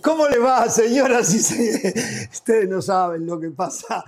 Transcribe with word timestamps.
¿Cómo 0.00 0.26
le 0.28 0.38
va, 0.38 0.68
señoras 0.70 1.34
y 1.34 1.38
señores? 1.38 2.28
Ustedes 2.32 2.68
no 2.68 2.80
saben 2.80 3.26
lo 3.26 3.38
que 3.38 3.50
pasa 3.50 4.04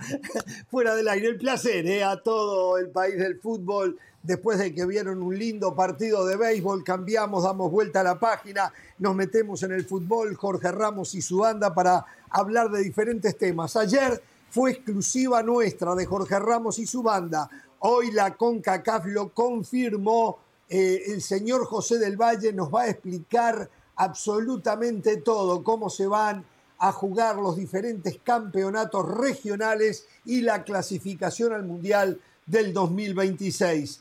fuera 0.69 0.95
del 0.95 1.07
aire. 1.07 1.27
El 1.27 1.37
placer 1.37 1.85
¿eh? 1.85 2.03
a 2.03 2.17
todo 2.17 2.77
el 2.77 2.89
país 2.89 3.17
del 3.17 3.39
fútbol. 3.39 3.97
Después 4.23 4.57
de 4.57 4.73
que 4.73 4.85
vieron 4.85 5.21
un 5.21 5.37
lindo 5.37 5.75
partido 5.75 6.25
de 6.25 6.35
béisbol, 6.35 6.83
cambiamos, 6.83 7.43
damos 7.43 7.71
vuelta 7.71 8.01
a 8.01 8.03
la 8.03 8.19
página, 8.19 8.73
nos 8.97 9.15
metemos 9.15 9.63
en 9.63 9.71
el 9.71 9.85
fútbol, 9.85 10.35
Jorge 10.35 10.71
Ramos 10.73 11.15
y 11.15 11.21
su 11.21 11.37
banda 11.37 11.73
para 11.73 12.05
hablar 12.29 12.69
de 12.69 12.81
diferentes 12.81 13.37
temas. 13.37 13.77
Ayer 13.77 14.21
fue 14.49 14.71
exclusiva 14.71 15.41
nuestra 15.41 15.95
de 15.95 16.05
Jorge 16.05 16.37
Ramos 16.37 16.79
y 16.79 16.85
su 16.85 17.01
banda. 17.01 17.49
Hoy 17.79 18.11
la 18.11 18.35
CONCACAF 18.35 19.05
lo 19.05 19.29
confirmó. 19.29 20.39
Eh, 20.67 21.03
el 21.07 21.21
señor 21.21 21.65
José 21.65 21.97
del 21.97 22.17
Valle 22.17 22.51
nos 22.51 22.73
va 22.73 22.83
a 22.83 22.89
explicar 22.89 23.69
absolutamente 23.99 25.17
todo, 25.17 25.61
cómo 25.61 25.89
se 25.89 26.07
van 26.07 26.45
a 26.79 26.93
jugar 26.93 27.35
los 27.35 27.57
diferentes 27.57 28.17
campeonatos 28.23 29.05
regionales 29.17 30.07
y 30.23 30.39
la 30.39 30.63
clasificación 30.63 31.51
al 31.51 31.63
Mundial 31.63 32.19
del 32.45 32.73
2026. 32.73 33.99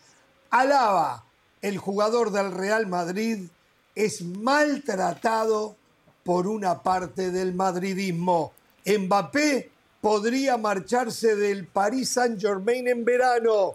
Alaba, 0.50 1.24
el 1.60 1.78
jugador 1.78 2.30
del 2.30 2.52
Real 2.52 2.86
Madrid, 2.86 3.48
es 3.96 4.22
maltratado 4.22 5.74
por 6.22 6.46
una 6.46 6.80
parte 6.80 7.32
del 7.32 7.52
madridismo. 7.54 8.52
Mbappé 8.86 9.68
podría 10.00 10.56
marcharse 10.56 11.34
del 11.34 11.66
Paris 11.66 12.10
Saint-Germain 12.10 12.86
en 12.86 13.04
verano. 13.04 13.72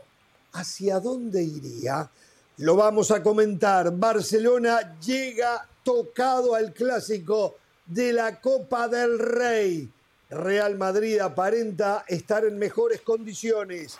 ¿Hacia 0.53 1.02
dónde 1.02 1.44
iría? 1.44 2.09
Lo 2.58 2.78
vamos 2.78 3.12
a 3.12 3.22
comentar. 3.22 3.92
Barcelona 3.92 4.97
llega 5.02 5.67
tocado 5.84 6.56
al 6.56 6.73
clásico 6.73 7.56
de 7.86 8.14
la 8.14 8.39
Copa 8.39 8.88
del 8.88 9.20
Rey. 9.20 9.90
Real 10.30 10.78
Madrid 10.78 11.20
aparenta 11.20 12.06
estar 12.08 12.45
en 12.45 12.58
mejores 12.58 13.02
condiciones. 13.02 13.98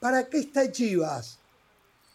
¿Para 0.00 0.28
qué 0.28 0.38
está 0.38 0.70
Chivas? 0.70 1.38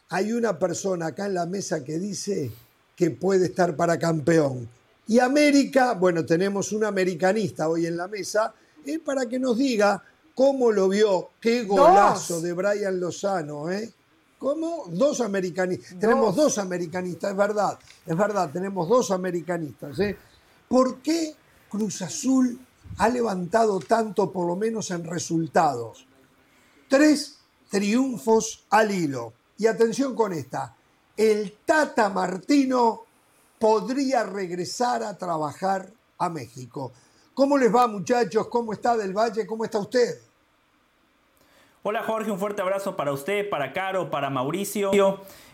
Hay 0.09 0.33
una 0.33 0.57
persona 0.57 1.07
acá 1.07 1.25
en 1.25 1.33
la 1.35 1.45
mesa 1.45 1.83
que 1.83 1.97
dice 1.97 2.51
que 2.95 3.11
puede 3.11 3.45
estar 3.45 3.75
para 3.75 3.97
campeón. 3.97 4.67
Y 5.07 5.19
América, 5.19 5.93
bueno, 5.93 6.25
tenemos 6.25 6.71
un 6.71 6.83
americanista 6.83 7.67
hoy 7.67 7.87
en 7.87 7.97
la 7.97 8.07
mesa, 8.07 8.53
eh, 8.85 8.99
para 8.99 9.25
que 9.27 9.39
nos 9.39 9.57
diga 9.57 10.03
cómo 10.35 10.71
lo 10.71 10.87
vio. 10.87 11.29
Qué 11.39 11.63
golazo 11.63 12.41
de 12.41 12.53
Brian 12.53 12.99
Lozano, 12.99 13.71
¿eh? 13.71 13.91
¿Cómo? 14.39 14.85
Dos 14.87 15.19
americanistas. 15.19 15.99
Tenemos 15.99 16.33
dos 16.33 16.57
americanistas, 16.57 17.31
es 17.31 17.37
verdad. 17.37 17.77
Es 18.05 18.17
verdad, 18.17 18.49
tenemos 18.51 18.87
dos 18.87 19.11
americanistas. 19.11 19.99
¿eh? 19.99 20.17
¿Por 20.67 21.01
qué 21.01 21.35
Cruz 21.69 22.01
Azul 22.01 22.57
ha 22.97 23.09
levantado 23.09 23.79
tanto, 23.81 24.31
por 24.31 24.47
lo 24.47 24.55
menos 24.55 24.89
en 24.91 25.03
resultados? 25.03 26.07
Tres 26.87 27.37
triunfos 27.69 28.65
al 28.69 28.91
hilo. 28.91 29.33
Y 29.57 29.67
atención 29.67 30.15
con 30.15 30.31
esta. 30.31 30.73
El 31.17 31.57
Tata 31.65 32.07
Martino 32.07 33.01
podría 33.59 34.23
regresar 34.23 35.03
a 35.03 35.17
trabajar 35.17 35.91
a 36.17 36.29
México. 36.29 36.93
¿Cómo 37.33 37.57
les 37.57 37.75
va, 37.75 37.87
muchachos? 37.87 38.47
¿Cómo 38.47 38.71
está 38.71 38.95
Del 38.95 39.11
Valle? 39.11 39.45
¿Cómo 39.45 39.65
está 39.65 39.79
usted? 39.79 40.28
Hola 41.81 42.03
Jorge, 42.03 42.29
un 42.29 42.39
fuerte 42.39 42.61
abrazo 42.61 42.97
para 42.97 43.13
usted, 43.13 43.47
para 43.47 43.71
Caro, 43.71 44.09
para 44.09 44.29
Mauricio. 44.29 44.91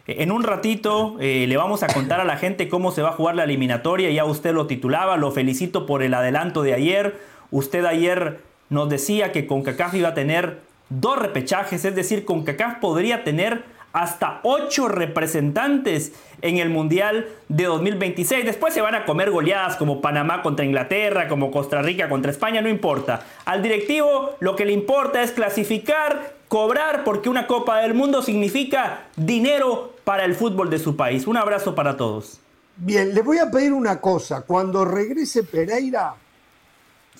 En 0.08 0.31
un 0.31 0.42
ratito 0.42 1.18
eh, 1.20 1.45
le 1.48 1.56
vamos 1.56 1.84
a 1.84 1.88
contar 1.88 2.20
a 2.20 2.23
la 2.23 2.38
gente 2.38 2.68
cómo 2.68 2.90
se 2.90 3.03
va 3.03 3.09
a 3.09 3.12
jugar 3.12 3.36
la 3.36 3.44
eliminatoria, 3.44 4.09
ya 4.09 4.25
usted 4.25 4.52
lo 4.52 4.66
titulaba, 4.66 5.18
lo 5.18 5.30
felicito 5.30 5.86
por 5.86 6.02
el 6.02 6.16
adelanto 6.16 6.63
de 6.63 6.74
ayer. 6.74 7.19
Usted 7.52 7.86
ayer 7.86 8.40
nos 8.72 8.90
decía 8.90 9.31
que 9.31 9.46
CONCACAF 9.46 9.94
iba 9.94 10.09
a 10.09 10.13
tener 10.16 10.62
dos 10.90 11.19
repechajes, 11.19 11.86
es 11.86 11.94
decir, 11.94 12.25
CONCACAF 12.25 12.80
podría 12.80 13.24
tener 13.24 13.63
hasta 13.95 14.41
ocho 14.44 14.89
representantes 14.89 16.11
en 16.41 16.57
el 16.57 16.69
Mundial 16.69 17.29
de 17.47 17.63
2026. 17.63 18.44
Después 18.44 18.73
se 18.73 18.81
van 18.81 18.94
a 18.94 19.06
comer 19.06 19.31
goleadas 19.31 19.78
como 19.78 20.01
Panamá 20.01 20.41
contra 20.41 20.66
Inglaterra, 20.66 21.29
como 21.29 21.50
Costa 21.50 21.81
Rica 21.81 22.09
contra 22.09 22.29
España, 22.29 22.61
no 22.61 22.67
importa. 22.67 23.25
Al 23.45 23.63
directivo 23.63 24.35
lo 24.41 24.57
que 24.57 24.66
le 24.66 24.73
importa 24.73 25.23
es 25.23 25.31
clasificar, 25.31 26.33
cobrar, 26.50 27.06
porque 27.06 27.29
una 27.29 27.47
Copa 27.47 27.78
del 27.78 27.94
Mundo 27.94 28.22
significa 28.22 29.06
dinero 29.16 29.94
para 30.03 30.25
el 30.25 30.35
fútbol 30.35 30.69
de 30.69 30.79
su 30.79 30.97
país. 30.97 31.25
Un 31.25 31.38
abrazo 31.38 31.73
para 31.73 31.95
todos. 31.95 32.41
Bien, 32.75 33.16
les 33.16 33.23
voy 33.23 33.38
a 33.38 33.50
pedir 33.50 33.72
una 33.72 34.01
cosa. 34.01 34.41
Cuando 34.41 34.83
regrese 34.83 35.44
Pereira, 35.44 36.16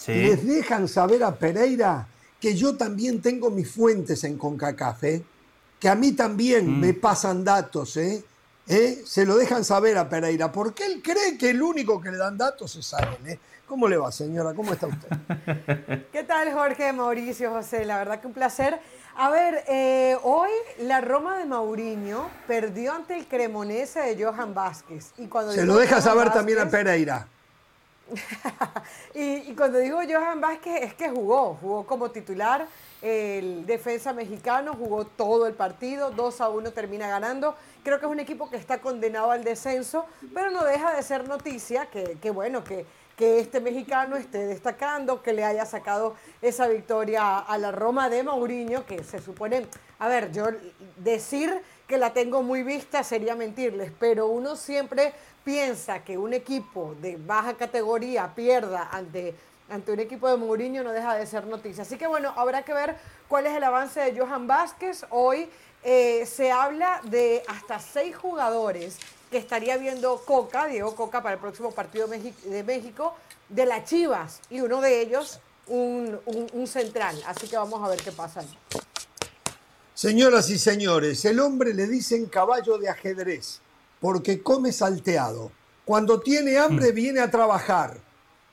les 0.07 0.45
dejan 0.45 0.89
saber 0.89 1.23
a 1.23 1.35
Pereira 1.35 2.05
que 2.37 2.53
yo 2.53 2.75
también 2.75 3.21
tengo 3.21 3.49
mis 3.49 3.71
fuentes 3.71 4.25
en 4.25 4.37
CONCACAF. 4.37 5.03
¿eh? 5.05 5.23
Que 5.85 5.90
a 5.90 5.94
mí 5.94 6.13
también 6.13 6.68
mm. 6.68 6.79
me 6.79 6.94
pasan 6.96 7.44
datos, 7.44 7.96
¿eh? 7.97 8.23
¿eh? 8.68 9.03
Se 9.06 9.23
lo 9.23 9.38
dejan 9.38 9.63
saber 9.63 10.00
a 10.00 10.09
Pereira, 10.09 10.51
porque 10.51 10.84
él 10.84 11.00
cree 11.03 11.38
que 11.38 11.51
el 11.51 11.62
único 11.62 12.01
que 12.01 12.09
le 12.09 12.18
dan 12.18 12.40
datos 12.40 12.75
es 12.75 12.91
a 12.96 13.03
él, 13.03 13.28
¿eh? 13.28 13.40
¿Cómo 13.68 13.88
le 13.88 13.96
va, 13.96 14.12
señora? 14.12 14.56
¿Cómo 14.56 14.73
está 14.73 14.88
usted? 14.88 16.07
¿Qué 16.12 16.23
tal, 16.23 16.51
Jorge, 16.53 16.91
Mauricio, 16.91 17.51
José? 17.51 17.85
La 17.85 18.00
verdad 18.00 18.19
que 18.19 18.25
un 18.25 18.34
placer. 18.34 18.79
A 19.16 19.29
ver, 19.29 19.63
eh, 19.68 20.18
hoy 20.23 20.50
la 20.79 21.01
Roma 21.01 21.38
de 21.38 21.46
Mauriño 21.46 22.31
perdió 22.47 22.94
ante 22.94 23.16
el 23.16 23.28
Cremonese 23.28 24.00
de 24.00 24.25
Johan 24.25 24.56
Vázquez. 24.56 25.12
Y 25.19 25.28
cuando 25.28 25.52
Se 25.52 25.67
lo 25.67 25.78
deja 25.78 26.02
saber 26.02 26.34
también 26.34 26.57
a 26.57 26.67
Pereira. 26.67 27.28
y, 29.13 29.52
y, 29.52 29.53
cuando 29.56 29.78
digo 29.78 30.00
Johan 30.00 30.41
Vázquez 30.41 30.81
es 30.81 30.94
que 30.96 31.09
jugó, 31.09 31.56
jugó 31.62 31.85
como 31.85 32.09
titular 32.09 32.67
el 33.05 33.67
defensa 33.67 34.13
mexicano 34.13 34.73
jugó 34.73 35.05
todo 35.05 35.45
el 35.45 35.53
partido, 35.53 36.09
2 36.09 36.41
a 36.41 36.49
1 36.49 36.71
termina 36.71 37.07
ganando. 37.07 37.55
Creo 37.83 37.99
que 37.99 38.07
es 38.07 38.11
un 38.11 38.19
equipo 38.19 38.49
que 38.49 38.57
está 38.57 38.81
condenado 38.81 39.29
al 39.29 39.43
descenso, 39.43 40.07
pero 40.33 40.49
no 40.49 40.63
deja 40.63 40.95
de 40.95 41.03
ser 41.03 41.27
noticia 41.27 41.88
que, 41.88 42.31
bueno, 42.31 42.63
que, 42.63 42.88
este 43.17 43.61
mexicano 43.61 44.16
esté 44.16 44.47
destacando, 44.47 45.21
que 45.21 45.33
le 45.33 45.45
haya 45.45 45.66
sacado 45.67 46.16
esa 46.41 46.67
victoria 46.67 47.38
a 47.38 47.57
la 47.59 47.71
Roma 47.71 48.09
de 48.09 48.23
Mourinho, 48.23 48.88
que 48.88 49.03
se 49.03 49.22
supone, 49.22 49.67
a 49.99 50.07
ver, 50.07 50.31
yo 50.31 50.47
decir 50.97 51.61
que 51.87 51.99
la 51.99 52.11
tengo 52.11 52.41
muy 52.41 52.63
vista 52.63 53.03
sería 53.03 53.35
mentirles, 53.35 53.91
pero 53.99 54.27
uno 54.27 54.55
siempre 54.55 55.13
piensa 55.43 56.03
que 56.03 56.17
un 56.17 56.33
equipo 56.33 56.95
de 56.99 57.17
baja 57.17 57.53
categoría 57.53 58.33
pierda 58.35 58.89
ante 58.91 59.35
ante 59.69 59.91
un 59.91 59.99
equipo 59.99 60.29
de 60.29 60.37
Mourinho 60.37 60.83
no 60.83 60.91
deja 60.91 61.15
de 61.15 61.25
ser 61.25 61.45
noticia. 61.45 61.83
Así 61.83 61.97
que 61.97 62.07
bueno, 62.07 62.33
habrá 62.35 62.63
que 62.63 62.73
ver 62.73 62.95
cuál 63.27 63.47
es 63.47 63.55
el 63.55 63.63
avance 63.63 63.99
de 63.99 64.19
Johan 64.19 64.47
Vázquez. 64.47 65.05
Hoy 65.09 65.49
eh, 65.83 66.25
se 66.25 66.51
habla 66.51 67.01
de 67.03 67.43
hasta 67.47 67.79
seis 67.79 68.15
jugadores 68.15 68.97
que 69.31 69.37
estaría 69.37 69.77
viendo 69.77 70.17
Coca, 70.25 70.67
Diego 70.67 70.95
Coca, 70.95 71.21
para 71.21 71.35
el 71.35 71.41
próximo 71.41 71.71
partido 71.71 72.07
de 72.07 72.63
México, 72.63 73.15
de 73.49 73.65
las 73.65 73.85
Chivas, 73.85 74.39
y 74.49 74.61
uno 74.61 74.81
de 74.81 75.01
ellos 75.01 75.39
un, 75.67 76.19
un 76.25 76.67
central. 76.67 77.21
Así 77.25 77.47
que 77.47 77.57
vamos 77.57 77.83
a 77.83 77.89
ver 77.89 77.99
qué 78.01 78.11
pasa 78.11 78.41
ahí. 78.41 78.57
Señoras 79.93 80.49
y 80.49 80.59
señores, 80.59 81.23
el 81.25 81.39
hombre 81.39 81.73
le 81.73 81.87
dicen 81.87 82.25
caballo 82.27 82.77
de 82.77 82.89
ajedrez 82.89 83.61
porque 83.99 84.43
come 84.43 84.71
salteado. 84.71 85.51
Cuando 85.85 86.19
tiene 86.19 86.57
hambre 86.57 86.91
mm. 86.91 86.95
viene 86.95 87.19
a 87.21 87.31
trabajar 87.31 87.97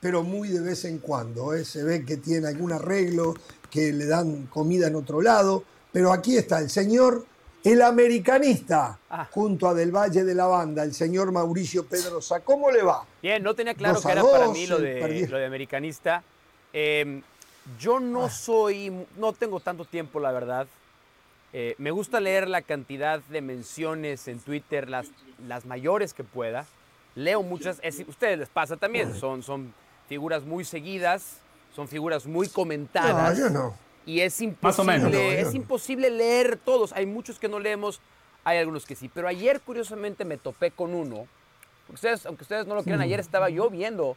pero 0.03 0.21
muy 0.21 0.49
de 0.49 0.59
vez 0.59 0.83
en 0.83 0.99
cuando. 0.99 1.53
¿eh? 1.53 1.63
Se 1.63 1.81
ve 1.81 2.03
que 2.03 2.17
tiene 2.17 2.49
algún 2.49 2.73
arreglo, 2.73 3.33
que 3.71 3.93
le 3.93 4.05
dan 4.05 4.47
comida 4.47 4.87
en 4.87 4.95
otro 4.95 5.21
lado, 5.21 5.63
pero 5.93 6.11
aquí 6.11 6.35
está 6.35 6.59
el 6.59 6.69
señor, 6.69 7.25
el 7.63 7.81
americanista, 7.81 8.99
ah. 9.09 9.29
junto 9.31 9.65
a 9.65 9.73
Del 9.73 9.95
Valle 9.95 10.25
de 10.25 10.35
la 10.35 10.45
Banda, 10.45 10.83
el 10.83 10.93
señor 10.93 11.31
Mauricio 11.31 11.85
Pedrosa. 11.85 12.41
¿Cómo 12.41 12.69
le 12.69 12.83
va? 12.83 13.05
Bien, 13.21 13.41
no 13.41 13.55
tenía 13.55 13.75
claro 13.75 14.01
que 14.01 14.11
era 14.11 14.21
para 14.21 14.49
mí 14.49 14.67
lo 14.67 14.77
de, 14.77 15.25
lo 15.25 15.37
de 15.37 15.45
americanista. 15.45 16.21
Em, 16.73 17.21
yo 17.79 18.01
no 18.01 18.25
ah. 18.25 18.29
soy, 18.29 18.91
no 19.17 19.31
tengo 19.31 19.61
tanto 19.61 19.85
tiempo, 19.85 20.19
la 20.19 20.33
verdad. 20.33 20.67
Eh, 21.53 21.75
me 21.77 21.91
gusta 21.91 22.19
leer 22.19 22.49
la 22.49 22.61
cantidad 22.61 23.21
de 23.21 23.39
menciones 23.39 24.27
en 24.27 24.39
Twitter, 24.39 24.89
las, 24.89 25.07
las 25.47 25.65
mayores 25.65 26.13
que 26.13 26.25
pueda. 26.25 26.65
Leo 27.15 27.41
muchas, 27.41 27.79
ustedes 28.05 28.39
les 28.39 28.49
pasa 28.49 28.75
también, 28.75 29.15
son, 29.15 29.43
son 29.43 29.71
figuras 30.13 30.43
muy 30.43 30.63
seguidas, 30.63 31.37
son 31.75 31.87
figuras 31.87 32.27
muy 32.27 32.47
comentadas. 32.47 33.35
No, 33.35 33.45
yo 33.45 33.49
no. 33.49 33.73
Y 34.05 34.19
es 34.19 34.39
imposible, 34.41 35.41
es 35.41 35.55
imposible 35.55 36.11
leer 36.11 36.59
todos. 36.63 36.93
Hay 36.93 37.07
muchos 37.07 37.39
que 37.39 37.49
no 37.49 37.57
leemos, 37.57 37.99
hay 38.43 38.59
algunos 38.59 38.85
que 38.85 38.93
sí. 38.93 39.09
Pero 39.11 39.27
ayer, 39.27 39.59
curiosamente, 39.59 40.23
me 40.23 40.37
topé 40.37 40.69
con 40.69 40.93
uno. 40.93 41.25
Ustedes, 41.91 42.27
aunque 42.27 42.43
ustedes 42.43 42.67
no 42.67 42.75
lo 42.75 42.83
crean, 42.83 43.01
ayer 43.01 43.19
estaba 43.19 43.49
yo 43.49 43.71
viendo 43.71 44.15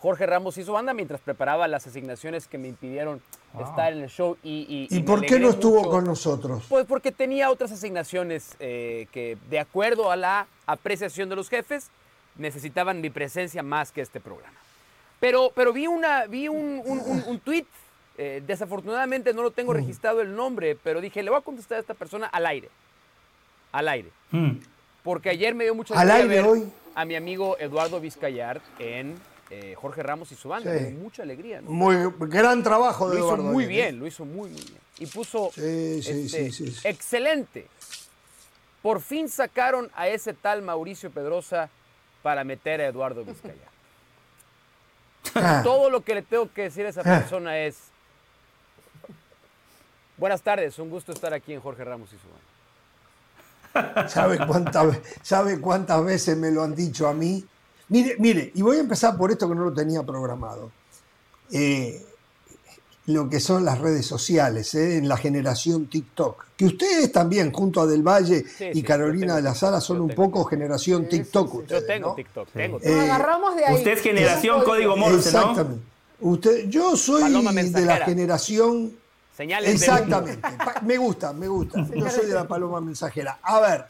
Jorge 0.00 0.24
Ramos 0.24 0.56
hizo 0.56 0.72
banda 0.72 0.94
mientras 0.94 1.20
preparaba 1.20 1.68
las 1.68 1.86
asignaciones 1.86 2.48
que 2.48 2.56
me 2.56 2.68
impidieron 2.68 3.20
ah. 3.52 3.64
estar 3.68 3.92
en 3.92 4.00
el 4.00 4.08
show. 4.08 4.38
¿Y, 4.42 4.88
y, 4.90 5.02
por 5.02 5.26
qué 5.26 5.38
no 5.38 5.50
estuvo 5.50 5.90
con 5.90 6.06
nosotros? 6.06 6.64
Pues 6.70 6.86
porque 6.86 7.12
tenía 7.12 7.50
otras 7.50 7.70
asignaciones 7.70 8.56
eh, 8.60 9.08
que, 9.12 9.36
de 9.50 9.60
acuerdo 9.60 10.10
a 10.10 10.16
la 10.16 10.46
apreciación 10.64 11.28
de 11.28 11.36
los 11.36 11.50
jefes, 11.50 11.90
necesitaban 12.38 13.02
mi 13.02 13.10
presencia 13.10 13.62
más 13.62 13.92
que 13.92 14.00
este 14.00 14.20
programa. 14.20 14.63
Pero, 15.24 15.50
pero 15.54 15.72
vi, 15.72 15.86
una, 15.86 16.26
vi 16.26 16.48
un, 16.48 16.82
un, 16.84 17.40
tweet, 17.40 17.64
eh, 18.18 18.42
desafortunadamente 18.46 19.32
no 19.32 19.42
lo 19.42 19.52
tengo 19.52 19.72
mm. 19.72 19.76
registrado 19.76 20.20
el 20.20 20.36
nombre, 20.36 20.76
pero 20.84 21.00
dije, 21.00 21.22
le 21.22 21.30
voy 21.30 21.38
a 21.38 21.42
contestar 21.42 21.78
a 21.78 21.80
esta 21.80 21.94
persona 21.94 22.26
al 22.26 22.44
aire. 22.44 22.68
Al 23.72 23.88
aire. 23.88 24.10
Mm. 24.32 24.58
Porque 25.02 25.30
ayer 25.30 25.54
me 25.54 25.64
dio 25.64 25.74
mucha 25.74 25.98
Al 25.98 26.10
aire 26.10 26.42
hoy. 26.42 26.70
a 26.94 27.06
mi 27.06 27.16
amigo 27.16 27.56
Eduardo 27.58 28.00
Vizcayart 28.00 28.62
en 28.78 29.14
eh, 29.48 29.74
Jorge 29.78 30.02
Ramos 30.02 30.30
y 30.30 30.34
su 30.34 30.50
banda. 30.50 30.70
mucha 31.00 31.22
alegría. 31.22 31.62
Muy 31.62 31.96
gran 32.18 32.62
trabajo 32.62 33.08
de 33.08 33.18
Lo 33.18 33.26
hizo 33.26 33.36
muy 33.38 33.64
bien, 33.64 33.98
lo 33.98 34.06
hizo 34.06 34.26
muy, 34.26 34.50
muy 34.50 34.60
bien. 34.60 34.80
Y 34.98 35.06
puso 35.06 35.48
este, 35.56 36.50
excelente. 36.86 37.66
Por 38.82 39.00
fin 39.00 39.30
sacaron 39.30 39.90
a 39.96 40.06
ese 40.06 40.34
tal 40.34 40.60
Mauricio 40.60 41.10
Pedrosa 41.10 41.70
para 42.22 42.44
meter 42.44 42.82
a 42.82 42.88
Eduardo 42.88 43.24
Vizcayart. 43.24 43.73
Ah. 45.34 45.60
Todo 45.64 45.90
lo 45.90 46.02
que 46.02 46.14
le 46.14 46.22
tengo 46.22 46.52
que 46.52 46.62
decir 46.62 46.86
a 46.86 46.88
esa 46.88 47.00
ah. 47.00 47.20
persona 47.20 47.58
es, 47.58 47.76
buenas 50.16 50.42
tardes, 50.42 50.78
un 50.78 50.90
gusto 50.90 51.12
estar 51.12 51.32
aquí 51.34 51.52
en 51.52 51.60
Jorge 51.60 51.84
Ramos 51.84 52.10
y 52.12 52.16
su 52.16 52.28
banda. 52.28 54.08
¿Sabe 54.08 54.38
cuántas, 54.46 54.98
¿Sabe 55.22 55.60
cuántas 55.60 56.04
veces 56.04 56.36
me 56.36 56.50
lo 56.50 56.62
han 56.62 56.74
dicho 56.74 57.08
a 57.08 57.14
mí? 57.14 57.44
Mire, 57.88 58.16
mire, 58.18 58.52
y 58.54 58.62
voy 58.62 58.76
a 58.78 58.80
empezar 58.80 59.16
por 59.16 59.30
esto 59.30 59.48
que 59.48 59.54
no 59.54 59.64
lo 59.64 59.74
tenía 59.74 60.02
programado. 60.02 60.70
Eh, 61.52 62.04
lo 63.06 63.28
que 63.28 63.38
son 63.38 63.64
las 63.64 63.78
redes 63.78 64.06
sociales, 64.06 64.74
eh, 64.74 64.96
en 64.96 65.08
la 65.08 65.16
generación 65.16 65.86
TikTok. 65.86 66.46
Que 66.56 66.64
ustedes 66.66 67.12
también, 67.12 67.52
junto 67.52 67.80
a 67.80 67.86
Del 67.86 68.02
Valle 68.02 68.44
y 68.72 68.82
Carolina 68.82 69.36
de 69.36 69.42
la 69.42 69.54
Sala, 69.54 69.80
son 69.80 70.00
un 70.00 70.10
poco 70.10 70.44
generación 70.44 71.08
TikTok. 71.08 71.66
yo 71.66 71.84
tengo 71.84 72.14
TikTok, 72.14 72.48
tengo 72.52 72.78
TikTok. 72.78 72.98
agarramos 72.98 73.56
de 73.56 73.66
ahí. 73.66 73.74
Usted 73.76 73.92
es 73.92 74.00
generación 74.00 74.62
código 74.64 74.96
Morse, 74.96 75.28
Exactamente. 75.28 75.82
Usted, 76.20 76.68
yo 76.68 76.96
soy 76.96 77.30
de 77.32 77.84
la 77.84 77.96
generación... 77.98 78.92
Señales 79.36 79.74
Exactamente. 79.74 80.48
me 80.82 80.96
gusta, 80.96 81.32
me 81.32 81.48
gusta. 81.48 81.84
Yo 81.94 82.08
soy 82.08 82.26
de 82.26 82.34
la 82.34 82.46
paloma 82.46 82.80
mensajera. 82.80 83.38
A 83.42 83.58
ver, 83.60 83.84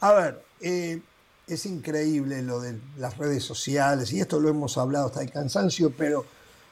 a 0.00 0.12
ver, 0.12 0.42
eh, 0.60 1.00
es 1.46 1.66
increíble 1.66 2.42
lo 2.42 2.60
de 2.60 2.78
las 2.96 3.18
redes 3.18 3.42
sociales, 3.42 4.12
y 4.12 4.20
esto 4.20 4.40
lo 4.40 4.48
hemos 4.48 4.78
hablado 4.78 5.06
hasta 5.06 5.22
el 5.22 5.30
cansancio, 5.30 5.90
pero 5.90 6.24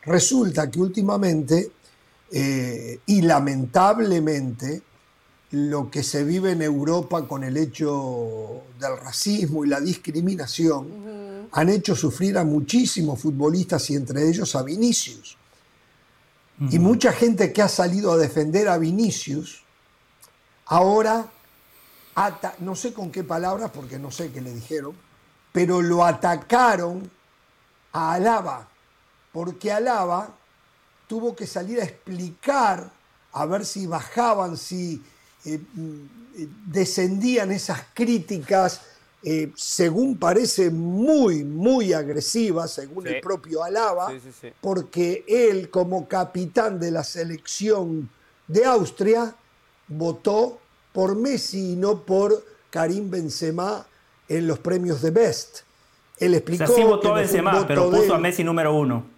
resulta 0.04 0.70
que 0.70 0.80
últimamente 0.80 1.72
eh, 2.34 3.00
y 3.04 3.20
lamentablemente 3.22 4.82
lo 5.50 5.90
que 5.90 6.02
se 6.02 6.24
vive 6.24 6.52
en 6.52 6.62
Europa 6.62 7.28
con 7.28 7.44
el 7.44 7.58
hecho 7.58 8.62
del 8.80 8.96
racismo 8.96 9.64
y 9.64 9.68
la 9.68 9.80
discriminación 9.80 11.48
han 11.52 11.68
hecho 11.68 11.94
sufrir 11.94 12.38
a 12.38 12.44
muchísimos 12.44 13.20
futbolistas 13.20 13.90
y 13.90 13.96
entre 13.96 14.26
ellos 14.26 14.56
a 14.56 14.62
Vinicius. 14.62 15.36
Y 16.70 16.78
mucha 16.78 17.12
gente 17.12 17.52
que 17.52 17.60
ha 17.60 17.68
salido 17.68 18.12
a 18.12 18.16
defender 18.16 18.68
a 18.68 18.78
Vinicius, 18.78 19.62
ahora, 20.66 21.26
no 22.60 22.74
sé 22.74 22.94
con 22.94 23.10
qué 23.10 23.24
palabras, 23.24 23.72
porque 23.74 23.98
no 23.98 24.10
sé 24.10 24.30
qué 24.30 24.40
le 24.40 24.54
dijeron, 24.54 24.94
pero 25.52 25.82
lo 25.82 26.04
atacaron 26.04 27.10
a 27.92 28.14
Alaba, 28.14 28.68
porque 29.32 29.70
Alaba 29.70 30.34
tuvo 31.12 31.36
que 31.36 31.46
salir 31.46 31.78
a 31.78 31.84
explicar, 31.84 32.90
a 33.34 33.44
ver 33.44 33.66
si 33.66 33.86
bajaban, 33.86 34.56
si 34.56 35.02
eh, 35.44 35.58
mm, 35.58 36.00
descendían 36.68 37.52
esas 37.52 37.82
críticas, 37.92 38.80
eh, 39.22 39.52
según 39.54 40.16
parece 40.16 40.70
muy, 40.70 41.44
muy 41.44 41.92
agresivas, 41.92 42.70
según 42.70 43.08
el 43.08 43.20
propio 43.20 43.62
Alaba, 43.62 44.10
porque 44.62 45.22
él 45.28 45.68
como 45.68 46.08
capitán 46.08 46.80
de 46.80 46.90
la 46.90 47.04
selección 47.04 48.08
de 48.48 48.64
Austria 48.64 49.34
votó 49.88 50.60
por 50.94 51.14
Messi 51.14 51.72
y 51.72 51.76
no 51.76 52.04
por 52.04 52.42
Karim 52.70 53.10
Benzema 53.10 53.84
en 54.30 54.46
los 54.46 54.60
premios 54.60 55.02
de 55.02 55.10
Best. 55.10 55.58
Él 56.16 56.32
explicó. 56.32 56.72
O 56.72 56.86
votó 56.86 57.12
Benzema, 57.12 57.66
pero 57.66 57.90
puso 57.90 58.14
a 58.14 58.18
Messi 58.18 58.42
número 58.42 58.74
uno. 58.74 59.11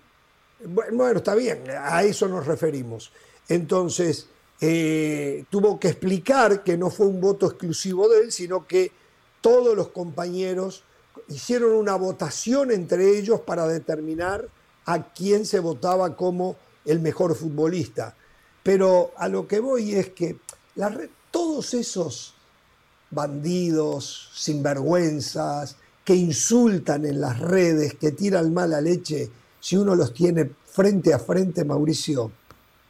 Bueno, 0.67 1.19
está 1.19 1.35
bien, 1.35 1.65
a 1.71 2.03
eso 2.03 2.29
nos 2.29 2.47
referimos. 2.47 3.13
Entonces, 3.49 4.29
eh, 4.61 5.45
tuvo 5.51 5.79
que 5.79 5.89
explicar 5.89 6.63
que 6.63 6.77
no 6.77 6.91
fue 6.91 7.07
un 7.07 7.21
voto 7.21 7.47
exclusivo 7.47 8.09
de 8.09 8.21
él, 8.21 8.33
sino 8.33 8.67
que 8.67 8.93
todos 9.41 9.77
los 9.77 9.89
compañeros 9.89 10.85
hicieron 11.29 11.73
una 11.73 11.97
votación 11.97 12.71
entre 12.71 13.19
ellos 13.19 13.41
para 13.41 13.67
determinar 13.67 14.49
a 14.87 15.13
quién 15.13 15.47
se 15.47 15.61
votaba 15.61 16.17
como 16.17 16.57
el 16.85 17.01
mejor 17.01 17.35
futbolista. 17.35 18.15
Pero 18.63 19.13
a 19.17 19.29
lo 19.29 19.47
que 19.47 19.61
voy 19.61 19.95
es 19.95 20.11
que 20.11 20.39
todos 21.31 21.75
esos 21.75 22.35
bandidos, 23.11 24.31
sinvergüenzas, 24.35 25.77
que 26.05 26.15
insultan 26.15 27.05
en 27.07 27.21
las 27.21 27.39
redes, 27.39 27.95
que 27.95 28.13
tiran 28.13 28.53
mala 28.53 28.81
leche, 28.81 29.31
si 29.65 29.79
uno 29.79 29.95
los 29.95 30.13
tiene 30.13 30.51
frente 30.67 31.15
a 31.15 31.19
frente, 31.19 31.65
Mauricio, 31.65 32.31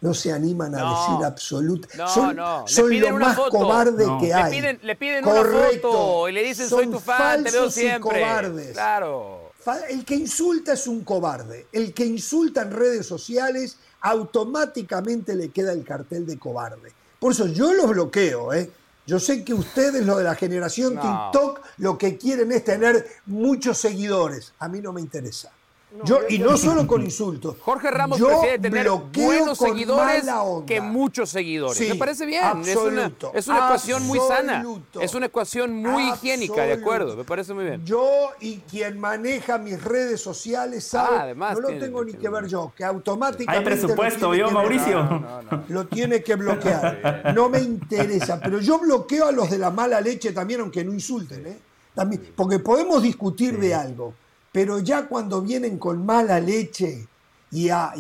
no 0.01 0.13
se 0.13 0.33
animan 0.33 0.75
a 0.75 0.79
decir 0.79 1.25
absolutamente. 1.25 1.97
No, 1.97 2.09
son, 2.09 2.35
no. 2.35 2.65
son 2.67 3.01
lo 3.01 3.17
más 3.17 3.39
cobarde 3.49 4.05
que 4.21 4.35
hay. 4.35 4.51
Le 4.51 4.61
piden, 4.61 4.81
le 4.83 4.97
piden 4.97 5.25
una 5.25 5.45
foto 5.45 6.29
y 6.29 6.33
le 6.33 6.43
dicen 6.43 6.69
soy 6.69 6.89
tu 6.89 6.99
fan, 6.99 7.45
te 7.45 7.53
veo 7.53 7.71
siempre. 7.71 8.01
cobardes. 8.01 8.73
Claro. 8.73 9.53
El 9.89 10.05
que 10.05 10.17
insulta 10.17 10.73
es 10.73 10.89
un 10.89 11.05
cobarde. 11.05 11.69
El 11.71 11.95
que 11.95 12.07
insulta 12.07 12.63
en 12.63 12.73
redes 12.73 13.07
sociales 13.07 13.77
automáticamente 14.01 15.37
le 15.37 15.51
queda 15.51 15.71
el 15.71 15.85
cartel 15.85 16.27
de 16.27 16.41
cobarde. 16.41 16.93
Por 17.21 17.31
eso 17.31 17.47
yo 17.47 17.73
los 17.73 17.89
bloqueo, 17.91 18.53
¿eh? 18.53 18.69
Yo 19.07 19.21
sé 19.21 19.45
que 19.45 19.55
ustedes, 19.55 20.05
lo 20.05 20.17
de 20.17 20.25
la 20.25 20.35
generación 20.35 20.95
TikTok, 20.95 21.61
lo 21.77 21.97
que 21.97 22.19
quieren 22.19 22.51
es 22.51 22.65
tener 22.65 23.07
muchos 23.27 23.79
seguidores. 23.79 24.55
A 24.59 24.67
mí 24.67 24.81
no 24.81 24.93
me 24.93 25.01
interesa 25.01 25.53
yo, 26.03 26.21
y 26.29 26.39
no 26.39 26.57
solo 26.57 26.87
con 26.87 27.03
insultos. 27.03 27.57
Jorge 27.61 27.91
Ramos 27.91 28.21
prefiere 28.21 28.59
tener 28.59 28.89
buenos 28.89 29.59
seguidores 29.59 30.25
que 30.67 30.81
muchos 30.81 31.31
seguidores. 31.31 31.89
Me 31.89 31.95
parece 31.95 32.27
bien. 32.27 32.43
es 32.67 32.77
una, 32.77 33.13
es 33.33 33.47
una 33.47 33.59
ecuación 33.59 34.07
muy 34.07 34.19
sana. 34.19 34.65
Es 35.01 35.15
una 35.15 35.27
ecuación 35.27 35.75
muy 35.75 36.09
higiénica, 36.11 36.63
de 36.63 36.73
acuerdo. 36.73 37.17
Me 37.17 37.25
parece 37.25 37.55
muy 37.55 37.65
bien. 37.65 37.85
Yo 37.85 38.31
y 38.41 38.57
quien 38.59 38.99
maneja 38.99 39.59
mis 39.59 39.83
redes 39.83 40.21
sociales 40.21 40.85
sabe, 40.85 41.35
ah, 41.41 41.55
no 41.55 41.61
lo 41.61 41.69
tengo 41.79 42.05
ni 42.05 42.15
que 42.15 42.29
ver 42.29 42.47
yo, 42.47 42.73
que 42.77 42.85
automáticamente. 42.85 43.71
Hay 43.71 43.79
presupuesto, 43.79 44.35
yo, 44.35 44.51
Mauricio. 44.51 45.23
lo 45.69 45.87
tiene 45.87 46.23
que 46.23 46.35
bloquear. 46.35 47.33
No 47.35 47.49
me 47.49 47.61
interesa, 47.61 48.41
pero 48.41 48.61
yo 48.61 48.79
bloqueo 48.79 49.27
a 49.27 49.33
los 49.33 49.51
de 49.51 49.59
la 49.59 49.71
mala 49.71 50.01
leche 50.01 50.33
también, 50.33 50.61
aunque 50.61 50.85
no 50.85 50.93
insulten. 50.93 51.47
¿eh? 51.47 51.59
También, 51.95 52.33
porque 52.35 52.59
podemos 52.59 53.03
discutir 53.03 53.59
de 53.59 53.75
algo 53.75 54.15
pero 54.55 54.79
ya 54.79 55.09
cuando 55.09 55.43
vienen 55.43 55.79
con 55.79 56.07
mala 56.07 56.39
leche 56.39 57.09
y 57.51 57.69
a, 57.71 57.93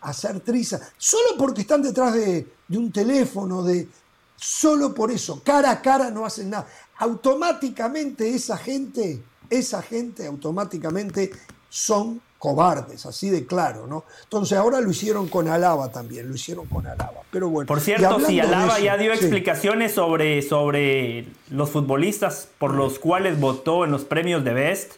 hacer 0.00 0.38
triza, 0.38 0.80
solo 0.96 1.30
porque 1.36 1.62
están 1.62 1.82
detrás 1.82 2.14
de, 2.14 2.46
un 2.68 2.92
teléfono, 2.92 3.64
de, 3.64 3.88
solo 4.36 4.94
por 4.94 5.10
eso, 5.10 5.42
cara 5.42 5.72
a 5.72 5.82
cara 5.82 6.08
no 6.12 6.24
hacen 6.24 6.50
nada. 6.50 6.68
Automáticamente 6.98 8.32
esa 8.32 8.56
gente, 8.56 9.20
esa 9.50 9.82
gente 9.82 10.28
automáticamente 10.28 11.32
son 11.68 12.20
cobardes, 12.38 13.04
así 13.04 13.28
de 13.28 13.44
claro, 13.44 13.88
¿no? 13.88 14.04
Entonces 14.22 14.56
ahora 14.56 14.80
lo 14.80 14.92
hicieron 14.92 15.26
con 15.26 15.48
Alaba 15.48 15.90
también, 15.90 16.28
lo 16.28 16.36
hicieron 16.36 16.66
con 16.66 16.86
Alaba. 16.86 17.22
Pero 17.32 17.48
bueno. 17.48 17.66
Por 17.66 17.80
cierto, 17.80 18.20
si 18.20 18.38
Alaba 18.38 18.78
ya 18.78 18.96
dio 18.96 19.12
explicaciones 19.12 19.94
sobre, 19.94 20.42
sobre 20.42 21.26
los 21.50 21.70
futbolistas 21.70 22.46
por 22.58 22.72
los 22.72 23.00
cuales 23.00 23.40
votó 23.40 23.84
en 23.84 23.90
los 23.90 24.04
premios 24.04 24.44
de 24.44 24.54
Best, 24.54 24.92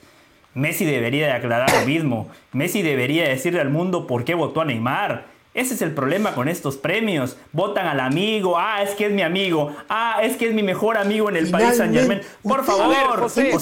Messi 0.58 0.84
debería 0.84 1.26
de 1.26 1.32
aclarar 1.32 1.72
lo 1.72 1.86
mismo. 1.86 2.28
Messi 2.52 2.82
debería 2.82 3.28
decirle 3.28 3.60
al 3.60 3.70
mundo 3.70 4.06
por 4.08 4.24
qué 4.24 4.34
votó 4.34 4.60
a 4.60 4.64
Neymar. 4.64 5.26
Ese 5.54 5.74
es 5.74 5.82
el 5.82 5.92
problema 5.92 6.34
con 6.34 6.48
estos 6.48 6.76
premios. 6.76 7.36
Votan 7.52 7.86
al 7.86 8.00
amigo. 8.00 8.58
Ah, 8.58 8.82
es 8.82 8.90
que 8.90 9.06
es 9.06 9.12
mi 9.12 9.22
amigo. 9.22 9.74
Ah, 9.88 10.18
es 10.22 10.36
que 10.36 10.48
es 10.48 10.54
mi 10.54 10.62
mejor 10.62 10.96
amigo 10.96 11.28
en 11.30 11.36
el 11.36 11.50
país 11.50 11.76
San 11.76 11.92
Germain. 11.92 12.20
Por 12.42 12.64
favor, 12.64 13.20
José. 13.20 13.52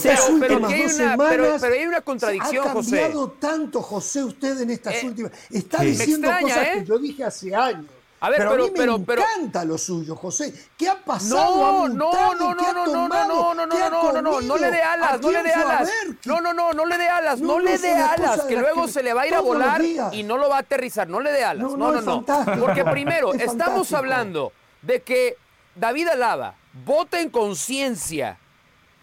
pero, 0.41 0.67
hay 0.67 1.87
una, 1.87 2.01
contradicción, 2.01 2.69
José. 2.69 2.99
Ha 2.99 3.03
cambiado 3.03 3.31
tanto, 3.33 3.83
José, 3.83 4.25
usted 4.25 4.61
en 4.63 4.71
estas 4.71 4.95
eh, 4.95 5.07
últimas. 5.07 5.33
Está 5.51 5.83
diciendo 5.83 6.31
cosas 6.41 6.69
que 6.69 6.79
¿eh? 6.79 6.85
yo 6.87 6.99
dije 6.99 7.25
hace 7.25 7.55
años. 7.55 7.87
A 8.19 8.31
ver, 8.31 8.39
pero, 8.39 8.53
a 8.53 8.57
mí 8.57 8.73
me 8.75 8.85
encanta 8.85 9.65
lo 9.65 9.77
suyo, 9.77 10.17
José. 10.17 10.53
¿Qué 10.77 10.89
ha 10.89 10.97
pasado? 10.97 11.87
No, 11.87 11.89
no, 11.89 12.35
no, 12.35 12.55
no, 12.55 12.55
no, 12.55 12.73
no, 12.73 13.09
no, 13.09 13.09
no, 13.09 13.55
no, 13.55 13.67
no, 13.67 13.67
no, 13.67 14.13
no, 14.13 14.23
no, 14.23 14.41
no 14.41 14.57
le 14.57 14.71
dé 14.71 14.83
alas, 14.83 15.21
no 15.21 15.31
le 15.31 15.43
dé 15.43 15.53
alas. 15.53 15.91
No, 16.25 16.41
no, 16.41 16.55
no, 16.55 16.73
no 16.73 16.87
le 16.87 16.97
dé 16.97 17.09
alas, 17.09 17.41
no 17.41 17.59
le 17.59 17.77
dé 17.77 17.93
alas, 17.93 18.43
que 18.43 18.57
luego 18.57 18.89
se 18.89 19.03
le 19.03 19.13
va 19.13 19.23
a 19.23 19.27
ir 19.27 19.35
a 19.35 19.41
volar 19.41 19.83
y 20.13 20.23
no 20.23 20.39
lo 20.39 20.49
va 20.49 20.57
a 20.57 20.61
aterrizar. 20.61 21.09
No 21.09 21.21
le 21.21 21.31
dé 21.31 21.45
alas. 21.45 21.73
No, 21.73 21.93
no, 21.93 22.01
no. 22.01 22.25
Porque 22.59 22.85
primero, 22.85 23.35
estamos 23.35 23.93
hablando 23.93 24.53
de 24.83 25.03
que 25.03 25.37
David 25.75 26.09
Alaba 26.09 26.55
vota 26.85 27.21
en 27.21 27.29
conciencia 27.29 28.39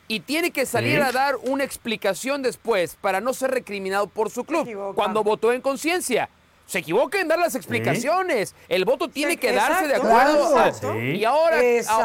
y 0.07 0.21
tiene 0.21 0.51
que 0.51 0.65
salir 0.65 1.01
a 1.01 1.11
dar 1.11 1.37
una 1.37 1.63
explicación 1.63 2.41
después 2.41 2.97
para 2.99 3.21
no 3.21 3.33
ser 3.33 3.51
recriminado 3.51 4.07
por 4.07 4.29
su 4.29 4.43
club 4.43 4.93
cuando 4.95 5.23
votó 5.23 5.53
en 5.53 5.61
conciencia. 5.61 6.29
Se 6.65 6.79
equivoca 6.79 7.19
en 7.19 7.27
dar 7.27 7.39
las 7.39 7.55
explicaciones. 7.55 8.55
El 8.69 8.85
voto 8.85 9.07
tiene 9.07 9.37
que 9.37 9.51
darse 9.51 9.87
de 9.87 9.95
acuerdo. 9.95 10.57
A, 10.57 10.71
Y 10.97 11.23
ahora, 11.25 11.57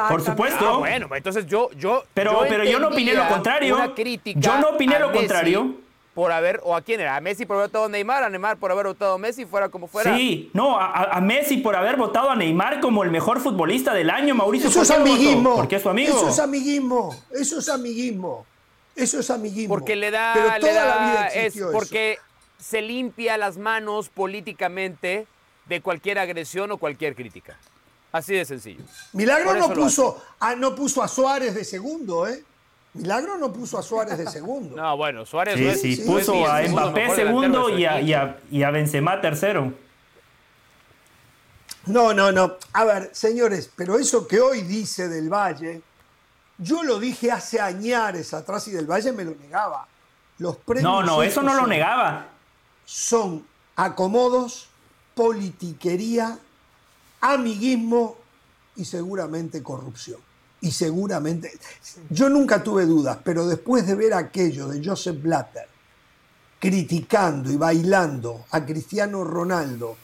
por 0.09 0.25
supuesto. 0.25 0.69
Ah, 0.69 0.79
bueno, 0.79 1.09
entonces 1.15 1.47
yo, 1.47 1.71
yo, 1.77 2.05
pero, 2.12 2.45
yo 2.45 2.49
pero 2.49 2.65
yo 2.65 2.79
no 2.79 2.88
opiné 2.88 3.15
lo 3.15 3.29
contrario. 3.29 3.95
Yo 4.35 4.59
no 4.59 4.71
opiné 4.71 4.99
lo 4.99 5.12
contrario 5.12 5.88
por 6.19 6.33
haber, 6.33 6.61
o 6.65 6.75
a 6.75 6.83
quién 6.83 7.00
era, 7.00 7.15
a 7.15 7.21
Messi 7.21 7.47
por 7.47 7.55
haber 7.55 7.69
votado 7.69 7.85
a 7.85 7.88
Neymar, 7.88 8.25
a 8.25 8.29
Neymar 8.29 8.57
por 8.57 8.73
haber 8.73 8.87
votado 8.87 9.15
a 9.15 9.19
Messi, 9.19 9.47
fuera 9.47 9.69
como 9.69 9.87
fuera. 9.87 10.17
Sí, 10.17 10.50
no, 10.53 10.77
a, 10.77 11.21
Messi 11.21 11.59
por 11.59 11.77
haber 11.77 11.95
votado 11.95 12.29
a 12.29 12.35
Neymar 12.35 12.81
como 12.81 13.05
el 13.05 13.12
mejor 13.12 13.38
futbolista 13.38 13.95
del 13.95 14.11
año, 14.11 14.35
Mauricio. 14.35 14.69
Eso 14.69 14.83
es 14.83 14.91
amiguismo. 14.91 15.55
Porque 15.55 15.77
es 15.77 15.83
su 15.83 15.88
amigo. 15.88 16.17
Eso 16.17 16.29
es 16.29 16.41
amiguismo, 16.41 17.15
eso 17.31 17.61
es 17.61 17.69
amiguismo. 17.69 18.47
Eso 18.97 19.21
es 19.21 19.31
amiguismo. 19.31 19.73
Porque 19.73 19.95
le 19.95 20.11
da, 20.11 20.33
Pero 20.35 20.49
toda 20.59 20.87
la 20.87 20.99
vida 21.07 21.27
es 21.29 21.55
porque 21.73 22.19
se 22.59 22.83
limpia 22.83 23.37
las 23.37 23.57
manos 23.57 24.09
políticamente 24.09 25.27
de 25.67 25.81
cualquier 25.81 26.19
agresión 26.19 26.71
o 26.73 26.79
cualquier 26.79 27.15
crítica. 27.15 27.57
Así 28.11 28.35
de 28.35 28.45
sencillo. 28.45 28.83
Milagro 29.12 29.55
no 29.55 29.73
puso, 29.73 30.23
a, 30.41 30.55
no 30.55 30.75
puso 30.75 31.03
a 31.03 31.09
Suárez 31.09 31.55
de 31.55 31.65
segundo, 31.65 32.27
¿eh? 32.27 32.43
Milagro 32.95 33.37
no 33.37 33.53
puso 33.53 33.79
a 33.79 33.83
Suárez 33.83 34.17
de 34.19 34.27
segundo. 34.27 34.75
no, 34.75 34.97
bueno, 34.97 35.27
Suárez 35.27 35.79
sí, 35.79 35.97
sí, 35.97 36.03
puso 36.03 36.47
a 36.47 36.62
Mbappé 36.62 37.15
segundo 37.15 37.69
y 37.71 37.85
a, 37.85 38.00
y, 38.00 38.62
a, 38.62 38.71
Benzema 38.71 39.21
tercero. 39.21 39.73
No, 41.87 42.15
no, 42.15 42.33
no. 42.33 42.57
A 42.73 42.85
ver, 42.85 43.11
señores, 43.12 43.71
pero 43.77 43.99
eso 43.99 44.27
que 44.27 44.41
hoy 44.41 44.62
dice 44.62 45.09
del 45.09 45.33
Valle, 45.33 45.83
yo 46.57 46.83
lo 46.83 46.99
dije 46.99 47.31
hace 47.31 47.61
añares 47.61 48.33
atrás 48.35 48.67
y 48.69 48.73
del 48.73 48.87
Valle 48.87 49.12
me 49.12 49.25
lo 49.25 49.35
negaba. 49.35 49.87
Los 50.38 50.57
premios 50.57 50.83
no, 50.83 51.03
no, 51.03 51.23
eso 51.23 51.43
no 51.43 51.55
lo 51.55 51.67
negaba. 51.67 52.27
Son 52.90 53.45
acomodos, 53.76 54.68
politiquería, 55.14 56.38
amiguismo 57.21 58.16
y 58.76 58.87
seguramente 58.87 59.62
corrupción 59.62 60.21
y 60.61 60.73
seguramente, 60.73 61.52
yo 62.09 62.28
nunca 62.28 62.62
tuve 62.62 62.87
dudas, 62.87 63.18
pero 63.23 63.47
después 63.47 63.87
de 63.87 63.95
ver 63.95 64.14
aquello 64.14 64.68
de 64.68 64.83
Joseph 64.83 65.23
Blatter 65.23 65.68
criticando 66.59 67.52
y 67.52 67.57
bailando 67.57 68.47
a 68.50 68.64
Cristiano 68.64 69.23
Ronaldo 69.23 69.97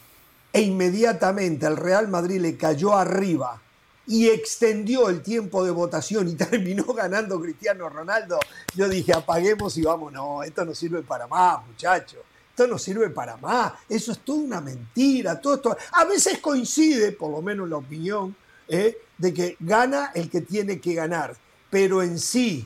e 0.53 0.61
inmediatamente 0.61 1.65
al 1.65 1.75
Real 1.75 2.07
Madrid 2.07 2.39
le 2.39 2.55
cayó 2.55 2.95
arriba 2.95 3.59
y 4.07 4.29
extendió 4.29 5.09
el 5.09 5.21
tiempo 5.21 5.65
de 5.65 5.71
votación 5.71 6.29
y 6.29 6.35
terminó 6.35 6.85
ganando 6.93 7.41
Cristiano 7.41 7.89
Ronaldo, 7.89 8.39
yo 8.75 8.87
dije, 8.87 9.13
apaguemos 9.13 9.75
y 9.77 9.81
vámonos, 9.81 10.45
esto 10.45 10.63
no 10.63 10.75
sirve 10.75 11.01
para 11.01 11.27
más, 11.27 11.65
muchachos. 11.65 12.19
Esto 12.55 12.67
no 12.67 12.77
sirve 12.77 13.09
para 13.09 13.35
más, 13.35 13.73
eso 13.89 14.13
es 14.13 14.19
toda 14.19 14.39
una 14.39 14.61
mentira, 14.61 15.41
todo 15.41 15.55
esto. 15.55 15.77
A 15.91 16.05
veces 16.05 16.37
coincide, 16.37 17.11
por 17.11 17.29
lo 17.29 17.41
menos 17.41 17.67
la 17.67 17.75
opinión, 17.75 18.33
¿eh? 18.69 18.97
de 19.17 19.33
que 19.33 19.57
gana 19.59 20.11
el 20.15 20.29
que 20.29 20.39
tiene 20.39 20.79
que 20.79 20.93
ganar, 20.93 21.35
pero 21.69 22.01
en 22.01 22.17
sí, 22.17 22.65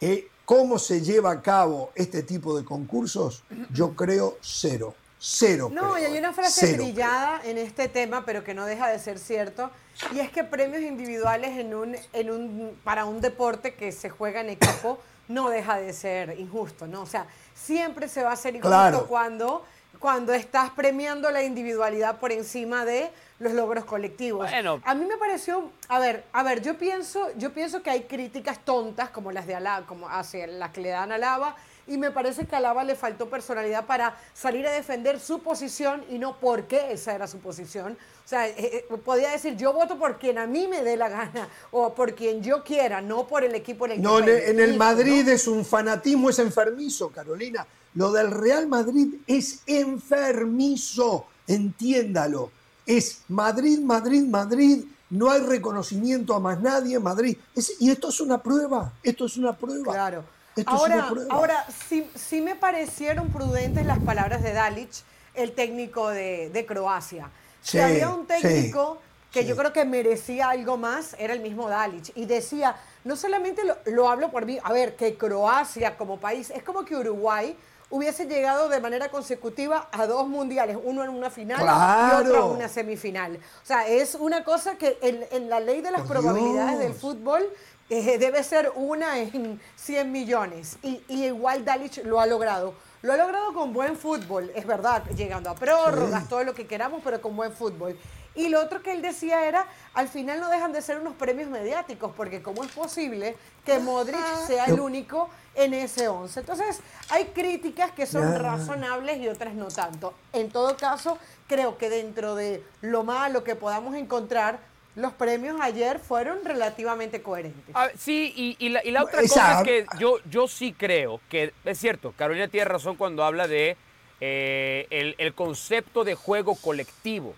¿eh? 0.00 0.28
cómo 0.44 0.78
se 0.78 1.00
lleva 1.00 1.32
a 1.32 1.42
cabo 1.42 1.90
este 1.96 2.22
tipo 2.22 2.56
de 2.56 2.64
concursos, 2.64 3.42
yo 3.72 3.96
creo 3.96 4.38
cero. 4.40 4.94
Cero. 5.18 5.68
No, 5.72 5.98
y 5.98 6.04
hay 6.04 6.16
una 6.16 6.32
frase 6.32 6.74
brillada 6.74 7.40
en 7.44 7.58
este 7.58 7.88
tema, 7.88 8.24
pero 8.24 8.44
que 8.44 8.54
no 8.54 8.66
deja 8.66 8.88
de 8.88 9.00
ser 9.00 9.18
cierto, 9.18 9.68
y 10.14 10.20
es 10.20 10.30
que 10.30 10.44
premios 10.44 10.82
individuales 10.82 11.58
en 11.58 11.74
un, 11.74 11.96
en 12.12 12.30
un, 12.30 12.78
para 12.84 13.04
un 13.04 13.20
deporte 13.20 13.74
que 13.74 13.90
se 13.90 14.10
juega 14.10 14.42
en 14.42 14.50
equipo 14.50 15.00
no 15.28 15.48
deja 15.48 15.78
de 15.78 15.92
ser 15.92 16.38
injusto, 16.38 16.86
¿no? 16.86 17.02
O 17.02 17.06
sea, 17.06 17.26
siempre 17.64 18.08
se 18.08 18.22
va 18.22 18.30
a 18.30 18.32
hacer 18.34 18.56
injusto 18.56 19.06
cuando, 19.08 19.64
cuando 19.98 20.34
estás 20.34 20.70
premiando 20.70 21.30
la 21.30 21.42
individualidad 21.42 22.18
por 22.18 22.30
encima 22.32 22.84
de 22.84 23.10
los 23.38 23.52
logros 23.52 23.84
colectivos. 23.84 24.48
A 24.84 24.94
mí 24.94 25.04
me 25.06 25.16
pareció, 25.16 25.70
a 25.88 25.98
ver, 25.98 26.24
a 26.32 26.42
ver, 26.42 26.60
yo 26.62 26.76
pienso, 26.76 27.28
yo 27.36 27.52
pienso 27.52 27.82
que 27.82 27.90
hay 27.90 28.02
críticas 28.02 28.58
tontas 28.64 29.10
como 29.10 29.32
las 29.32 29.46
de 29.46 29.54
Alaba, 29.54 29.86
como 29.86 30.08
hacia 30.08 30.46
las 30.46 30.70
que 30.70 30.80
le 30.82 30.90
dan 30.90 31.10
a 31.12 31.16
Alaba, 31.16 31.56
y 31.86 31.96
me 31.96 32.10
parece 32.10 32.46
que 32.46 32.54
a 32.54 32.58
Alaba 32.58 32.84
le 32.84 32.94
faltó 32.94 33.28
personalidad 33.28 33.86
para 33.86 34.16
salir 34.34 34.66
a 34.66 34.72
defender 34.72 35.20
su 35.20 35.40
posición 35.40 36.04
y 36.10 36.18
no 36.18 36.38
por 36.38 36.64
qué 36.64 36.92
esa 36.92 37.14
era 37.14 37.26
su 37.26 37.38
posición. 37.38 37.96
O 38.24 38.28
sea, 38.28 38.48
eh, 38.48 38.54
eh, 38.58 38.96
podía 39.04 39.30
decir, 39.30 39.56
yo 39.56 39.72
voto 39.72 39.98
por 39.98 40.18
quien 40.18 40.38
a 40.38 40.46
mí 40.46 40.66
me 40.66 40.82
dé 40.82 40.96
la 40.96 41.08
gana 41.08 41.48
o 41.70 41.94
por 41.94 42.14
quien 42.14 42.42
yo 42.42 42.64
quiera, 42.64 43.00
no 43.00 43.26
por 43.26 43.44
el 43.44 43.54
equipo 43.54 43.86
en 43.86 43.92
el 43.92 44.02
No, 44.02 44.18
en 44.20 44.60
el 44.60 44.76
Madrid 44.76 45.28
es 45.28 45.46
un 45.46 45.64
fanatismo, 45.64 46.30
es 46.30 46.38
enfermizo, 46.38 47.10
Carolina. 47.10 47.66
Lo 47.94 48.10
del 48.10 48.30
Real 48.30 48.66
Madrid 48.66 49.14
es 49.26 49.60
enfermizo, 49.66 51.26
entiéndalo 51.46 52.50
es 52.86 53.22
Madrid, 53.28 53.80
Madrid, 53.80 54.24
Madrid, 54.24 54.84
no 55.10 55.30
hay 55.30 55.40
reconocimiento 55.40 56.34
a 56.34 56.40
más 56.40 56.60
nadie 56.60 56.96
en 56.96 57.02
Madrid. 57.02 57.36
y 57.80 57.90
esto 57.90 58.08
es 58.08 58.20
una 58.20 58.42
prueba, 58.42 58.92
esto 59.02 59.26
es 59.26 59.36
una 59.36 59.56
prueba. 59.56 59.92
Claro. 59.92 60.24
Ahora, 60.66 61.10
ahora 61.30 61.66
sí, 61.88 62.40
me 62.40 62.54
parecieron 62.54 63.28
prudentes 63.30 63.86
las 63.86 63.98
palabras 64.00 64.42
de 64.42 64.52
Dalic, 64.52 64.90
el 65.34 65.52
técnico 65.52 66.08
de, 66.08 66.64
Croacia. 66.66 67.30
si 67.62 67.78
había 67.78 68.10
un 68.10 68.26
técnico 68.26 68.98
que 69.32 69.44
yo 69.44 69.56
creo 69.56 69.72
que 69.72 69.84
merecía 69.84 70.50
algo 70.50 70.76
más, 70.76 71.16
era 71.18 71.32
el 71.32 71.40
mismo 71.40 71.68
Dalic. 71.68 72.12
Y 72.14 72.26
decía, 72.26 72.76
no 73.02 73.16
solamente 73.16 73.64
lo, 73.64 73.76
lo 73.86 74.08
hablo 74.08 74.30
por 74.30 74.46
mí, 74.46 74.58
a 74.62 74.72
ver, 74.72 74.94
que 74.94 75.16
Croacia 75.16 75.96
como 75.96 76.20
país, 76.20 76.50
es 76.50 76.62
como 76.62 76.84
que 76.84 76.94
Uruguay 76.94 77.56
hubiese 77.90 78.26
llegado 78.26 78.68
de 78.68 78.80
manera 78.80 79.08
consecutiva 79.08 79.88
a 79.92 80.06
dos 80.06 80.26
mundiales, 80.28 80.76
uno 80.82 81.04
en 81.04 81.10
una 81.10 81.30
final 81.30 81.62
y 81.62 82.14
otro 82.22 82.46
en 82.46 82.56
una 82.56 82.68
semifinal. 82.68 83.36
O 83.36 83.66
sea, 83.66 83.86
es 83.86 84.16
una 84.16 84.42
cosa 84.42 84.76
que 84.76 84.98
en, 85.00 85.48
la 85.48 85.60
ley 85.60 85.80
de 85.80 85.90
las 85.90 86.02
probabilidades 86.02 86.78
del 86.78 86.94
fútbol 86.94 87.48
eh, 87.90 88.18
debe 88.18 88.42
ser 88.42 88.72
una 88.74 89.18
en 89.18 89.60
100 89.76 90.10
millones. 90.10 90.78
Y, 90.82 91.02
igual 91.08 91.64
Dalic 91.64 92.04
lo 92.04 92.20
ha 92.20 92.26
logrado. 92.26 92.74
Lo 93.02 93.12
ha 93.12 93.16
logrado 93.16 93.52
con 93.52 93.74
buen 93.74 93.96
fútbol, 93.96 94.50
es 94.54 94.66
verdad, 94.66 95.04
llegando 95.14 95.50
a 95.50 95.54
prórrogas, 95.54 96.26
todo 96.26 96.42
lo 96.42 96.54
que 96.54 96.66
queramos, 96.66 97.02
pero 97.04 97.20
con 97.20 97.36
buen 97.36 97.52
fútbol. 97.52 97.98
Y 98.34 98.48
lo 98.48 98.60
otro 98.60 98.82
que 98.82 98.92
él 98.92 99.02
decía 99.02 99.46
era, 99.46 99.66
al 99.92 100.08
final 100.08 100.40
no 100.40 100.48
dejan 100.48 100.72
de 100.72 100.82
ser 100.82 100.98
unos 100.98 101.14
premios 101.14 101.48
mediáticos, 101.50 102.12
porque 102.16 102.42
¿cómo 102.42 102.64
es 102.64 102.72
posible 102.72 103.36
que 103.64 103.78
Modric 103.78 104.24
sea 104.46 104.64
el 104.64 104.80
único 104.80 105.28
en 105.54 105.74
ese 105.74 106.08
11? 106.08 106.40
Entonces, 106.40 106.80
hay 107.10 107.26
críticas 107.26 107.92
que 107.92 108.06
son 108.06 108.34
razonables 108.38 109.18
y 109.18 109.28
otras 109.28 109.54
no 109.54 109.68
tanto. 109.68 110.14
En 110.32 110.50
todo 110.50 110.76
caso, 110.76 111.18
creo 111.46 111.78
que 111.78 111.90
dentro 111.90 112.34
de 112.34 112.64
lo 112.80 113.04
malo 113.04 113.44
que 113.44 113.54
podamos 113.54 113.94
encontrar, 113.94 114.58
los 114.96 115.12
premios 115.14 115.60
ayer 115.60 115.98
fueron 115.98 116.44
relativamente 116.44 117.22
coherentes. 117.22 117.74
sí, 117.98 118.56
y, 118.58 118.68
la, 118.68 119.02
otra 119.02 119.22
cosa 119.22 119.60
es 119.60 119.64
que 119.64 119.86
yo, 119.98 120.18
yo 120.30 120.46
sí 120.48 120.72
creo 120.72 121.20
que, 121.28 121.52
es 121.64 121.78
cierto, 121.78 122.12
Carolina 122.16 122.48
tiene 122.48 122.66
razón 122.66 122.96
cuando 122.96 123.24
habla 123.24 123.48
de 123.48 123.76
eh, 124.20 125.14
el 125.18 125.34
concepto 125.34 126.04
de 126.04 126.14
juego 126.14 126.54
colectivo. 126.54 127.34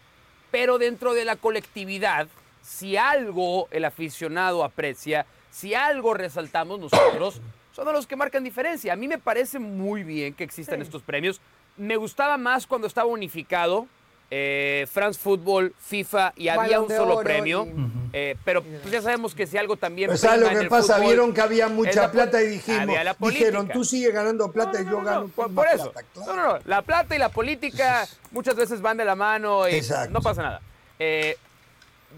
Pero 0.51 0.79
dentro 0.79 1.15
de 1.15 1.25
la 1.25 1.37
colectividad, 1.37 2.29
si 2.63 2.97
algo 2.97 3.69
el 3.71 3.85
aficionado 3.85 4.65
aprecia, 4.65 5.27
si 5.51 5.75
algo 5.75 6.15
resaltamos 6.15 6.81
nosotros, 6.81 7.41
son 7.73 7.93
los 7.93 8.07
que 8.07 8.17
marcan 8.17 8.45
diferencia. 8.45 8.93
A 8.93 8.97
mí 8.97 9.09
me 9.09 9.19
parece 9.19 9.59
muy 9.59 10.03
bien 10.03 10.35
que 10.35 10.45
existan 10.45 10.83
estos 10.83 11.03
premios. 11.03 11.41
Me 11.77 11.97
gustaba 11.97 12.37
más 12.37 12.67
cuando 12.67 12.87
estaba 12.87 13.09
unificado 13.09 13.87
eh, 14.30 14.87
France 14.90 15.21
Football, 15.21 15.73
FIFA 15.78 16.33
y 16.37 16.49
había 16.49 16.80
un 16.80 16.88
solo 16.88 17.21
premio. 17.21 17.66
Eh, 18.12 18.37
pero 18.45 18.62
pues 18.62 18.90
ya 18.90 19.02
sabemos 19.02 19.35
que 19.35 19.47
si 19.47 19.56
algo 19.59 19.76
también. 19.76 20.09
Pues 20.09 20.21
¿sabes 20.21 20.40
lo 20.40 20.61
que 20.61 20.68
pasa? 20.68 20.99
Vieron 20.99 21.33
que 21.33 21.40
había 21.40 21.68
mucha 21.68 22.11
plata 22.11 22.42
y 22.42 22.49
dijimos, 22.49 22.97
dijeron, 23.21 23.68
tú 23.68 23.85
sigues 23.85 24.12
ganando 24.12 24.50
plata 24.50 24.80
y 24.80 24.85
yo 24.85 25.00
gano. 25.02 25.28
por, 25.28 25.66
eso. 25.73 25.92
No, 26.16 26.35
no, 26.35 26.52
no. 26.52 26.59
La 26.64 26.83
plata 26.83 27.14
y 27.14 27.18
la 27.18 27.28
política 27.28 28.06
muchas 28.33 28.56
veces 28.56 28.80
van 28.80 28.97
de 28.97 29.04
la 29.04 29.14
mano 29.14 29.68
y 29.68 29.83
no 30.11 30.21
pasa 30.21 30.42
nada. 30.42 30.61
Eh, 30.99 31.37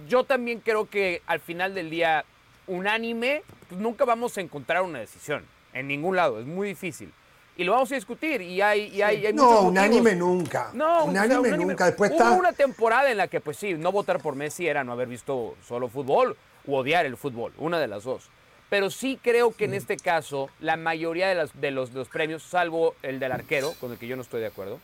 yo 0.09 0.25
también 0.25 0.61
creo 0.61 0.89
que 0.89 1.23
al 1.27 1.41
final 1.41 1.75
del 1.75 1.91
día, 1.91 2.25
unánime, 2.69 3.43
pues 3.69 3.81
nunca 3.81 4.05
vamos 4.05 4.37
a 4.39 4.41
encontrar 4.41 4.83
una 4.83 5.01
decisión 5.01 5.45
en 5.73 5.89
ningún 5.89 6.17
lado. 6.17 6.39
Es 6.41 6.47
muy 6.47 6.69
difícil 6.69 7.13
y 7.59 7.65
lo 7.65 7.73
vamos 7.73 7.91
a 7.93 7.97
discutir. 7.97 8.41
Y 8.41 8.63
hay, 8.63 8.87
y 8.87 9.03
hay, 9.03 9.27
hay 9.27 9.33
No, 9.33 9.63
unánime 9.63 10.15
nunca. 10.15 10.71
No, 10.73 11.05
unánime, 11.05 11.59
nunca. 11.59 11.87
Después 11.87 12.13
Hubo 12.13 12.37
una 12.37 12.53
temporada 12.53 13.11
en 13.11 13.19
la 13.19 13.27
que, 13.27 13.41
pues 13.41 13.57
sí, 13.59 13.75
no 13.75 13.93
votar 13.93 14.21
por 14.21 14.37
Messi 14.37 14.67
era 14.69 14.85
no 14.85 14.93
haber 14.93 15.09
visto 15.09 15.57
solo 15.67 15.89
fútbol 15.89 16.37
u 16.67 16.77
odiar 16.77 17.05
el 17.05 17.17
fútbol, 17.17 17.53
una 17.59 17.81
de 17.81 17.89
las 17.89 18.05
dos. 18.05 18.31
Pero 18.71 18.91
sí 18.91 19.19
creo 19.21 19.51
que 19.51 19.65
en 19.65 19.75
este 19.75 19.97
caso, 19.97 20.51
la 20.61 20.77
mayoría 20.77 21.29
de, 21.29 21.35
las, 21.35 21.61
de, 21.61 21.73
los, 21.73 21.93
los 21.95 22.09
premios, 22.09 22.45
salvo 22.45 22.95
el 23.03 23.19
del 23.19 23.33
arquero, 23.33 23.73
con 23.81 23.91
el 23.91 23.99
que 23.99 24.07
yo 24.07 24.15
no 24.15 24.23
estoy 24.23 24.41
de 24.41 24.47
acuerdo, 24.47 24.79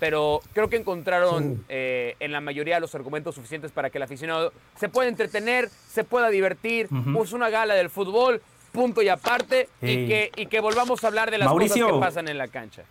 pero 0.00 0.40
creo 0.54 0.68
que 0.68 0.76
encontraron 0.76 1.64
eh, 1.68 2.16
en 2.20 2.32
la 2.32 2.40
mayoría 2.40 2.76
de 2.76 2.80
los 2.80 2.94
argumentos 2.94 3.34
suficientes 3.34 3.70
para 3.70 3.90
que 3.90 3.98
el 3.98 4.02
aficionado 4.02 4.52
se 4.76 4.88
pueda 4.88 5.08
entretener, 5.08 5.68
se 5.68 6.04
pueda 6.04 6.30
divertir, 6.30 6.88
uh 6.90 7.34
una 7.34 7.50
gala 7.50 7.74
del 7.74 7.90
fútbol, 7.90 8.40
punto 8.78 9.02
y 9.02 9.08
aparte 9.08 9.68
y, 9.82 10.06
que, 10.06 10.30
y 10.36 10.46
que 10.46 10.60
volvamos 10.60 11.02
a 11.02 11.08
hablar 11.08 11.32
de 11.32 11.38
las 11.38 11.48
cosas 11.48 11.72
que 11.72 11.98
pasan 11.98 12.28
en 12.28 12.38
la 12.38 12.46
cancha. 12.46 12.84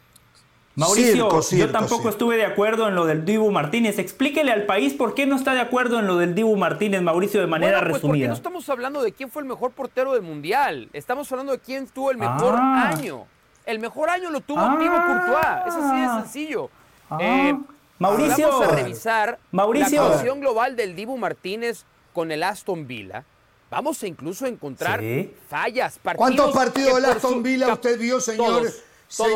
Mauricio, 0.76 1.42
yo 1.54 1.72
tampoco 1.72 2.10
estuve 2.10 2.36
de 2.36 2.46
acuerdo 2.46 2.88
en 2.88 2.94
lo 2.94 3.06
del 3.06 3.26
Dibu 3.26 3.50
Martínez. 3.50 3.98
Explíquele 3.98 4.52
al 4.52 4.68
país 4.68 4.94
por 4.94 5.16
qué 5.16 5.26
no 5.26 5.36
está 5.36 5.54
de 5.54 5.62
acuerdo 5.62 5.98
en 5.98 6.06
lo 6.06 6.18
del 6.18 6.36
Dibu 6.36 6.56
Martínez, 6.56 7.02
Mauricio, 7.02 7.42
de 7.42 7.48
manera 7.48 7.80
pues 7.80 7.94
resumida. 7.94 8.12
Porque 8.12 8.28
no 8.28 8.34
estamos 8.34 8.70
hablando 8.70 9.02
de 9.02 9.12
quién 9.12 9.32
fue 9.32 9.42
el 9.42 9.48
mejor 9.48 9.72
portero 9.72 10.14
del 10.14 10.22
Mundial. 10.22 10.90
Estamos 10.94 11.32
hablando 11.32 11.54
de 11.54 11.60
quién 11.60 11.88
tuvo 11.88 12.12
el 12.12 12.18
mejor 12.18 12.56
ah. 12.60 12.90
año. 12.90 13.26
El 13.66 13.80
mejor 13.80 14.10
año 14.12 14.30
lo 14.30 14.42
tuvo 14.42 14.60
ah. 14.60 14.78
Dibu 14.80 14.94
Courtois. 14.94 15.68
Es 15.68 15.74
así 15.74 16.00
de 16.00 16.08
sencillo. 16.22 16.70
Ah. 17.10 17.18
Eh, 17.22 17.58
Mauricio, 17.98 18.50
vamos 18.50 18.68
a 18.68 18.76
revisar 18.76 19.40
Mauricio. 19.52 20.04
la 20.04 20.12
posición 20.12 20.42
global 20.42 20.76
del 20.76 20.96
Dibu 20.96 21.18
Martínez 21.18 21.86
con 22.14 22.32
el 22.32 22.44
Aston 22.44 22.86
Villa. 22.86 23.24
Vamos 23.70 24.02
a 24.02 24.08
incluso 24.08 24.46
encontrar 24.46 25.02
fallas. 25.50 26.00
¿Cuántos 26.16 26.54
partidos 26.54 26.96
del 26.96 27.06
Aston 27.06 27.44
Villa 27.44 27.74
usted 27.74 28.00
vio, 28.00 28.20
señores? 28.22 28.84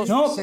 no, 0.08 0.34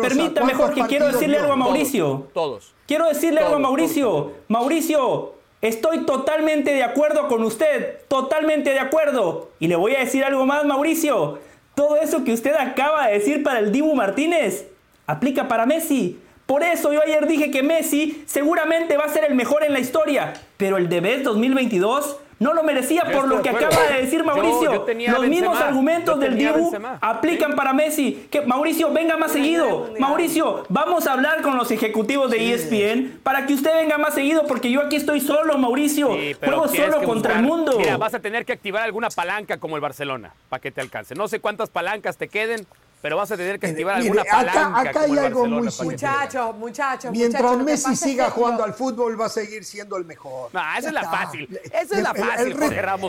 permítame, 0.00 0.54
Jorge, 0.54 0.82
quiero 0.88 1.08
decirle 1.08 1.38
algo 1.38 1.52
a 1.52 1.56
Mauricio. 1.56 2.28
Todos. 2.32 2.74
Quiero 2.86 3.08
decirle 3.08 3.40
algo 3.40 3.56
a 3.56 3.58
Mauricio. 3.58 4.32
Mauricio, 4.48 5.34
estoy 5.60 6.04
totalmente 6.04 6.72
de 6.72 6.84
acuerdo 6.84 7.28
con 7.28 7.42
usted. 7.42 8.00
Totalmente 8.08 8.70
de 8.70 8.80
acuerdo. 8.80 9.50
Y 9.58 9.68
le 9.68 9.76
voy 9.76 9.94
a 9.94 10.00
decir 10.00 10.24
algo 10.24 10.46
más, 10.46 10.64
Mauricio. 10.64 11.38
Todo 11.74 11.96
eso 11.96 12.22
que 12.22 12.32
usted 12.32 12.54
acaba 12.54 13.08
de 13.08 13.14
decir 13.18 13.42
para 13.42 13.58
el 13.58 13.72
Dibu 13.72 13.94
Martínez 13.96 14.68
aplica 15.06 15.48
para 15.48 15.66
Messi. 15.66 16.20
Por 16.46 16.62
eso 16.62 16.92
yo 16.92 17.02
ayer 17.02 17.26
dije 17.26 17.50
que 17.50 17.62
Messi 17.62 18.22
seguramente 18.26 18.96
va 18.96 19.04
a 19.04 19.08
ser 19.08 19.24
el 19.24 19.34
mejor 19.34 19.64
en 19.64 19.72
la 19.72 19.80
historia. 19.80 20.34
Pero 20.56 20.76
el 20.76 20.88
de 20.88 21.22
2022 21.22 22.18
no 22.38 22.54
lo 22.54 22.62
merecía 22.62 23.04
por 23.12 23.28
lo 23.28 23.42
que 23.42 23.50
acaba 23.50 23.82
de 23.92 24.02
decir 24.02 24.24
Mauricio. 24.24 24.86
Los 25.10 25.26
mismos 25.26 25.60
argumentos 25.60 26.18
del 26.20 26.36
Dibu 26.36 26.72
aplican 27.00 27.54
para 27.54 27.72
Messi. 27.72 28.26
Que 28.30 28.42
Mauricio, 28.42 28.92
venga 28.92 29.16
más 29.16 29.32
seguido. 29.32 29.92
Mauricio, 29.98 30.64
vamos 30.68 31.06
a 31.06 31.12
hablar 31.12 31.42
con 31.42 31.56
los 31.56 31.70
ejecutivos 31.70 32.30
de 32.30 32.54
ESPN 32.54 33.20
para 33.22 33.46
que 33.46 33.54
usted 33.54 33.74
venga 33.74 33.98
más 33.98 34.14
seguido 34.14 34.46
porque 34.46 34.70
yo 34.70 34.80
aquí 34.80 34.96
estoy 34.96 35.20
solo, 35.20 35.58
Mauricio. 35.58 36.16
Juego 36.40 36.68
solo 36.68 37.02
contra 37.02 37.36
el 37.38 37.42
mundo. 37.42 37.78
Mira, 37.78 37.96
vas 37.96 38.14
a 38.14 38.20
tener 38.20 38.44
que 38.44 38.52
activar 38.52 38.82
alguna 38.82 39.08
palanca 39.08 39.58
como 39.58 39.76
el 39.76 39.82
Barcelona 39.82 40.32
para 40.48 40.60
que 40.60 40.70
te 40.70 40.80
alcance. 40.80 41.14
No 41.14 41.28
sé 41.28 41.40
cuántas 41.40 41.70
palancas 41.70 42.16
te 42.16 42.28
queden, 42.28 42.66
pero 43.04 43.18
vas 43.18 43.30
a 43.30 43.36
tener 43.36 43.60
que 43.60 43.66
activar 43.66 43.96
alguna 43.96 44.24
palanca. 44.24 44.80
Acá, 44.80 45.00
hay 45.02 45.18
algo 45.18 45.44
muy 45.44 45.70
simple. 45.70 45.90
Muchachos, 45.90 46.56
muchachos. 46.56 47.10
Mientras 47.12 47.58
Messi 47.58 47.96
siga 47.96 48.30
jugando 48.30 48.64
al 48.64 48.72
fútbol, 48.72 49.20
va 49.20 49.26
a 49.26 49.28
seguir 49.28 49.62
siendo 49.62 49.98
el 49.98 50.06
mejor. 50.06 50.48
No, 50.54 50.60
esa 50.78 50.88
es 50.88 50.94
la 50.94 51.10
fácil. 51.10 51.60
Esa 51.64 51.96
es 51.98 52.02
la 52.02 52.14
fácil, 52.14 52.46
el, 52.46 52.46
el, 52.46 52.52
el 52.52 52.58
resto, 52.58 52.98
no 52.98 53.08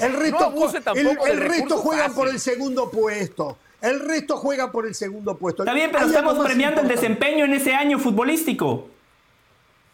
el, 1.26 1.40
resto 1.40 1.78
juegan 1.78 2.14
por 2.14 2.28
el 2.28 2.42
segundo 2.42 2.92
puesto. 2.92 3.58
El 3.80 4.02
resto 4.02 4.36
juega 4.36 4.70
por 4.70 4.86
el 4.86 4.96
segundo 4.96 5.38
puesto. 5.38 5.64
Está 5.64 5.74
bien, 5.74 5.90
pero 5.94 6.08
estamos 6.08 6.46
premiando 6.46 6.82
el 6.82 6.90
desempeño 6.90 7.46
en 7.46 7.54
ese 7.54 7.74
año 7.74 7.98
futbolístico. 7.98 8.90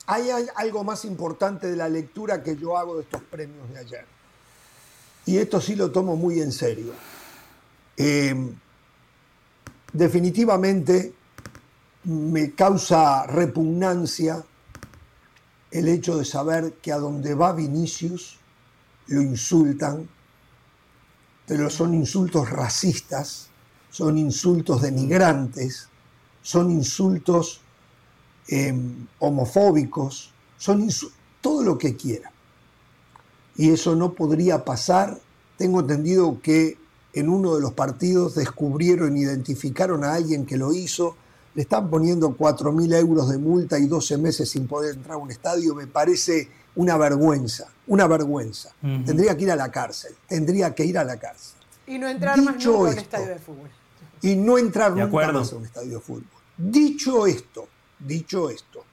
Hay, 0.08 0.31
hay 0.31 0.48
algo 0.55 0.84
más 0.84 1.05
importante 1.05 1.67
de 1.70 1.75
la 1.75 1.88
lectura 1.88 2.41
que 2.41 2.58
yo 2.58 2.75
hago 2.75 2.96
de 2.96 3.03
estos 3.03 3.22
premios 3.22 3.72
de 3.72 3.77
ayer. 3.77 4.05
Y 5.27 5.38
esto 5.38 5.62
sí 5.62 5.75
lo 5.75 5.91
tomo 5.91 6.15
muy 6.15 6.41
en 6.41 6.51
serio. 6.51 6.91
Eh, 7.98 8.34
definitivamente 9.93 11.13
me 12.03 12.51
causa 12.51 13.25
repugnancia 13.27 14.43
el 15.71 15.88
hecho 15.88 16.17
de 16.17 16.25
saber 16.25 16.74
que 16.81 16.91
a 16.91 16.98
donde 16.98 17.33
va 17.33 17.53
Vinicius 17.53 18.38
lo 19.07 19.21
insultan, 19.21 20.07
pero 21.45 21.69
son 21.69 21.93
insultos 21.93 22.49
racistas, 22.49 23.47
son 23.89 24.17
insultos 24.17 24.82
denigrantes, 24.82 25.88
son 26.41 26.71
insultos 26.71 27.62
em, 28.47 29.08
homofóbicos, 29.19 30.32
son 30.58 30.88
todo 31.41 31.63
lo 31.63 31.77
que 31.77 31.95
quiera. 31.95 32.32
Y 33.56 33.71
eso 33.71 33.95
no 33.95 34.13
podría 34.13 34.63
pasar. 34.63 35.19
Tengo 35.58 35.82
entendido 35.82 36.41
que 36.41 36.77
en 37.13 37.30
uno 37.30 37.56
de 37.56 37.62
los 37.62 37.74
partidos 37.74 38.36
descubrieron, 38.36 39.17
identificaron 39.17 40.04
a 40.04 40.13
alguien 40.13 40.45
que 40.45 40.58
lo 40.58 40.74
hizo, 40.74 41.15
le 41.54 41.63
están 41.63 41.89
poniendo 41.89 42.38
4.000 42.38 42.95
euros 42.95 43.30
de 43.30 43.38
multa 43.38 43.78
y 43.78 43.88
12 43.88 44.17
meses 44.17 44.50
sin 44.50 44.67
poder 44.67 44.95
entrar 44.95 45.15
a 45.15 45.17
un 45.17 45.32
estadio, 45.32 45.76
me 45.76 45.88
parece 45.88 46.50
una 46.76 46.97
vergüenza, 46.97 47.67
una 47.88 48.08
vergüenza. 48.08 48.74
Tendría 48.82 49.36
que 49.36 49.43
ir 49.43 49.52
a 49.52 49.56
la 49.56 49.69
cárcel, 49.69 50.15
tendría 50.28 50.74
que 50.74 50.86
ir 50.86 50.97
a 50.97 51.04
la 51.04 51.17
cárcel. 51.17 51.58
Y 51.88 51.97
no 52.00 52.08
entrar 52.08 52.41
más 52.41 52.56
nunca 52.56 52.69
a 52.69 52.71
un 52.71 52.97
estadio 52.97 53.28
de 53.28 53.39
fútbol. 53.39 53.69
Y 54.21 54.36
no 54.36 54.58
entrar 54.58 54.95
nunca 54.95 55.32
más 55.32 55.52
a 55.52 55.56
un 55.58 55.65
estadio 55.65 55.95
de 55.95 56.00
fútbol. 56.00 56.26
Dicho 56.58 57.28
esto, 57.28 57.67
dicho 58.00 58.50
esto, 58.50 58.86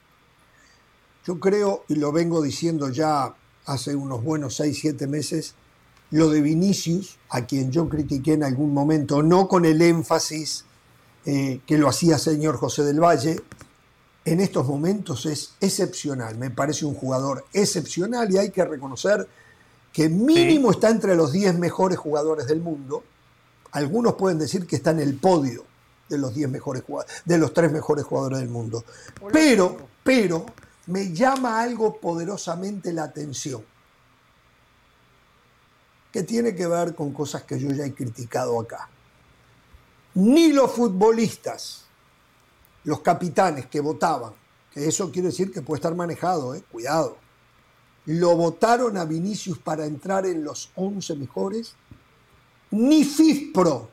yo 1.25 1.39
creo, 1.39 1.85
y 1.87 1.95
lo 1.95 2.11
vengo 2.11 2.41
diciendo 2.41 2.89
ya 2.89 3.33
hace 3.65 3.95
unos 3.95 4.23
buenos 4.23 4.55
6, 4.55 4.77
7 4.81 5.07
meses, 5.07 5.53
lo 6.11 6.29
de 6.29 6.41
Vinicius, 6.41 7.17
a 7.29 7.45
quien 7.45 7.71
yo 7.71 7.87
critiqué 7.87 8.33
en 8.33 8.43
algún 8.43 8.73
momento, 8.73 9.21
no 9.21 9.47
con 9.47 9.65
el 9.65 9.81
énfasis 9.81 10.65
eh, 11.25 11.61
que 11.65 11.77
lo 11.77 11.87
hacía 11.87 12.17
señor 12.17 12.57
José 12.57 12.83
del 12.83 12.99
Valle, 12.99 13.39
en 14.25 14.39
estos 14.39 14.67
momentos 14.67 15.25
es 15.25 15.53
excepcional. 15.59 16.37
Me 16.37 16.49
parece 16.49 16.85
un 16.85 16.93
jugador 16.93 17.45
excepcional 17.53 18.31
y 18.31 18.37
hay 18.37 18.49
que 18.51 18.65
reconocer 18.65 19.27
que 19.93 20.09
mínimo 20.09 20.71
está 20.71 20.89
entre 20.89 21.15
los 21.15 21.31
10 21.31 21.57
mejores 21.57 21.97
jugadores 21.97 22.47
del 22.47 22.61
mundo. 22.61 23.03
Algunos 23.71 24.15
pueden 24.15 24.39
decir 24.39 24.65
que 24.67 24.75
está 24.75 24.91
en 24.91 24.99
el 24.99 25.15
podio 25.15 25.65
de 26.09 26.17
los 26.17 26.33
10 26.33 26.49
mejores 26.49 26.83
de 27.25 27.37
los 27.37 27.53
tres 27.53 27.71
mejores 27.71 28.03
jugadores 28.03 28.39
del 28.39 28.49
mundo. 28.49 28.83
Pero, 29.31 29.77
pero 30.03 30.45
me 30.87 31.13
llama 31.13 31.61
algo 31.61 31.99
poderosamente 31.99 32.91
la 32.93 33.03
atención 33.03 33.63
que 36.11 36.23
tiene 36.23 36.55
que 36.55 36.67
ver 36.67 36.95
con 36.95 37.13
cosas 37.13 37.43
que 37.43 37.59
yo 37.59 37.69
ya 37.69 37.85
he 37.85 37.93
criticado 37.93 38.59
acá. 38.59 38.89
Ni 40.15 40.51
los 40.51 40.71
futbolistas, 40.71 41.85
los 42.83 43.01
capitanes 43.01 43.67
que 43.67 43.79
votaban, 43.79 44.33
que 44.73 44.87
eso 44.87 45.11
quiere 45.11 45.29
decir 45.29 45.51
que 45.51 45.61
puede 45.61 45.79
estar 45.79 45.95
manejado, 45.95 46.55
eh, 46.55 46.63
cuidado, 46.71 47.17
lo 48.05 48.35
votaron 48.35 48.97
a 48.97 49.05
Vinicius 49.05 49.59
para 49.59 49.85
entrar 49.85 50.25
en 50.25 50.43
los 50.43 50.71
11 50.75 51.15
mejores, 51.15 51.75
ni 52.71 53.03
FIFPRO, 53.03 53.89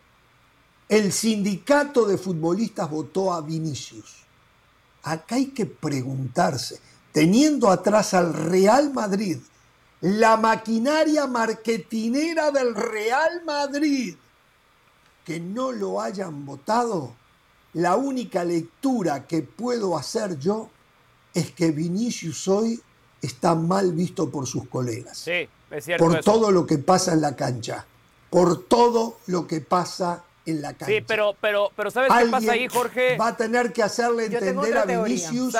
el 0.89 1.13
sindicato 1.13 2.07
de 2.07 2.17
futbolistas, 2.17 2.89
votó 2.91 3.33
a 3.33 3.41
Vinicius. 3.41 4.25
Acá 5.03 5.35
hay 5.35 5.47
que 5.47 5.67
preguntarse, 5.67 6.81
teniendo 7.13 7.71
atrás 7.71 8.15
al 8.15 8.33
Real 8.33 8.93
Madrid, 8.93 9.39
la 10.01 10.37
maquinaria 10.37 11.27
marketinera 11.27 12.51
del 12.51 12.75
Real 12.75 13.43
Madrid, 13.45 14.17
que 15.25 15.41
no 15.41 15.73
lo 15.73 16.01
hayan 16.01 16.45
votado, 16.45 17.15
la 17.73 17.97
única 17.97 18.45
lectura 18.45 19.27
que 19.27 19.43
puedo 19.43 19.97
hacer 19.97 20.39
yo 20.39 20.71
es 21.35 21.51
que 21.51 21.71
Vinicius 21.71 22.49
hoy 22.49 22.81
está 23.21 23.55
mal 23.55 23.93
visto 23.93 24.31
por 24.31 24.47
sus 24.47 24.69
colegas. 24.69 25.19
Sí, 25.19 25.49
es 25.71 25.85
cierto. 25.85 26.05
Por 26.05 26.21
todo 26.21 26.51
lo 26.51 26.67
que 26.67 26.79
pasa 26.79 27.13
en 27.13 27.21
la 27.21 27.37
cancha. 27.37 27.85
Por 28.31 28.65
todo 28.65 29.19
lo 29.27 29.47
que 29.47 29.61
pasa 29.61 30.25
en 30.47 30.63
la 30.63 30.73
cancha. 30.75 30.87
Sí, 30.87 31.05
pero, 31.07 31.35
pero, 31.41 31.71
pero 31.77 31.91
¿sabes 31.91 32.13
qué 32.13 32.31
pasa 32.31 32.53
ahí, 32.53 32.69
Jorge? 32.69 33.17
Va 33.17 33.29
a 33.29 33.37
tener 33.37 33.73
que 33.73 33.83
hacerle 33.83 34.27
entender 34.27 34.79
a 34.79 34.85
Vinicius 34.85 35.55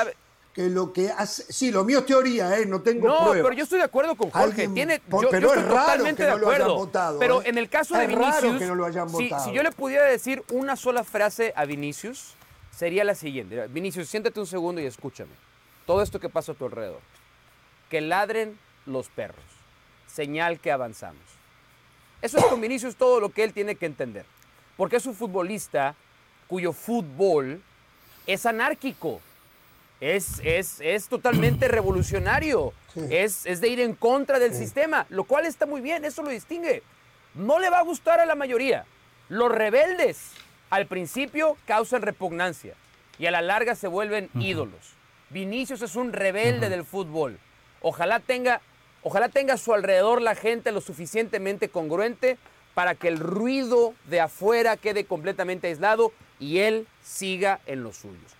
que 0.57 0.71
lo 0.71 0.91
que 0.91 1.11
hace. 1.11 1.53
Sí, 1.53 1.71
lo 1.71 1.85
mío 1.85 1.99
es 1.99 2.07
teoría, 2.07 2.57
¿eh? 2.57 2.65
no 2.65 2.81
tengo 2.81 3.09
no, 3.09 3.33
pero 3.33 3.53
yo 3.53 3.65
estoy 3.65 3.77
de 3.77 3.85
acuerdo 3.85 4.17
con 4.17 4.31
Jorge. 4.31 4.69
Tiene, 4.69 5.03
yo, 5.07 5.29
pero 5.31 5.53
es 5.53 5.63
raro 5.63 6.03
que 6.03 6.27
no 6.27 6.39
lo 6.39 6.51
hayan 6.51 6.69
votado. 6.69 7.19
Pero 7.19 7.43
¿eh? 7.43 7.51
en 7.51 7.59
el 7.59 7.69
caso 7.69 7.95
de 7.95 8.07
Vinicius, 8.07 8.59
que 8.59 8.65
no 8.65 8.75
lo 8.75 8.87
hayan 8.87 9.13
votado. 9.13 9.45
Si, 9.45 9.53
yo 9.53 9.63
le 9.63 9.71
pudiera 9.71 10.07
decir 10.07 10.43
una 10.51 10.75
sola 10.75 11.05
frase 11.05 11.53
a 11.57 11.67
Vinicius, 11.67 12.37
sería 12.75 13.05
la 13.05 13.15
siguiente. 13.15 13.67
Vinicius, 13.67 14.09
siéntate 14.09 14.41
un 14.41 14.47
segundo 14.47 14.81
y 14.81 14.87
escúchame. 14.87 15.33
Todo 15.85 16.01
esto 16.01 16.19
que 16.21 16.31
pasa 16.31 16.53
a 16.53 16.55
tu 16.55 16.65
alrededor. 16.65 17.01
Que 17.91 18.01
ladren 18.01 18.59
los 18.87 19.09
perros. 19.09 19.45
Señal 20.07 20.59
que 20.59 20.73
avanzamos. 20.73 21.21
Eso 22.23 22.39
es 22.39 22.47
con 22.47 22.63
Vinicius 22.63 22.97
todo 22.97 23.21
lo 23.21 23.29
que 23.29 23.45
él 23.45 23.53
tiene 23.53 23.75
que 23.75 23.85
entender. 23.85 24.25
Porque 24.79 24.97
es 24.97 25.05
un 25.05 25.15
futbolista 25.15 25.95
cuyo 26.49 26.73
fútbol 26.73 27.61
es 28.27 28.47
anárquico 28.47 29.21
es, 30.01 30.41
es, 30.45 30.81
es 30.81 31.09
totalmente 31.09 31.69
revolucionario, 31.69 32.73
es, 33.11 33.47
es, 33.47 33.61
de 33.61 33.69
ir 33.69 33.81
en 33.81 33.95
contra 33.95 34.39
del 34.39 34.55
sistema, 34.55 35.07
lo 35.09 35.25
cual 35.25 35.47
está 35.47 35.67
muy 35.67 35.81
bien, 35.81 36.05
eso 36.05 36.23
lo 36.23 36.31
distingue. 36.31 36.83
No 37.35 37.59
le 37.59 37.71
va 37.71 37.79
a 37.79 37.83
gustar 37.83 38.21
a 38.21 38.27
la 38.27 38.35
mayoría. 38.35 38.85
Los 39.29 39.51
rebeldes 39.51 40.33
al 40.71 40.87
principio 40.87 41.57
causan 41.67 42.03
repugnancia 42.03 42.75
y 43.19 43.27
a 43.27 43.31
la 43.31 43.43
larga 43.43 43.75
se 43.75 43.89
vuelven 43.89 44.31
ídolos. 44.35 44.95
Vinicius 45.31 45.83
es 45.83 45.97
un 45.97 46.13
rebelde 46.13 46.69
del 46.69 46.85
fútbol. 46.85 47.39
Ojalá 47.81 48.21
tenga, 48.21 48.61
ojalá 49.03 49.29
tenga 49.29 49.55
a 49.55 49.59
su 49.59 49.75
alrededor 49.75 50.23
la 50.23 50.35
gente 50.35 50.73
lo 50.73 50.81
suficientemente 50.81 51.69
congruente 51.69 52.39
para 52.75 52.95
que 52.95 53.09
el 53.09 53.19
ruido 53.19 53.95
de 54.05 54.21
afuera 54.21 54.77
quede 54.77 55.05
completamente 55.05 55.69
aislado 55.69 56.13
y 56.39 56.59
él 56.59 56.87
siga 57.03 57.61
en 57.67 57.83
los 57.83 57.97
suyos. 57.97 58.37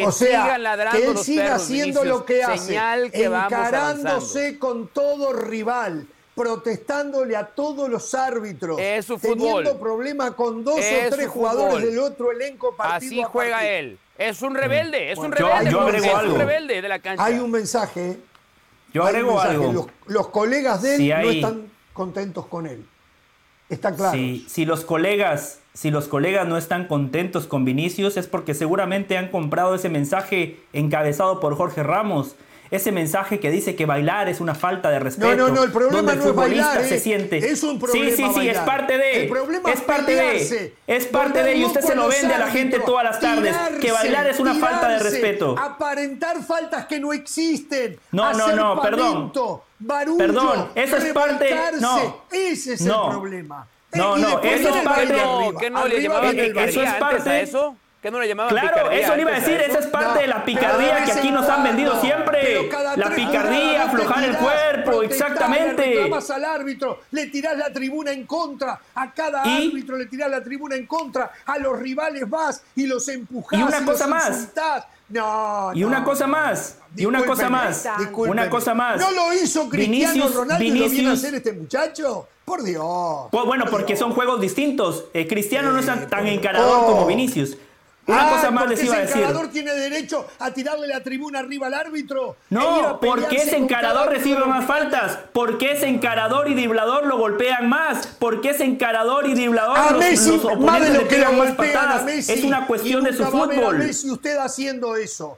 Que 0.00 0.06
o 0.06 0.12
sea, 0.12 0.58
ladrando 0.58 0.98
que 1.00 1.06
él 1.06 1.18
siga 1.18 1.54
haciendo 1.54 2.04
lo 2.04 2.24
que 2.24 2.42
hace, 2.42 2.76
encarándose 3.12 4.58
con 4.58 4.88
todo 4.88 5.32
rival, 5.32 6.06
protestándole 6.34 7.36
a 7.36 7.46
todos 7.46 7.88
los 7.88 8.14
árbitros, 8.14 8.78
es 8.80 9.04
su 9.06 9.18
teniendo 9.18 9.78
problemas 9.78 10.32
con 10.32 10.62
dos 10.62 10.78
o 10.78 11.10
tres 11.10 11.28
jugadores 11.28 11.84
del 11.84 11.98
otro 11.98 12.30
elenco 12.30 12.74
partido 12.76 13.22
Así 13.22 13.22
juega 13.30 13.66
él. 13.66 13.98
Es 14.16 14.42
un 14.42 14.54
rebelde, 14.54 15.12
es 15.12 15.18
un 15.18 15.32
rebelde, 15.32 15.70
yo, 15.70 15.88
es 15.88 16.02
un 16.02 16.38
rebelde 16.38 16.82
de 16.82 16.88
la 16.88 16.98
cancha. 16.98 17.24
Hay 17.24 17.38
un 17.38 17.50
mensaje. 17.50 18.18
Yo 18.92 19.04
agrego 19.04 19.40
algo. 19.40 19.88
Los, 20.06 20.28
colegas 20.28 20.82
de 20.82 20.96
él 20.96 21.08
no 21.22 21.30
están 21.30 21.72
contentos 21.92 22.46
con 22.46 22.66
él. 22.66 22.84
Está 23.68 23.94
claro. 23.94 24.16
si 24.16 24.64
los 24.64 24.84
colegas 24.84 25.60
si 25.78 25.92
los 25.92 26.08
colegas 26.08 26.48
no 26.48 26.56
están 26.56 26.88
contentos 26.88 27.46
con 27.46 27.64
Vinicius 27.64 28.16
es 28.16 28.26
porque 28.26 28.52
seguramente 28.52 29.16
han 29.16 29.28
comprado 29.28 29.76
ese 29.76 29.88
mensaje 29.88 30.58
encabezado 30.72 31.38
por 31.38 31.54
Jorge 31.56 31.84
Ramos. 31.84 32.34
Ese 32.70 32.92
mensaje 32.92 33.40
que 33.40 33.50
dice 33.50 33.76
que 33.76 33.86
bailar 33.86 34.28
es 34.28 34.40
una 34.40 34.54
falta 34.54 34.90
de 34.90 34.98
respeto. 34.98 35.34
No, 35.34 35.48
no, 35.48 35.54
no, 35.54 35.64
el 35.64 35.72
problema 35.72 36.14
no 36.14 36.24
es 36.24 36.34
bailar. 36.34 36.84
Se 36.84 36.98
siente. 37.00 37.38
Es 37.38 37.62
un 37.62 37.78
problema. 37.78 38.10
Sí, 38.10 38.16
sí, 38.16 38.30
sí, 38.34 38.48
es 38.48 38.58
parte 38.58 38.98
de. 38.98 39.22
El 39.22 39.28
problema 39.28 39.72
es 39.72 39.80
parte 39.80 40.14
de. 40.14 40.72
Es 40.86 41.06
parte 41.06 41.42
de. 41.42 41.56
Y 41.56 41.64
usted 41.64 41.80
se 41.80 41.94
lo 41.94 42.08
vende 42.08 42.34
a 42.34 42.38
la 42.38 42.50
gente 42.50 42.80
todas 42.80 43.04
las 43.04 43.20
tardes. 43.20 43.56
que 43.80 43.92
bailar 43.92 44.26
es 44.26 44.38
una 44.40 44.54
falta 44.54 44.88
de 44.88 44.98
respeto. 44.98 45.56
Aparentar 45.58 46.42
faltas 46.42 46.86
que 46.86 47.00
no 47.00 47.12
existen. 47.12 47.98
No, 48.12 48.32
no, 48.32 48.52
no, 48.54 48.82
perdón. 48.82 49.32
Barullo, 49.80 50.18
perdón, 50.18 50.68
eso 50.74 50.96
es 50.96 51.12
parte. 51.12 51.56
No. 51.80 52.24
Ese 52.32 52.74
es 52.74 52.80
el 52.80 52.92
problema. 52.92 53.66
No, 53.94 54.16
no, 54.16 54.40
eso 54.42 54.68
es 54.68 54.82
parte. 54.82 55.16
¿Qué 55.60 55.70
no 55.70 55.86
le 55.86 56.02
llamaban 56.02 56.38
eso 56.38 56.82
es 56.82 56.94
parte 56.94 57.30
de 57.30 57.42
eso? 57.42 57.76
¿Qué 58.00 58.12
no 58.12 58.20
le 58.20 58.28
llamaban 58.28 58.54
Claro, 58.54 58.90
eso 58.92 59.16
le 59.16 59.22
iba 59.22 59.32
a 59.32 59.40
decir, 59.40 59.60
esa 59.60 59.80
es 59.80 59.86
parte 59.88 60.20
de 60.20 60.28
la 60.28 60.44
picardía 60.44 61.04
que 61.04 61.12
aquí 61.12 61.30
nos 61.30 61.48
han 61.48 61.64
vendido 61.64 62.00
siempre. 62.00 62.70
La 62.96 63.10
picardía, 63.10 63.84
aflojar 63.84 64.24
el 64.24 64.36
cuerpo, 64.36 65.02
exactamente. 65.02 65.82
Reclamas 65.82 66.30
al 66.30 66.44
árbitro, 66.44 67.00
le 67.10 67.26
tirás 67.26 67.58
la 67.58 67.72
tribuna 67.72 68.12
en 68.12 68.24
contra, 68.24 68.80
a 68.94 69.12
cada 69.12 69.42
árbitro 69.42 69.96
le 69.96 70.06
tirás 70.06 70.30
la 70.30 70.42
tribuna 70.42 70.76
en 70.76 70.86
contra, 70.86 71.30
a 71.44 71.58
los 71.58 71.78
rivales 71.78 72.28
vas 72.28 72.62
y 72.76 72.86
los 72.86 73.08
empujás 73.08 73.58
y 73.58 73.62
una 73.62 73.84
cosa 73.84 74.06
más. 74.06 74.48
No, 75.08 75.70
y 75.74 75.84
una 75.84 76.04
cosa 76.04 76.26
más, 76.26 76.76
y 76.94 77.06
una 77.06 77.24
cosa 77.24 77.48
más, 77.48 77.88
una 78.14 78.50
cosa 78.50 78.74
más. 78.74 79.00
¿No 79.00 79.10
lo 79.10 79.32
hizo 79.32 79.68
Cristiano 79.68 80.28
Ronaldo 80.28 80.62
y 80.62 80.70
lo 80.70 80.88
viene 80.88 81.10
a 81.10 81.12
hacer 81.12 81.34
este 81.34 81.52
muchacho? 81.52 82.28
Por 82.44 82.62
Dios. 82.62 83.28
Pues 83.30 83.44
bueno, 83.44 83.66
porque 83.70 83.96
son 83.96 84.12
juegos 84.12 84.40
distintos. 84.40 85.06
Eh, 85.12 85.26
Cristiano 85.26 85.72
no 85.72 85.80
es 85.80 86.08
tan 86.08 86.26
encarador 86.26 86.86
como 86.86 87.06
Vinicius. 87.06 87.56
Una 88.08 88.30
cosa 88.30 88.50
más 88.50 88.68
les 88.68 88.82
iba 88.82 88.96
a 88.96 89.00
decir. 89.00 89.18
encarador 89.18 89.48
tiene 89.48 89.74
derecho 89.74 90.26
a 90.38 90.50
tirarle 90.50 90.86
la 90.86 91.02
tribuna 91.02 91.40
arriba 91.40 91.66
al 91.66 91.74
árbitro? 91.74 92.36
No, 92.48 92.98
porque 93.00 93.36
ese 93.36 93.56
encarador 93.58 94.08
recibe 94.08 94.44
más 94.46 94.64
faltas. 94.64 95.18
Porque 95.32 95.72
ese 95.72 95.88
encarador 95.88 96.48
y 96.48 96.54
driblador 96.54 97.06
lo 97.06 97.18
golpean 97.18 97.68
más. 97.68 98.06
Porque 98.18 98.50
ese 98.50 98.64
encarador 98.64 99.26
y 99.26 99.34
driblador 99.34 99.78
a 99.78 99.90
los, 99.92 100.00
Messi, 100.00 100.30
los 100.30 100.44
oponentes 100.44 100.94
lo 100.94 101.06
que 101.06 101.18
le 101.18 101.28
más 101.28 101.54
patadas. 101.54 102.04
Messi, 102.04 102.32
es 102.32 102.44
una 102.44 102.66
cuestión 102.66 103.04
de 103.04 103.12
su 103.12 103.24
fútbol. 103.24 103.76
A 103.76 103.78
Messi 103.78 104.10
usted 104.10 104.38
haciendo 104.38 104.96
eso. 104.96 105.36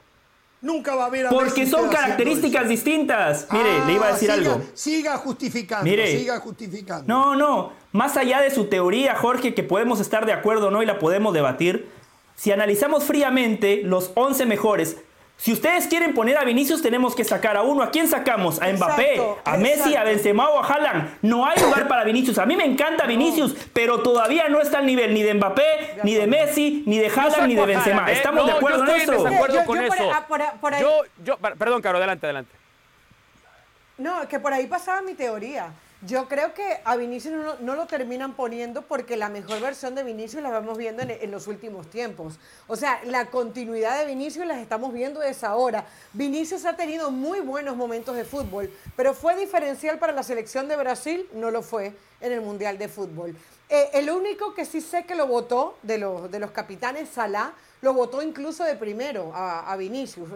Nunca 0.63 0.95
va 0.95 1.05
a 1.05 1.07
haber 1.07 1.27
a 1.27 1.31
Porque 1.31 1.67
son 1.67 1.89
características 1.89 2.69
distintas. 2.69 3.49
Mire, 3.51 3.87
le 3.87 3.95
iba 3.95 4.09
a 4.09 4.13
decir 4.13 4.31
algo. 4.31 4.61
Siga 4.75 5.17
justificando, 5.17 5.85
Mire, 5.85 6.19
siga 6.19 6.39
justificando. 6.39 7.05
No, 7.07 7.35
no. 7.35 7.73
Más 7.93 8.17
allá 8.17 8.43
de 8.43 8.51
su 8.51 8.67
teoría, 8.67 9.17
Jorge, 9.17 9.55
que 9.55 9.63
podemos 9.63 10.01
estar 10.01 10.27
de 10.27 10.35
acuerdo 10.35 10.69
o 10.69 10.71
no 10.71 10.83
y 10.83 10.87
la 10.87 10.99
podemos 10.99 11.33
debatir, 11.33 11.89
si 12.41 12.51
analizamos 12.53 13.05
fríamente 13.05 13.83
los 13.85 14.13
11 14.15 14.47
mejores, 14.47 14.97
si 15.37 15.53
ustedes 15.53 15.87
quieren 15.89 16.15
poner 16.15 16.39
a 16.39 16.45
Vinicius, 16.45 16.81
tenemos 16.81 17.15
que 17.15 17.23
sacar 17.23 17.55
a 17.55 17.61
uno. 17.61 17.83
¿A 17.83 17.91
quién 17.91 18.09
sacamos? 18.09 18.63
¿A 18.63 18.73
Mbappé? 18.73 19.21
¿A 19.45 19.59
Messi? 19.59 19.95
¿A 19.95 20.05
Benzema 20.05 20.49
o 20.49 20.59
a 20.59 20.67
Haaland? 20.67 21.19
No 21.21 21.45
hay 21.45 21.61
lugar 21.61 21.87
para 21.87 22.03
Vinicius. 22.03 22.39
A 22.39 22.47
mí 22.47 22.57
me 22.57 22.65
encanta 22.65 23.05
Vinicius, 23.05 23.55
pero 23.75 24.01
todavía 24.01 24.49
no 24.49 24.59
está 24.63 24.79
al 24.79 24.87
nivel 24.87 25.13
ni 25.13 25.23
de 25.23 25.35
Mbappé, 25.35 25.99
ni 26.03 26.15
de 26.15 26.27
Messi, 26.27 26.83
ni 26.87 26.99
de 26.99 27.09
Haaland, 27.09 27.47
ni 27.47 27.57
de 27.57 27.67
Benzema. 27.67 28.11
¿eh? 28.11 28.15
¿Estamos 28.15 28.47
de 28.47 28.53
acuerdo 28.53 28.85
en 28.87 29.01
eso? 29.03 29.23
con 29.67 29.83
eso. 29.83 30.11
Yo, 30.81 31.03
yo, 31.23 31.37
perdón, 31.37 31.83
Caro, 31.83 31.99
adelante, 31.99 32.25
adelante. 32.25 32.55
No, 33.99 34.27
que 34.27 34.41
por 34.41 34.55
ahí 34.55 34.67
pasaba 34.67 35.03
mi 35.03 35.13
teoría. 35.13 35.75
Yo 36.07 36.29
creo 36.29 36.55
que 36.55 36.81
a 36.85 36.97
Vinicius 36.97 37.35
no, 37.61 37.75
lo 37.75 37.87
terminan 37.87 38.33
poniendo 38.33 38.81
porque 38.81 39.19
la 39.19 39.29
mejor 39.29 39.61
versión 39.61 39.95
de 39.95 40.03
Vinicius 40.03 40.43
la 40.43 40.49
vamos 40.49 40.79
viendo 40.79 41.03
en, 41.03 41.31
los 41.31 41.47
últimos 41.47 41.91
tiempos. 41.91 42.39
O 42.69 42.77
sea, 42.77 43.03
la 43.05 43.27
continuidad 43.27 43.99
de 43.99 44.07
Vinicius 44.07 44.47
las 44.47 44.59
estamos 44.59 44.95
viendo 44.95 45.21
desde 45.21 45.47
ahora. 45.47 45.85
Vinicius 46.15 46.65
ha 46.65 46.75
tenido 46.75 47.11
muy 47.11 47.41
buenos 47.41 47.77
momentos 47.77 48.17
de 48.17 48.25
fútbol, 48.25 48.73
pero 48.97 49.13
fue 49.13 49.37
diferencial 49.37 49.99
para 49.99 50.15
la 50.15 50.23
selección 50.23 50.69
de 50.69 50.77
Brasil, 50.77 51.29
no 51.35 51.51
lo 51.51 51.61
fue 51.61 51.93
en 52.23 52.33
el 52.33 52.41
Mundial 52.41 52.79
de 52.79 52.89
Fútbol. 52.89 53.37
Eh, 53.69 53.91
el 53.93 54.09
único 54.11 54.55
que 54.55 54.65
sí 54.65 54.81
sé 54.81 55.05
que 55.05 55.15
lo 55.15 55.27
votó 55.27 55.77
de 55.83 55.99
los, 55.99 56.31
de 56.31 56.39
los 56.39 56.51
capitanes, 56.51 57.11
Salah, 57.11 57.53
lo 57.83 57.95
votó 57.95 58.23
incluso 58.23 58.65
de 58.65 58.75
primero 58.75 59.33
a, 59.35 59.75
Vinicius, 59.77 60.29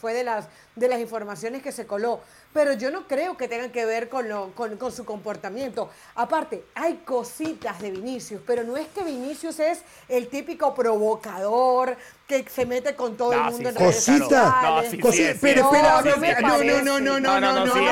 fue 0.00 0.14
de 0.14 0.24
las, 0.24 0.48
de 0.74 0.88
las 0.88 1.00
informaciones 1.00 1.62
que 1.62 1.70
se 1.70 1.86
coló 1.86 2.20
pero 2.58 2.72
yo 2.72 2.90
no 2.90 3.06
creo 3.06 3.36
que 3.36 3.46
tengan 3.46 3.70
que 3.70 3.86
ver 3.86 4.08
con, 4.08 4.28
lo, 4.28 4.52
con, 4.52 4.76
con, 4.78 4.90
su 4.90 5.04
comportamiento. 5.04 5.90
Aparte, 6.16 6.64
hay 6.74 7.02
cositas 7.04 7.80
de 7.80 7.92
Vinicius, 7.92 8.40
pero 8.44 8.64
no 8.64 8.76
es 8.76 8.88
que 8.88 9.04
Vinicius 9.04 9.60
es 9.60 9.82
el 10.08 10.26
típico 10.26 10.74
provocador 10.74 11.96
que 12.28 12.44
se 12.46 12.66
mete 12.66 12.94
con 12.94 13.16
todo 13.16 13.32
el 13.32 13.42
mundo 13.44 13.70
en 13.70 13.74
redes 13.74 14.04
sociales. 14.04 14.92
No, 14.98 15.12
sí, 15.12 15.24
pero 15.40 15.72
espera, 15.72 16.02
no, 16.02 16.58
no, 16.58 16.82
no, 16.82 17.00
no, 17.00 17.00
no, 17.00 17.40
no, 17.40 17.42
no, 17.52 17.66
no, 17.66 17.72
¿Cómo 17.72 17.88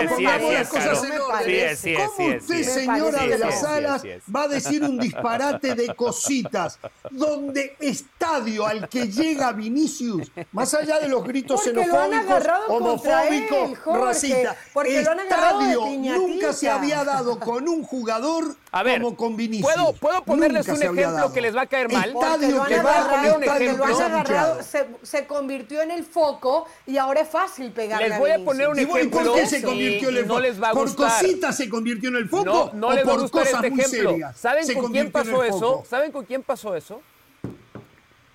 usted, 2.36 2.62
señora 2.62 3.26
de 3.26 3.38
las 3.38 3.64
alas, 3.64 4.02
va 4.34 4.42
a 4.42 4.48
decir 4.48 4.82
un 4.82 4.98
disparate 4.98 5.74
de 5.74 5.94
cositas? 5.94 6.78
Donde 7.10 7.76
estadio 7.80 8.66
al 8.66 8.90
que 8.90 9.08
llega 9.08 9.52
Vinicius, 9.52 10.30
más 10.52 10.74
allá 10.74 10.98
de 10.98 11.08
los 11.08 11.24
gritos 11.24 11.62
xenofóbicos, 11.62 12.44
homofóbicos, 12.68 13.78
racistas, 13.86 14.55
porque 14.72 15.00
estadio 15.00 15.86
nunca 15.86 16.52
se 16.52 16.68
había 16.68 17.04
dado 17.04 17.38
con 17.38 17.68
un 17.68 17.82
jugador 17.82 18.56
como 18.70 19.16
con 19.16 19.36
Vinicius. 19.36 19.72
¿Puedo, 19.72 19.92
puedo 19.94 20.24
ponerles 20.24 20.68
un 20.68 20.82
ejemplo 20.82 21.32
que 21.32 21.40
les 21.40 21.56
va 21.56 21.62
a 21.62 21.66
caer 21.66 21.90
mal? 21.90 22.10
Estadio 22.10 22.64
que 22.64 22.78
va 22.80 23.36
un 23.36 23.44
ejemplo. 23.44 24.62
Se, 24.62 24.86
se, 25.02 25.26
convirtió 25.26 25.82
en 25.82 25.90
el 25.90 26.04
foco 26.04 26.66
y 26.86 26.98
ahora 26.98 27.20
es 27.20 27.28
fácil 27.28 27.72
pegarle 27.72 28.10
Les 28.10 28.18
voy 28.18 28.30
a, 28.30 28.44
poner 28.44 28.68
un 28.68 28.78
ejemplo. 28.78 29.02
¿Y 29.02 29.08
por 29.08 29.34
qué 29.34 29.46
se 29.46 29.62
convirtió 29.62 30.08
en 30.10 30.16
el 30.16 30.26
foco? 30.26 30.34
No 30.34 30.40
les 30.40 30.62
va 30.62 30.68
a 30.70 30.72
¿Por 30.72 30.94
cositas 30.94 31.56
se 31.56 31.68
convirtió 31.68 32.08
en 32.10 32.16
el 32.16 32.28
foco? 32.28 32.44
No, 32.44 32.70
no 32.72 32.92
les 32.92 33.06
va 33.06 33.12
a 33.12 33.18
gustar 33.18 33.46
este 33.46 33.66
ejemplo. 33.68 34.16
¿Saben 34.34 34.74
con 34.74 34.92
quién 34.92 35.12
pasó 35.12 35.44
eso? 35.44 35.84
¿Saben 35.88 36.12
con 36.12 36.24
quién 36.24 36.42
pasó 36.42 36.74
eso? 36.74 37.00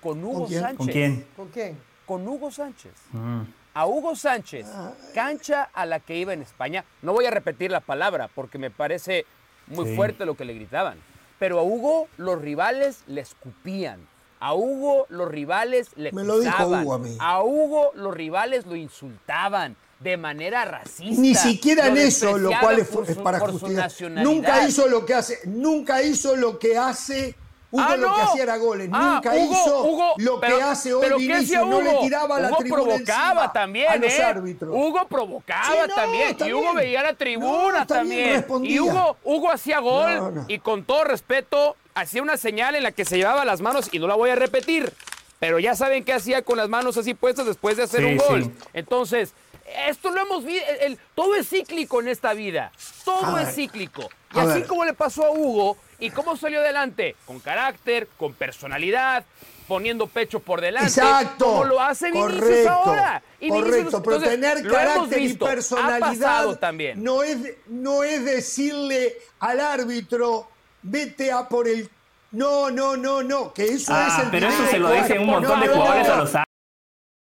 Con 0.00 0.24
Hugo 0.24 0.48
Sánchez. 0.48 0.76
¿Con 0.76 0.86
quién? 0.88 1.26
¿Con 1.36 1.48
quién? 1.48 1.78
Con 2.04 2.26
Hugo 2.26 2.50
Sánchez. 2.50 2.92
Mm 3.12 3.42
a 3.74 3.86
Hugo 3.86 4.14
Sánchez, 4.16 4.66
cancha 5.14 5.68
a 5.72 5.86
la 5.86 6.00
que 6.00 6.16
iba 6.16 6.32
en 6.32 6.42
España. 6.42 6.84
No 7.00 7.12
voy 7.12 7.26
a 7.26 7.30
repetir 7.30 7.70
la 7.70 7.80
palabra 7.80 8.28
porque 8.34 8.58
me 8.58 8.70
parece 8.70 9.26
muy 9.68 9.96
fuerte 9.96 10.26
lo 10.26 10.36
que 10.36 10.44
le 10.44 10.54
gritaban. 10.54 10.98
Pero 11.38 11.58
a 11.58 11.62
Hugo 11.62 12.08
los 12.18 12.40
rivales 12.40 13.02
le 13.06 13.20
escupían. 13.20 14.06
A 14.40 14.54
Hugo 14.54 15.06
los 15.08 15.28
rivales 15.28 15.90
le 15.96 16.12
Me 16.12 16.24
lo 16.24 16.40
dijo 16.40 16.66
Hugo 16.66 16.94
a 16.94 16.98
mí. 16.98 17.16
A 17.18 17.42
Hugo 17.42 17.92
los 17.94 18.14
rivales 18.14 18.66
lo 18.66 18.76
insultaban 18.76 19.76
de 20.00 20.16
manera 20.16 20.64
racista. 20.64 21.20
Ni 21.20 21.34
siquiera 21.34 21.86
en 21.86 21.96
eso, 21.96 22.36
lo 22.36 22.50
cual 22.60 22.80
es, 22.80 23.16
para 23.18 23.38
justificar. 23.40 23.90
Nunca 24.10 24.66
hizo 24.66 24.88
lo 24.88 25.06
que 25.06 25.14
hace, 25.14 25.38
nunca 25.44 26.02
hizo 26.02 26.36
lo 26.36 26.58
que 26.58 26.76
hace 26.76 27.36
Hugo 27.72 27.84
ah, 27.88 27.96
lo 27.96 28.14
que 28.14 28.20
hacía 28.20 28.42
era 28.42 28.56
goles, 28.58 28.90
ah, 28.92 29.14
nunca 29.14 29.34
hizo 29.34 30.14
lo 30.18 30.40
que 30.40 30.62
hace 30.62 30.92
hoy 30.92 31.08
no 31.66 31.80
le 31.80 31.94
tiraba 32.02 32.38
la 32.38 32.50
tribuna 32.50 32.82
provocaba 32.82 33.52
también, 33.52 33.88
a 33.88 33.96
los 33.96 34.12
¿eh? 34.12 34.22
árbitros. 34.22 34.74
Hugo 34.76 35.06
provocaba 35.08 35.88
también, 35.88 36.36
y 36.44 36.52
Hugo 36.52 36.74
veía 36.74 37.02
la 37.02 37.14
tribuna 37.14 37.86
también. 37.86 38.44
y 38.62 38.78
Hugo, 38.78 39.16
Hugo 39.24 39.50
hacía 39.50 39.80
gol 39.80 40.44
y 40.48 40.58
con 40.58 40.84
todo 40.84 41.04
respeto 41.04 41.74
hacía 41.94 42.20
una 42.22 42.36
señal 42.36 42.74
en 42.74 42.82
la 42.82 42.92
que 42.92 43.06
se 43.06 43.16
llevaba 43.16 43.46
las 43.46 43.62
manos 43.62 43.88
y 43.90 43.98
no 43.98 44.06
la 44.06 44.16
voy 44.16 44.28
a 44.28 44.34
repetir, 44.34 44.92
pero 45.38 45.58
ya 45.58 45.74
saben 45.74 46.04
qué 46.04 46.12
hacía 46.12 46.42
con 46.42 46.58
las 46.58 46.68
manos 46.68 46.98
así 46.98 47.14
puestas 47.14 47.46
después 47.46 47.78
de 47.78 47.84
hacer 47.84 48.04
un 48.04 48.18
gol. 48.18 48.52
Entonces, 48.74 49.32
esto 49.86 50.10
lo 50.10 50.22
hemos 50.22 50.44
visto, 50.44 50.66
todo 51.14 51.34
es 51.34 51.48
cíclico 51.48 52.00
en 52.00 52.08
esta 52.08 52.34
vida, 52.34 52.72
todo 53.04 53.38
es 53.38 53.54
cíclico. 53.54 54.08
Y 54.34 54.38
así 54.38 54.62
como 54.62 54.84
le 54.84 54.94
pasó 54.94 55.26
a 55.26 55.30
Hugo, 55.30 55.76
¿Y 56.02 56.10
cómo 56.10 56.36
salió 56.36 56.58
adelante? 56.58 57.14
Con 57.24 57.38
carácter, 57.38 58.08
con 58.18 58.34
personalidad, 58.34 59.24
poniendo 59.68 60.08
pecho 60.08 60.40
por 60.40 60.60
delante. 60.60 60.88
Exacto. 60.88 61.44
Como 61.44 61.64
lo 61.64 61.80
hace 61.80 62.10
Vinicius 62.10 62.66
ahora. 62.66 63.22
Y 63.38 63.48
correcto, 63.48 64.02
pero 64.02 64.20
tener 64.20 64.68
carácter 64.68 65.20
y 65.20 65.34
personalidad 65.34 66.58
también. 66.58 67.04
No, 67.04 67.22
es, 67.22 67.38
no 67.68 68.02
es 68.02 68.24
decirle 68.24 69.16
al 69.38 69.60
árbitro 69.60 70.48
vete 70.82 71.30
a 71.30 71.48
por 71.48 71.68
el... 71.68 71.88
No, 72.32 72.68
no, 72.72 72.96
no, 72.96 73.22
no, 73.22 73.52
que 73.52 73.66
eso 73.66 73.92
ah, 73.94 74.08
es 74.08 74.24
el... 74.24 74.30
Pero 74.32 74.48
eso 74.48 74.66
se 74.66 74.78
lo 74.80 74.90
dicen 74.90 75.20
un 75.20 75.26
montón 75.26 75.60
de 75.60 75.68
jugadores 75.68 76.08
a 76.08 76.16
los 76.16 76.34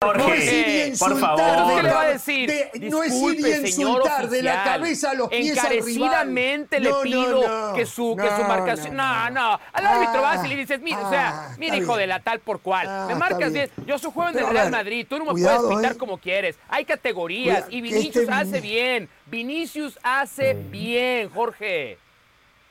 Jorge, 0.03 0.93
por 0.99 1.19
favor. 1.19 1.77
¿Qué 1.77 1.83
le 1.83 1.93
va 1.93 2.01
a 2.03 2.09
decir? 2.09 2.49
De, 2.49 2.71
no 2.91 3.03
es 3.03 3.15
ir 3.15 3.47
y 3.47 3.67
insultar 3.67 4.29
de 4.29 4.43
la 4.43 4.65
cabeza 4.65 5.11
a 5.11 5.15
los 5.15 5.29
pies 5.29 5.57
Encarecidamente 5.57 6.81
le 6.81 6.91
pido 7.03 7.75
que 7.75 7.87
su, 7.87 8.17
que 8.17 8.29
su 8.29 8.45
marcación. 8.45 8.97
No, 8.97 9.31
no. 9.31 9.59
Al 9.73 9.87
árbitro 9.87 10.23
vas 10.23 10.45
y 10.45 10.49
le 10.49 10.57
dices, 10.57 10.81
mira, 10.81 11.07
o 11.07 11.11
sea, 11.11 11.29
ah, 11.51 11.57
mira, 11.59 11.77
hijo 11.77 11.97
de 11.97 12.07
la 12.07 12.21
tal 12.21 12.41
por 12.41 12.61
cual. 12.61 12.87
Ah, 12.88 13.07
me 13.09 13.15
marcas 13.15 13.53
bien. 13.53 13.71
Yo 13.87 13.99
soy 13.99 14.11
juego 14.12 14.31
en 14.31 14.38
el 14.38 14.51
Real 14.51 14.71
Madrid. 14.71 15.07
Tú 15.09 15.19
no 15.19 15.27
me 15.27 15.33
puedes 15.33 15.62
pintar 15.62 15.93
¿eh? 15.93 15.99
como 15.99 16.19
quieres. 16.19 16.57
Hay 16.69 16.85
categorías. 16.85 17.65
y 17.69 17.81
Vinicius 17.81 18.17
este 18.17 18.33
hace 18.33 18.61
bien. 18.61 19.09
Vinicius 19.27 19.99
hace 20.03 20.55
bien, 20.55 21.31
Jorge. 21.31 21.99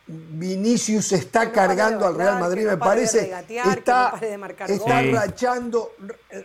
Vinicius 0.08 1.12
está 1.14 1.52
cargando 1.52 2.06
al 2.06 2.16
Real 2.16 2.40
Madrid, 2.40 2.66
me 2.66 2.78
parece. 2.78 3.34
está, 3.48 4.20
está 4.68 5.02
rayando, 5.02 5.94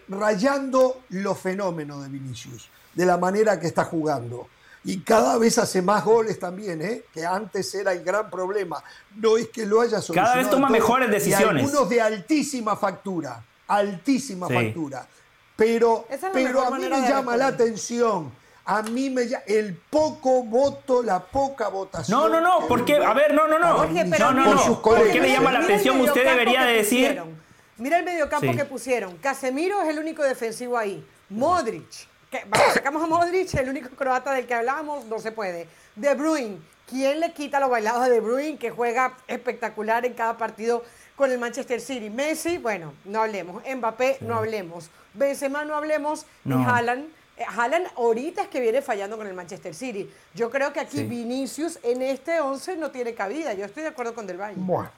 rayando 0.08 1.02
los 1.10 1.38
fenómenos 1.38 2.02
de 2.02 2.08
Vinicius, 2.08 2.68
de 2.94 3.06
la 3.06 3.16
manera 3.16 3.58
que 3.58 3.66
está 3.66 3.84
jugando. 3.84 4.48
Y 4.84 5.00
cada 5.00 5.36
vez 5.36 5.58
hace 5.58 5.82
más 5.82 6.04
goles 6.04 6.38
también, 6.38 6.80
¿eh? 6.80 7.04
que 7.12 7.26
antes 7.26 7.74
era 7.74 7.92
el 7.92 8.04
gran 8.04 8.30
problema. 8.30 8.82
No 9.16 9.36
es 9.36 9.48
que 9.48 9.66
lo 9.66 9.80
haya 9.80 10.00
solucionado. 10.00 10.32
Cada 10.32 10.42
vez 10.42 10.50
toma 10.50 10.70
mejores 10.70 11.10
decisiones. 11.10 11.62
Y 11.62 11.66
algunos 11.66 11.88
de 11.88 12.00
altísima 12.00 12.76
factura, 12.76 13.42
altísima 13.66 14.48
factura. 14.48 15.04
Pero, 15.56 16.06
pero 16.32 16.62
a 16.62 16.70
mí 16.70 16.88
me 16.88 17.00
llama 17.00 17.36
la 17.36 17.48
atención 17.48 18.30
a 18.68 18.82
mí 18.82 19.10
me 19.10 19.28
el 19.46 19.76
poco 19.76 20.42
voto, 20.42 21.00
la 21.00 21.20
poca 21.20 21.68
votación. 21.68 22.18
No, 22.18 22.28
no, 22.28 22.40
no, 22.40 22.66
porque, 22.66 22.96
a 22.96 23.14
ver, 23.14 23.32
no, 23.32 23.46
no, 23.46 23.60
no. 23.60 23.74
Jorge, 23.74 24.04
pero 24.10 24.32
no, 24.32 24.44
no, 24.44 24.54
no. 24.54 24.82
¿Por 24.82 25.10
qué 25.10 25.20
le 25.20 25.30
llama 25.30 25.52
la 25.52 25.60
atención? 25.60 26.00
Usted 26.00 26.24
debería 26.24 26.64
de 26.64 26.72
decir. 26.72 27.22
Mira 27.78 27.98
el 27.98 28.04
mediocampo 28.04 28.52
que 28.52 28.64
pusieron. 28.64 29.16
Casemiro 29.18 29.80
es 29.82 29.88
el 29.88 30.00
único 30.00 30.24
defensivo 30.24 30.76
ahí. 30.76 31.06
Modric. 31.28 32.08
Que, 32.28 32.44
sacamos 32.74 33.04
a 33.04 33.06
Modric, 33.06 33.54
el 33.54 33.68
único 33.68 33.90
croata 33.90 34.32
del 34.32 34.46
que 34.46 34.54
hablábamos, 34.54 35.04
no 35.04 35.20
se 35.20 35.30
puede. 35.30 35.68
De 35.94 36.14
Bruyne. 36.14 36.58
¿Quién 36.88 37.20
le 37.20 37.32
quita 37.32 37.60
los 37.60 37.70
bailados 37.70 38.02
a 38.02 38.08
De 38.08 38.20
Bruyne, 38.20 38.58
que 38.58 38.70
juega 38.70 39.16
espectacular 39.28 40.04
en 40.06 40.14
cada 40.14 40.36
partido 40.36 40.84
con 41.14 41.30
el 41.30 41.38
Manchester 41.38 41.80
City? 41.80 42.10
Messi, 42.10 42.58
bueno, 42.58 42.94
no 43.04 43.22
hablemos. 43.22 43.62
Mbappé, 43.64 44.18
no 44.22 44.36
hablemos. 44.36 44.90
Benzema, 45.14 45.64
no 45.64 45.76
hablemos. 45.76 46.26
No. 46.44 46.58
Ni 46.58 46.64
Haaland 46.64 47.15
Haaland 47.44 47.88
ahorita 47.96 48.42
es 48.42 48.48
que 48.48 48.60
viene 48.60 48.80
fallando 48.82 49.16
con 49.16 49.26
el 49.26 49.34
Manchester 49.34 49.74
City. 49.74 50.08
Yo 50.34 50.50
creo 50.50 50.72
que 50.72 50.80
aquí 50.80 51.02
Vinicius 51.04 51.78
en 51.82 52.02
este 52.02 52.40
11 52.40 52.76
no 52.76 52.90
tiene 52.90 53.14
cabida. 53.14 53.52
Yo 53.54 53.64
estoy 53.64 53.82
de 53.82 53.90
acuerdo 53.90 54.14
con 54.14 54.26
Del 54.26 54.40
Valle. 54.40 54.54
Bueno. 54.56 54.90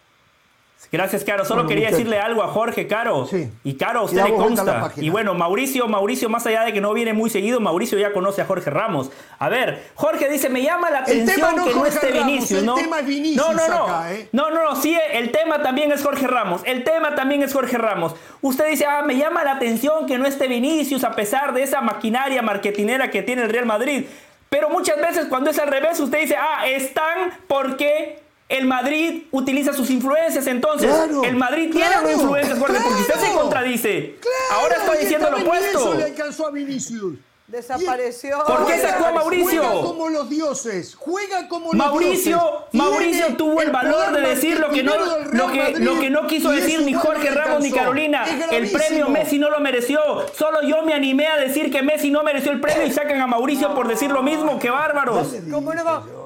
Gracias, 0.91 1.23
Caro. 1.23 1.45
Solo 1.45 1.67
quería 1.67 1.91
decirle 1.91 2.19
algo 2.19 2.43
a 2.43 2.49
Jorge, 2.49 2.87
Caro. 2.87 3.27
Sí. 3.27 3.51
Y 3.62 3.75
Caro, 3.75 4.05
usted 4.05 4.25
le 4.25 4.33
consta. 4.33 4.93
Y 4.97 5.11
bueno, 5.11 5.35
Mauricio, 5.35 5.87
Mauricio, 5.87 6.29
más 6.29 6.47
allá 6.47 6.62
de 6.62 6.73
que 6.73 6.81
no 6.81 6.95
viene 6.95 7.12
muy 7.12 7.29
seguido, 7.29 7.61
Mauricio 7.61 7.99
ya 7.99 8.12
conoce 8.12 8.41
a 8.41 8.47
Jorge 8.47 8.71
Ramos. 8.71 9.11
A 9.38 9.49
ver, 9.49 9.83
Jorge 9.95 10.31
dice, 10.31 10.49
me 10.49 10.62
llama 10.62 10.88
la 10.91 11.01
atención 11.01 11.64
que 11.64 11.75
no 11.75 11.85
esté 11.85 12.12
Vinicius, 12.12 12.62
¿no? 12.62 12.77
El 12.77 12.85
tema 12.85 13.01
es 13.01 13.07
Vinicius 13.07 13.47
no, 13.47 13.53
no, 13.53 13.69
no. 13.69 14.07
¿eh? 14.09 14.29
no, 14.33 14.51
no, 14.51 14.62
no, 14.62 14.77
sí, 14.77 14.97
el 15.12 15.31
tema 15.31 15.62
también 15.62 15.93
es 15.93 16.03
Jorge 16.03 16.27
Ramos. 16.27 16.62
El 16.64 16.85
tema 16.85 17.14
también 17.14 17.43
es 17.43 17.53
Jorge 17.53 17.77
Ramos. 17.77 18.14
Usted 18.41 18.71
dice, 18.71 18.87
ah, 18.87 19.03
me 19.03 19.17
llama 19.17 19.45
la 19.45 19.53
atención 19.53 20.07
que 20.07 20.17
no 20.17 20.27
esté 20.27 20.49
Vinicius 20.49 21.05
a 21.05 21.14
pesar 21.14 21.53
de 21.53 21.64
esa 21.64 21.83
maquinaria 21.83 22.41
marketinera 22.41 23.11
que 23.11 23.23
tiene 23.23 23.43
el 23.43 23.51
Real 23.51 23.67
Madrid. 23.67 24.07
Pero 24.49 24.71
muchas 24.71 24.97
veces 24.97 25.27
cuando 25.27 25.51
es 25.51 25.59
al 25.59 25.69
revés, 25.69 26.01
usted 26.01 26.21
dice, 26.21 26.37
ah, 26.37 26.67
están 26.67 27.33
porque 27.47 28.28
el 28.48 28.66
Madrid 28.66 29.24
utiliza 29.30 29.72
sus 29.72 29.90
influencias, 29.90 30.46
entonces 30.46 30.90
el 31.24 31.37
Madrid 31.37 31.70
tiene 31.70 32.12
influencias 32.12 32.58
porque 32.58 32.78
usted 32.78 33.14
se 33.20 33.32
contradice. 33.34 34.16
Ahora 34.52 34.76
está 34.76 34.92
diciendo 34.94 35.30
lo 35.30 35.38
opuesto. 35.38 35.78
Eso 35.78 35.94
le 35.94 36.04
alcanzó 36.04 36.46
a 36.46 36.50
Vinicius. 36.50 37.14
Desapareció. 37.48 38.44
¿Por 38.46 38.66
qué 38.66 38.78
sacó 38.78 39.06
a 39.06 39.12
Mauricio? 39.12 39.62
Juega 39.62 39.82
como 39.82 40.08
los 40.11 40.28
dioses. 40.28 40.94
Juega 40.94 41.48
como 41.48 41.72
Mauricio, 41.72 42.37
los 42.37 42.70
dioses. 42.70 42.74
Mauricio 42.74 43.37
tuvo 43.38 43.62
el 43.62 43.70
valor 43.70 44.12
de 44.12 44.20
decir 44.20 44.61
lo 44.61 44.68
que 44.68 44.82
no, 44.82 44.92
lo 45.32 45.50
que, 45.50 45.78
lo 45.78 45.98
que 45.98 46.11
no 46.11 46.26
quiso 46.26 46.50
decir 46.50 46.82
ni 46.82 46.92
Jorge 46.92 47.30
Ramos 47.30 47.62
ni 47.62 47.72
Carolina. 47.72 48.24
El 48.50 48.70
premio 48.70 49.08
Messi 49.08 49.38
no 49.38 49.48
lo 49.48 49.61
mereció. 49.61 49.98
Solo 50.34 50.61
yo 50.62 50.82
me 50.82 50.92
animé 50.92 51.26
a 51.26 51.38
decir 51.38 51.72
que 51.72 51.82
Messi 51.82 52.11
no 52.11 52.22
mereció 52.22 52.52
el 52.52 52.61
premio 52.61 52.87
y 52.87 52.92
sacan 52.92 53.18
a 53.18 53.26
Mauricio 53.26 53.74
por 53.74 53.88
decir 53.88 54.11
lo 54.11 54.22
mismo. 54.22 54.58
¡Qué 54.58 54.68
bárbaros! 54.68 55.28
¿Cómo, 55.50 55.72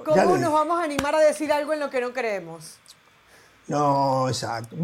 cómo 0.04 0.36
nos 0.38 0.52
vamos 0.52 0.80
a 0.80 0.82
animar 0.82 1.14
a 1.14 1.20
decir 1.20 1.52
algo 1.52 1.72
en 1.72 1.78
lo 1.78 1.88
que 1.88 2.00
no 2.00 2.12
creemos? 2.12 2.78
No, 3.68 4.28
exacto. 4.28 4.76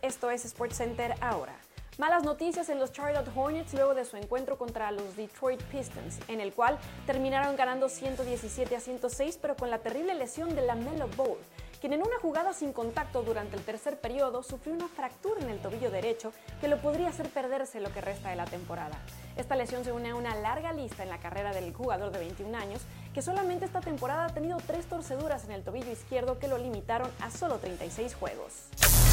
Esto 0.00 0.30
es 0.30 0.42
SportsCenter 0.42 1.14
ahora. 1.20 1.54
Malas 1.98 2.24
noticias 2.24 2.70
en 2.70 2.80
los 2.80 2.90
Charlotte 2.90 3.28
Hornets 3.36 3.74
luego 3.74 3.94
de 3.94 4.04
su 4.04 4.16
encuentro 4.16 4.56
contra 4.56 4.90
los 4.90 5.14
Detroit 5.14 5.62
Pistons, 5.64 6.18
en 6.26 6.40
el 6.40 6.52
cual 6.52 6.78
terminaron 7.06 7.54
ganando 7.54 7.88
117 7.88 8.74
a 8.74 8.80
106, 8.80 9.38
pero 9.40 9.56
con 9.56 9.70
la 9.70 9.78
terrible 9.78 10.14
lesión 10.14 10.54
de 10.54 10.62
la 10.62 10.74
Melo 10.74 11.06
Bowl, 11.16 11.38
quien 11.80 11.92
en 11.92 12.00
una 12.00 12.18
jugada 12.20 12.54
sin 12.54 12.72
contacto 12.72 13.22
durante 13.22 13.56
el 13.56 13.62
tercer 13.62 14.00
periodo 14.00 14.42
sufrió 14.42 14.74
una 14.74 14.88
fractura 14.88 15.40
en 15.42 15.50
el 15.50 15.60
tobillo 15.60 15.90
derecho 15.90 16.32
que 16.60 16.68
lo 16.68 16.78
podría 16.80 17.10
hacer 17.10 17.28
perderse 17.28 17.78
lo 17.78 17.92
que 17.92 18.00
resta 18.00 18.30
de 18.30 18.36
la 18.36 18.46
temporada. 18.46 18.98
Esta 19.36 19.54
lesión 19.54 19.84
se 19.84 19.92
une 19.92 20.10
a 20.10 20.14
una 20.16 20.34
larga 20.34 20.72
lista 20.72 21.02
en 21.02 21.10
la 21.10 21.18
carrera 21.18 21.52
del 21.52 21.74
jugador 21.74 22.10
de 22.10 22.20
21 22.20 22.56
años, 22.56 22.80
que 23.12 23.22
solamente 23.22 23.66
esta 23.66 23.82
temporada 23.82 24.24
ha 24.24 24.34
tenido 24.34 24.56
tres 24.66 24.86
torceduras 24.86 25.44
en 25.44 25.52
el 25.52 25.62
tobillo 25.62 25.92
izquierdo 25.92 26.38
que 26.38 26.48
lo 26.48 26.56
limitaron 26.56 27.10
a 27.20 27.30
solo 27.30 27.58
36 27.58 28.14
juegos. 28.14 29.03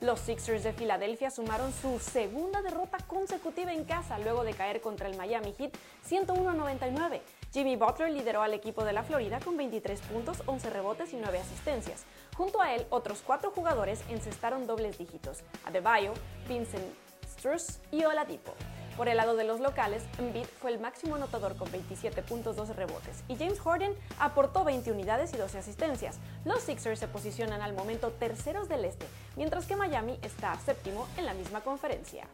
Los 0.00 0.20
Sixers 0.20 0.64
de 0.64 0.72
Filadelfia 0.72 1.30
sumaron 1.30 1.74
su 1.74 1.98
segunda 1.98 2.62
derrota 2.62 2.96
consecutiva 3.06 3.70
en 3.74 3.84
casa 3.84 4.18
luego 4.18 4.44
de 4.44 4.54
caer 4.54 4.80
contra 4.80 5.06
el 5.06 5.16
Miami 5.16 5.52
Heat 5.58 5.72
101-99. 6.08 7.20
Jimmy 7.52 7.76
Butler 7.76 8.10
lideró 8.10 8.40
al 8.40 8.54
equipo 8.54 8.82
de 8.82 8.94
la 8.94 9.02
Florida 9.02 9.40
con 9.40 9.58
23 9.58 10.00
puntos, 10.00 10.42
11 10.46 10.70
rebotes 10.70 11.12
y 11.12 11.16
9 11.16 11.38
asistencias. 11.38 12.04
Junto 12.34 12.62
a 12.62 12.74
él, 12.74 12.86
otros 12.88 13.22
cuatro 13.26 13.50
jugadores 13.50 14.00
encestaron 14.08 14.66
dobles 14.66 14.96
dígitos: 14.96 15.40
Adebayo, 15.66 16.14
Vincent 16.48 16.86
Struss 17.28 17.80
y 17.90 18.02
Oladipo. 18.04 18.54
Por 19.00 19.08
el 19.08 19.16
lado 19.16 19.34
de 19.34 19.44
los 19.44 19.60
locales, 19.60 20.02
Embiid 20.18 20.44
fue 20.60 20.70
el 20.70 20.78
máximo 20.78 21.14
anotador 21.14 21.56
con 21.56 21.72
27 21.72 22.20
puntos, 22.20 22.54
12 22.54 22.74
rebotes 22.74 23.24
y 23.28 23.36
James 23.36 23.58
Harden 23.58 23.94
aportó 24.18 24.62
20 24.62 24.92
unidades 24.92 25.32
y 25.32 25.38
12 25.38 25.56
asistencias. 25.56 26.18
Los 26.44 26.60
Sixers 26.60 27.00
se 27.00 27.08
posicionan 27.08 27.62
al 27.62 27.72
momento 27.72 28.10
terceros 28.10 28.68
del 28.68 28.84
este, 28.84 29.06
mientras 29.36 29.64
que 29.64 29.74
Miami 29.74 30.18
está 30.20 30.54
séptimo 30.66 31.08
en 31.16 31.24
la 31.24 31.32
misma 31.32 31.62
conferencia. 31.62 32.26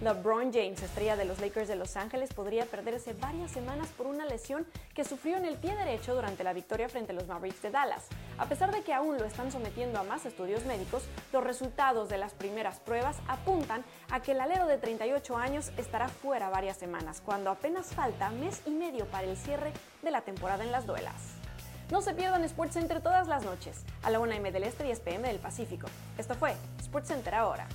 LeBron 0.00 0.52
James, 0.52 0.80
estrella 0.80 1.16
de 1.16 1.24
los 1.24 1.40
Lakers 1.40 1.66
de 1.66 1.74
Los 1.74 1.96
Ángeles, 1.96 2.32
podría 2.32 2.66
perderse 2.66 3.14
varias 3.14 3.50
semanas 3.50 3.88
por 3.96 4.06
una 4.06 4.26
lesión 4.26 4.64
que 4.94 5.04
sufrió 5.04 5.36
en 5.36 5.44
el 5.44 5.56
pie 5.56 5.74
derecho 5.74 6.14
durante 6.14 6.44
la 6.44 6.52
victoria 6.52 6.88
frente 6.88 7.10
a 7.10 7.14
los 7.16 7.26
Mavericks 7.26 7.62
de 7.62 7.72
Dallas. 7.72 8.06
A 8.38 8.46
pesar 8.46 8.72
de 8.72 8.82
que 8.82 8.94
aún 8.94 9.18
lo 9.18 9.24
están 9.24 9.50
sometiendo 9.50 9.98
a 9.98 10.04
más 10.04 10.24
estudios 10.24 10.64
médicos, 10.66 11.02
los 11.32 11.42
resultados 11.42 12.08
de 12.08 12.16
las 12.16 12.32
primeras 12.32 12.78
pruebas 12.78 13.16
apuntan 13.26 13.84
a 14.10 14.20
que 14.20 14.32
el 14.32 14.40
alero 14.40 14.68
de 14.68 14.78
38 14.78 15.36
años 15.36 15.72
estará 15.76 16.08
fuera 16.08 16.48
varias 16.48 16.76
semanas, 16.76 17.20
cuando 17.20 17.50
apenas 17.50 17.88
falta 17.88 18.30
mes 18.30 18.62
y 18.66 18.70
medio 18.70 19.04
para 19.06 19.26
el 19.26 19.36
cierre 19.36 19.72
de 20.02 20.12
la 20.12 20.20
temporada 20.20 20.62
en 20.62 20.70
las 20.70 20.86
duelas. 20.86 21.34
No 21.90 22.02
se 22.02 22.14
pierdan 22.14 22.48
SportsCenter 22.48 23.00
todas 23.00 23.26
las 23.26 23.44
noches, 23.44 23.82
a 24.02 24.10
la 24.10 24.20
1 24.20 24.32
m 24.32 24.52
del 24.52 24.62
Este 24.62 24.84
y 24.84 24.86
10 24.88 25.00
pm 25.00 25.26
del 25.26 25.40
Pacífico. 25.40 25.88
Esto 26.18 26.34
fue 26.36 26.54
SportsCenter 26.82 27.34
ahora. 27.34 27.66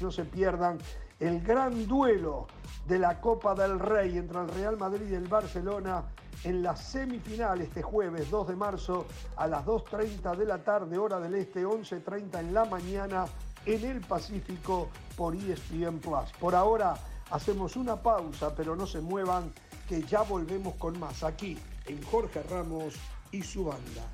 No 0.00 0.12
se 0.12 0.24
pierdan 0.24 0.78
el 1.18 1.40
gran 1.40 1.86
duelo 1.86 2.46
de 2.86 2.98
la 2.98 3.20
Copa 3.20 3.54
del 3.54 3.80
Rey 3.80 4.16
entre 4.18 4.40
el 4.40 4.48
Real 4.48 4.76
Madrid 4.76 5.08
y 5.10 5.14
el 5.14 5.26
Barcelona 5.26 6.04
en 6.44 6.62
la 6.62 6.76
semifinal 6.76 7.60
este 7.60 7.82
jueves 7.82 8.30
2 8.30 8.48
de 8.48 8.56
marzo 8.56 9.06
a 9.36 9.46
las 9.46 9.64
2.30 9.64 10.36
de 10.36 10.46
la 10.46 10.62
tarde, 10.62 10.98
hora 10.98 11.18
del 11.18 11.34
este, 11.34 11.66
11.30 11.66 12.38
en 12.40 12.54
la 12.54 12.64
mañana 12.66 13.24
en 13.64 13.84
el 13.84 14.00
Pacífico 14.00 14.88
por 15.16 15.34
ESPN 15.34 15.98
Plus. 15.98 16.30
Por 16.38 16.54
ahora 16.54 16.94
hacemos 17.30 17.74
una 17.74 17.96
pausa, 17.96 18.54
pero 18.54 18.76
no 18.76 18.86
se 18.86 19.00
muevan, 19.00 19.52
que 19.88 20.02
ya 20.02 20.22
volvemos 20.22 20.74
con 20.76 20.98
más 21.00 21.24
aquí 21.24 21.58
en 21.86 22.02
Jorge 22.04 22.42
Ramos 22.44 22.94
y 23.32 23.42
su 23.42 23.64
banda. 23.64 24.04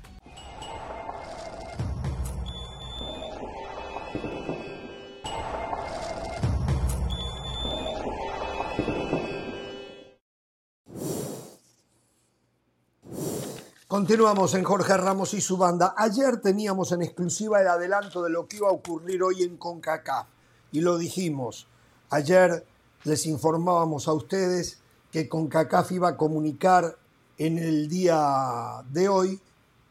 Continuamos 13.93 14.55
en 14.55 14.63
Jorge 14.63 14.97
Ramos 14.97 15.35
y 15.35 15.39
su 15.39 15.55
banda. 15.55 15.93
Ayer 15.95 16.41
teníamos 16.41 16.91
en 16.91 17.03
exclusiva 17.03 17.61
el 17.61 17.67
adelanto 17.67 18.23
de 18.23 18.31
lo 18.31 18.47
que 18.47 18.57
iba 18.57 18.67
a 18.67 18.71
ocurrir 18.71 19.21
hoy 19.21 19.43
en 19.43 19.55
CONCACAF 19.55 20.25
y 20.71 20.81
lo 20.81 20.97
dijimos. 20.97 21.67
Ayer 22.09 22.65
les 23.03 23.27
informábamos 23.27 24.07
a 24.07 24.13
ustedes 24.13 24.79
que 25.11 25.29
CONCACAF 25.29 25.91
iba 25.91 26.09
a 26.09 26.17
comunicar 26.17 26.97
en 27.37 27.59
el 27.59 27.87
día 27.87 28.83
de 28.89 29.09
hoy 29.09 29.39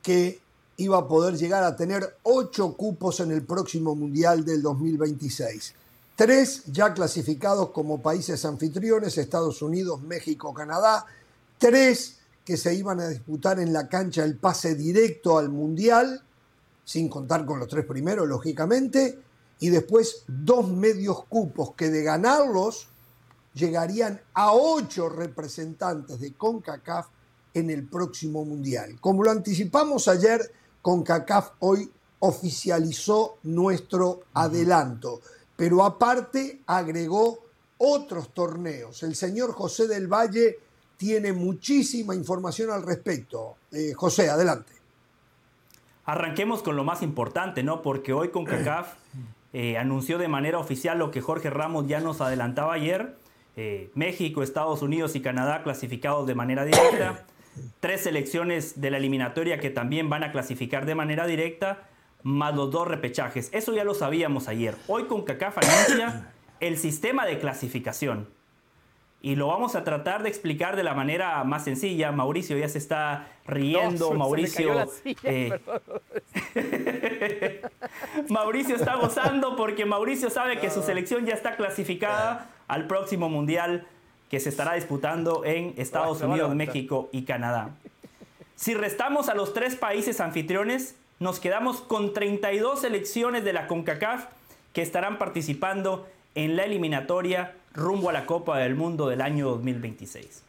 que 0.03 0.42
iba 0.77 0.99
a 0.99 1.09
poder 1.09 1.37
llegar 1.37 1.63
a 1.65 1.77
tener 1.77 2.17
ocho 2.23 2.75
cupos 2.75 3.21
en 3.21 3.31
el 3.31 3.43
próximo 3.45 3.95
Mundial 3.95 4.45
del 4.45 4.63
2026. 4.63 5.75
Tres 6.17 6.65
ya 6.67 6.93
clasificados 6.93 7.71
como 7.71 8.01
países 8.01 8.45
anfitriones, 8.45 9.19
Estados 9.19 9.63
Unidos, 9.63 10.03
México, 10.03 10.53
Canadá. 10.53 11.07
Tres 11.59 12.19
que 12.45 12.57
se 12.57 12.75
iban 12.75 13.01
a 13.01 13.09
disputar 13.09 13.61
en 13.61 13.73
la 13.73 13.89
cancha 13.89 14.25
el 14.25 14.37
pase 14.37 14.75
directo 14.75 15.39
al 15.39 15.49
Mundial, 15.49 16.23
sin 16.85 17.09
contar 17.09 17.47
con 17.47 17.59
los 17.59 17.69
tres 17.69 17.87
primeros, 17.87 18.29
lógicamente, 18.29 19.19
y 19.61 19.69
después 19.69 20.25
dos 20.27 20.69
medios 20.69 21.25
cupos 21.27 21.75
que 21.75 21.89
de 21.89 22.03
ganarlos 22.03 22.89
llegarían 23.55 24.21
a 24.35 24.53
ocho 24.53 25.09
representantes 25.09 26.19
de 26.19 26.33
CONCACAF 26.33 27.07
en 27.55 27.71
el 27.71 27.87
próximo 27.87 28.45
Mundial. 28.45 28.99
Como 29.01 29.23
lo 29.23 29.31
anticipamos 29.31 30.09
ayer, 30.09 30.53
CONCACAF 30.83 31.53
hoy 31.61 31.91
oficializó 32.19 33.39
nuestro 33.45 34.21
adelanto, 34.35 35.21
pero 35.57 35.85
aparte 35.85 36.61
agregó 36.67 37.39
otros 37.79 38.33
torneos. 38.35 39.03
El 39.03 39.17
señor 39.17 39.53
José 39.53 39.89
del 39.89 40.07
Valle 40.07 40.59
tiene 40.97 41.33
muchísima 41.33 42.15
información 42.15 42.71
al 42.71 42.85
respecto. 42.85 43.57
Eh, 43.73 43.93
José, 43.95 44.31
adelante. 44.31 44.73
Arranquemos 46.05 46.63
con 46.63 46.77
lo 46.77 46.85
más 46.85 47.03
importante, 47.03 47.63
¿no? 47.63 47.83
Porque 47.83 48.13
hoy 48.13 48.29
CONCACAF 48.29 48.95
eh, 49.53 49.79
anunció 49.79 50.19
de 50.19 50.29
manera 50.29 50.59
oficial 50.59 50.99
lo 50.99 51.11
que 51.11 51.21
Jorge 51.21 51.51
Ramos 51.51 51.87
ya 51.87 52.01
nos 52.01 52.21
adelantaba 52.21 52.75
ayer. 52.75 53.17
Eh, 53.57 53.91
México, 53.95 54.43
Estados 54.43 54.81
Unidos 54.83 55.15
y 55.15 55.21
Canadá 55.21 55.63
clasificados 55.63 56.27
de 56.27 56.35
manera 56.35 56.65
directa. 56.65 57.25
Tres 57.81 58.03
selecciones 58.03 58.81
de 58.81 58.91
la 58.91 58.97
eliminatoria 58.97 59.61
que 59.61 59.71
también 59.71 60.09
van 60.09 60.25
a 60.25 60.33
clasificar 60.33 60.87
de 60.87 60.95
manera 60.95 61.27
directa, 61.27 61.89
más 62.23 62.55
los 62.55 62.71
dos 62.71 62.89
repechajes. 62.89 63.51
Eso 63.53 63.75
ya 63.75 63.85
lo 63.85 63.95
sabíamos 63.95 64.49
ayer. 64.49 64.77
Hoy 64.87 65.05
CONCACAF 65.05 65.59
anuncia 65.59 66.33
el 66.61 66.79
sistema 66.79 67.27
de 67.27 67.39
clasificación 67.39 68.29
y 69.25 69.37
lo 69.37 69.47
vamos 69.47 69.77
a 69.77 69.85
tratar 69.85 70.25
de 70.25 70.29
explicar 70.29 70.75
de 70.75 70.83
la 70.83 70.95
manera 70.95 71.43
más 71.45 71.63
sencilla. 71.63 72.11
Mauricio 72.11 72.59
ya 72.59 72.69
se 72.69 72.79
está 72.79 73.29
riendo, 73.47 74.13
Mauricio. 74.15 74.89
Eh, 75.23 75.61
Mauricio 78.29 78.75
está 78.75 78.97
gozando 78.97 79.55
porque 79.55 79.87
Mauricio 79.87 80.29
sabe 80.29 80.59
que 80.59 80.71
su 80.71 80.83
selección 80.83 81.25
ya 81.25 81.35
está 81.35 81.57
clasificada 81.57 82.51
al 82.67 82.89
próximo 82.89 83.29
mundial 83.29 83.87
que 84.33 84.41
se 84.41 84.49
estará 84.49 84.73
disputando 84.73 85.45
en 85.45 85.75
Estados 85.77 86.23
Unidos, 86.23 86.55
México 86.55 87.11
y 87.13 87.25
Canadá. 87.25 87.73
Si 88.57 88.73
restamos 88.73 89.29
a 89.29 89.35
los 89.35 89.53
tres 89.53 89.77
países 89.77 90.23
anfitriones, 90.23 90.97
nos 91.21 91.39
quedamos 91.39 91.83
con 91.83 92.15
32 92.15 92.81
selecciones 92.81 93.45
de 93.45 93.53
la 93.53 93.67
CONCACAF 93.67 94.25
que 94.73 94.81
estarán 94.81 95.19
participando 95.19 96.09
en 96.35 96.57
la 96.57 96.65
eliminatoria 96.65 97.53
rumbo 97.75 98.09
a 98.09 98.15
la 98.15 98.25
Copa 98.25 98.57
del 98.57 98.75
Mundo 98.75 99.07
del 99.11 99.21
año 99.21 99.51
2026. 99.51 100.43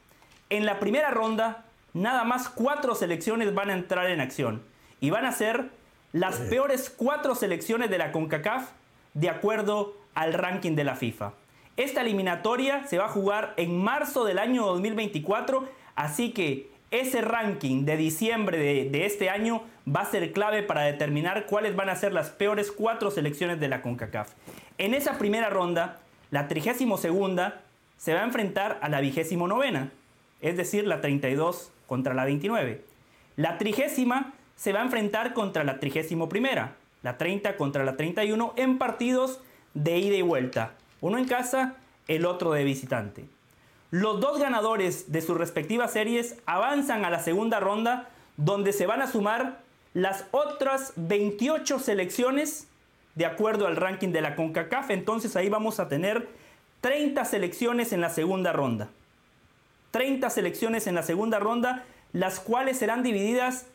En 0.49 0.65
la 0.65 0.79
primera 0.79 1.11
ronda, 1.11 1.65
nada 1.93 2.23
más 2.23 2.47
cuatro 2.47 2.95
selecciones 2.95 3.53
van 3.53 3.69
a 3.69 3.73
entrar 3.73 4.09
en 4.09 4.21
acción 4.21 4.61
y 5.01 5.09
van 5.09 5.25
a 5.25 5.33
ser 5.33 5.71
las 6.13 6.37
peores 6.37 6.89
cuatro 6.89 7.35
selecciones 7.35 7.89
de 7.89 7.97
la 7.97 8.13
CONCACAF 8.13 8.69
de 9.13 9.29
acuerdo 9.29 9.97
al 10.15 10.31
ranking 10.31 10.75
de 10.77 10.85
la 10.85 10.95
FIFA. 10.95 11.33
Esta 11.75 12.01
eliminatoria 12.01 12.86
se 12.86 12.99
va 12.99 13.05
a 13.05 13.09
jugar 13.09 13.53
en 13.57 13.83
marzo 13.83 14.25
del 14.25 14.38
año 14.38 14.63
2024, 14.65 15.67
así 15.95 16.31
que 16.31 16.69
ese 16.91 17.21
ranking 17.21 17.86
de 17.86 17.97
diciembre 17.97 18.59
de, 18.59 19.05
este 19.05 19.31
año 19.31 19.63
va 19.88 20.01
a 20.01 20.05
ser 20.05 20.31
clave 20.33 20.62
para 20.62 20.83
determinar 20.83 21.47
cuáles 21.47 21.75
van 21.75 21.89
a 21.89 21.95
ser 21.95 22.13
las 22.13 22.29
peores 22.29 22.71
cuatro 22.71 23.09
selecciones 23.09 23.59
de 23.59 23.69
la 23.69 23.81
CONCACAF. 23.81 24.33
En 24.77 24.93
esa 24.93 25.17
primera 25.17 25.49
ronda, 25.49 25.99
la 26.29 26.47
32 26.47 26.99
segunda 26.99 27.62
se 27.97 28.13
va 28.13 28.21
a 28.21 28.25
enfrentar 28.25 28.77
a 28.83 28.89
la 28.89 29.01
29 29.01 29.47
novena, 29.49 29.91
es 30.41 30.55
decir, 30.55 30.86
la 30.86 31.01
32 31.01 31.71
contra 31.88 32.13
la 32.13 32.25
29. 32.25 32.83
La 33.36 33.57
trigésima 33.57 34.33
se 34.55 34.73
va 34.73 34.81
a 34.81 34.83
enfrentar 34.83 35.33
contra 35.33 35.63
la 35.63 35.79
31 35.79 36.29
primera, 36.29 36.75
la 37.01 37.17
30 37.17 37.57
contra 37.57 37.83
la 37.83 37.97
31 37.97 38.53
en 38.57 38.77
partidos 38.77 39.41
de 39.73 39.97
ida 39.97 40.17
y 40.17 40.21
vuelta, 40.21 40.75
uno 41.03 41.17
en 41.17 41.25
casa, 41.25 41.75
el 42.07 42.25
otro 42.25 42.53
de 42.53 42.63
visitante. 42.63 43.25
Los 43.91 44.21
dos 44.21 44.39
ganadores 44.39 45.11
de 45.11 45.21
sus 45.21 45.37
respectivas 45.37 45.91
series 45.91 46.37
avanzan 46.45 47.03
a 47.03 47.09
la 47.09 47.19
segunda 47.19 47.59
ronda 47.59 48.07
donde 48.37 48.71
se 48.71 48.87
van 48.87 49.01
a 49.01 49.07
sumar 49.07 49.59
las 49.93 50.23
otras 50.31 50.93
28 50.95 51.77
selecciones 51.79 52.67
de 53.15 53.25
acuerdo 53.25 53.67
al 53.67 53.75
ranking 53.75 54.13
de 54.13 54.21
la 54.21 54.37
CONCACAF. 54.37 54.91
Entonces 54.91 55.35
ahí 55.35 55.49
vamos 55.49 55.81
a 55.81 55.89
tener 55.89 56.29
30 56.79 57.25
selecciones 57.25 57.91
en 57.91 57.99
la 57.99 58.09
segunda 58.09 58.53
ronda. 58.53 58.87
30 59.91 60.29
selecciones 60.29 60.87
en 60.87 60.95
la 60.95 61.03
segunda 61.03 61.39
ronda, 61.39 61.83
las 62.13 62.39
cuales 62.39 62.77
serán 62.77 63.03
divididas 63.03 63.65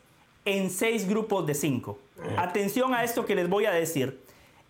en 0.45 0.71
6 0.71 1.07
grupos 1.07 1.45
de 1.45 1.53
5. 1.53 1.99
Atención 2.37 2.95
a 2.95 3.03
esto 3.03 3.27
que 3.27 3.35
les 3.35 3.47
voy 3.47 3.65
a 3.65 3.71
decir. 3.71 4.19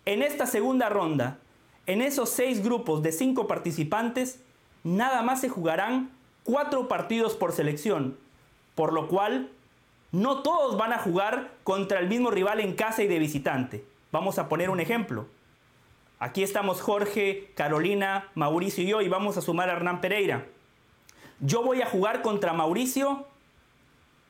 En 0.04 0.20
esta 0.20 0.44
segunda 0.44 0.90
ronda, 0.90 1.38
en 1.86 2.02
esos 2.02 2.30
6 2.30 2.62
grupos 2.62 3.02
de 3.02 3.12
5 3.12 3.46
participantes, 3.46 4.40
nada 4.84 5.22
más 5.22 5.40
se 5.40 5.48
jugarán 5.48 6.10
4 6.44 6.88
partidos 6.88 7.34
por 7.34 7.52
selección, 7.52 8.16
por 8.74 8.92
lo 8.92 9.08
cual 9.08 9.50
no 10.12 10.42
todos 10.42 10.76
van 10.76 10.92
a 10.92 10.98
jugar 10.98 11.52
contra 11.64 12.00
el 12.00 12.08
mismo 12.08 12.30
rival 12.30 12.60
en 12.60 12.74
casa 12.74 13.02
y 13.02 13.08
de 13.08 13.18
visitante. 13.18 13.84
Vamos 14.12 14.38
a 14.38 14.48
poner 14.48 14.70
un 14.70 14.80
ejemplo. 14.80 15.26
Aquí 16.18 16.42
estamos 16.42 16.80
Jorge, 16.80 17.50
Carolina, 17.54 18.28
Mauricio 18.34 18.84
y 18.84 18.88
yo 18.88 19.00
y 19.00 19.08
vamos 19.08 19.36
a 19.36 19.40
sumar 19.40 19.70
a 19.70 19.72
Hernán 19.72 20.00
Pereira. 20.00 20.46
Yo 21.40 21.62
voy 21.62 21.80
a 21.80 21.86
jugar 21.86 22.20
contra 22.20 22.52
Mauricio 22.52 23.26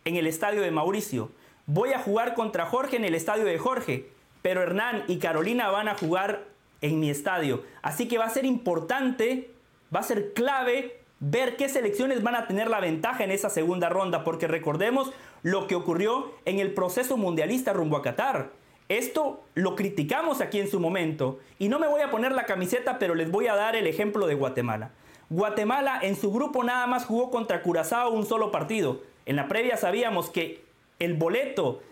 en 0.04 0.16
el 0.16 0.26
estadio 0.26 0.62
de 0.62 0.70
Mauricio. 0.70 1.30
Voy 1.66 1.92
a 1.92 1.98
jugar 1.98 2.34
contra 2.34 2.66
Jorge 2.66 2.96
en 2.96 3.04
el 3.04 3.14
estadio 3.14 3.44
de 3.44 3.58
Jorge. 3.58 4.10
Pero 4.42 4.62
Hernán 4.62 5.04
y 5.08 5.18
Carolina 5.18 5.70
van 5.70 5.88
a 5.88 5.94
jugar 5.94 6.44
en 6.80 7.00
mi 7.00 7.10
estadio. 7.10 7.62
Así 7.82 8.08
que 8.08 8.18
va 8.18 8.26
a 8.26 8.30
ser 8.30 8.44
importante, 8.44 9.50
va 9.94 10.00
a 10.00 10.04
ser 10.04 10.32
clave 10.32 11.00
ver 11.20 11.56
qué 11.56 11.68
selecciones 11.68 12.22
van 12.22 12.34
a 12.34 12.46
tener 12.46 12.68
la 12.68 12.80
ventaja 12.80 13.24
en 13.24 13.30
esa 13.30 13.50
segunda 13.50 13.88
ronda. 13.88 14.24
Porque 14.24 14.48
recordemos 14.48 15.12
lo 15.42 15.66
que 15.66 15.74
ocurrió 15.74 16.32
en 16.44 16.58
el 16.58 16.72
proceso 16.72 17.16
mundialista 17.16 17.72
rumbo 17.72 17.96
a 17.96 18.02
Qatar. 18.02 18.50
Esto 18.88 19.44
lo 19.54 19.76
criticamos 19.76 20.40
aquí 20.40 20.58
en 20.58 20.68
su 20.68 20.80
momento 20.80 21.38
y 21.60 21.68
no 21.68 21.78
me 21.78 21.86
voy 21.86 22.00
a 22.00 22.10
poner 22.10 22.32
la 22.32 22.44
camiseta, 22.44 22.98
pero 22.98 23.14
les 23.14 23.30
voy 23.30 23.46
a 23.46 23.54
dar 23.54 23.76
el 23.76 23.86
ejemplo 23.86 24.26
de 24.26 24.34
Guatemala. 24.34 24.90
Guatemala 25.28 26.00
en 26.02 26.16
su 26.16 26.32
grupo 26.32 26.64
nada 26.64 26.88
más 26.88 27.04
jugó 27.04 27.30
contra 27.30 27.62
Curazao 27.62 28.10
un 28.10 28.26
solo 28.26 28.50
partido. 28.50 29.00
En 29.26 29.36
la 29.36 29.46
previa 29.46 29.76
sabíamos 29.76 30.28
que 30.28 30.64
el 30.98 31.14
boleto 31.14 31.82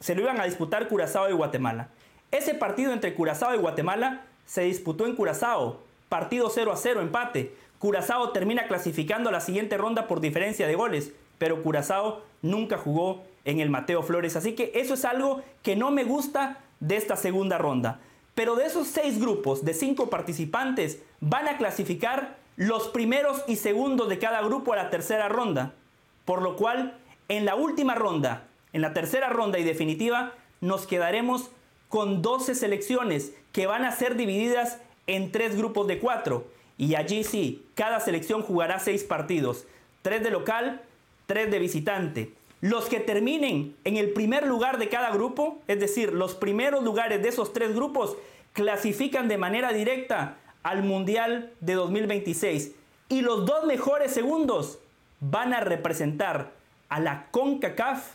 se 0.00 0.14
lo 0.14 0.20
iban 0.20 0.38
a 0.38 0.44
disputar 0.44 0.86
Curazao 0.86 1.30
y 1.30 1.32
Guatemala. 1.32 1.88
Ese 2.32 2.54
partido 2.54 2.94
entre 2.94 3.14
Curazao 3.14 3.54
y 3.54 3.58
Guatemala 3.58 4.22
se 4.46 4.62
disputó 4.62 5.06
en 5.06 5.14
Curazao. 5.14 5.80
Partido 6.08 6.48
0 6.48 6.72
a 6.72 6.76
0, 6.76 7.02
empate. 7.02 7.54
Curazao 7.78 8.30
termina 8.30 8.66
clasificando 8.66 9.28
a 9.28 9.32
la 9.32 9.40
siguiente 9.40 9.76
ronda 9.76 10.08
por 10.08 10.20
diferencia 10.20 10.66
de 10.66 10.74
goles, 10.74 11.12
pero 11.36 11.62
Curazao 11.62 12.22
nunca 12.40 12.78
jugó 12.78 13.22
en 13.44 13.60
el 13.60 13.68
Mateo 13.68 14.02
Flores. 14.02 14.34
Así 14.34 14.54
que 14.54 14.72
eso 14.74 14.94
es 14.94 15.04
algo 15.04 15.42
que 15.62 15.76
no 15.76 15.90
me 15.90 16.04
gusta 16.04 16.60
de 16.80 16.96
esta 16.96 17.16
segunda 17.16 17.58
ronda. 17.58 18.00
Pero 18.34 18.56
de 18.56 18.64
esos 18.64 18.88
seis 18.88 19.20
grupos 19.20 19.62
de 19.62 19.74
cinco 19.74 20.08
participantes 20.08 21.02
van 21.20 21.48
a 21.48 21.58
clasificar 21.58 22.38
los 22.56 22.88
primeros 22.88 23.44
y 23.46 23.56
segundos 23.56 24.08
de 24.08 24.18
cada 24.18 24.40
grupo 24.40 24.72
a 24.72 24.76
la 24.76 24.88
tercera 24.88 25.28
ronda. 25.28 25.74
Por 26.24 26.40
lo 26.40 26.56
cual, 26.56 26.96
en 27.28 27.44
la 27.44 27.56
última 27.56 27.94
ronda, 27.94 28.48
en 28.72 28.80
la 28.80 28.94
tercera 28.94 29.28
ronda 29.28 29.58
y 29.58 29.64
definitiva, 29.64 30.32
nos 30.62 30.86
quedaremos 30.86 31.50
con 31.92 32.22
12 32.22 32.54
selecciones 32.54 33.34
que 33.52 33.66
van 33.66 33.84
a 33.84 33.92
ser 33.92 34.16
divididas 34.16 34.78
en 35.06 35.30
tres 35.30 35.54
grupos 35.58 35.86
de 35.86 35.98
cuatro. 35.98 36.46
Y 36.78 36.94
allí 36.94 37.22
sí, 37.22 37.66
cada 37.74 38.00
selección 38.00 38.40
jugará 38.40 38.78
seis 38.78 39.04
partidos. 39.04 39.66
Tres 40.00 40.22
de 40.22 40.30
local, 40.30 40.80
tres 41.26 41.50
de 41.50 41.58
visitante. 41.58 42.32
Los 42.62 42.86
que 42.86 42.98
terminen 42.98 43.76
en 43.84 43.98
el 43.98 44.14
primer 44.14 44.46
lugar 44.46 44.78
de 44.78 44.88
cada 44.88 45.10
grupo, 45.10 45.58
es 45.68 45.80
decir, 45.80 46.14
los 46.14 46.34
primeros 46.34 46.82
lugares 46.82 47.22
de 47.22 47.28
esos 47.28 47.52
tres 47.52 47.74
grupos, 47.74 48.16
clasifican 48.54 49.28
de 49.28 49.36
manera 49.36 49.70
directa 49.74 50.38
al 50.62 50.84
Mundial 50.84 51.52
de 51.60 51.74
2026. 51.74 52.70
Y 53.10 53.20
los 53.20 53.44
dos 53.44 53.66
mejores 53.66 54.12
segundos 54.12 54.78
van 55.20 55.52
a 55.52 55.60
representar 55.60 56.52
a 56.88 57.00
la 57.00 57.26
CONCACAF 57.32 58.14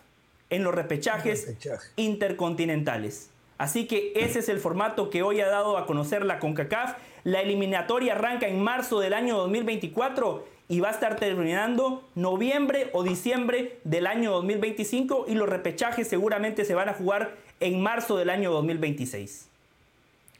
en 0.50 0.64
los 0.64 0.74
repechajes 0.74 1.54
intercontinentales. 1.96 3.30
Así 3.58 3.88
que 3.88 4.14
ese 4.16 4.40
es 4.40 4.50
el 4.50 4.60
formato 4.60 5.10
que 5.10 5.24
hoy 5.24 5.42
ha 5.42 5.48
dado 5.48 5.78
a 5.78 5.86
conocer 5.86 6.24
la 6.24 6.40
CONCACAF. 6.40 6.96
La 7.24 7.42
eliminatoria 7.42 8.14
arranca 8.14 8.48
en 8.48 8.62
marzo 8.62 9.00
del 9.00 9.14
año 9.14 9.38
2024 9.38 10.46
y 10.70 10.80
va 10.80 10.90
a 10.90 10.92
estar 10.92 11.16
terminando 11.16 12.04
noviembre 12.16 12.90
o 12.94 13.04
diciembre 13.04 13.80
del 13.84 14.06
año 14.06 14.32
2025 14.34 15.26
y 15.28 15.34
los 15.34 15.48
repechajes 15.48 16.08
seguramente 16.08 16.66
se 16.66 16.76
van 16.76 16.90
a 16.90 16.94
jugar 16.94 17.36
en 17.60 17.82
marzo 17.82 18.18
del 18.18 18.30
año 18.30 18.52
2026. 18.52 19.48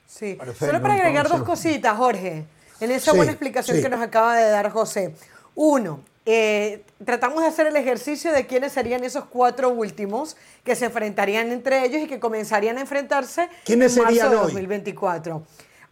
Sí, 0.06 0.38
solo 0.58 0.82
para 0.82 0.94
agregar 0.94 1.28
dos 1.28 1.44
cositas, 1.44 1.98
Jorge, 1.98 2.46
en 2.80 2.92
esa 2.92 3.14
buena 3.14 3.32
explicación 3.32 3.82
que 3.82 3.90
nos 3.90 4.02
acaba 4.02 4.38
de 4.38 4.50
dar 4.50 4.70
José. 4.70 5.14
Uno, 5.56 6.02
eh, 6.26 6.84
tratamos 7.06 7.42
de 7.42 7.48
hacer 7.48 7.68
el 7.68 7.76
ejercicio 7.76 8.32
de 8.32 8.46
quiénes 8.46 8.74
serían 8.74 9.04
esos 9.04 9.26
cuatro 9.26 9.70
últimos 9.70 10.38
que 10.64 10.76
se 10.76 10.86
enfrentarían 10.86 11.52
entre 11.52 11.86
ellos 11.86 12.02
y 12.04 12.08
que 12.08 12.20
comenzarían 12.20 12.78
a 12.78 12.82
enfrentarse 12.82 13.50
¿Quiénes 13.64 13.96
en 13.98 14.04
marzo 14.04 14.30
de 14.30 14.36
2024. 14.36 15.44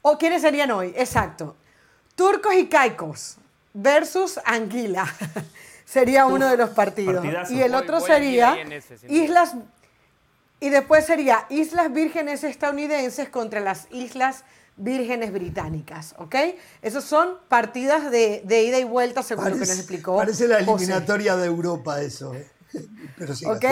O 0.02 0.18
quiénes 0.18 0.42
serían 0.42 0.72
hoy, 0.72 0.94
exacto. 0.96 1.56
Turcos 2.16 2.54
y 2.56 2.68
caicos 2.68 3.38
versus 3.74 4.40
Anguila. 4.46 5.06
sería 5.86 6.26
uno 6.26 6.50
de 6.50 6.58
los 6.58 6.72
partidos. 6.72 7.50
Y 7.50 7.62
el 7.62 7.76
otro 7.76 8.00
sería 8.00 8.58
Islas 9.08 9.56
y 10.60 10.70
después 10.70 11.06
sería 11.06 11.46
Islas 11.50 11.94
Vírgenes 11.94 12.44
estadounidenses 12.44 13.30
contra 13.30 13.60
las 13.60 13.88
Islas 13.92 14.44
vírgenes 14.78 15.32
británicas, 15.32 16.16
¿ok? 16.18 16.36
Esos 16.82 17.04
son 17.04 17.38
partidas 17.48 18.12
de, 18.12 18.42
ida 18.48 18.80
y 18.80 18.84
vuelta, 18.84 19.24
según 19.24 19.46
lo 19.46 19.54
que 19.54 19.60
nos 19.60 19.78
explicó. 19.78 20.18
Parece 20.18 20.48
la 20.48 20.60
eliminatoria 20.60 21.36
de 21.36 21.46
Europa 21.46 22.02
eso. 22.02 22.34
¿eh? 22.34 22.48
Pero 23.18 23.36
sí, 23.36 23.46
¿Ok? 23.46 23.66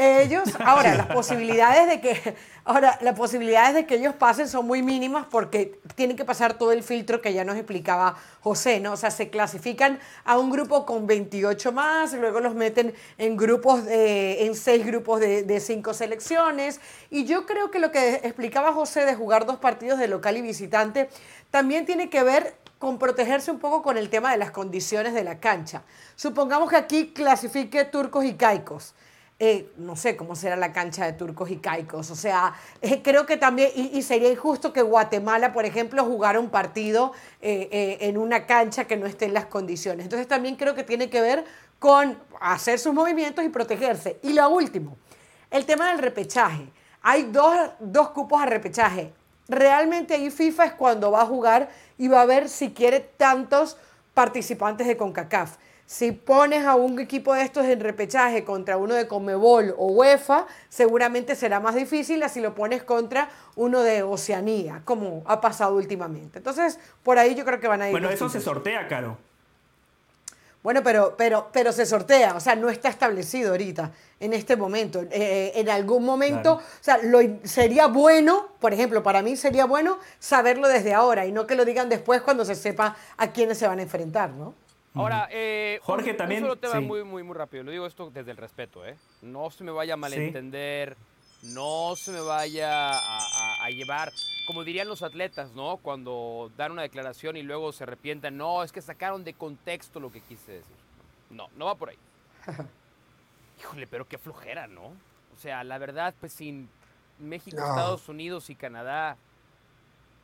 Ellos, 0.00 0.50
ahora, 0.64 0.94
las 0.94 1.08
posibilidades 1.08 1.88
de 1.88 2.00
que, 2.00 2.36
ahora, 2.64 2.96
las 3.00 3.18
posibilidades 3.18 3.74
de 3.74 3.84
que 3.84 3.96
ellos 3.96 4.14
pasen 4.14 4.46
son 4.46 4.64
muy 4.64 4.80
mínimas 4.80 5.26
porque 5.28 5.80
tienen 5.96 6.16
que 6.16 6.24
pasar 6.24 6.56
todo 6.56 6.70
el 6.70 6.84
filtro 6.84 7.20
que 7.20 7.32
ya 7.32 7.42
nos 7.42 7.56
explicaba 7.56 8.14
José, 8.40 8.78
¿no? 8.78 8.92
O 8.92 8.96
sea, 8.96 9.10
se 9.10 9.28
clasifican 9.28 9.98
a 10.24 10.38
un 10.38 10.50
grupo 10.50 10.86
con 10.86 11.08
28 11.08 11.72
más, 11.72 12.12
luego 12.12 12.38
los 12.38 12.54
meten 12.54 12.94
en 13.18 13.36
grupos, 13.36 13.80
en 13.88 14.54
seis 14.54 14.86
grupos 14.86 15.18
de, 15.18 15.42
de 15.42 15.58
cinco 15.58 15.92
selecciones. 15.92 16.80
Y 17.10 17.24
yo 17.24 17.44
creo 17.44 17.72
que 17.72 17.80
lo 17.80 17.90
que 17.90 18.20
explicaba 18.22 18.72
José 18.72 19.04
de 19.04 19.16
jugar 19.16 19.46
dos 19.46 19.56
partidos 19.56 19.98
de 19.98 20.06
local 20.06 20.36
y 20.36 20.42
visitante 20.42 21.08
también 21.50 21.86
tiene 21.86 22.08
que 22.08 22.22
ver 22.22 22.54
con 22.78 23.00
protegerse 23.00 23.50
un 23.50 23.58
poco 23.58 23.82
con 23.82 23.98
el 23.98 24.10
tema 24.10 24.30
de 24.30 24.36
las 24.36 24.52
condiciones 24.52 25.12
de 25.12 25.24
la 25.24 25.40
cancha. 25.40 25.82
Supongamos 26.14 26.70
que 26.70 26.76
aquí 26.76 27.12
clasifique 27.12 27.84
turcos 27.84 28.24
y 28.24 28.34
caicos. 28.34 28.94
Eh, 29.40 29.70
no 29.76 29.94
sé 29.94 30.16
cómo 30.16 30.34
será 30.34 30.56
la 30.56 30.72
cancha 30.72 31.04
de 31.04 31.12
turcos 31.12 31.48
y 31.50 31.58
caicos. 31.58 32.10
O 32.10 32.16
sea, 32.16 32.54
eh, 32.82 33.02
creo 33.02 33.24
que 33.24 33.36
también, 33.36 33.70
y, 33.74 34.02
sería 34.02 34.32
injusto 34.32 34.72
que 34.72 34.82
Guatemala, 34.82 35.52
por 35.52 35.64
ejemplo, 35.64 36.04
jugara 36.04 36.40
un 36.40 36.50
partido 36.50 37.12
eh, 37.40 37.98
en 38.00 38.18
una 38.18 38.46
cancha 38.46 38.86
que 38.86 38.96
no 38.96 39.06
esté 39.06 39.26
en 39.26 39.34
las 39.34 39.46
condiciones. 39.46 40.06
Entonces 40.06 40.26
también 40.26 40.56
creo 40.56 40.74
que 40.74 40.82
tiene 40.82 41.08
que 41.08 41.20
ver 41.20 41.44
con 41.78 42.18
hacer 42.40 42.80
sus 42.80 42.92
movimientos 42.92 43.44
y 43.44 43.48
protegerse. 43.48 44.18
Y 44.22 44.32
lo 44.32 44.48
último, 44.50 44.96
el 45.52 45.64
tema 45.64 45.90
del 45.90 45.98
repechaje. 45.98 46.72
Hay 47.02 47.22
dos, 47.24 47.54
dos 47.78 48.10
cupos 48.10 48.42
a 48.42 48.46
repechaje. 48.46 49.12
Realmente 49.48 50.14
ahí 50.14 50.30
FIFA 50.30 50.64
es 50.64 50.72
cuando 50.72 51.12
va 51.12 51.22
a 51.22 51.26
jugar 51.26 51.70
y 51.96 52.08
va 52.08 52.22
a 52.22 52.26
ver 52.26 52.48
si 52.48 52.72
quiere 52.72 52.98
tantos 52.98 53.76
participantes 54.14 54.88
de 54.88 54.96
CONCACAF. 54.96 55.58
Si 55.88 56.12
pones 56.12 56.66
a 56.66 56.74
un 56.74 56.98
equipo 56.98 57.32
de 57.32 57.40
estos 57.40 57.64
en 57.64 57.80
repechaje 57.80 58.44
contra 58.44 58.76
uno 58.76 58.92
de 58.92 59.08
Comebol 59.08 59.74
o 59.78 59.86
UEFA, 59.86 60.46
seguramente 60.68 61.34
será 61.34 61.60
más 61.60 61.74
difícil 61.74 62.22
así 62.22 62.42
lo 62.42 62.54
pones 62.54 62.82
contra 62.82 63.30
uno 63.56 63.80
de 63.80 64.02
Oceanía, 64.02 64.82
como 64.84 65.22
ha 65.24 65.40
pasado 65.40 65.74
últimamente. 65.76 66.40
Entonces, 66.40 66.78
por 67.02 67.18
ahí 67.18 67.34
yo 67.34 67.42
creo 67.46 67.58
que 67.58 67.68
van 67.68 67.80
a 67.80 67.88
ir. 67.88 67.92
Bueno, 67.92 68.10
eso 68.10 68.28
se 68.28 68.38
sortea, 68.38 68.86
Caro. 68.86 69.16
Bueno, 70.62 70.82
pero, 70.82 71.14
pero, 71.16 71.48
pero 71.54 71.72
se 71.72 71.86
sortea, 71.86 72.34
o 72.34 72.40
sea, 72.40 72.54
no 72.54 72.68
está 72.68 72.90
establecido 72.90 73.52
ahorita, 73.52 73.90
en 74.20 74.34
este 74.34 74.58
momento. 74.58 75.06
Eh, 75.10 75.52
en 75.54 75.70
algún 75.70 76.04
momento, 76.04 76.56
o 76.56 76.62
sea, 76.82 76.98
lo, 77.02 77.20
sería 77.44 77.86
bueno, 77.86 78.48
por 78.60 78.74
ejemplo, 78.74 79.02
para 79.02 79.22
mí 79.22 79.36
sería 79.36 79.64
bueno 79.64 79.98
saberlo 80.18 80.68
desde 80.68 80.92
ahora 80.92 81.24
y 81.24 81.32
no 81.32 81.46
que 81.46 81.54
lo 81.54 81.64
digan 81.64 81.88
después 81.88 82.20
cuando 82.20 82.44
se 82.44 82.56
sepa 82.56 82.94
a 83.16 83.32
quiénes 83.32 83.56
se 83.56 83.66
van 83.66 83.78
a 83.78 83.82
enfrentar, 83.82 84.28
¿no? 84.32 84.52
Ahora, 84.98 85.28
eh, 85.30 85.80
Jorge, 85.82 86.14
también. 86.14 86.40
Solo 86.40 86.56
te 86.56 86.66
va 86.66 86.80
muy, 86.80 87.04
muy, 87.04 87.22
muy 87.22 87.36
rápido. 87.36 87.62
Lo 87.62 87.70
digo 87.70 87.86
esto 87.86 88.10
desde 88.10 88.32
el 88.32 88.36
respeto, 88.36 88.84
¿eh? 88.84 88.96
No 89.22 89.50
se 89.50 89.64
me 89.64 89.70
vaya 89.70 89.94
a 89.94 89.96
malentender, 89.96 90.96
no 91.42 91.94
se 91.96 92.10
me 92.10 92.20
vaya 92.20 92.90
a, 92.90 93.70
llevar, 93.70 94.12
como 94.46 94.64
dirían 94.64 94.88
los 94.88 95.02
atletas, 95.02 95.52
¿no? 95.52 95.76
Cuando 95.76 96.50
dan 96.56 96.72
una 96.72 96.82
declaración 96.82 97.36
y 97.36 97.42
luego 97.42 97.72
se 97.72 97.84
arrepientan. 97.84 98.36
No, 98.36 98.62
es 98.62 98.72
que 98.72 98.82
sacaron 98.82 99.24
de 99.24 99.34
contexto 99.34 100.00
lo 100.00 100.10
que 100.10 100.20
quise 100.20 100.52
decir. 100.52 100.76
No, 101.30 101.48
no 101.56 101.66
va 101.66 101.74
por 101.76 101.90
ahí. 101.90 101.98
Híjole, 103.60 103.86
pero 103.86 104.06
qué 104.06 104.18
flojera, 104.18 104.66
¿no? 104.66 104.86
O 104.86 105.40
sea, 105.40 105.62
la 105.62 105.78
verdad, 105.78 106.14
pues 106.18 106.32
sin 106.32 106.68
México, 107.18 107.56
Estados 107.56 108.08
Unidos 108.08 108.50
y 108.50 108.56
Canadá, 108.56 109.16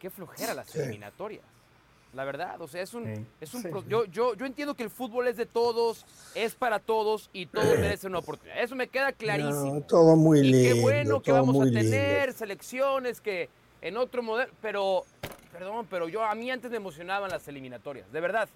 qué 0.00 0.10
flojera 0.10 0.54
las 0.54 0.74
eliminatorias. 0.74 1.53
La 2.14 2.24
verdad, 2.24 2.60
o 2.60 2.68
sea, 2.68 2.82
es 2.82 2.94
un, 2.94 3.26
es 3.40 3.54
un 3.54 3.62
yo, 3.88 4.04
yo, 4.06 4.34
yo 4.34 4.46
entiendo 4.46 4.74
que 4.74 4.82
el 4.82 4.90
fútbol 4.90 5.26
es 5.26 5.36
de 5.36 5.46
todos, 5.46 6.06
es 6.34 6.54
para 6.54 6.78
todos 6.78 7.28
y 7.32 7.46
todos 7.46 7.78
merecen 7.78 8.10
una 8.10 8.20
oportunidad. 8.20 8.62
Eso 8.62 8.76
me 8.76 8.88
queda 8.88 9.12
clarísimo. 9.12 9.80
todo 9.82 10.16
muy 10.16 10.42
lindo. 10.42 10.74
qué 10.74 10.80
bueno 10.80 11.22
que 11.22 11.32
vamos 11.32 11.66
a 11.66 11.70
tener 11.70 12.32
selecciones 12.32 13.20
que 13.20 13.48
en 13.82 13.96
otro 13.96 14.22
modelo, 14.22 14.50
pero 14.62 15.04
perdón, 15.52 15.86
pero 15.90 16.08
yo 16.08 16.24
a 16.24 16.34
mí 16.34 16.50
antes 16.50 16.70
me 16.70 16.76
emocionaban 16.76 17.30
las 17.30 17.46
eliminatorias, 17.48 18.10
de 18.12 18.20
verdad. 18.20 18.48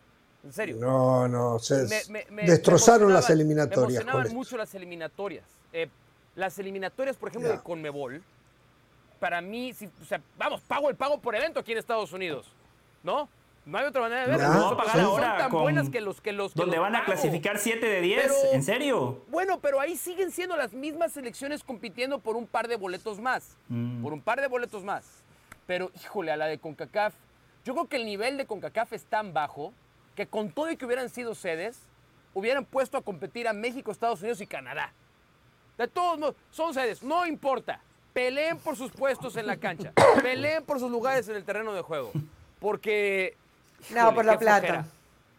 En 0.44 0.52
serio. 0.52 0.76
No, 0.78 1.26
no, 1.26 1.58
se 1.58 1.86
destrozaron 2.30 3.12
las 3.12 3.28
eliminatorias. 3.28 3.88
Me 3.88 3.94
emocionaban 3.94 4.34
mucho 4.34 4.56
las 4.56 4.74
eliminatorias. 4.74 5.44
Eh, 5.72 5.88
las 6.36 6.58
eliminatorias, 6.58 7.16
por 7.16 7.28
ejemplo, 7.28 7.50
de 7.50 7.58
Conmebol, 7.58 8.22
para 9.18 9.40
mí, 9.40 9.74
o 10.00 10.04
sea, 10.04 10.20
vamos, 10.36 10.60
pago 10.62 10.88
el 10.88 10.96
pago 10.96 11.18
por 11.20 11.34
evento 11.34 11.60
aquí 11.60 11.72
en 11.72 11.78
Estados 11.78 12.12
Unidos, 12.12 12.46
¿no? 13.02 13.28
No 13.68 13.76
hay 13.76 13.84
otra 13.84 14.00
manera 14.00 14.22
de 14.22 14.28
verlo. 14.28 14.48
No, 14.48 14.76
pagar 14.78 14.98
ahora 15.00 15.28
son 15.28 15.38
tan 15.38 15.50
buenas 15.50 15.90
que 15.90 16.00
los 16.00 16.22
que 16.22 16.32
los 16.32 16.54
donde 16.54 16.78
van 16.78 16.96
a 16.96 17.04
clasificar 17.04 17.58
7 17.58 17.86
de 17.86 18.00
10, 18.00 18.32
¿en 18.54 18.62
serio? 18.62 19.22
Bueno, 19.28 19.60
pero 19.60 19.78
ahí 19.78 19.94
siguen 19.94 20.30
siendo 20.30 20.56
las 20.56 20.72
mismas 20.72 21.12
selecciones 21.12 21.62
compitiendo 21.62 22.18
por 22.18 22.36
un 22.36 22.46
par 22.46 22.66
de 22.66 22.76
boletos 22.76 23.20
más. 23.20 23.58
Mm. 23.68 24.02
Por 24.02 24.14
un 24.14 24.22
par 24.22 24.40
de 24.40 24.46
boletos 24.46 24.84
más. 24.84 25.22
Pero 25.66 25.90
híjole, 26.02 26.32
a 26.32 26.38
la 26.38 26.46
de 26.46 26.58
CONCACAF, 26.58 27.12
yo 27.62 27.74
creo 27.74 27.88
que 27.88 27.96
el 27.96 28.06
nivel 28.06 28.38
de 28.38 28.46
CONCACAF 28.46 28.94
es 28.94 29.04
tan 29.04 29.34
bajo 29.34 29.74
que 30.16 30.26
con 30.26 30.50
todo 30.50 30.70
y 30.70 30.78
que 30.78 30.86
hubieran 30.86 31.10
sido 31.10 31.34
sedes, 31.34 31.78
hubieran 32.32 32.64
puesto 32.64 32.96
a 32.96 33.02
competir 33.02 33.48
a 33.48 33.52
México, 33.52 33.92
Estados 33.92 34.20
Unidos 34.20 34.40
y 34.40 34.46
Canadá. 34.46 34.94
De 35.76 35.88
todos 35.88 36.18
modos, 36.18 36.36
son 36.50 36.72
sedes, 36.72 37.02
no 37.02 37.26
importa. 37.26 37.82
Peleen 38.14 38.56
por 38.56 38.76
sus 38.76 38.90
puestos 38.92 39.36
en 39.36 39.46
la 39.46 39.58
cancha. 39.58 39.92
Peleen 40.22 40.64
por 40.64 40.80
sus 40.80 40.90
lugares 40.90 41.28
en 41.28 41.36
el 41.36 41.44
terreno 41.44 41.74
de 41.74 41.82
juego. 41.82 42.12
Porque 42.58 43.36
no, 43.94 44.14
por 44.14 44.24
la 44.24 44.38
plata. 44.38 44.86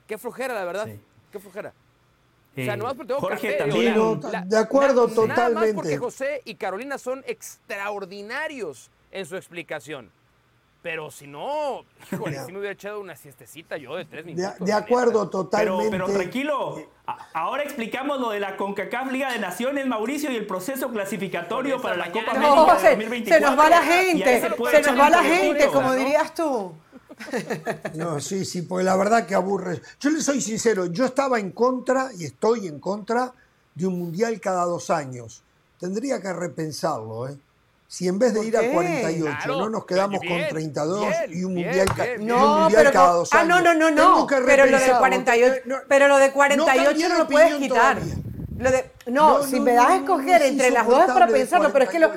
Qué 0.07 0.17
flojera, 0.17 0.53
la 0.53 0.65
verdad. 0.65 0.87
Qué 1.31 1.39
flojera. 1.39 1.73
o 2.51 2.55
sea, 2.55 2.75
nomás 2.75 2.95
porque 2.95 3.07
tengo 3.07 3.21
Jorge 3.21 3.53
también. 3.53 4.19
de 4.49 4.57
acuerdo 4.57 5.07
totalmente. 5.07 5.35
Nada 5.35 5.49
más 5.49 5.73
porque 5.73 5.97
José 5.97 6.41
y 6.45 6.55
Carolina 6.55 6.97
son 6.97 7.23
extraordinarios 7.27 8.89
en 9.11 9.25
su 9.25 9.35
explicación. 9.35 10.11
Pero 10.81 11.11
si 11.11 11.27
no, 11.27 11.83
híjole, 12.11 12.39
si 12.45 12.53
me 12.53 12.59
hubiera 12.59 12.73
echado 12.73 13.01
una 13.01 13.13
siestecita 13.13 13.75
yo 13.75 13.97
de 13.97 14.05
tres 14.05 14.25
minutos. 14.25 14.65
De, 14.65 14.71
acuerdo, 14.71 15.29
totalmente. 15.29 15.91
Pero, 15.91 16.07
tranquilo, 16.07 16.89
ahora 17.33 17.63
explicamos 17.63 18.19
lo 18.21 18.29
de 18.29 18.39
la 18.39 18.55
CONCACAF 18.55 19.11
Liga 19.11 19.33
de 19.33 19.39
Naciones, 19.39 19.85
Mauricio, 19.87 20.31
y 20.31 20.37
el 20.37 20.47
proceso 20.47 20.89
clasificatorio 20.89 21.81
para 21.81 21.97
la 21.97 22.11
Copa 22.11 22.31
América 22.31 22.79
2024. 22.91 23.33
Se 23.33 23.41
nos 23.41 23.59
va 23.59 23.69
la 23.69 23.81
gente, 23.81 24.39
se 24.39 24.81
nos 24.81 24.99
va 24.99 25.09
la 25.09 25.23
gente, 25.23 25.67
como 25.67 25.93
dirías 25.93 26.33
tú. 26.33 26.73
No, 27.95 28.19
sí, 28.19 28.45
sí, 28.45 28.61
porque 28.61 28.83
la 28.83 28.95
verdad 28.95 29.25
que 29.25 29.35
aburre. 29.35 29.81
Yo 29.99 30.09
le 30.09 30.21
soy 30.21 30.41
sincero, 30.41 30.85
yo 30.87 31.05
estaba 31.05 31.39
en 31.39 31.51
contra 31.51 32.11
y 32.17 32.25
estoy 32.25 32.67
en 32.67 32.79
contra 32.79 33.33
de 33.75 33.87
un 33.87 33.99
mundial 33.99 34.39
cada 34.39 34.65
dos 34.65 34.89
años. 34.89 35.41
Tendría 35.79 36.21
que 36.21 36.31
repensarlo, 36.33 37.29
¿eh? 37.29 37.37
Si 37.87 38.07
en 38.07 38.19
vez 38.19 38.35
de 38.35 38.45
ir 38.45 38.55
a 38.55 38.71
48 38.71 39.47
no 39.47 39.67
nos 39.67 39.83
quedamos 39.85 40.19
con 40.19 40.47
32 40.47 41.07
y 41.29 41.43
un 41.43 41.55
mundial, 41.55 41.87
cada 42.93 43.13
dos 43.13 43.33
años. 43.33 43.43
Ah, 43.43 43.43
no, 43.43 43.61
no, 43.61 43.73
no, 43.73 43.89
no. 43.89 44.27
Pero 44.45 44.67
lo 44.67 44.79
de 44.79 44.91
48, 44.95 45.61
pero 45.87 46.07
lo 46.07 46.17
de 46.17 46.31
48 46.31 47.09
no, 47.09 47.17
lo 47.17 47.27
puedes 47.27 47.55
quitar 47.55 47.99
no, 49.07 49.43
si 49.43 49.59
me 49.59 49.73
das 49.73 49.89
a 49.89 49.95
escoger 49.97 50.41
entre 50.41 50.71
las 50.71 50.87
dos 50.87 50.99
es 50.99 51.05
para 51.07 51.27
pensarlo, 51.27 51.71
pero 51.71 51.85
es 51.85 51.91
que 51.91 51.99
lo, 51.99 52.09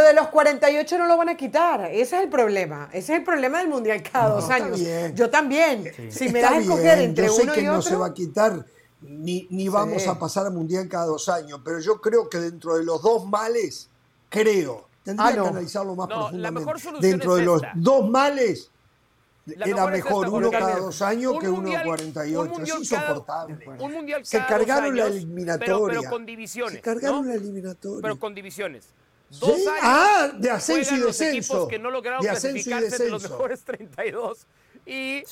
de 0.00 0.12
los 0.14 0.28
48 0.28 0.98
no 0.98 1.06
lo 1.06 1.16
van 1.16 1.28
a 1.28 1.36
quitar. 1.36 1.86
Ese 1.86 2.16
es 2.16 2.22
el 2.24 2.28
problema. 2.28 2.88
Ese 2.92 3.12
es 3.12 3.18
el 3.18 3.24
problema 3.24 3.58
del 3.58 3.68
Mundial 3.68 4.02
cada 4.02 4.30
dos 4.30 4.48
años. 4.50 4.80
Yo 5.14 5.30
también. 5.30 5.92
Si 6.10 6.28
me 6.28 6.40
das 6.40 6.52
a 6.52 6.58
escoger 6.58 6.98
entre 7.00 7.26
Yo 7.26 7.32
sé 7.32 7.42
uno 7.42 7.52
que 7.52 7.60
y 7.60 7.64
no 7.64 7.78
otro. 7.78 7.82
se 7.82 7.96
va 7.96 8.06
a 8.06 8.14
quitar, 8.14 8.64
ni, 9.02 9.46
ni 9.50 9.68
vamos 9.68 10.06
a 10.06 10.18
pasar 10.18 10.46
al 10.46 10.52
Mundial 10.52 10.88
cada 10.88 11.06
dos 11.06 11.28
años, 11.28 11.60
pero 11.64 11.78
yo 11.80 12.00
creo 12.00 12.28
que 12.28 12.38
dentro 12.38 12.76
de 12.76 12.84
los 12.84 13.02
dos 13.02 13.26
males, 13.26 13.88
creo, 14.28 14.88
tendría 15.04 15.28
ah, 15.28 15.32
que 15.32 15.48
analizarlo 15.48 15.94
más 15.94 16.08
profundamente. 16.08 17.00
dentro 17.00 17.34
de 17.36 17.42
los 17.42 17.62
dos 17.74 18.08
males, 18.08 18.70
era 19.46 19.86
mejor 19.86 20.28
uno 20.28 20.50
cada 20.50 20.78
dos 20.78 21.02
años 21.02 21.38
que 21.38 21.48
uno 21.48 21.70
48. 21.82 22.62
Es 22.62 22.74
insoportable. 22.74 23.68
un 23.78 23.92
mundial 23.92 24.24
Se 24.24 24.38
cargaron 24.44 24.96
la 24.96 25.06
eliminatoria. 25.06 25.98
Pero, 25.98 26.10
con 26.10 26.26
divisiones. 26.26 26.74
Se 26.74 26.80
cargaron 26.80 27.26
la 27.26 27.34
eliminatoria. 27.34 28.02
Pero 28.02 28.18
con 28.18 28.34
divisiones. 28.34 28.88
Dos 29.30 29.50
años 29.50 29.82
ah, 29.82 30.30
de 30.36 30.50
ascenso 30.50 30.96
y 30.96 31.00
descenso. 31.00 31.68
que 31.68 31.78
no 31.78 31.90
lograron 31.90 32.20
de 32.20 32.28
clasificarse 32.28 32.86
entre 32.86 33.10
los 33.10 33.22
mejores 33.22 33.62
32. 33.62 34.46
Y 34.86 35.24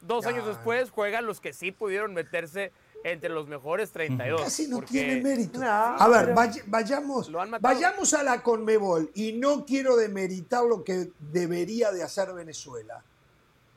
dos 0.00 0.26
años 0.26 0.46
después 0.46 0.90
juegan 0.90 1.26
los 1.26 1.40
que 1.40 1.52
sí 1.52 1.70
pudieron 1.70 2.14
meterse 2.14 2.72
entre 3.04 3.30
los 3.30 3.46
mejores 3.46 3.92
32. 3.92 4.42
Casi 4.42 4.66
no 4.66 4.82
tiene 4.82 5.20
mérito. 5.20 5.60
a 5.62 6.08
ver, 6.08 6.34
vayamos, 6.66 7.30
vayamos 7.60 8.14
a 8.14 8.22
la 8.24 8.42
Conmebol 8.42 9.10
y 9.14 9.34
no 9.34 9.64
quiero 9.64 9.96
demeritar 9.96 10.64
lo 10.64 10.82
que 10.82 11.10
debería 11.18 11.92
de 11.92 12.02
hacer 12.02 12.32
Venezuela 12.32 13.04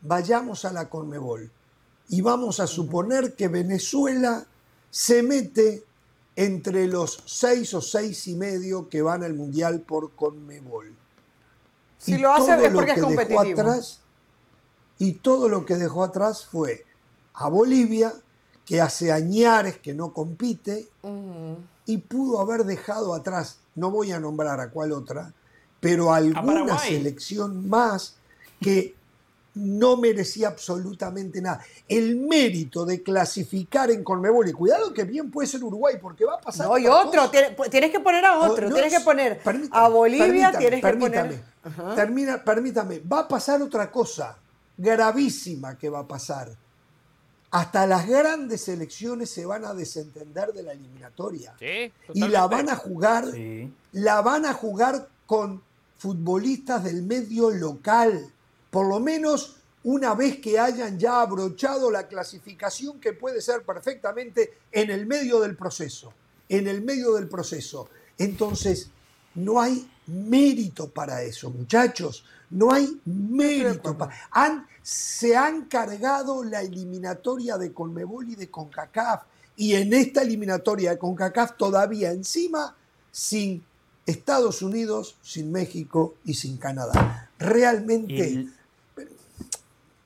vayamos 0.02 0.66
a 0.66 0.74
la 0.74 0.90
Conmebol 0.90 1.50
y 2.10 2.22
vamos 2.22 2.60
a 2.60 2.68
suponer 2.68 3.36
que 3.36 3.48
Venezuela 3.48 4.46
se 4.90 5.24
mete 5.24 5.84
entre 6.36 6.88
los 6.88 7.24
seis 7.26 7.74
o 7.74 7.82
seis 7.82 8.28
y 8.28 8.36
medio 8.36 8.90
que 8.90 9.02
van 9.02 9.24
al 9.24 9.34
Mundial 9.34 9.82
por 9.82 10.12
Conmebol. 10.12 10.94
Si 11.98 12.18
lo 12.18 12.34
hace 12.34 12.66
es 12.66 12.74
porque 12.74 12.92
es 12.92 13.02
competitivo. 13.02 13.62
Atrás, 13.62 14.00
y 14.98 15.14
todo 15.14 15.50
lo 15.50 15.66
que 15.66 15.76
dejó 15.76 16.04
atrás 16.04 16.46
fue 16.46 16.86
a 17.34 17.48
Bolivia, 17.48 18.14
que 18.66 18.82
hace 18.82 19.12
añares 19.12 19.78
que 19.78 19.94
no 19.94 20.14
compite, 20.14 20.88
y 21.86 21.98
pudo 21.98 22.40
haber 22.40 22.66
dejado 22.66 23.14
atrás, 23.14 23.60
no 23.76 23.92
voy 23.92 24.12
a 24.12 24.20
nombrar 24.20 24.60
a 24.60 24.70
cuál 24.70 24.92
otra, 24.92 25.34
pero 25.80 26.14
alguna 26.14 26.78
selección 26.78 27.68
más 27.68 28.16
que 28.60 28.96
no 29.54 29.98
merecía 29.98 30.48
absolutamente 30.48 31.42
nada. 31.42 31.64
El 31.88 32.16
mérito 32.16 32.86
de 32.86 33.04
clasificar 33.04 33.92
en 33.92 34.04
Conmebol, 34.04 34.48
y 34.48 34.54
cuidado 34.54 34.94
que 34.94 35.04
bien 35.04 35.30
puede 35.30 35.48
ser 35.48 35.64
Uruguay, 35.64 35.96
porque 36.02 36.26
va 36.26 36.36
a 36.36 36.42
pasar. 36.42 36.68
No, 36.68 36.78
y 36.78 36.88
otro, 36.88 37.30
tienes 37.30 37.92
que 37.92 38.00
poner 38.00 38.26
a 38.26 38.40
otro, 38.40 38.72
tienes 38.72 38.94
que 38.94 39.02
poner 39.02 39.42
a 39.72 39.88
Bolivia, 39.90 40.52
tienes 40.58 40.82
que 40.82 40.94
poner. 40.94 41.44
Termina, 41.96 42.44
permítame, 42.44 43.00
va 43.00 43.20
a 43.20 43.28
pasar 43.28 43.62
otra 43.62 43.92
cosa 43.92 44.38
gravísima 44.78 45.78
que 45.78 45.90
va 45.90 46.00
a 46.00 46.08
pasar. 46.08 46.50
Hasta 47.52 47.86
las 47.86 48.08
grandes 48.08 48.62
selecciones 48.62 49.30
se 49.30 49.46
van 49.46 49.66
a 49.66 49.74
desentender 49.74 50.54
de 50.54 50.64
la 50.64 50.72
eliminatoria. 50.72 51.54
y 51.60 52.28
la 52.28 52.48
van 52.48 52.70
a 52.70 52.78
jugar, 52.78 53.26
la 53.92 54.22
van 54.22 54.46
a 54.46 54.54
jugar 54.54 55.10
con 55.26 55.62
futbolistas 55.98 56.86
del 56.86 57.04
medio 57.04 57.52
local 57.52 58.32
por 58.72 58.88
lo 58.88 59.00
menos 59.00 59.58
una 59.84 60.14
vez 60.16 60.40
que 60.40 60.60
hayan 60.60 60.98
ya 60.98 61.22
abrochado 61.22 61.92
la 61.92 62.08
clasificación 62.08 63.00
que 63.00 63.14
puede 63.14 63.42
ser 63.42 63.64
perfectamente 63.64 64.58
en 64.72 64.90
el 64.90 65.06
medio 65.06 65.40
del 65.40 65.56
proceso, 65.56 66.14
en 66.50 66.68
el 66.68 66.82
medio 66.82 67.14
del 67.14 67.28
proceso. 67.28 67.90
Entonces, 68.18 68.90
no 69.36 69.60
hay 69.60 69.90
mérito 70.08 70.90
para 70.90 71.24
eso, 71.24 71.50
muchachos, 71.50 72.24
no 72.50 72.72
hay 72.72 73.00
mérito. 73.06 73.98
Para... 73.98 74.14
Han, 74.32 74.68
se 74.84 75.36
han 75.36 75.66
cargado 75.66 76.44
la 76.44 76.62
eliminatoria 76.62 77.58
de 77.58 77.74
Conmebol 77.74 78.30
y 78.30 78.36
de 78.36 78.50
CONCACAF, 78.50 79.24
y 79.56 79.76
en 79.76 79.94
esta 79.94 80.22
eliminatoria 80.22 80.92
de 80.92 80.98
CONCACAF 81.00 81.58
todavía 81.58 82.12
encima 82.12 82.76
sin 83.12 83.64
Estados 84.06 84.62
Unidos, 84.62 85.18
sin 85.24 85.52
México 85.52 86.16
y 86.24 86.36
sin 86.36 86.58
Canadá. 86.58 87.30
Realmente... 87.40 88.48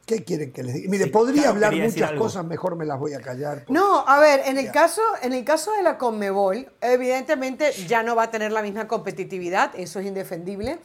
¿Qué 0.06 0.24
quieren 0.24 0.54
que 0.54 0.62
les 0.62 0.76
diga? 0.76 0.90
Mire, 0.90 1.08
podría 1.08 1.50
hablar 1.50 1.76
muchas 1.76 2.12
cosas, 2.12 2.46
mejor 2.46 2.76
me 2.76 2.86
las 2.86 3.00
voy 3.00 3.14
a 3.14 3.20
callar. 3.20 3.66
No, 3.70 4.08
a 4.08 4.20
ver, 4.20 4.42
en 4.46 4.58
el, 4.60 4.72
caso, 4.72 5.02
en 5.24 5.34
el 5.34 5.44
caso 5.44 5.72
de 5.72 5.82
la 5.82 5.98
Conmebol, 5.98 6.72
evidentemente 6.82 7.72
ya 7.88 8.04
no 8.04 8.16
va 8.16 8.24
a 8.24 8.32
tener 8.32 8.52
la 8.52 8.62
misma 8.62 8.88
competitividad, 8.88 9.72
eso 9.76 10.00
es 10.00 10.06
indefendible, 10.06 10.78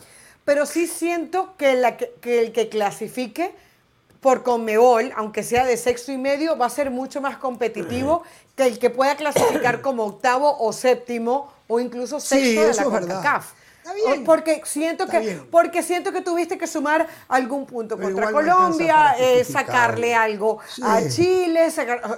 pero 0.46 0.64
sí 0.64 0.86
siento 0.86 1.54
que, 1.58 1.74
la, 1.74 1.98
que, 1.98 2.40
el 2.40 2.52
que 2.52 2.70
clasifique 2.70 3.54
por 4.20 4.42
Conmebol, 4.42 5.12
aunque 5.14 5.42
sea 5.42 5.66
de 5.66 5.76
sexto 5.76 6.12
y 6.12 6.18
medio, 6.18 6.56
va 6.56 6.66
a 6.66 6.70
ser 6.70 6.90
mucho 6.90 7.20
más 7.20 7.36
competitivo 7.36 8.22
que 8.56 8.64
el 8.64 8.78
que 8.78 8.88
pueda 8.88 9.16
clasificar 9.16 9.82
como 9.82 10.04
octavo 10.04 10.56
o 10.58 10.72
séptimo 10.72 11.52
o 11.68 11.78
incluso 11.78 12.20
sexto 12.20 12.68
de 12.68 12.74
la 12.74 12.84
CONCACAF. 12.84 13.52
Porque 14.24 14.62
siento 14.64 15.06
que 15.06 15.40
porque 15.50 15.82
siento 15.82 16.12
que 16.12 16.20
tuviste 16.20 16.58
que 16.58 16.66
sumar 16.66 17.06
algún 17.28 17.66
punto 17.66 17.98
contra 17.98 18.30
Colombia, 18.30 19.16
eh, 19.18 19.44
sacarle 19.44 20.14
algo 20.14 20.58
a 20.82 21.00
Chile, 21.08 21.68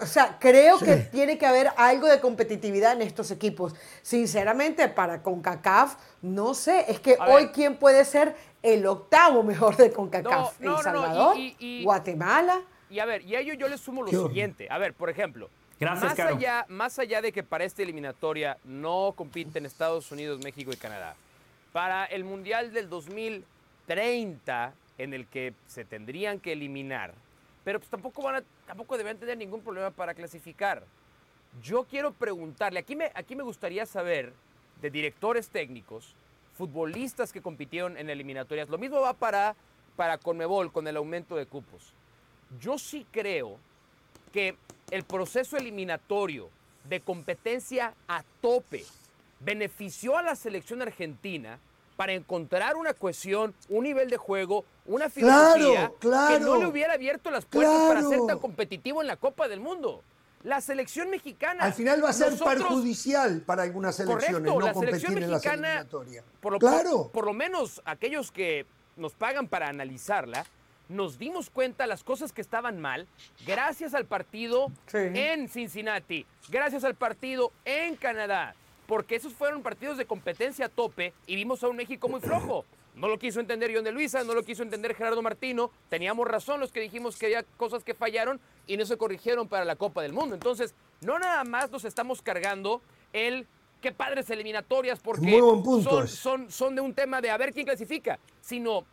o 0.01 0.07
sea, 0.07 0.37
creo 0.39 0.79
que 0.79 0.97
tiene 0.97 1.39
que 1.39 1.47
haber 1.47 1.71
algo 1.77 2.07
de 2.07 2.21
competitividad 2.21 2.93
en 2.93 3.03
estos 3.03 3.31
equipos. 3.31 3.75
Sinceramente, 4.03 4.89
para 4.89 5.23
CONCACAF, 5.23 5.97
no 6.23 6.55
sé, 6.55 6.85
es 6.89 7.01
que 7.01 7.17
hoy 7.29 7.49
quién 7.49 7.77
puede 7.77 8.05
ser 8.05 8.35
el 8.63 8.87
octavo 8.87 9.43
mejor 9.43 9.77
de 9.77 9.91
CONCACAF, 9.93 10.61
El 10.61 10.77
Salvador, 10.79 11.37
Guatemala. 11.83 12.61
Y 12.91 12.99
a 12.99 13.07
ver, 13.07 13.23
y 13.23 13.35
a 13.35 13.41
ello 13.41 13.55
yo 13.55 13.69
le 13.69 13.79
sumo 13.79 14.03
lo 14.03 14.11
siguiente. 14.11 14.69
A 14.71 14.77
ver, 14.79 14.93
por 14.93 15.09
ejemplo, 15.09 15.49
más, 15.81 16.19
allá, 16.19 16.67
más 16.69 16.99
allá 16.99 17.23
de 17.23 17.33
que 17.33 17.43
para 17.43 17.65
esta 17.65 17.83
eliminatoria 17.83 18.59
no 18.65 19.15
compiten 19.17 19.67
Estados 19.67 20.13
Unidos, 20.13 20.41
México 20.45 20.71
y 20.73 20.77
Canadá, 20.77 21.15
para 21.73 22.05
el 22.05 22.25
Mundial 22.25 22.73
del 22.73 22.89
2030, 22.89 24.75
en 24.99 25.15
el 25.15 25.27
que 25.27 25.55
se 25.67 25.85
tendrían 25.85 26.39
que 26.39 26.53
eliminar, 26.53 27.15
pero 27.65 27.79
pues 27.79 27.91
tampoco, 27.91 28.23
van 28.23 28.45
tampoco 28.67 28.99
deben 28.99 29.19
tener 29.19 29.39
ningún 29.39 29.63
problema 29.63 29.91
para 29.91 30.15
clasificar. 30.15 30.85
Yo 31.63 31.85
quiero 31.85 32.13
preguntarle, 32.13 32.81
aquí 32.81 32.97
me, 32.97 33.11
aquí 33.15 33.37
me 33.37 33.43
gustaría 33.43 33.87
saber 33.87 34.33
de 34.81 34.91
directores 34.91 35.49
técnicos, 35.49 36.15
futbolistas 36.57 37.33
que 37.33 37.41
compitieron 37.41 37.97
en 37.97 38.11
eliminatorias, 38.11 38.69
lo 38.69 38.79
mismo 38.79 39.01
va 39.01 39.15
para, 39.15 39.55
para 39.97 40.19
Conmebol 40.19 40.73
con 40.73 40.87
el 40.89 40.97
aumento 40.97 41.37
de 41.37 41.47
cupos. 41.47 41.95
Yo 42.61 42.79
sí 42.79 43.07
creo 43.11 43.59
que 44.33 44.57
el 44.91 45.05
proceso 45.05 45.57
eliminatorio 45.57 46.51
de 46.89 47.01
competencia 47.01 47.95
a 48.09 48.23
tope 48.41 48.85
benefició 49.45 50.17
a 50.17 50.23
la 50.23 50.37
selección 50.37 50.83
argentina 50.83 51.59
para 51.97 52.13
encontrar 52.13 52.77
una 52.77 52.95
cohesión, 52.95 53.55
un 53.69 53.85
nivel 53.85 54.11
de 54.11 54.17
juego, 54.17 54.65
una 54.87 55.09
filosofía 55.09 55.93
que 56.01 56.41
no 56.41 56.57
le 56.57 56.67
hubiera 56.67 56.95
abierto 56.95 57.31
las 57.31 57.45
puertas 57.45 57.89
para 57.89 58.03
ser 58.03 58.21
tan 58.27 58.39
competitivo 58.39 59.03
en 59.03 59.09
la 59.09 59.17
Copa 59.17 59.49
del 59.49 59.61
Mundo. 59.61 60.03
La 60.43 60.61
selección 60.61 61.09
mexicana. 61.11 61.63
Al 61.63 61.73
final 61.73 62.03
va 62.03 62.09
a 62.09 62.13
ser 62.13 62.37
perjudicial 62.37 63.43
para 63.43 63.63
algunas 63.63 63.95
selecciones 63.95 64.53
no 64.53 64.59
la 64.59 64.75
selección 64.75 65.15
mexicana, 65.15 65.87
por 66.41 66.55
lo, 66.55 66.59
claro. 66.59 67.11
por, 67.13 67.25
lo 67.25 67.33
menos 67.33 67.81
aquellos 67.85 68.33
que 68.33 68.67
nos 68.97 69.13
pagan 69.13 69.47
para 69.47 69.69
analizarla, 69.69 70.45
nos 70.89 71.19
dimos 71.19 71.49
cuenta 71.49 71.87
las 71.87 72.03
cosas 72.03 72.33
que 72.33 72.41
estaban 72.41 72.81
mal 72.81 73.07
gracias 73.47 73.95
al 73.95 74.05
partido 74.05 74.73
en 74.93 75.49
Cincinnati, 75.49 76.27
gracias 76.49 76.83
al 76.83 76.97
partido 76.97 77.53
en 77.65 77.95
Canadá, 77.95 78.57
porque 78.93 79.17
esos 79.17 79.33
fueron 79.33 79.63
partidos 79.63 79.97
de 79.97 80.05
competencia 80.05 80.67
a 80.67 80.69
tope 80.69 81.15
y 81.27 81.35
vimos 81.35 81.65
a 81.65 81.69
un 81.69 81.77
México 81.77 82.11
muy 82.11 82.21
flojo. 82.21 82.67
No 82.95 83.09
lo 83.09 83.19
quiso 83.19 83.41
entender 83.41 83.73
John 83.75 83.85
de 83.85 83.91
Luisa, 83.91 84.23
no 84.23 84.35
lo 84.35 84.43
quiso 84.43 84.63
entender 84.63 84.95
Gerardo 84.95 85.23
Martino. 85.23 85.71
Teníamos 85.89 86.29
razón 86.29 86.61
los 86.61 86.73
que 86.73 86.81
dijimos 86.81 87.17
que 87.17 87.25
había 87.25 87.43
cosas 87.57 87.85
que 87.85 87.95
fallaron 87.95 88.39
y 88.67 88.77
no 88.77 88.85
se 88.85 88.99
corrigieron 88.99 89.49
para 89.49 89.65
la 89.65 89.77
Copa 89.77 90.03
del 90.03 90.13
Mundo. 90.13 90.35
Entonces, 90.35 90.75
no 91.01 91.19
nada 91.19 91.43
más 91.45 91.71
nos 91.71 91.87
estamos 91.87 92.21
cargando 92.21 92.83
el 93.15 93.47
qué 93.81 93.93
padres 93.93 94.29
eliminatorias 94.29 95.01
porque 95.01 95.41
son, 95.41 96.07
son, 96.07 96.51
son 96.51 96.75
de 96.75 96.83
un 96.83 96.93
tema 96.93 97.23
de 97.23 97.31
a 97.31 97.39
ver 97.39 97.55
quién 97.55 97.65
clasifica, 97.65 98.19
sino 98.43 98.85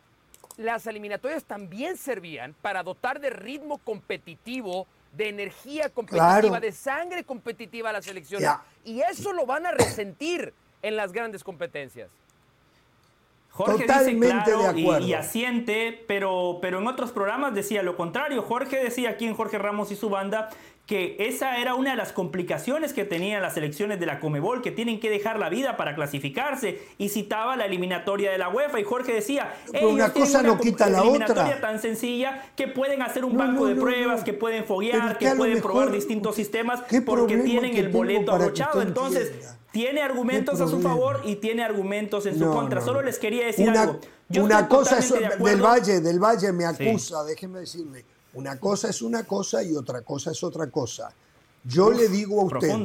las 0.56 0.86
eliminatorias 0.86 1.44
también 1.44 1.98
servían 1.98 2.54
para 2.62 2.82
dotar 2.82 3.20
de 3.20 3.28
ritmo 3.28 3.76
competitivo 3.76 4.86
de 5.12 5.28
energía 5.28 5.88
competitiva, 5.88 6.60
de 6.60 6.72
sangre 6.72 7.24
competitiva 7.24 7.90
a 7.90 7.92
la 7.92 8.02
selección. 8.02 8.42
Y 8.84 9.00
eso 9.00 9.32
lo 9.32 9.46
van 9.46 9.66
a 9.66 9.72
resentir 9.72 10.52
en 10.82 10.96
las 10.96 11.12
grandes 11.12 11.44
competencias. 11.44 12.08
Jorge 13.52 13.84
Totalmente 13.84 14.26
dice 14.26 14.52
claro 14.52 15.00
y, 15.00 15.12
asiente, 15.12 16.04
pero, 16.06 16.58
pero 16.62 16.78
en 16.78 16.86
otros 16.86 17.10
programas 17.10 17.52
decía 17.52 17.82
lo 17.82 17.96
contrario. 17.96 18.42
Jorge 18.42 18.82
decía 18.82 19.10
aquí 19.10 19.26
en 19.26 19.34
Jorge 19.34 19.58
Ramos 19.58 19.90
y 19.90 19.96
su 19.96 20.08
banda 20.08 20.50
que 20.90 21.14
esa 21.20 21.58
era 21.58 21.76
una 21.76 21.92
de 21.92 21.96
las 21.96 22.12
complicaciones 22.12 22.92
que 22.92 23.04
tenían 23.04 23.40
las 23.42 23.54
selecciones 23.54 24.00
de 24.00 24.06
la 24.06 24.18
Comebol, 24.18 24.60
que 24.60 24.72
tienen 24.72 24.98
que 24.98 25.08
dejar 25.08 25.38
la 25.38 25.48
vida 25.48 25.76
para 25.76 25.94
clasificarse, 25.94 26.82
y 26.98 27.10
citaba 27.10 27.54
la 27.54 27.66
eliminatoria 27.66 28.32
de 28.32 28.38
la 28.38 28.48
UEFA, 28.48 28.80
y 28.80 28.82
Jorge 28.82 29.12
decía, 29.14 29.54
una 29.80 30.12
cosa 30.12 30.42
no 30.42 30.58
quita 30.58 30.90
la 30.90 31.04
otra. 31.04 31.60
tan 31.60 31.80
sencilla 31.80 32.42
que 32.56 32.66
pueden 32.66 33.02
hacer 33.02 33.24
un 33.24 33.36
banco 33.36 33.66
de 33.66 33.76
pruebas, 33.76 34.24
que 34.24 34.32
pueden 34.32 34.64
foguear, 34.64 35.16
que 35.16 35.30
pueden 35.36 35.62
probar 35.62 35.92
distintos 35.92 36.34
sistemas, 36.34 36.82
porque 37.06 37.36
tienen 37.36 37.76
el 37.76 37.90
boleto 37.90 38.32
abrochado. 38.32 38.82
Entonces, 38.82 39.30
tiene 39.70 40.02
argumentos 40.02 40.60
a 40.60 40.66
su 40.66 40.80
favor 40.80 41.20
y 41.24 41.36
tiene 41.36 41.62
argumentos 41.62 42.26
en 42.26 42.36
su 42.36 42.50
contra. 42.50 42.80
Solo 42.80 43.00
les 43.00 43.20
quería 43.20 43.46
decir 43.46 43.70
algo. 43.70 44.00
una 44.40 44.66
cosa 44.66 44.98
es 44.98 45.08
del 45.12 45.62
Valle, 45.62 46.00
del 46.00 46.18
Valle 46.18 46.52
me 46.52 46.64
acusa, 46.64 47.22
déjeme 47.22 47.60
decirle, 47.60 48.04
una 48.34 48.58
cosa 48.58 48.88
es 48.88 49.02
una 49.02 49.24
cosa 49.24 49.62
y 49.62 49.74
otra 49.74 50.02
cosa 50.02 50.30
es 50.30 50.42
otra 50.42 50.68
cosa. 50.70 51.12
Yo 51.64 51.90
le 51.90 52.08
digo 52.08 52.40
a 52.40 52.44
usted 52.44 52.76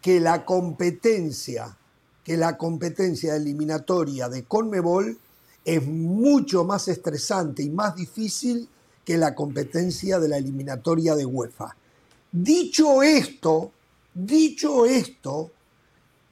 que 0.00 0.20
la 0.20 0.44
competencia, 0.44 1.76
que 2.24 2.36
la 2.36 2.56
competencia 2.56 3.36
eliminatoria 3.36 4.28
de 4.28 4.44
Conmebol 4.44 5.18
es 5.64 5.86
mucho 5.86 6.64
más 6.64 6.88
estresante 6.88 7.62
y 7.62 7.70
más 7.70 7.94
difícil 7.94 8.68
que 9.04 9.16
la 9.16 9.34
competencia 9.34 10.18
de 10.18 10.28
la 10.28 10.38
eliminatoria 10.38 11.14
de 11.14 11.26
UEFA. 11.26 11.76
Dicho 12.30 13.02
esto, 13.02 13.72
dicho 14.14 14.86
esto, 14.86 15.50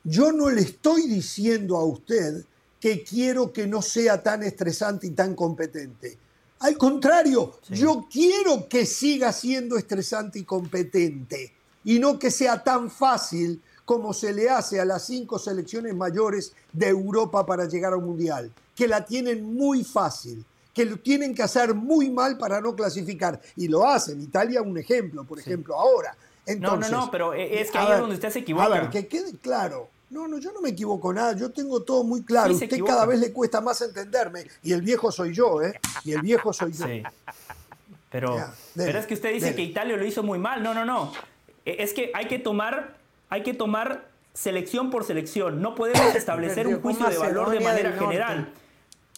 yo 0.05 0.33
no 0.33 0.51
le 0.51 0.63
estoy 0.63 1.07
diciendo 1.07 1.77
a 1.77 1.85
usted 1.85 2.45
que 2.81 3.05
quiero 3.05 3.53
que 3.53 3.67
no 3.67 3.83
sea 3.83 4.23
tan 4.23 4.43
estresante 4.43 5.07
y 5.07 5.11
tan 5.11 5.35
competente. 5.35 6.17
Al 6.61 6.77
contrario, 6.77 7.55
yo 7.71 8.07
quiero 8.11 8.69
que 8.69 8.85
siga 8.85 9.33
siendo 9.33 9.79
estresante 9.79 10.39
y 10.39 10.45
competente 10.45 11.55
y 11.85 11.99
no 11.99 12.19
que 12.19 12.31
sea 12.31 12.63
tan 12.63 12.91
fácil 12.91 13.63
como 13.87 14.13
se 14.13 14.33
le 14.35 14.51
hace 14.51 14.79
a 14.79 14.85
las 14.85 15.07
cinco 15.07 15.39
selecciones 15.39 15.95
mayores 15.95 16.53
de 16.73 16.89
Europa 16.89 17.47
para 17.47 17.67
llegar 17.67 17.95
a 17.95 17.97
un 17.97 18.05
mundial, 18.05 18.53
que 18.77 18.87
la 18.87 19.05
tienen 19.05 19.55
muy 19.55 19.85
fácil, 19.85 20.45
que 20.75 20.85
lo 20.85 20.99
tienen 20.99 21.35
que 21.35 21.43
hacer 21.43 21.75
muy 21.75 22.11
mal 22.11 22.37
para 22.37 22.61
no 22.61 22.77
clasificar. 22.77 23.41
Y 23.57 23.67
lo 23.67 23.89
hacen. 23.89 24.21
Italia, 24.21 24.61
un 24.61 24.77
ejemplo, 24.77 25.25
por 25.25 25.39
ejemplo, 25.39 25.75
ahora. 25.75 26.15
Entonces, 26.45 26.91
no, 26.91 26.99
no, 26.99 27.05
no, 27.07 27.11
pero 27.11 27.33
es 27.33 27.71
que 27.71 27.79
ahí 27.79 27.93
es 27.93 27.99
donde 27.99 28.15
usted 28.17 28.31
se 28.31 28.39
equivoca. 28.41 28.67
A 28.67 28.69
ver, 28.69 28.91
que 28.91 29.09
quede 29.09 29.33
claro. 29.39 29.89
No, 30.11 30.27
no, 30.27 30.39
yo 30.39 30.53
no 30.53 30.61
me 30.61 30.71
equivoco 30.71 31.13
nada, 31.13 31.35
yo 31.35 31.51
tengo 31.51 31.83
todo 31.83 32.03
muy 32.03 32.25
claro. 32.25 32.53
Usted 32.53 32.85
cada 32.85 33.07
vez 33.07 33.21
le 33.21 33.33
cuesta 33.33 33.61
más 33.61 33.81
entenderme 33.81 34.45
y 34.63 34.73
el 34.73 34.83
viejo 34.83 35.13
soy 35.13 35.33
yo, 35.33 35.63
¿eh? 35.63 35.79
Y 36.05 36.13
el 36.13 36.23
viejo 36.23 36.53
soy 36.53 36.73
yo. 36.73 36.85
Sí. 36.87 37.03
Pero, 38.11 38.37
pero 38.75 38.99
es 38.99 39.07
que 39.07 39.15
usted 39.15 39.33
dice 39.33 39.55
que 39.55 39.63
Italia 39.63 39.97
lo 39.97 40.05
hizo 40.05 40.25
muy 40.25 40.39
mal. 40.39 40.63
No, 40.65 40.75
no, 40.75 40.85
no. 40.85 41.13
E, 41.65 41.83
es 41.83 41.95
que 41.95 42.11
hay 42.13 42.27
que 42.27 42.41
tomar, 42.41 42.97
hay 43.29 43.45
que 43.45 43.55
tomar 43.55 44.09
selección 44.35 44.91
por 44.91 45.05
selección. 45.05 45.63
No 45.63 45.77
podemos 45.77 46.15
establecer 46.17 46.67
un 46.67 46.81
juicio 46.81 47.09
de 47.09 47.19
valor 47.19 47.51
de 47.51 47.61
manera 47.61 47.93
general. 47.93 48.53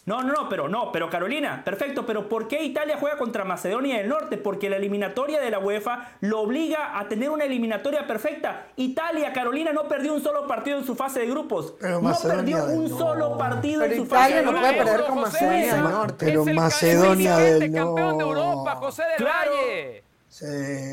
No, 0.05 0.21
no, 0.21 0.33
no, 0.33 0.49
pero 0.49 0.67
no, 0.67 0.91
pero 0.91 1.09
Carolina, 1.09 1.61
perfecto, 1.63 2.05
pero 2.05 2.27
¿por 2.27 2.49
qué 2.49 2.61
Italia 2.61 2.97
juega 2.99 3.17
contra 3.17 3.45
Macedonia 3.45 3.99
del 3.99 4.09
Norte? 4.09 4.37
Porque 4.37 4.69
la 4.69 4.75
eliminatoria 4.75 5.39
de 5.39 5.49
la 5.49 5.59
UEFA 5.59 6.17
lo 6.19 6.41
obliga 6.41 6.99
a 6.99 7.07
tener 7.07 7.29
una 7.29 7.45
eliminatoria 7.45 8.05
perfecta. 8.05 8.67
Italia, 8.75 9.31
Carolina, 9.31 9.71
no 9.71 9.87
perdió 9.87 10.13
un 10.13 10.21
solo 10.21 10.45
partido 10.45 10.77
en 10.77 10.85
su 10.85 10.95
fase 10.95 11.21
de 11.21 11.27
grupos. 11.27 11.75
no 11.79 12.13
perdió 12.21 12.65
un 12.65 12.89
solo 12.89 13.37
partido 13.37 13.85
en 13.85 13.95
su 13.95 14.05
fase 14.05 14.35
de 14.35 14.41
grupos. 14.41 14.59
Italia 14.59 14.73
no 14.73 14.73
puede 14.73 14.83
perder 14.83 15.05
con 15.05 15.21
Macedonia 15.21 15.73
del 15.73 15.83
Norte. 15.83 16.25
Pero 16.25 16.45
Macedonia 16.45 17.37
del 17.37 17.71
Norte. 17.71 17.77
campeón 17.77 18.17
de 18.17 18.23
Europa, 18.25 18.75
José 18.75 19.03
del 19.17 19.25
Valle. 19.25 20.03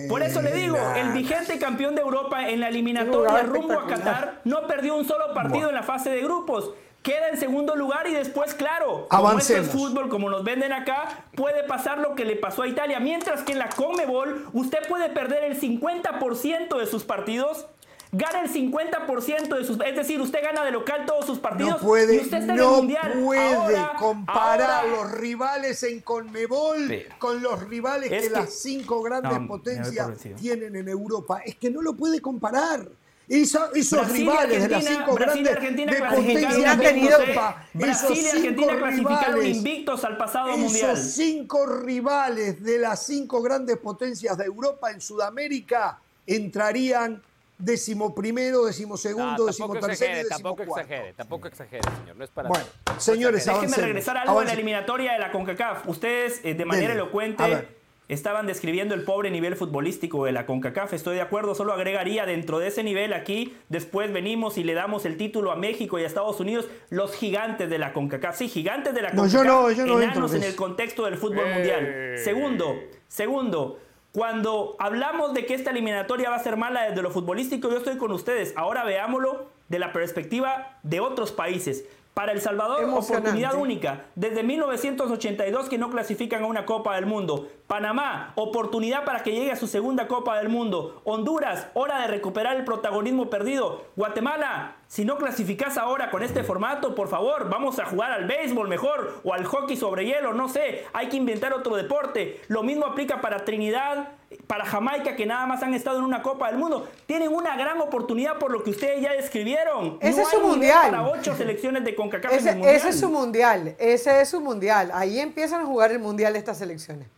Por 0.09 0.23
eso 0.23 0.43
le 0.43 0.53
digo, 0.53 0.77
el 0.95 1.13
vigente 1.13 1.59
campeón 1.59 1.97
de 1.97 2.03
Europa 2.03 2.49
en 2.49 2.61
la 2.61 2.69
eliminatoria 2.69 3.43
rumbo 3.43 3.73
a 3.73 3.87
Qatar 3.87 4.41
no 4.45 4.67
perdió 4.67 4.95
un 4.95 5.05
solo 5.05 5.33
partido 5.35 5.69
en 5.71 5.75
la 5.75 5.83
fase 5.83 6.11
de 6.11 6.21
grupos 6.21 6.71
queda 7.03 7.29
en 7.29 7.39
segundo 7.39 7.77
lugar 7.77 8.07
y 8.09 8.15
después, 8.15 8.55
claro, 8.55 9.07
como 9.09 9.39
este 9.39 9.59
es 9.59 9.69
fútbol, 9.69 10.09
como 10.09 10.29
nos 10.31 10.45
venden 10.45 10.73
acá, 10.73 11.25
puede 11.35 11.65
pasar 11.65 11.99
lo 11.99 12.15
que 12.15 12.25
le 12.25 12.37
pasó 12.37 12.63
a 12.63 12.69
Italia. 12.69 13.01
Mientras 13.01 13.43
que 13.43 13.53
en 13.53 13.59
la 13.59 13.69
Comebol 13.71 14.47
usted 14.53 14.87
puede 14.89 15.09
perder 15.11 15.45
el 15.45 15.61
50% 15.61 16.79
de 16.79 16.87
sus 16.87 17.05
partidos 17.05 17.67
gana 18.13 18.43
el 18.43 18.53
50% 18.53 19.57
de 19.57 19.65
sus 19.65 19.79
es 19.81 19.97
decir, 19.97 20.21
usted 20.21 20.43
gana 20.43 20.65
de 20.65 20.73
local 20.73 21.07
todos 21.07 21.27
sus 21.27 21.39
partidos 21.39 21.81
no 21.81 21.89
puede, 21.89 22.17
y 22.17 22.19
usted 22.19 22.39
está 22.39 22.55
no 22.55 22.63
en 22.63 22.71
el 22.71 22.77
mundial. 22.77 23.13
puede 23.25 23.79
comparar 23.99 24.87
los 24.89 25.13
rivales 25.13 25.83
en 25.85 26.01
Conmebol 26.01 27.07
con 27.19 27.43
los 27.43 27.63
rivales 27.69 28.11
que, 28.11 28.31
las 28.31 28.53
cinco 28.53 29.03
grandes 29.03 29.39
potencias 29.47 30.11
tienen 30.41 30.77
en 30.77 30.89
Europa. 30.89 31.41
Es 31.45 31.55
que 31.57 31.71
no 31.71 31.83
lo 31.83 31.95
puede 31.95 32.21
comparar 32.21 32.89
esos 33.31 34.11
rivales 34.11 34.63
de 34.63 34.69
las 34.69 34.85
cinco 34.85 35.15
Brasil 35.15 35.45
grandes 35.45 35.57
Argentina 35.57 35.93
de 35.93 36.17
potencia 36.17 36.75
de 36.75 37.01
Europa, 37.01 37.67
Brasil 37.73 38.17
y 38.17 38.29
Argentina 38.29 38.77
clasificaron 38.77 39.47
invictos 39.47 40.05
al 40.05 40.17
pasado 40.17 40.57
mundial. 40.57 40.91
Esos 40.97 41.13
cinco 41.13 41.67
rivales 41.67 42.63
de 42.63 42.79
las 42.79 43.07
cinco 43.07 43.41
grandes 43.41 43.77
potencias 43.79 44.37
de 44.37 44.45
Europa 44.45 44.91
en 44.91 45.01
Sudamérica 45.01 46.01
entrarían 46.27 47.23
décimo 47.57 48.15
primero, 48.15 48.65
décimo 48.65 48.97
segundo, 48.97 49.47
décimo 49.47 49.79
tercero. 49.79 50.29
Tampoco 50.29 50.63
exagere, 50.63 51.13
tampoco 51.13 51.47
exagere, 51.47 51.83
señor. 51.99 52.17
No 52.17 52.25
es 52.25 52.31
para 52.31 52.49
bueno, 52.49 52.65
señores, 52.99 53.45
Déjenme 53.45 53.77
regresar 53.77 54.17
a 54.17 54.23
algo 54.23 54.41
en 54.41 54.49
la 54.49 54.55
eliminatoria 54.55 55.13
de 55.13 55.19
la 55.21 55.31
CONCACAF. 55.31 55.87
Ustedes, 55.87 56.41
eh, 56.43 56.55
de 56.55 56.65
manera 56.65 56.95
elocuente 56.95 57.80
estaban 58.11 58.47
describiendo 58.47 58.95
el 58.95 59.05
pobre 59.05 59.31
nivel 59.31 59.55
futbolístico 59.55 60.25
de 60.25 60.33
la 60.33 60.45
CONCACAF. 60.45 60.93
Estoy 60.93 61.15
de 61.15 61.21
acuerdo, 61.21 61.55
solo 61.55 61.73
agregaría 61.73 62.27
dentro 62.27 62.59
de 62.59 62.67
ese 62.67 62.83
nivel 62.83 63.13
aquí, 63.13 63.57
después 63.69 64.13
venimos 64.13 64.59
y 64.59 64.65
le 64.65 64.75
damos 64.75 65.07
el 65.07 65.17
título 65.17 65.53
a 65.53 65.57
México 65.57 65.99
y 65.99 66.03
a 66.03 66.07
Estados 66.07 66.41
Unidos, 66.41 66.69
los 66.91 67.15
gigantes 67.15 67.71
de 67.71 67.79
la 67.79 67.93
CONCACAF. 67.93 68.37
Sí, 68.37 68.49
gigantes 68.49 68.95
de 68.95 69.03
la 69.03 69.11
CONCACAF, 69.11 69.33
no, 69.33 69.45
yo 69.45 69.45
no, 69.45 69.71
yo 69.71 69.87
no 69.87 70.03
enanos 70.03 70.35
en 70.35 70.43
el 70.43 70.57
contexto 70.57 71.05
del 71.05 71.17
fútbol 71.17 71.47
eh. 71.47 71.55
mundial. 71.55 72.19
Segundo, 72.19 72.81
segundo, 73.07 73.79
cuando 74.13 74.75
hablamos 74.81 75.33
de 75.33 75.47
que 75.47 75.55
esta 75.55 75.71
eliminatoria 75.71 76.31
va 76.31 76.37
a 76.37 76.43
ser 76.43 76.57
mala 76.57 76.89
desde 76.89 77.03
lo 77.03 77.13
futbolístico, 77.13 77.71
yo 77.71 77.77
estoy 77.77 77.97
con 77.97 78.11
ustedes. 78.11 78.53
Ahora 78.57 78.83
veámoslo 78.83 79.47
de 79.69 79.79
la 79.79 79.93
perspectiva 79.93 80.81
de 80.83 80.99
otros 80.99 81.31
países. 81.31 81.85
Para 82.21 82.33
El 82.33 82.43
Salvador, 82.43 82.85
oportunidad 82.85 83.55
única. 83.55 84.05
Desde 84.15 84.43
1982 84.43 85.71
que 85.71 85.79
no 85.79 85.89
clasifican 85.89 86.43
a 86.43 86.49
una 86.49 86.67
Copa 86.67 86.95
del 86.97 87.07
Mundo. 87.07 87.49
Panamá, 87.67 88.35
oportunidad 88.35 89.07
para 89.07 89.23
que 89.23 89.33
llegue 89.33 89.53
a 89.53 89.57
su 89.57 89.67
segunda 89.67 90.07
Copa 90.07 90.37
del 90.37 90.51
Mundo. 90.51 91.01
Honduras, 91.05 91.69
hora 91.73 91.99
de 92.03 92.09
recuperar 92.09 92.59
el 92.59 92.67
protagonismo 92.67 93.31
perdido. 93.31 93.87
Guatemala, 93.97 94.77
si 94.87 95.07
no 95.07 95.17
clasificas 95.17 95.79
ahora 95.79 96.11
con 96.11 96.23
este 96.23 96.45
formato, 96.45 96.95
por 96.95 97.09
favor, 97.09 97.49
vamos 97.49 97.79
a 97.79 97.87
jugar 97.87 98.13
al 98.13 98.27
béisbol 98.27 98.69
mejor 98.69 99.23
o 99.25 99.33
al 99.33 99.47
hockey 99.47 99.79
sobre 99.79 100.05
hielo, 100.05 100.35
no 100.35 100.51
sé, 100.51 100.85
hay 100.93 101.09
que 101.09 101.17
inventar 101.17 101.55
otro 101.55 101.75
deporte. 101.75 102.43
Lo 102.49 102.63
mismo 102.63 102.85
aplica 102.85 103.23
para 103.23 103.47
Trinidad, 103.47 104.09
para 104.47 104.65
Jamaica, 104.65 105.17
que 105.17 105.27
nada 105.27 105.47
más 105.47 105.63
han 105.63 105.75
estado 105.75 105.99
en 105.99 106.05
una 106.05 106.23
Copa 106.23 106.49
del 106.49 106.59
Mundo. 106.59 106.89
Tienen 107.07 107.33
una 107.33 107.57
gran 107.57 107.81
oportunidad 107.81 108.39
por 108.39 108.53
lo 108.53 108.63
que 108.63 108.71
ustedes 108.71 109.03
ya 109.03 109.13
describieron. 109.13 109.99
Ese 110.01 110.23
es 110.23 110.29
su 110.29 110.41
mundial. 110.41 110.91
Para 110.91 111.09
ocho 111.09 111.37
selecciones 111.37 111.85
de 111.85 111.95
CONCACAF 111.95 112.33
ese, 112.33 112.61
ese 112.75 112.89
es 112.91 113.01
su 113.01 113.11
mundial, 113.11 113.75
ese 113.79 114.21
es 114.21 114.29
su 114.29 114.41
mundial. 114.41 114.91
Ahí 114.95 115.19
empiezan 115.19 115.63
a 115.63 115.67
jugar 115.67 115.91
el 115.93 115.99
mundial 115.99 116.37
estas 116.37 116.59
selecciones. 116.59 117.09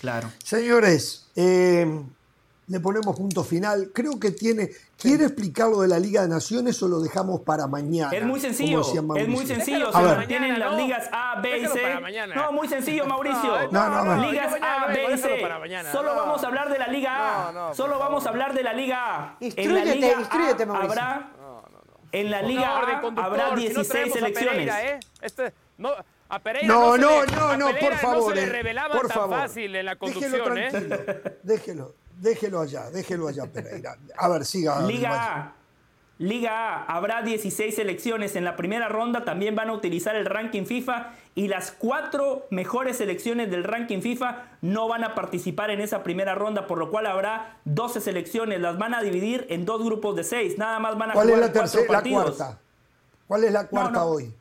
Claro. 0.00 0.30
Señores, 0.44 1.28
eh, 1.34 2.04
le 2.68 2.80
ponemos 2.80 3.16
punto 3.16 3.42
final. 3.44 3.90
Creo 3.92 4.18
que 4.20 4.30
tiene. 4.30 4.70
¿Quiere 4.96 5.24
explicar 5.24 5.68
lo 5.68 5.80
de 5.80 5.88
la 5.88 5.98
Liga 5.98 6.22
de 6.22 6.28
Naciones 6.28 6.82
o 6.82 6.88
lo 6.88 7.00
dejamos 7.00 7.40
para 7.42 7.66
mañana? 7.66 8.10
Es 8.16 8.24
muy 8.24 8.40
sencillo. 8.40 8.82
Es 9.16 9.28
muy 9.28 9.46
sencillo. 9.46 9.92
Se 9.92 10.02
mantienen 10.02 10.58
las 10.58 10.74
ligas 10.74 11.08
A, 11.12 11.40
B 11.40 11.58
y 11.58 11.66
C. 11.66 12.34
No, 12.34 12.52
muy 12.52 12.68
sencillo, 12.68 13.06
Mauricio. 13.06 13.70
No, 13.70 13.88
no, 13.88 14.04
no. 14.04 14.30
Ligas 14.30 14.54
A, 14.60 14.86
B 14.88 15.14
y 15.14 15.18
C. 15.18 15.40
Solo 15.92 16.14
vamos 16.14 16.42
a 16.42 16.46
hablar 16.46 16.70
de 16.70 16.78
la 16.78 16.88
Liga 16.88 17.70
A. 17.70 17.74
Solo 17.74 17.98
vamos 17.98 18.26
a 18.26 18.28
hablar 18.28 18.54
de 18.54 18.62
la 18.62 18.72
Liga 18.72 18.98
A. 19.16 19.36
Instruyete, 19.40 20.14
instruyete, 20.18 20.66
Mauricio. 20.66 20.90
Habrá. 20.90 21.32
En 22.10 22.30
la 22.30 22.42
Liga 22.42 22.78
A 22.78 23.24
habrá 23.24 23.54
16 23.54 24.12
selecciones. 24.12 24.72
Este, 25.20 25.52
no, 25.76 25.90
a 26.30 26.38
Pereira 26.40 26.68
no, 26.68 26.96
no, 26.98 27.24
no, 27.24 27.56
no, 27.56 27.66
por 27.78 27.94
favor. 27.94 28.22
No 28.22 28.28
se 28.28 28.34
le 28.34 28.42
eh, 28.42 28.50
revelaba 28.50 28.94
por 28.94 29.08
tan 29.08 29.16
favor. 29.16 29.36
fácil 29.38 29.74
en 29.74 29.86
la 29.86 29.96
conducción, 29.96 30.58
¿eh? 30.58 30.70
Déjelo, 31.42 31.94
déjelo 32.20 32.60
allá, 32.60 32.90
déjelo 32.90 33.28
allá, 33.28 33.46
Pereira. 33.46 33.96
A 34.16 34.28
ver, 34.28 34.44
siga. 34.44 34.80
Liga 34.82 35.10
A. 35.12 35.54
Liga 36.18 36.50
A, 36.50 36.96
habrá 36.96 37.22
16 37.22 37.76
selecciones. 37.76 38.34
En 38.34 38.44
la 38.44 38.56
primera 38.56 38.88
ronda 38.88 39.24
también 39.24 39.54
van 39.54 39.70
a 39.70 39.72
utilizar 39.72 40.16
el 40.16 40.26
ranking 40.26 40.64
FIFA 40.64 41.12
y 41.36 41.46
las 41.46 41.70
cuatro 41.70 42.46
mejores 42.50 42.96
selecciones 42.96 43.50
del 43.50 43.62
ranking 43.62 44.00
FIFA 44.00 44.44
no 44.60 44.88
van 44.88 45.04
a 45.04 45.14
participar 45.14 45.70
en 45.70 45.80
esa 45.80 46.02
primera 46.02 46.34
ronda, 46.34 46.66
por 46.66 46.78
lo 46.78 46.90
cual 46.90 47.06
habrá 47.06 47.60
12 47.64 48.00
selecciones. 48.00 48.60
Las 48.60 48.78
van 48.78 48.94
a 48.94 49.02
dividir 49.02 49.46
en 49.48 49.64
dos 49.64 49.84
grupos 49.84 50.16
de 50.16 50.24
seis. 50.24 50.58
Nada 50.58 50.80
más 50.80 50.98
van 50.98 51.10
a 51.10 51.14
¿Cuál 51.14 51.28
jugar 51.28 51.40
es 51.42 51.46
la, 51.46 51.52
tercera, 51.52 51.92
la 51.92 52.02
cuarta? 52.02 52.58
¿Cuál 53.28 53.44
es 53.44 53.52
la 53.52 53.66
cuarta 53.68 54.04
hoy? 54.04 54.34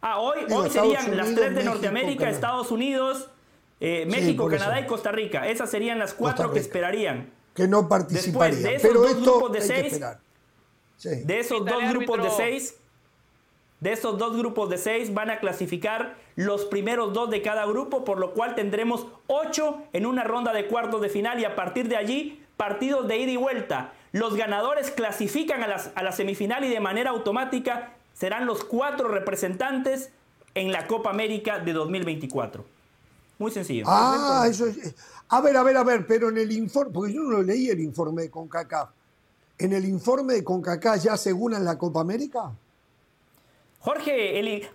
Ah, 0.00 0.18
hoy, 0.18 0.40
hoy 0.52 0.70
serían 0.70 1.16
las 1.16 1.34
tres 1.34 1.54
de 1.54 1.64
Norteamérica, 1.64 2.28
Estados 2.28 2.70
Unidos, 2.70 3.30
Eh, 3.80 4.06
México, 4.06 4.48
Canadá 4.48 4.80
y 4.80 4.86
Costa 4.86 5.12
Rica. 5.12 5.48
Esas 5.48 5.70
serían 5.70 5.98
las 5.98 6.14
cuatro 6.14 6.52
que 6.52 6.58
esperarían. 6.58 7.30
Que 7.54 7.68
no 7.68 7.88
participarían. 7.88 8.62
de 8.62 8.74
esos 8.76 8.88
Pero 8.88 9.00
dos 9.02 9.20
grupos 9.20 9.52
de 9.52 9.60
seis, 9.60 10.00
de 11.02 11.38
esos 11.38 11.64
dos 11.64 11.88
grupos 11.90 12.22
de 12.22 12.30
seis, 12.30 12.76
de 13.80 13.92
esos 13.92 14.18
dos 14.18 14.36
grupos 14.36 14.70
de 14.70 14.78
seis 14.78 15.12
van 15.12 15.30
a 15.30 15.38
clasificar 15.38 16.16
los 16.36 16.64
primeros 16.64 17.12
dos 17.12 17.30
de 17.30 17.42
cada 17.42 17.66
grupo, 17.66 18.04
por 18.04 18.18
lo 18.18 18.32
cual 18.32 18.54
tendremos 18.54 19.06
ocho 19.26 19.82
en 19.92 20.06
una 20.06 20.24
ronda 20.24 20.52
de 20.52 20.66
cuartos 20.66 21.00
de 21.00 21.08
final 21.08 21.38
y 21.40 21.44
a 21.44 21.54
partir 21.54 21.88
de 21.88 21.96
allí 21.96 22.42
partidos 22.56 23.06
de 23.06 23.18
ida 23.18 23.32
y 23.32 23.36
vuelta. 23.36 23.92
Los 24.12 24.36
ganadores 24.36 24.90
clasifican 24.90 25.62
a, 25.62 25.76
a 25.94 26.02
la 26.02 26.12
semifinal 26.12 26.64
y 26.64 26.68
de 26.68 26.80
manera 26.80 27.10
automática 27.10 27.92
serán 28.14 28.46
los 28.46 28.64
cuatro 28.64 29.08
representantes 29.08 30.12
en 30.54 30.72
la 30.72 30.86
Copa 30.86 31.10
América 31.10 31.58
de 31.58 31.72
2024. 31.72 32.64
Muy 33.38 33.50
sencillo. 33.50 33.84
Ah, 33.86 34.46
eso 34.48 34.66
es. 34.66 34.94
A 35.28 35.40
ver, 35.40 35.56
a 35.56 35.62
ver, 35.62 35.76
a 35.76 35.84
ver, 35.84 36.06
pero 36.06 36.28
en 36.28 36.38
el 36.38 36.52
informe, 36.52 36.92
porque 36.92 37.12
yo 37.12 37.22
no 37.22 37.42
leí 37.42 37.68
el 37.68 37.80
informe 37.80 38.22
de 38.22 38.30
CONCACAF. 38.30 38.90
¿En 39.58 39.72
el 39.72 39.84
informe 39.84 40.34
de 40.34 40.44
CONCACAF 40.44 41.02
ya 41.02 41.12
aseguran 41.14 41.64
la 41.64 41.78
Copa 41.78 42.00
América? 42.00 42.52
Jorge, 43.80 44.38
el, 44.38 44.48
eh, 44.48 44.68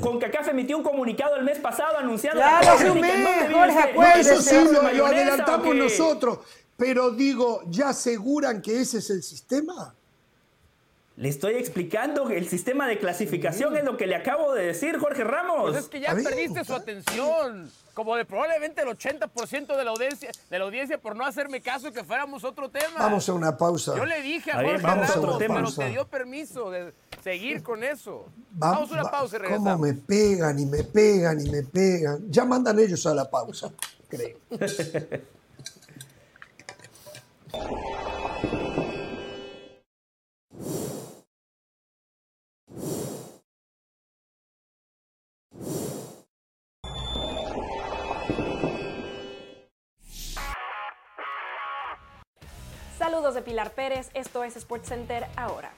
CONCACAF 0.00 0.48
emitió 0.48 0.76
un 0.76 0.84
comunicado 0.84 1.36
el 1.36 1.44
mes 1.44 1.58
pasado 1.58 1.98
anunciando 1.98 2.40
ya 2.40 2.60
la 2.60 2.72
Copa 2.72 2.90
América. 2.90 3.90
Jorge, 3.94 4.20
Eso 4.20 4.40
sí, 4.40 4.56
lo 4.96 5.06
adelantamos 5.06 5.74
nosotros. 5.74 6.38
Pero 6.76 7.10
digo, 7.10 7.62
¿ya 7.68 7.90
aseguran 7.90 8.60
que 8.60 8.80
ese 8.80 8.98
es 8.98 9.10
el 9.10 9.22
sistema? 9.22 9.94
Le 11.16 11.28
estoy 11.28 11.54
explicando 11.54 12.26
que 12.26 12.38
el 12.38 12.48
sistema 12.48 12.88
de 12.88 12.98
clasificación 12.98 13.76
es 13.76 13.84
lo 13.84 13.96
que 13.96 14.06
le 14.06 14.16
acabo 14.16 14.54
de 14.54 14.66
decir, 14.66 14.98
Jorge 14.98 15.24
Ramos. 15.24 15.70
Pues 15.70 15.84
es 15.84 15.88
que 15.88 16.00
ya 16.00 16.14
perdiste 16.14 16.64
su 16.64 16.74
atención. 16.74 17.70
Como 17.94 18.16
de 18.16 18.24
probablemente 18.24 18.80
el 18.82 18.88
80% 18.88 19.76
de 19.76 19.84
la 19.84 19.90
audiencia, 19.90 20.30
de 20.48 20.58
la 20.58 20.64
audiencia 20.64 20.98
por 20.98 21.14
no 21.14 21.26
hacerme 21.26 21.60
caso 21.60 21.92
que 21.92 22.02
fuéramos 22.04 22.42
otro 22.42 22.70
tema. 22.70 22.98
Vamos 22.98 23.28
a 23.28 23.34
una 23.34 23.56
pausa. 23.56 23.94
Yo 23.96 24.06
le 24.06 24.22
dije 24.22 24.50
a, 24.50 24.54
Jorge 24.54 24.78
vamos 24.78 24.82
Ramos, 24.82 25.10
a 25.10 25.18
otro 25.18 25.38
tema. 25.38 25.54
pero 25.56 25.72
te 25.72 25.88
dio 25.90 26.06
permiso 26.08 26.70
de 26.70 26.94
seguir 27.22 27.62
con 27.62 27.84
eso. 27.84 28.26
vamos 28.52 28.90
a 28.90 28.94
una 28.94 29.10
pausa 29.10 29.36
y 29.36 29.38
regresamos. 29.40 29.72
¿Cómo 29.72 29.84
me 29.84 29.92
pegan 29.94 30.58
y 30.58 30.66
me 30.66 30.84
pegan 30.84 31.40
y 31.46 31.50
me 31.50 31.62
pegan? 31.62 32.30
Ya 32.30 32.44
mandan 32.44 32.78
ellos 32.78 33.04
a 33.06 33.14
la 33.14 33.30
pausa, 33.30 33.70
creo. 34.08 34.38
Saludos 53.12 53.34
de 53.34 53.42
Pilar 53.42 53.72
Pérez, 53.72 54.08
esto 54.14 54.42
es 54.42 54.54
SportsCenter 54.54 55.26
ahora. 55.36 55.70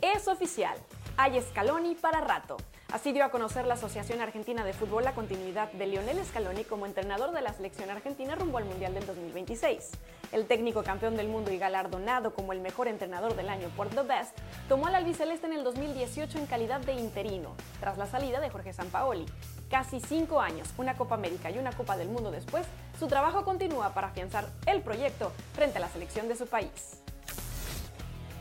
Es 0.00 0.28
oficial, 0.28 0.78
hay 1.16 1.42
Scaloni 1.42 1.96
para 1.96 2.20
rato. 2.20 2.58
Así 2.92 3.12
dio 3.12 3.24
a 3.24 3.30
conocer 3.30 3.66
la 3.66 3.74
Asociación 3.74 4.20
Argentina 4.20 4.64
de 4.64 4.72
Fútbol 4.72 5.02
la 5.02 5.12
continuidad 5.12 5.72
de 5.72 5.88
Lionel 5.88 6.24
Scaloni 6.24 6.62
como 6.62 6.86
entrenador 6.86 7.32
de 7.32 7.40
la 7.40 7.52
selección 7.52 7.90
argentina 7.90 8.36
rumbo 8.36 8.58
al 8.58 8.66
Mundial 8.66 8.94
del 8.94 9.04
2026. 9.04 9.90
El 10.30 10.46
técnico 10.46 10.84
campeón 10.84 11.16
del 11.16 11.26
mundo 11.26 11.50
y 11.50 11.58
galardonado 11.58 12.32
como 12.32 12.52
el 12.52 12.60
mejor 12.60 12.86
entrenador 12.86 13.34
del 13.34 13.48
año 13.48 13.68
por 13.76 13.88
The 13.88 14.02
Best, 14.02 14.38
tomó 14.68 14.86
al 14.86 14.94
albiceleste 14.94 15.48
en 15.48 15.54
el 15.54 15.64
2018 15.64 16.38
en 16.38 16.46
calidad 16.46 16.80
de 16.82 16.92
interino, 16.92 17.56
tras 17.80 17.98
la 17.98 18.06
salida 18.06 18.38
de 18.38 18.50
Jorge 18.50 18.72
Sampaoli. 18.72 19.26
Casi 19.68 19.98
cinco 19.98 20.40
años, 20.40 20.68
una 20.78 20.96
Copa 20.96 21.16
América 21.16 21.50
y 21.50 21.58
una 21.58 21.72
Copa 21.72 21.96
del 21.96 22.08
Mundo 22.08 22.30
después, 22.30 22.64
su 22.98 23.08
trabajo 23.08 23.44
continúa 23.44 23.92
para 23.92 24.08
afianzar 24.08 24.48
el 24.66 24.80
proyecto 24.80 25.32
frente 25.54 25.78
a 25.78 25.80
la 25.80 25.88
selección 25.88 26.28
de 26.28 26.36
su 26.36 26.46
país. 26.46 27.02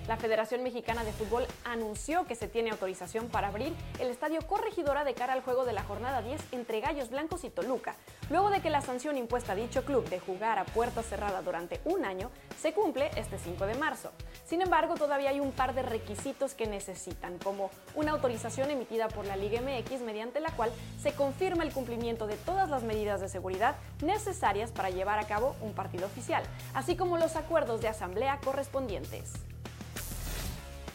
La 0.07 0.17
Federación 0.17 0.61
Mexicana 0.61 1.03
de 1.03 1.11
Fútbol 1.11 1.47
anunció 1.63 2.27
que 2.27 2.35
se 2.35 2.47
tiene 2.47 2.69
autorización 2.69 3.27
para 3.27 3.47
abrir 3.47 3.73
el 3.99 4.09
estadio 4.09 4.45
Corregidora 4.45 5.03
de 5.03 5.15
cara 5.15 5.33
al 5.33 5.41
juego 5.41 5.65
de 5.65 5.73
la 5.73 5.83
jornada 5.83 6.21
10 6.21 6.39
entre 6.51 6.79
Gallos 6.79 7.09
Blancos 7.09 7.43
y 7.43 7.49
Toluca, 7.49 7.95
luego 8.29 8.51
de 8.51 8.61
que 8.61 8.69
la 8.69 8.81
sanción 8.81 9.17
impuesta 9.17 9.53
a 9.53 9.55
dicho 9.55 9.83
club 9.83 10.07
de 10.07 10.19
jugar 10.19 10.59
a 10.59 10.65
puerta 10.65 11.01
cerrada 11.01 11.41
durante 11.41 11.81
un 11.85 12.05
año 12.05 12.29
se 12.61 12.71
cumple 12.71 13.09
este 13.15 13.39
5 13.39 13.65
de 13.65 13.73
marzo. 13.75 14.11
Sin 14.45 14.61
embargo, 14.61 14.93
todavía 14.93 15.31
hay 15.31 15.39
un 15.39 15.51
par 15.51 15.73
de 15.73 15.81
requisitos 15.81 16.53
que 16.53 16.67
necesitan, 16.67 17.39
como 17.39 17.71
una 17.95 18.11
autorización 18.11 18.69
emitida 18.69 19.07
por 19.07 19.25
la 19.25 19.35
Liga 19.35 19.59
MX 19.59 20.01
mediante 20.01 20.39
la 20.39 20.51
cual 20.51 20.71
se 21.01 21.13
confirma 21.13 21.63
el 21.63 21.73
cumplimiento 21.73 22.27
de 22.27 22.37
todas 22.37 22.69
las 22.69 22.83
medidas 22.83 23.21
de 23.21 23.29
seguridad 23.29 23.75
necesarias 24.03 24.71
para 24.71 24.91
llevar 24.91 25.17
a 25.17 25.25
cabo 25.25 25.55
un 25.61 25.73
partido 25.73 26.05
oficial, 26.05 26.43
así 26.75 26.95
como 26.95 27.17
los 27.17 27.35
acuerdos 27.35 27.81
de 27.81 27.87
asamblea 27.87 28.39
correspondientes. 28.43 29.33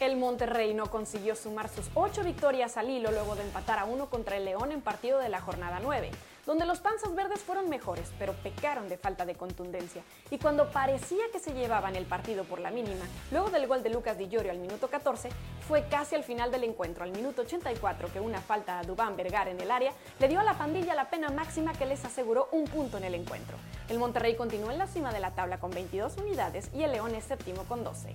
El 0.01 0.17
Monterrey 0.17 0.73
no 0.73 0.87
consiguió 0.87 1.37
sumar 1.37 1.69
sus 1.69 1.91
ocho 1.95 2.25
victorias 2.25 2.79
al 2.79 2.89
hilo 2.89 3.11
luego 3.11 3.37
de 3.37 3.43
empatar 3.43 3.79
a 3.79 3.85
uno 3.85 4.09
contra 4.09 4.39
el 4.39 4.47
León 4.47 4.73
en 4.73 4.81
partido 4.81 5.19
de 5.19 5.29
la 5.29 5.43
jornada 5.43 5.79
9, 5.83 6.11
donde 6.47 6.65
los 6.65 6.81
panzas 6.81 7.15
verdes 7.15 7.41
fueron 7.41 7.69
mejores, 7.69 8.11
pero 8.19 8.33
pecaron 8.33 8.89
de 8.89 8.97
falta 8.97 9.27
de 9.27 9.35
contundencia. 9.35 10.03
Y 10.31 10.39
cuando 10.39 10.71
parecía 10.71 11.25
que 11.31 11.39
se 11.39 11.53
llevaban 11.53 11.97
el 11.97 12.07
partido 12.07 12.45
por 12.45 12.61
la 12.61 12.71
mínima, 12.71 13.05
luego 13.31 13.51
del 13.51 13.67
gol 13.67 13.83
de 13.83 13.91
Lucas 13.91 14.17
Di 14.17 14.27
Llorio 14.29 14.53
al 14.53 14.59
minuto 14.59 14.89
14, 14.89 15.29
fue 15.69 15.87
casi 15.91 16.15
al 16.15 16.25
final 16.25 16.51
del 16.51 16.65
encuentro, 16.65 17.05
al 17.05 17.13
minuto 17.13 17.43
84, 17.43 18.11
que 18.11 18.21
una 18.21 18.41
falta 18.41 18.79
a 18.79 18.85
Dubán 18.85 19.19
Vergar 19.19 19.49
en 19.49 19.61
el 19.61 19.71
área 19.71 19.93
le 20.19 20.29
dio 20.29 20.41
a 20.41 20.45
la 20.45 20.57
pandilla 20.57 20.95
la 20.95 21.11
pena 21.11 21.29
máxima 21.29 21.75
que 21.75 21.85
les 21.85 22.03
aseguró 22.07 22.49
un 22.53 22.65
punto 22.65 22.97
en 22.97 23.05
el 23.05 23.15
encuentro. 23.15 23.59
El 23.91 23.99
Monterrey 23.99 24.35
continuó 24.35 24.71
en 24.71 24.79
la 24.79 24.87
cima 24.87 25.13
de 25.13 25.21
la 25.21 25.33
tabla 25.33 25.61
con 25.61 25.71
22 25.73 26.17
unidades 26.17 26.71
y 26.73 26.85
el 26.85 26.93
León 26.93 27.15
es 27.15 27.25
séptimo 27.25 27.65
con 27.65 27.85
12. 27.85 28.15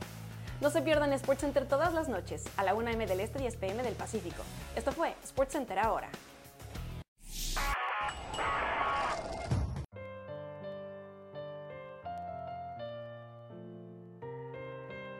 No 0.61 0.69
se 0.69 0.81
pierdan 0.81 1.17
SportsCenter 1.17 1.67
todas 1.67 1.93
las 1.93 2.07
noches 2.07 2.45
a 2.55 2.63
la 2.63 2.75
1 2.75 2.91
m 2.91 3.05
del 3.05 3.19
Este 3.19 3.39
y 3.39 3.41
10 3.41 3.57
pm 3.57 3.83
del 3.83 3.93
Pacífico. 3.93 4.41
Esto 4.75 4.93
fue 4.93 5.13
SportsCenter 5.25 5.79
ahora. 5.79 6.09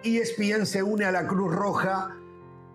ESPN 0.04 0.66
se 0.66 0.84
une 0.84 1.04
a 1.04 1.12
la 1.12 1.28
Cruz 1.28 1.54
Roja 1.54 2.16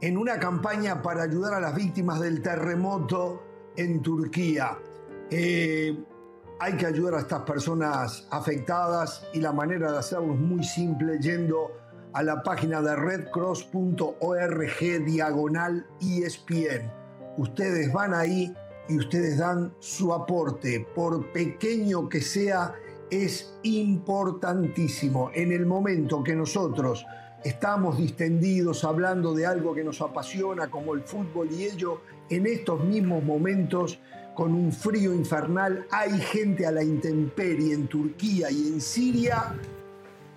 en 0.01 0.19
una 0.19 0.39
campaña 0.39 1.01
para 1.01 1.23
ayudar 1.23 1.55
a 1.55 1.61
las 1.61 1.75
víctimas 1.75 2.21
del 2.21 2.43
terremoto 2.43 3.43
en 3.77 4.03
Turquía. 4.03 4.77
Eh, 5.31 5.97
hay 6.59 6.77
que 6.77 6.87
ayudar 6.87 7.15
a 7.15 7.21
estas 7.21 7.43
personas 7.43 8.27
afectadas 8.31 9.27
y 9.33 9.41
la 9.41 9.53
manera 9.53 9.93
de 9.93 9.99
hacerlo 9.99 10.35
es 10.35 10.41
muy 10.41 10.65
simple 10.65 11.19
yendo 11.21 11.80
a 12.13 12.23
la 12.23 12.43
página 12.43 12.83
de 12.83 12.95
redcross.org 12.97 15.05
diagonal 15.05 15.87
ESPN. 16.01 16.91
Ustedes 17.37 17.93
van 17.93 18.15
ahí 18.15 18.55
y 18.89 18.99
ustedes 18.99 19.39
dan 19.39 19.73
su 19.79 20.13
aporte, 20.13 20.85
por 20.95 21.31
pequeño 21.33 22.09
que 22.09 22.21
sea, 22.21 22.75
es 23.11 23.55
importantísimo. 23.63 25.31
En 25.35 25.53
el 25.53 25.67
momento 25.67 26.25
que 26.25 26.35
nosotros 26.35 27.07
estamos 27.45 27.99
distendidos 27.99 28.85
hablando 28.85 29.35
de 29.35 29.47
algo 29.47 29.75
que 29.75 29.85
nos 29.85 30.01
apasiona 30.01 30.71
como 30.71 30.95
el 30.95 31.03
fútbol 31.03 31.51
y 31.53 31.65
ello, 31.65 32.01
en 32.29 32.47
estos 32.47 32.85
mismos 32.85 33.23
momentos, 33.25 34.01
con 34.35 34.55
un 34.55 34.73
frío 34.73 35.13
infernal, 35.13 35.87
hay 35.91 36.19
gente 36.19 36.67
a 36.67 36.73
la 36.73 36.83
intemperie 36.83 37.75
en 37.75 37.89
Turquía 37.89 38.51
y 38.51 38.69
en 38.69 38.81
Siria 38.81 39.55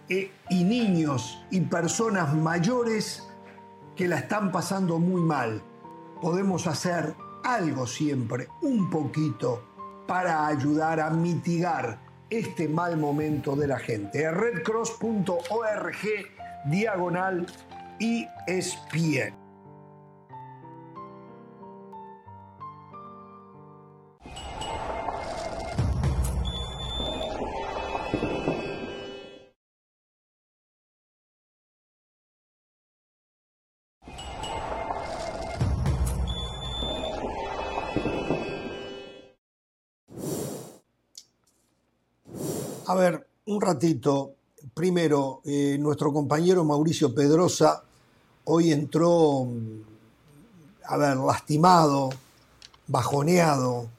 eh, 0.10 0.32
y 0.50 0.64
niños 0.64 1.44
y 1.52 1.62
personas 1.62 2.34
mayores 2.34 3.28
que 3.96 4.08
la 4.08 4.18
están 4.18 4.52
pasando 4.52 5.00
muy 5.00 5.22
mal. 5.22 5.62
Podemos 6.22 6.68
hacer 6.68 7.16
algo 7.44 7.86
siempre, 7.86 8.48
un 8.62 8.90
poquito, 8.90 9.64
para 10.08 10.48
ayudar 10.48 11.00
a 11.00 11.10
mitigar 11.10 12.00
este 12.30 12.68
mal 12.68 12.98
momento 12.98 13.56
de 13.56 13.68
la 13.68 13.80
gente. 13.80 14.30
redcross.org 14.32 15.98
diagonal 16.66 17.46
ESPN. 18.00 19.43
A 42.94 42.96
ver, 42.96 43.28
un 43.48 43.60
ratito. 43.60 44.36
Primero, 44.76 45.42
eh, 45.46 45.78
nuestro 45.80 46.14
compañero 46.14 46.64
Mauricio 46.64 47.12
Pedrosa 47.16 47.82
hoy 48.44 48.72
entró, 48.72 49.48
a 50.86 50.98
ver, 50.98 51.18
lastimado, 51.18 52.12
bajoneado 52.86 53.90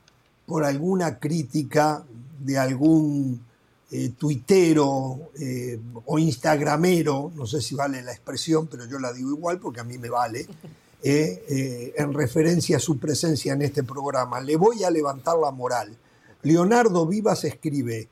por 0.47 0.65
alguna 0.65 1.19
crítica 1.19 2.05
de 2.39 2.57
algún 2.57 3.45
eh, 3.91 4.11
tuitero 4.11 5.31
eh, 5.41 5.81
o 6.07 6.21
instagramero, 6.21 7.33
no 7.35 7.49
sé 7.49 7.61
si 7.61 7.75
vale 7.75 8.01
la 8.01 8.13
expresión, 8.13 8.69
pero 8.69 8.87
yo 8.87 9.01
la 9.01 9.13
digo 9.13 9.31
igual 9.31 9.59
porque 9.59 9.81
a 9.81 9.85
mí 9.85 9.99
me 9.99 10.09
vale, 10.09 10.47
en 11.03 12.15
referencia 12.15 12.77
a 12.77 12.81
su 12.81 12.97
presencia 13.01 13.55
en 13.55 13.63
este 13.63 13.83
programa. 13.83 14.41
Le 14.41 14.55
voy 14.55 14.85
a 14.85 14.91
levantar 14.93 15.37
la 15.37 15.51
moral. 15.51 15.97
Leonardo 16.43 17.05
Vivas 17.07 17.43
escribe, 17.43 18.09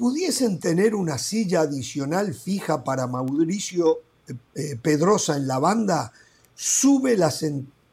¿pudiesen 0.00 0.58
tener 0.58 0.94
una 0.94 1.18
silla 1.18 1.60
adicional 1.60 2.32
fija 2.32 2.82
para 2.82 3.06
Mauricio 3.06 3.98
Pedrosa 4.80 5.36
en 5.36 5.46
la 5.46 5.58
banda? 5.58 6.10
Sube 6.54 7.18
la, 7.18 7.30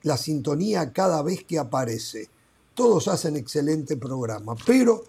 la 0.04 0.16
sintonía 0.16 0.94
cada 0.94 1.22
vez 1.22 1.44
que 1.44 1.60
aparece. 1.60 2.30
Todos 2.74 3.10
hacen 3.10 3.36
excelente 3.36 3.98
programa, 3.98 4.56
pero 4.66 5.04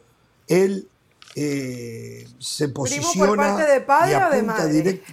él 0.48 0.88
eh, 1.36 2.26
se 2.40 2.68
posiciona 2.70 3.64
de 3.64 3.80
padre 3.82 4.10
y 4.10 4.14
apunta 4.14 4.66
directo. 4.66 5.12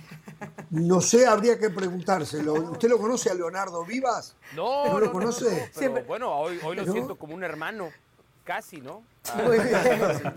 No 0.71 1.01
sé, 1.01 1.27
habría 1.27 1.59
que 1.59 1.69
preguntárselo. 1.69 2.53
¿Usted 2.53 2.89
lo 2.89 2.97
conoce 2.97 3.29
a 3.29 3.35
Leonardo 3.35 3.85
Vivas? 3.85 4.35
No, 4.55 4.87
¿No, 4.87 4.99
lo 4.99 5.11
conoce? 5.11 5.71
bueno, 6.07 6.31
hoy, 6.31 6.59
hoy 6.63 6.77
lo 6.77 6.91
siento 6.91 7.15
como 7.15 7.35
un 7.35 7.43
hermano, 7.43 7.91
casi, 8.45 8.79
¿no? 8.79 9.03
Muy 9.43 9.57
bien. 9.59 9.77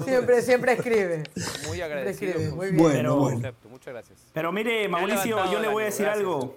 siempre, 0.04 0.42
siempre 0.42 0.72
escribe. 0.72 1.22
Muy 1.68 1.80
agradecido. 1.80 2.56
Muy 2.56 2.72
bien. 2.72 2.82
Bueno, 2.82 3.16
bueno. 3.16 3.52
Muchas 3.70 3.92
gracias. 3.94 4.18
Pero 4.32 4.50
mire, 4.50 4.88
Mauricio, 4.88 5.38
yo 5.52 5.60
le 5.60 5.68
voy 5.68 5.84
a 5.84 5.86
decir 5.86 6.06
algo. 6.06 6.56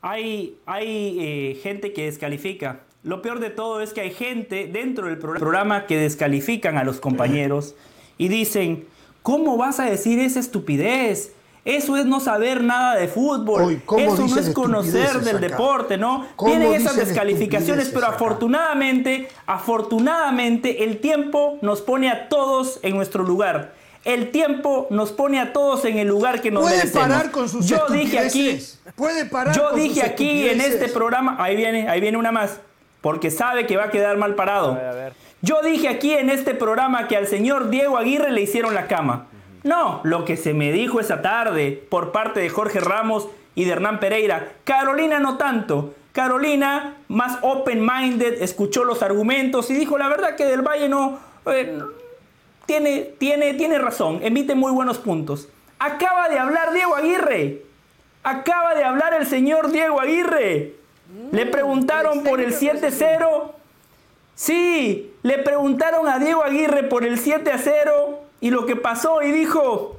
Hay, 0.00 0.58
hay 0.64 1.18
eh, 1.20 1.60
gente 1.62 1.92
que 1.92 2.06
descalifica. 2.06 2.80
Lo 3.02 3.20
peor 3.20 3.40
de 3.40 3.50
todo 3.50 3.82
es 3.82 3.92
que 3.92 4.00
hay 4.00 4.12
gente 4.12 4.66
dentro 4.66 5.08
del 5.08 5.18
programa 5.18 5.86
que 5.86 5.96
descalifican 5.96 6.78
a 6.78 6.84
los 6.84 7.00
compañeros 7.00 7.74
y 8.16 8.28
dicen, 8.28 8.86
¿cómo 9.22 9.56
vas 9.56 9.80
a 9.80 9.84
decir 9.84 10.18
esa 10.18 10.40
estupidez? 10.40 11.32
Eso 11.64 11.96
es 11.96 12.04
no 12.06 12.18
saber 12.18 12.62
nada 12.62 12.96
de 12.96 13.06
fútbol. 13.06 13.80
Eso 13.98 14.26
no 14.26 14.36
es 14.36 14.50
conocer 14.50 15.20
del 15.20 15.40
deporte, 15.40 15.96
¿no? 15.96 16.26
Tienen 16.44 16.72
esas 16.72 16.96
descalificaciones, 16.96 17.90
pero 17.90 18.06
afortunadamente, 18.06 19.28
afortunadamente 19.46 20.84
el 20.84 20.98
tiempo 20.98 21.58
nos 21.62 21.80
pone 21.80 22.10
a 22.10 22.28
todos 22.28 22.80
en 22.82 22.96
nuestro 22.96 23.22
lugar. 23.22 23.74
El 24.04 24.32
tiempo 24.32 24.88
nos 24.90 25.12
pone 25.12 25.38
a 25.38 25.52
todos 25.52 25.84
en 25.84 25.98
el 25.98 26.08
lugar 26.08 26.40
que 26.40 26.50
nos 26.50 26.64
¿Puede 26.64 26.88
parar 26.88 27.30
con 27.30 27.48
sus 27.48 27.66
Yo 27.68 27.86
dije 27.88 28.18
aquí, 28.18 28.58
puede 28.96 29.26
parar 29.26 29.54
yo 29.54 29.70
dije 29.76 30.02
aquí 30.02 30.48
en 30.48 30.60
este 30.60 30.88
programa, 30.88 31.36
ahí 31.38 31.54
viene, 31.54 31.88
ahí 31.88 32.00
viene 32.00 32.18
una 32.18 32.32
más 32.32 32.58
porque 33.00 33.30
sabe 33.30 33.66
que 33.66 33.76
va 33.76 33.84
a 33.84 33.90
quedar 33.90 34.16
mal 34.16 34.34
parado. 34.34 34.78
Yo 35.42 35.60
dije 35.62 35.88
aquí 35.88 36.12
en 36.12 36.30
este 36.30 36.54
programa 36.54 37.08
que 37.08 37.16
al 37.16 37.26
señor 37.26 37.68
Diego 37.68 37.98
Aguirre 37.98 38.30
le 38.30 38.40
hicieron 38.40 38.74
la 38.74 38.86
cama. 38.86 39.26
No, 39.64 40.00
lo 40.02 40.24
que 40.24 40.36
se 40.36 40.54
me 40.54 40.72
dijo 40.72 41.00
esa 41.00 41.22
tarde 41.22 41.84
por 41.88 42.12
parte 42.12 42.40
de 42.40 42.48
Jorge 42.48 42.80
Ramos 42.80 43.28
y 43.54 43.64
de 43.64 43.72
Hernán 43.72 44.00
Pereira. 44.00 44.54
Carolina 44.64 45.20
no 45.20 45.36
tanto. 45.36 45.94
Carolina, 46.12 46.96
más 47.08 47.38
open-minded, 47.42 48.42
escuchó 48.42 48.84
los 48.84 49.02
argumentos 49.02 49.70
y 49.70 49.74
dijo 49.74 49.96
la 49.96 50.08
verdad 50.08 50.36
que 50.36 50.44
Del 50.44 50.62
Valle 50.62 50.88
no... 50.88 51.18
Eh, 51.46 51.80
tiene, 52.66 53.14
tiene, 53.18 53.54
tiene 53.54 53.78
razón, 53.78 54.20
emite 54.22 54.54
muy 54.54 54.72
buenos 54.72 54.98
puntos. 54.98 55.48
Acaba 55.78 56.28
de 56.28 56.38
hablar 56.38 56.72
Diego 56.72 56.94
Aguirre. 56.94 57.62
Acaba 58.22 58.74
de 58.74 58.84
hablar 58.84 59.14
el 59.14 59.26
señor 59.26 59.72
Diego 59.72 60.00
Aguirre. 60.00 60.74
Le 61.32 61.46
preguntaron 61.46 62.22
por 62.22 62.40
el 62.40 62.54
7-0. 62.54 63.50
Sí, 64.34 65.12
le 65.22 65.38
preguntaron 65.38 66.06
a 66.08 66.18
Diego 66.18 66.44
Aguirre 66.44 66.84
por 66.84 67.04
el 67.04 67.18
7 67.18 67.50
0 67.58 68.21
y 68.42 68.50
lo 68.50 68.66
que 68.66 68.74
pasó 68.74 69.22
y 69.22 69.30
dijo, 69.30 69.96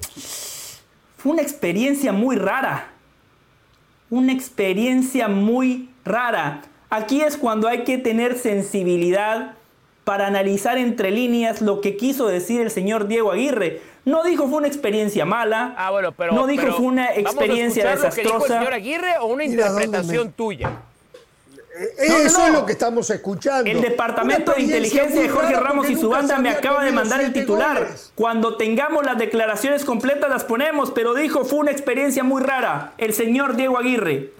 fue 1.17 1.31
una 1.31 1.41
experiencia 1.41 2.11
muy 2.11 2.35
rara. 2.35 2.89
Una 4.09 4.33
experiencia 4.33 5.29
muy 5.29 5.89
rara. 6.03 6.61
Aquí 6.89 7.21
es 7.21 7.37
cuando 7.37 7.69
hay 7.69 7.85
que 7.85 7.97
tener 7.97 8.37
sensibilidad 8.37 9.53
para 10.03 10.27
analizar 10.27 10.77
entre 10.77 11.09
líneas 11.09 11.61
lo 11.61 11.79
que 11.79 11.95
quiso 11.95 12.27
decir 12.27 12.59
el 12.59 12.69
señor 12.69 13.07
Diego 13.07 13.31
Aguirre. 13.31 13.81
No 14.03 14.25
dijo 14.25 14.49
fue 14.49 14.57
una 14.57 14.67
experiencia 14.67 15.23
mala. 15.23 15.73
Ah, 15.77 15.91
bueno, 15.91 16.11
pero, 16.11 16.33
no 16.33 16.45
dijo 16.45 16.67
fue 16.73 16.85
una 16.85 17.15
experiencia 17.15 17.85
¿vamos 17.85 18.01
a 18.01 18.05
desastrosa. 18.07 18.27
Lo 18.27 18.39
que 18.39 18.43
dijo 18.43 18.45
el 18.45 18.59
señor 18.59 18.73
Aguirre 18.73 19.17
o 19.21 19.27
una 19.27 19.45
interpretación 19.45 20.33
tuya? 20.33 20.69
Eso 21.97 22.45
es 22.45 22.53
lo 22.53 22.65
que 22.65 22.73
estamos 22.73 23.09
escuchando. 23.09 23.69
El 23.69 23.81
Departamento 23.81 24.53
de 24.53 24.61
Inteligencia 24.61 25.21
de 25.21 25.29
Jorge 25.29 25.55
Ramos 25.55 25.89
y 25.89 25.95
su 25.95 26.09
banda 26.09 26.37
me 26.37 26.49
acaba 26.49 26.83
de 26.83 26.91
mandar 26.91 27.21
el 27.21 27.33
titular. 27.33 27.87
Cuando 28.15 28.57
tengamos 28.57 29.03
las 29.05 29.17
declaraciones 29.17 29.83
completas 29.83 30.29
las 30.29 30.43
ponemos, 30.43 30.91
pero 30.91 31.13
dijo 31.13 31.45
fue 31.45 31.59
una 31.59 31.71
experiencia 31.71 32.23
muy 32.23 32.43
rara. 32.43 32.93
El 32.97 33.13
señor 33.13 33.55
Diego 33.55 33.77
Aguirre. 33.77 34.33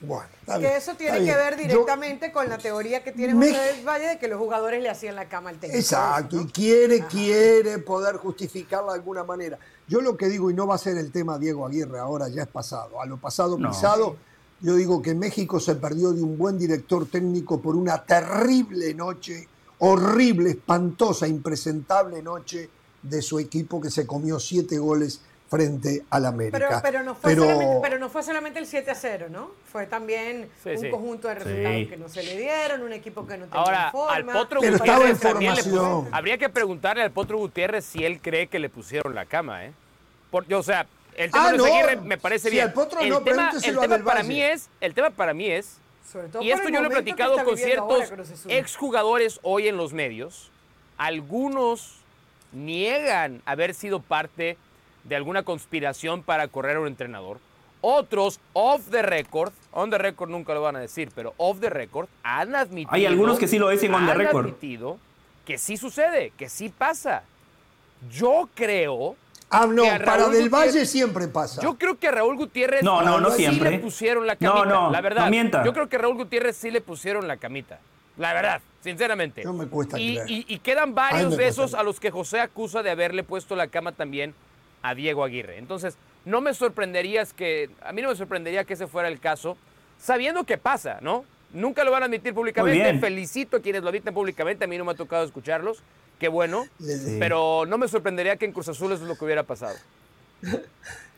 Bueno, 0.00 0.28
que 0.58 0.76
eso 0.76 0.94
tiene 0.94 1.24
que 1.24 1.34
ver 1.34 1.56
directamente 1.56 2.32
con 2.32 2.48
la 2.48 2.58
teoría 2.58 3.04
que 3.04 3.12
tiene 3.12 3.34
José 3.34 3.82
Valle 3.86 4.08
de 4.08 4.18
que 4.18 4.26
los 4.26 4.38
jugadores 4.38 4.82
le 4.82 4.90
hacían 4.90 5.14
la 5.14 5.28
cama 5.28 5.50
al 5.50 5.58
técnico. 5.58 5.78
Exacto, 5.78 6.40
y 6.40 6.46
quiere, 6.46 7.06
quiere 7.06 7.78
poder 7.78 8.16
justificarla 8.16 8.92
de 8.92 8.98
alguna 8.98 9.22
manera. 9.22 9.58
Yo 9.86 10.00
lo 10.00 10.16
que 10.16 10.26
digo, 10.26 10.50
y 10.50 10.54
no 10.54 10.66
va 10.66 10.74
a 10.74 10.78
ser 10.78 10.96
el 10.96 11.12
tema 11.12 11.38
Diego 11.38 11.64
Aguirre 11.66 12.00
ahora, 12.00 12.28
ya 12.28 12.42
es 12.42 12.48
pasado. 12.48 13.00
A 13.00 13.06
lo 13.06 13.16
pasado 13.16 13.56
pisado 13.56 14.16
yo 14.62 14.76
digo 14.76 15.02
que 15.02 15.14
México 15.14 15.58
se 15.58 15.74
perdió 15.74 16.12
de 16.12 16.22
un 16.22 16.38
buen 16.38 16.56
director 16.56 17.06
técnico 17.06 17.60
por 17.60 17.74
una 17.74 18.02
terrible 18.04 18.94
noche, 18.94 19.48
horrible, 19.80 20.50
espantosa, 20.50 21.26
impresentable 21.26 22.22
noche 22.22 22.70
de 23.02 23.20
su 23.20 23.40
equipo 23.40 23.80
que 23.80 23.90
se 23.90 24.06
comió 24.06 24.38
siete 24.38 24.78
goles 24.78 25.20
frente 25.52 26.04
al 26.08 26.24
América. 26.24 26.80
Pero, 26.82 27.02
no, 27.02 27.14
fue 27.14 27.34
Solamente, 27.34 27.78
pero 27.82 27.98
no 27.98 28.08
fue 28.08 28.22
solamente 28.22 28.58
el 28.58 28.66
7 28.66 28.90
a 28.90 28.94
0, 28.94 29.26
¿no? 29.30 29.50
Fue 29.70 29.86
también 29.86 30.48
un 30.64 30.90
conjunto 30.90 31.28
de 31.28 31.34
resultados 31.34 31.88
que 31.88 31.96
no 31.98 32.08
se 32.08 32.22
le 32.22 32.38
dieron, 32.38 32.82
un 32.82 32.92
equipo 32.94 33.26
que 33.26 33.36
no 33.36 33.44
tenía 33.44 33.60
Ahora, 33.60 33.90
forma. 33.90 34.14
al 34.14 34.24
Potro 34.24 34.60
Gutiérrez 34.62 35.20
también 35.20 35.54
le 35.54 36.08
habría 36.10 36.38
que 36.38 36.48
preguntarle 36.48 37.02
al 37.02 37.10
Potro 37.10 37.36
Gutiérrez 37.36 37.84
si 37.84 38.02
él 38.02 38.22
cree 38.22 38.46
que 38.46 38.58
le 38.58 38.70
pusieron 38.70 39.14
la 39.14 39.26
cama, 39.26 39.66
¿eh? 39.66 39.72
o 40.30 40.62
sea, 40.62 40.86
el 41.16 41.30
tema 41.30 41.48
ah, 41.48 41.52
de 41.52 41.72
Aguirre 41.72 41.96
me 41.96 42.18
parece 42.18 42.50
bien. 42.50 42.72
el, 43.00 43.22
tema, 43.22 43.52
el 43.62 43.78
tema 43.78 43.98
para 43.98 44.22
mí 44.22 44.42
es, 44.42 44.68
el 44.80 44.94
tema 44.94 45.10
para 45.10 45.34
mí 45.34 45.46
es, 45.46 45.78
y 46.40 46.50
esto 46.50 46.68
yo 46.68 46.80
lo 46.80 46.88
he 46.88 46.90
platicado 46.90 47.42
con 47.44 47.56
ciertos 47.56 48.12
exjugadores 48.48 49.40
hoy 49.42 49.68
en 49.68 49.76
los 49.76 49.92
medios, 49.92 50.50
algunos 50.98 51.96
niegan 52.52 53.42
haber 53.46 53.74
sido 53.74 54.00
parte 54.00 54.56
de 55.04 55.16
alguna 55.16 55.42
conspiración 55.42 56.22
para 56.22 56.48
correr 56.48 56.76
a 56.76 56.80
un 56.80 56.86
entrenador. 56.86 57.38
Otros, 57.80 58.38
off 58.52 58.90
the 58.90 59.02
record, 59.02 59.52
on 59.72 59.90
the 59.90 59.98
record 59.98 60.30
nunca 60.30 60.54
lo 60.54 60.62
van 60.62 60.76
a 60.76 60.78
decir, 60.78 61.10
pero 61.14 61.34
off 61.36 61.58
the 61.58 61.68
record, 61.68 62.08
han 62.22 62.54
admitido. 62.54 62.94
Hay 62.94 63.06
algunos 63.06 63.38
que 63.38 63.48
sí 63.48 63.58
lo 63.58 63.68
dicen 63.70 63.92
on 63.92 64.06
the 64.06 64.14
record. 64.14 64.46
Han 64.46 64.52
admitido 64.52 64.98
que 65.44 65.58
sí 65.58 65.76
sucede, 65.76 66.32
que 66.36 66.48
sí 66.48 66.68
pasa. 66.68 67.24
Yo 68.10 68.48
creo 68.54 69.16
Ah, 69.52 69.66
no, 69.66 69.84
para 70.04 70.28
Del 70.28 70.48
Valle 70.48 70.86
siempre 70.86 71.28
pasa. 71.28 71.60
Yo 71.60 71.76
creo 71.76 71.98
que 71.98 72.08
a 72.08 72.10
Raúl 72.10 72.36
Gutiérrez 72.36 72.82
no, 72.82 73.02
no, 73.02 73.20
no 73.20 73.30
sí 73.30 73.42
siempre. 73.42 73.70
le 73.70 73.78
pusieron 73.78 74.26
la 74.26 74.36
camita. 74.36 74.64
No, 74.64 74.64
no, 74.64 74.90
la 74.90 75.00
verdad. 75.00 75.24
No 75.24 75.30
mienta. 75.30 75.62
Yo 75.62 75.72
creo 75.74 75.88
que 75.88 75.96
a 75.96 75.98
Raúl 75.98 76.16
Gutiérrez 76.16 76.56
sí 76.56 76.70
le 76.70 76.80
pusieron 76.80 77.28
la 77.28 77.36
camita. 77.36 77.78
La 78.16 78.32
verdad, 78.32 78.60
sinceramente. 78.80 79.44
No 79.44 79.52
me 79.52 79.66
cuesta 79.66 79.98
y, 79.98 80.16
creer. 80.16 80.44
Y, 80.48 80.58
quedan 80.58 80.94
varios 80.94 81.36
de 81.36 81.46
esos 81.46 81.74
a 81.74 81.82
los 81.82 82.00
que 82.00 82.10
José 82.10 82.40
acusa 82.40 82.82
de 82.82 82.90
haberle 82.90 83.24
puesto 83.24 83.56
la 83.56 83.68
cama 83.68 83.92
también 83.92 84.34
a 84.82 84.94
Diego 84.94 85.24
Aguirre. 85.24 85.58
Entonces, 85.58 85.96
no 86.24 86.40
me 86.40 86.54
sorprendería 86.54 87.24
que, 87.36 87.70
a 87.82 87.92
mí 87.92 88.02
no 88.02 88.08
me 88.08 88.16
sorprendería 88.16 88.64
que 88.64 88.74
ese 88.74 88.86
fuera 88.86 89.08
el 89.08 89.20
caso, 89.20 89.56
sabiendo 89.98 90.44
que 90.44 90.58
pasa, 90.58 90.98
¿no? 91.00 91.24
Nunca 91.52 91.84
lo 91.84 91.90
van 91.90 92.02
a 92.02 92.06
admitir 92.06 92.34
públicamente. 92.34 92.98
Felicito 92.98 93.58
a 93.58 93.60
quienes 93.60 93.82
lo 93.82 93.90
admiten 93.90 94.14
públicamente, 94.14 94.64
a 94.64 94.68
mí 94.68 94.78
no 94.78 94.84
me 94.84 94.92
ha 94.92 94.94
tocado 94.94 95.24
escucharlos. 95.24 95.82
Qué 96.22 96.28
bueno. 96.28 96.68
Pero 97.18 97.66
no 97.66 97.78
me 97.78 97.88
sorprendería 97.88 98.36
que 98.36 98.44
en 98.44 98.52
Cruz 98.52 98.68
Azul 98.68 98.92
eso 98.92 99.02
es 99.02 99.08
lo 99.08 99.18
que 99.18 99.24
hubiera 99.24 99.42
pasado. 99.42 99.74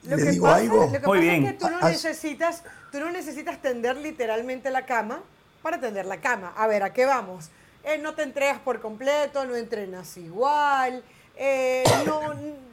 Lo 0.04 0.16
que 0.18 0.38
pasa, 0.40 0.64
Lo 0.64 0.92
que 0.92 1.00
pasa 1.00 1.22
es 1.22 1.44
que 1.44 1.52
tú 1.54 1.68
no, 1.70 1.80
necesitas, 1.80 2.62
tú 2.92 3.00
no 3.00 3.10
necesitas 3.10 3.60
tender 3.62 3.96
literalmente 3.96 4.70
la 4.70 4.84
cama 4.84 5.22
para 5.62 5.80
tender 5.80 6.04
la 6.04 6.20
cama. 6.20 6.52
A 6.56 6.66
ver, 6.66 6.82
¿a 6.82 6.92
qué 6.92 7.06
vamos? 7.06 7.50
Eh, 7.84 7.96
no 7.98 8.14
te 8.14 8.22
entregas 8.22 8.58
por 8.60 8.80
completo, 8.80 9.46
no 9.46 9.56
entrenas 9.56 10.16
igual, 10.18 11.02
eh, 11.36 11.84
no, 12.06 12.20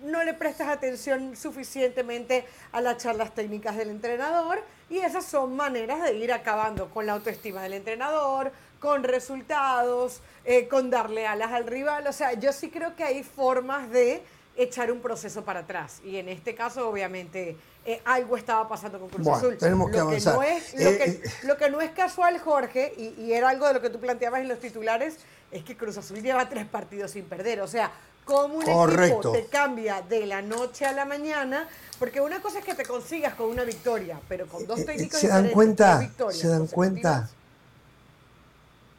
no 0.03 0.23
le 0.23 0.33
prestas 0.33 0.67
atención 0.67 1.35
suficientemente 1.35 2.45
a 2.73 2.81
las 2.81 2.97
charlas 2.97 3.33
técnicas 3.33 3.77
del 3.77 3.89
entrenador 3.89 4.61
y 4.89 4.99
esas 4.99 5.25
son 5.25 5.55
maneras 5.55 6.03
de 6.03 6.13
ir 6.15 6.33
acabando 6.33 6.89
con 6.89 7.05
la 7.05 7.13
autoestima 7.13 7.63
del 7.63 7.73
entrenador, 7.73 8.51
con 8.81 9.03
resultados, 9.03 10.21
eh, 10.43 10.67
con 10.67 10.89
darle 10.89 11.27
alas 11.27 11.51
al 11.51 11.67
rival. 11.67 12.07
O 12.07 12.11
sea, 12.11 12.33
yo 12.33 12.51
sí 12.51 12.71
creo 12.71 12.95
que 12.95 13.03
hay 13.03 13.23
formas 13.23 13.89
de 13.91 14.23
echar 14.57 14.91
un 14.91 14.99
proceso 14.99 15.45
para 15.45 15.61
atrás. 15.61 16.01
Y 16.03 16.17
en 16.17 16.27
este 16.27 16.55
caso, 16.55 16.89
obviamente, 16.89 17.55
eh, 17.85 18.01
algo 18.03 18.35
estaba 18.35 18.67
pasando 18.67 18.99
con 18.99 19.09
Cruz 19.09 19.27
Azul. 19.27 19.57
Tenemos 19.57 19.91
que 19.91 19.97
lo 19.97 20.03
avanzar. 20.03 20.33
Que 20.33 20.39
no 20.39 20.43
es, 20.43 20.73
lo, 20.73 20.97
que, 20.97 21.03
eh, 21.03 21.21
lo, 21.43 21.57
que, 21.57 21.69
no 21.69 21.79
es 21.79 21.91
casual, 21.91 22.39
Jorge, 22.39 22.93
y, 22.97 23.31
era 23.31 23.49
algo 23.49 23.67
de 23.67 23.75
lo 23.75 23.81
que 23.81 23.91
tú 23.91 23.99
planteabas 23.99 24.41
en 24.41 24.47
los 24.47 24.59
titulares, 24.59 25.17
es 25.51 25.63
que 25.63 25.77
Cruz 25.77 25.97
Azul 25.97 26.19
lleva 26.19 26.49
tres 26.49 26.65
partidos 26.65 27.11
sin 27.11 27.25
perder. 27.25 27.61
O 27.61 27.67
sea, 27.67 27.91
como 28.25 28.55
un 28.55 29.03
equipo 29.03 29.31
te 29.31 29.45
cambia 29.45 30.01
de 30.01 30.25
la 30.25 30.41
noche 30.41 30.87
a 30.87 30.91
la 30.91 31.05
mañana, 31.05 31.67
porque 31.99 32.19
una 32.19 32.41
cosa 32.41 32.59
es 32.59 32.65
que 32.65 32.73
te 32.73 32.85
consigas 32.85 33.35
con 33.35 33.47
una 33.47 33.63
victoria, 33.63 34.19
pero 34.27 34.47
con 34.47 34.65
dos 34.65 34.83
técnicos 34.85 35.19
¿Se 35.19 35.27
dan 35.27 35.49
cuenta? 35.49 36.09
¿Se 36.31 36.47
dan 36.47 36.65
cuenta? 36.65 37.29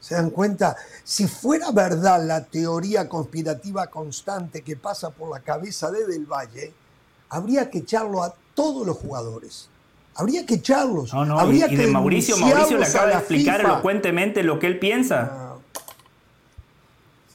¿Se 0.03 0.17
dan 0.17 0.31
cuenta? 0.31 0.77
Si 1.05 1.29
fuera 1.29 1.71
verdad 1.71 2.27
la 2.27 2.45
teoría 2.45 3.09
conspirativa 3.09 3.87
constante 3.87 4.63
que 4.63 4.75
pasa 4.75 5.11
por 5.11 5.31
la 5.31 5.39
cabeza 5.39 5.93
de 5.93 6.05
Del 6.09 6.27
Valle, 6.27 6.73
habría 7.29 7.71
que 7.71 7.79
echarlo 7.79 8.21
a 8.25 8.35
todos 8.55 8.85
los 8.85 8.97
jugadores. 8.97 9.69
Habría 10.17 10.45
que 10.45 10.55
echarlos. 10.55 11.15
No, 11.15 11.25
no, 11.25 11.39
habría 11.39 11.69
y, 11.71 11.77
de 11.77 11.87
Mauricio, 11.87 12.37
Mauricio 12.37 12.79
le 12.79 12.85
acaba 12.85 13.07
de 13.07 13.15
explicar 13.15 13.61
elocuentemente 13.61 14.43
lo 14.43 14.59
que 14.59 14.67
él 14.67 14.81
piensa. 14.81 15.31
Ah. 15.31 15.55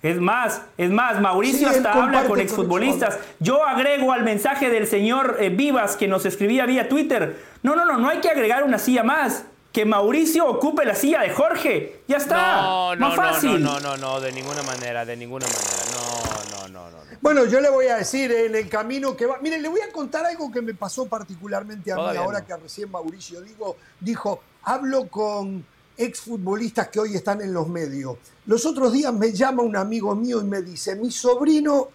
Es 0.03 0.19
más, 0.19 0.61
es 0.77 0.91
más, 0.91 1.21
Mauricio 1.21 1.69
hasta 1.69 1.93
habla 1.93 2.25
con 2.25 2.39
exfutbolistas. 2.41 3.17
Yo 3.39 3.65
agrego 3.65 4.11
al 4.11 4.23
mensaje 4.23 4.69
del 4.69 4.87
señor 4.87 5.37
eh, 5.39 5.49
Vivas 5.49 5.95
que 5.95 6.09
nos 6.09 6.25
escribía 6.25 6.65
vía 6.65 6.89
Twitter. 6.89 7.41
No, 7.63 7.77
no, 7.77 7.85
no, 7.85 7.97
no 7.97 8.09
hay 8.09 8.19
que 8.19 8.29
agregar 8.29 8.65
una 8.65 8.77
silla 8.77 9.03
más. 9.03 9.45
Que 9.71 9.85
Mauricio 9.85 10.47
ocupe 10.47 10.85
la 10.85 10.95
silla 10.95 11.21
de 11.21 11.29
Jorge. 11.29 12.01
Ya 12.07 12.17
está. 12.17 12.61
No, 12.61 12.95
no, 12.95 13.07
más 13.07 13.15
fácil. 13.15 13.61
No, 13.61 13.79
no, 13.79 13.95
no, 13.95 13.97
no, 13.97 14.19
de 14.19 14.31
ninguna 14.31 14.63
manera, 14.63 15.05
de 15.05 15.15
ninguna 15.15 15.45
manera. 15.45 15.67
No, 15.91 16.57
no, 16.57 16.67
no, 16.67 16.91
no. 16.91 16.97
Bueno, 17.21 17.45
yo 17.45 17.59
le 17.59 17.69
voy 17.69 17.87
a 17.87 17.97
decir 17.97 18.31
en 18.31 18.55
el 18.55 18.69
camino 18.69 19.15
que 19.15 19.25
va. 19.25 19.37
Miren, 19.39 19.61
le 19.61 19.69
voy 19.69 19.81
a 19.81 19.91
contar 19.91 20.25
algo 20.25 20.51
que 20.51 20.61
me 20.61 20.73
pasó 20.73 21.05
particularmente 21.05 21.91
a 21.91 21.95
mí 21.95 22.17
ahora 22.17 22.45
que 22.45 22.55
recién 22.55 22.89
Mauricio 22.89 23.41
digo, 23.41 23.77
dijo, 23.99 24.41
hablo 24.63 25.07
con 25.07 25.65
exfutbolistas 25.97 26.89
que 26.89 26.99
hoy 26.99 27.15
están 27.15 27.41
en 27.41 27.53
los 27.53 27.67
medios. 27.67 28.17
Los 28.45 28.65
otros 28.65 28.93
días 28.93 29.13
me 29.13 29.31
llama 29.31 29.63
un 29.63 29.75
amigo 29.75 30.15
mío 30.15 30.39
y 30.41 30.43
me 30.43 30.61
dice, 30.61 30.95
mi 30.95 31.11
sobrino 31.11 31.89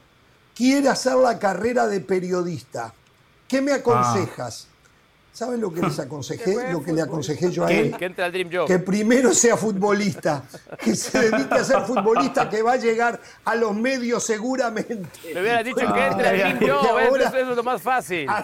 quiere 0.54 0.88
hacer 0.88 1.14
la 1.14 1.38
carrera 1.38 1.86
de 1.86 2.00
periodista. 2.00 2.92
¿Qué 3.46 3.60
me 3.60 3.72
aconsejas? 3.72 4.66
¿Saben 5.32 5.62
lo 5.62 5.72
que 5.72 5.80
les 5.80 5.98
aconsejé? 5.98 6.70
Lo 6.70 6.82
que 6.82 6.92
le 6.92 7.00
aconsejé 7.00 7.50
yo 7.50 7.64
a 7.64 7.72
él. 7.72 7.96
Que 7.96 8.04
entre 8.04 8.22
al 8.22 8.32
Dream 8.32 8.50
Job. 8.52 8.66
Que 8.66 8.78
primero 8.78 9.32
sea 9.32 9.56
futbolista. 9.56 10.42
Que 10.78 10.94
se 10.94 11.30
dedique 11.30 11.54
a 11.54 11.64
ser 11.64 11.80
futbolista, 11.82 12.50
que 12.50 12.60
va 12.60 12.72
a 12.72 12.76
llegar 12.76 13.18
a 13.42 13.54
los 13.54 13.74
medios 13.74 14.22
seguramente. 14.24 15.08
Me 15.32 15.40
hubiera 15.40 15.62
dicho 15.62 15.76
que 15.76 16.06
entre 16.06 16.28
al 16.28 16.58
Dream 16.58 16.58
Job. 16.60 16.98
eso, 17.18 17.36
es 17.38 17.56
lo 17.56 17.62
más 17.62 17.80
fácil. 17.80 18.28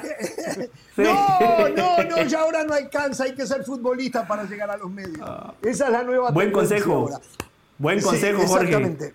No, 0.98 1.68
no, 1.68 2.02
no, 2.02 2.22
ya 2.24 2.40
ahora 2.40 2.64
no 2.64 2.74
alcanza. 2.74 3.22
Hay 3.22 3.32
que 3.36 3.46
ser 3.46 3.62
futbolista 3.62 4.26
para 4.26 4.42
llegar 4.42 4.68
a 4.68 4.76
los 4.76 4.90
medios. 4.90 5.20
Ah. 5.22 5.54
Esa 5.62 5.86
es 5.86 5.92
la 5.92 6.02
nueva 6.02 6.32
Buen 6.32 6.50
consejo. 6.50 7.08
Buen 7.78 8.00
consejo, 8.00 8.44
Jorge. 8.44 8.64
Exactamente. 8.64 9.14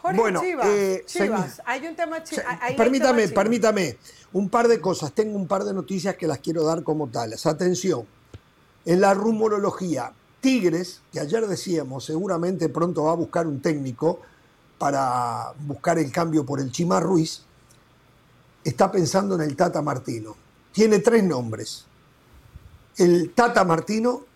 Jorge 0.00 0.16
bueno, 0.16 0.40
Chivas, 0.40 0.66
eh, 0.68 1.02
Chivas. 1.04 1.62
hay 1.64 1.84
un 1.88 1.96
tema. 1.96 2.18
permítame, 2.76 3.26
permítame 3.26 3.96
un 4.36 4.50
par 4.50 4.68
de 4.68 4.82
cosas, 4.82 5.12
tengo 5.12 5.34
un 5.38 5.46
par 5.46 5.64
de 5.64 5.72
noticias 5.72 6.14
que 6.16 6.26
las 6.26 6.40
quiero 6.40 6.62
dar 6.62 6.82
como 6.82 7.08
tales. 7.08 7.46
Atención, 7.46 8.04
en 8.84 9.00
la 9.00 9.14
rumorología, 9.14 10.12
Tigres, 10.42 11.00
que 11.10 11.20
ayer 11.20 11.46
decíamos, 11.46 12.04
seguramente 12.04 12.68
pronto 12.68 13.04
va 13.04 13.12
a 13.12 13.16
buscar 13.16 13.46
un 13.46 13.62
técnico 13.62 14.20
para 14.76 15.54
buscar 15.60 15.98
el 15.98 16.12
cambio 16.12 16.44
por 16.44 16.60
el 16.60 16.70
Chima 16.70 17.00
Ruiz, 17.00 17.44
está 18.62 18.92
pensando 18.92 19.36
en 19.36 19.40
el 19.40 19.56
Tata 19.56 19.80
Martino. 19.80 20.36
Tiene 20.70 20.98
tres 20.98 21.24
nombres. 21.24 21.86
El 22.98 23.32
Tata 23.32 23.64
Martino, 23.64 24.26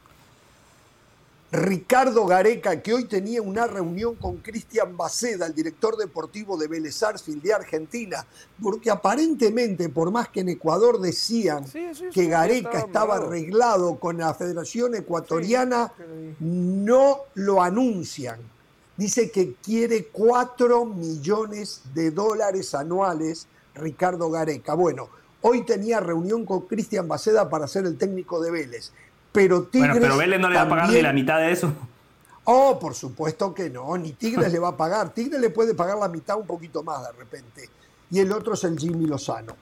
Ricardo 1.53 2.27
Gareca, 2.27 2.81
que 2.81 2.95
hoy 2.95 3.07
tenía 3.07 3.43
una 3.43 3.67
reunión 3.67 4.15
con 4.15 4.37
Cristian 4.37 4.97
Baceda, 4.97 5.47
el 5.47 5.55
director 5.55 5.97
deportivo 5.97 6.57
de 6.57 6.69
Vélez 6.69 6.95
Sarsfield 6.95 7.43
de 7.43 7.53
Argentina, 7.53 8.25
porque 8.63 8.89
aparentemente, 8.89 9.89
por 9.89 10.13
más 10.13 10.29
que 10.29 10.41
en 10.41 10.51
Ecuador 10.51 11.01
decían 11.01 11.65
que 12.13 12.27
Gareca 12.27 12.79
estaba 12.79 13.17
arreglado 13.17 13.99
con 13.99 14.19
la 14.19 14.33
Federación 14.33 14.95
Ecuatoriana, 14.95 15.93
no 16.39 17.23
lo 17.35 17.61
anuncian. 17.61 18.39
Dice 18.97 19.33
que 19.33 19.55
quiere 19.55 20.07
4 20.07 20.85
millones 20.85 21.83
de 21.95 22.13
dólares 22.13 22.75
anuales 22.75 23.49
Ricardo 23.75 24.31
Gareca. 24.31 24.75
Bueno, 24.75 25.09
hoy 25.41 25.65
tenía 25.65 25.99
reunión 25.99 26.45
con 26.45 26.69
Cristian 26.69 27.09
Baceda 27.09 27.51
para 27.51 27.67
ser 27.67 27.87
el 27.87 27.99
técnico 27.99 28.41
de 28.41 28.53
Vélez. 28.53 28.93
Pero 29.33 29.65
Tigres. 29.65 29.91
Bueno, 29.91 30.07
pero 30.07 30.17
Vélez 30.17 30.41
no 30.41 30.49
le 30.49 30.57
va 30.57 30.63
a 30.63 30.69
pagar 30.69 30.91
ni 30.91 31.03
la 31.03 31.13
mitad 31.13 31.39
de 31.39 31.53
eso. 31.53 31.73
Oh, 32.45 32.79
por 32.79 32.95
supuesto 32.95 33.55
que 33.55 33.71
no, 33.71 33.97
ni 33.97 34.13
Tigres 34.13 34.53
le 34.53 34.59
va 34.59 34.69
a 34.69 34.77
pagar. 34.77 35.11
Tigres 35.11 35.41
le 35.41 35.51
puede 35.51 35.75
pagar 35.75 35.99
la 35.99 36.09
mitad 36.09 36.37
un 36.37 36.47
poquito 36.47 36.83
más 36.83 37.03
de 37.03 37.13
repente. 37.13 37.69
Y 38.11 38.19
el 38.19 38.33
otro 38.33 38.55
es 38.55 38.65
el 38.65 38.79
Jimmy 38.79 39.07
Lozano. 39.07 39.55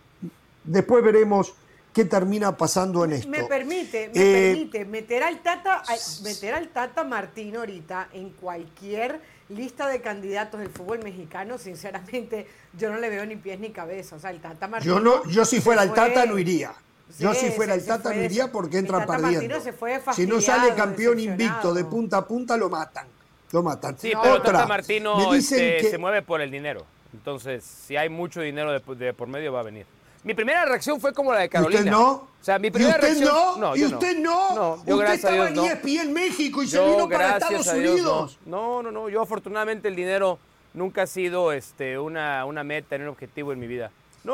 Después 0.64 1.04
veremos 1.04 1.52
qué 1.92 2.04
termina 2.04 2.56
pasando 2.56 3.04
en 3.04 3.12
esto. 3.12 3.28
Me 3.28 3.44
permite, 3.44 4.10
me 4.14 4.20
eh, 4.20 4.52
permite 4.54 4.84
meter 4.84 5.22
al 5.22 5.42
Tata, 5.42 5.82
meter 6.22 6.54
al 6.54 6.68
Tata 6.68 7.04
Martín 7.04 7.56
ahorita 7.56 8.08
en 8.12 8.30
cualquier 8.30 9.20
lista 9.48 9.88
de 9.88 10.00
candidatos 10.00 10.60
del 10.60 10.70
fútbol 10.70 11.00
mexicano, 11.02 11.58
sinceramente, 11.58 12.46
yo 12.74 12.90
no 12.90 12.98
le 12.98 13.08
veo 13.08 13.24
ni 13.26 13.36
pies 13.36 13.58
ni 13.58 13.70
cabeza. 13.70 14.16
O 14.16 14.18
sea, 14.18 14.30
el 14.30 14.40
Tata 14.40 14.68
Martín. 14.68 14.88
Yo 14.88 15.00
no, 15.00 15.26
yo 15.28 15.44
si 15.44 15.60
fuera 15.60 15.82
el 15.82 15.92
Tata 15.92 16.24
no 16.26 16.38
iría. 16.38 16.72
Yo 17.18 17.34
si 17.34 17.50
fuera 17.50 17.74
el 17.74 17.84
Tata 17.84 18.12
no 18.12 18.22
iría 18.22 18.50
porque 18.52 18.78
entra 18.78 19.06
perdiendo. 19.06 19.56
si 20.14 20.26
no 20.26 20.40
sale 20.40 20.74
campeón 20.74 21.18
invicto 21.18 21.72
de 21.72 21.84
punta 21.84 22.18
a 22.18 22.26
punta, 22.26 22.56
lo 22.56 22.68
matan. 22.68 23.06
Lo 23.50 23.62
matan. 23.62 23.98
Sí, 23.98 24.12
pero 24.22 24.42
Tata 24.42 24.66
Martino 24.66 25.34
este, 25.34 25.90
se 25.90 25.98
mueve 25.98 26.22
por 26.22 26.40
el 26.40 26.50
dinero. 26.50 26.84
Entonces, 27.14 27.64
si 27.64 27.96
hay 27.96 28.10
mucho 28.10 28.40
dinero 28.42 28.72
de, 28.72 29.12
por 29.14 29.28
medio, 29.28 29.52
va 29.52 29.60
a 29.60 29.62
venir. 29.62 29.86
Mi 30.24 30.34
primera 30.34 30.64
reacción 30.66 31.00
fue 31.00 31.14
como 31.14 31.32
la 31.32 31.40
de 31.40 31.48
Carolina. 31.48 31.80
¿Y 31.80 31.84
usted 31.84 31.90
no? 31.90 32.10
O 32.10 32.28
sea, 32.42 32.58
mi 32.58 32.70
primera 32.70 32.96
¿Y 32.96 33.12
usted 33.12 33.24
reacción, 33.24 33.60
no? 33.60 33.76
¿Y 33.76 33.84
usted 33.84 34.18
no? 34.18 34.54
no 34.54 34.84
yo, 34.84 34.96
usted 34.96 35.12
estaba 35.14 35.48
en 35.48 35.58
ESPN 35.58 36.00
en 36.00 36.12
México 36.12 36.62
y 36.62 36.66
se 36.66 36.84
vino 36.84 37.08
para 37.08 37.38
Estados 37.38 37.66
Unidos. 37.68 38.38
No. 38.44 38.82
no, 38.82 38.90
no, 38.90 39.08
Yo 39.08 39.22
afortunadamente 39.22 39.88
el 39.88 39.96
dinero 39.96 40.38
nunca 40.74 41.02
ha 41.02 41.06
sido 41.06 41.52
este, 41.52 41.98
una, 41.98 42.44
una 42.44 42.62
meta, 42.62 42.96
un 42.96 43.08
objetivo 43.08 43.52
en 43.52 43.60
mi 43.60 43.66
vida 43.66 43.90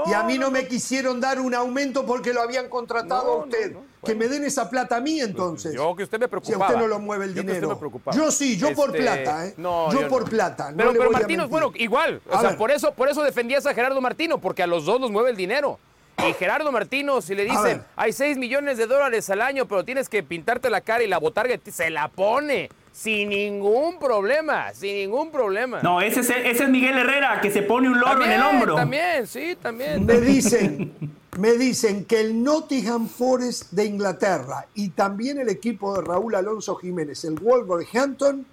y 0.07 0.13
a 0.13 0.23
mí 0.23 0.39
no, 0.39 0.51
me 0.51 0.67
quisieron 0.67 1.21
dar 1.21 1.41
un 1.41 1.55
aumento 1.55 2.05
porque 2.07 2.33
lo 2.33 2.43
habían 2.43 2.69
contratado 2.69 3.33
a 3.33 3.37
usted. 3.45 3.77
Que 4.05 4.15
me 4.15 4.29
den 4.29 4.45
esa 4.45 4.69
plata 4.69 4.97
a 4.97 5.01
mí 5.01 5.21
entonces. 5.21 5.75
Yo 5.75 5.97
que 5.97 6.03
usted 6.03 6.19
me 6.19 6.29
preocupaba. 6.29 6.57
Si 6.57 6.63
a 6.63 6.67
usted 6.67 6.81
no 6.81 6.89
lo 6.89 6.99
mueve 6.99 7.25
el 7.25 7.35
dinero. 7.35 7.79
yo 8.13 8.31
sí, 8.31 8.57
yo 8.59 8.75
por 8.75 8.91
este, 8.91 9.03
plata, 9.03 9.47
¿eh? 9.47 9.55
yo, 9.57 10.09
por 10.09 10.29
plata. 10.29 10.73
pero, 10.77 10.93
pero 10.93 11.11
Martino, 11.11 11.49
bueno, 11.49 11.73
igual. 11.77 12.21
O 12.31 12.41
sea, 12.41 12.57
por 12.57 12.71
eso, 12.71 12.93
por 12.93 13.09
eso 13.09 13.23
defendías 13.23 13.65
a 13.67 13.75
Gerardo 13.75 14.01
Martino, 14.01 14.39
porque 14.39 14.63
a 14.63 14.67
los 14.67 14.85
dos 14.85 15.01
nos 15.01 15.11
mueve 15.11 15.31
el 15.31 15.37
dinero. 15.37 15.79
Y 16.19 16.33
Gerardo 16.35 16.71
Martino, 16.71 17.21
si 17.21 17.35
le 17.35 17.45
dicen, 17.45 17.83
hay 17.97 18.13
6 18.13 18.39
millones 18.39 18.79
de 18.79 18.87
dólares 18.87 19.29
al 19.31 19.43
año, 19.43 19.67
pero 19.67 19.85
tienes 19.85 20.09
que 20.09 20.23
pintarte 20.23 20.71
la 20.71 20.81
cara 20.81 21.03
y 21.03 21.09
la 21.09 21.19
botarga, 21.19 21.59
se 21.71 21.91
la 21.91 22.09
pone. 22.09 22.71
Sin 22.95 23.31
ningún 23.31 23.99
problema, 23.99 24.73
sin 24.73 24.95
ningún 24.95 25.33
problema. 25.33 25.83
No, 25.83 26.01
ese 26.01 26.21
es, 26.21 26.31
ese 26.31 26.63
es 26.63 26.69
Miguel 26.69 26.97
Herrera, 26.97 27.41
que 27.41 27.51
se 27.51 27.63
pone 27.63 27.89
un 27.89 27.99
loro 27.99 28.25
en 28.25 28.31
el 28.31 28.41
hombro. 28.41 28.77
También, 28.77 29.27
sí, 29.27 29.57
también. 29.61 30.07
Me 30.07 30.21
dicen, 30.21 30.95
me 31.37 31.55
dicen 31.55 32.05
que 32.05 32.21
el 32.21 32.41
Nottingham 32.41 33.09
Forest 33.09 33.73
de 33.73 33.87
Inglaterra 33.87 34.69
y 34.77 34.91
también 34.91 35.41
el 35.41 35.49
equipo 35.49 35.97
de 35.97 36.03
Raúl 36.03 36.37
Alonso 36.37 36.77
Jiménez, 36.77 37.25
el 37.25 37.35
Wolverhampton, 37.35 38.47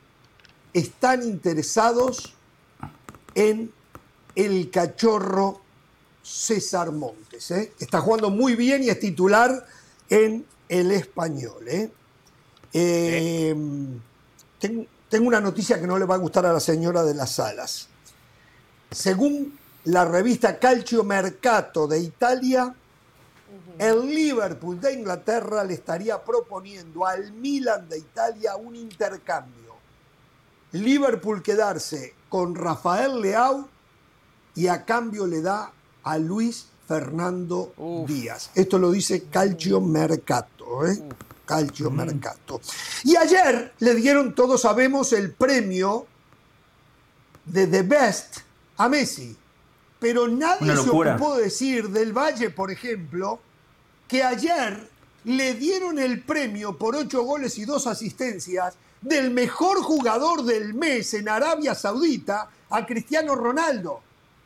están 0.74 1.22
interesados 1.22 2.34
en 3.36 3.72
el 4.34 4.72
cachorro 4.72 5.62
César 6.24 6.92
Montes. 6.92 7.52
¿eh? 7.52 7.74
Está 7.80 8.02
jugando 8.02 8.32
muy 8.32 8.56
bien 8.56 8.84
y 8.84 8.90
es 8.90 9.00
titular 9.00 9.68
en 10.10 10.44
el 10.68 10.92
español. 10.92 11.68
¿eh? 11.68 11.92
eh 12.74 13.56
tengo, 14.62 15.28
una 15.28 15.42
noticia 15.42 15.80
que 15.80 15.88
no 15.88 15.98
le 15.98 16.06
va 16.06 16.16
a 16.16 16.20
gustar 16.20 16.46
a 16.46 16.54
la 16.54 16.60
señora 16.60 17.04
de 17.04 17.14
las 17.14 17.32
salas. 17.32 17.90
Según 18.92 19.58
la 19.86 20.06
revista 20.06 20.60
Calcio 20.60 21.04
Mercato 21.04 21.88
de 21.88 22.00
Italia, 22.00 22.74
el 23.78 24.06
Liverpool 24.06 24.80
de 24.80 24.94
Inglaterra 24.94 25.64
le 25.64 25.74
estaría 25.74 26.24
proponiendo 26.24 27.06
al 27.06 27.34
Milan 27.34 27.90
de 27.90 27.98
Italia 27.98 28.56
un 28.56 28.76
intercambio. 28.76 29.76
Liverpool 30.74 31.42
quedarse 31.42 32.14
con 32.30 32.56
Rafael 32.56 33.20
Leao 33.20 33.68
y 34.56 34.68
a 34.68 34.86
cambio 34.86 35.28
le 35.28 35.42
da 35.42 35.74
a 36.04 36.18
Luis 36.18 36.68
Fernando 36.88 37.74
Díaz. 38.08 38.52
Esto 38.56 38.78
lo 38.78 38.92
dice 38.92 39.24
Calcio 39.24 39.82
Mercato. 39.82 40.86
¿eh? 40.86 41.02
Calcio 41.52 41.92
Mercato. 41.92 42.62
Y 43.04 43.18
ayer 43.18 43.74
le 43.80 43.96
dieron, 43.96 44.34
todos 44.34 44.62
sabemos, 44.62 45.12
el 45.12 45.34
premio 45.34 46.08
de 47.44 47.68
The 47.68 47.82
Best 47.82 48.38
a 48.78 48.88
Messi. 48.88 49.36
Pero 50.00 50.30
nadie 50.30 50.74
se 50.78 50.90
ocupó 50.90 51.36
de 51.36 51.44
decir 51.44 51.90
del 51.90 52.14
Valle, 52.14 52.52
por 52.52 52.72
ejemplo, 52.72 53.42
que 54.08 54.24
ayer 54.24 54.90
le 55.26 55.54
dieron 55.56 56.00
el 56.00 56.24
premio 56.24 56.78
por 56.78 56.96
ocho 56.96 57.24
goles 57.24 57.58
y 57.58 57.66
dos 57.66 57.86
asistencias 57.86 58.76
del 59.02 59.32
mejor 59.32 59.82
jugador 59.82 60.46
del 60.46 60.74
mes 60.74 61.14
en 61.16 61.28
Arabia 61.28 61.76
Saudita 61.76 62.50
a 62.70 62.86
Cristiano 62.86 63.36
Ronaldo. 63.36 64.02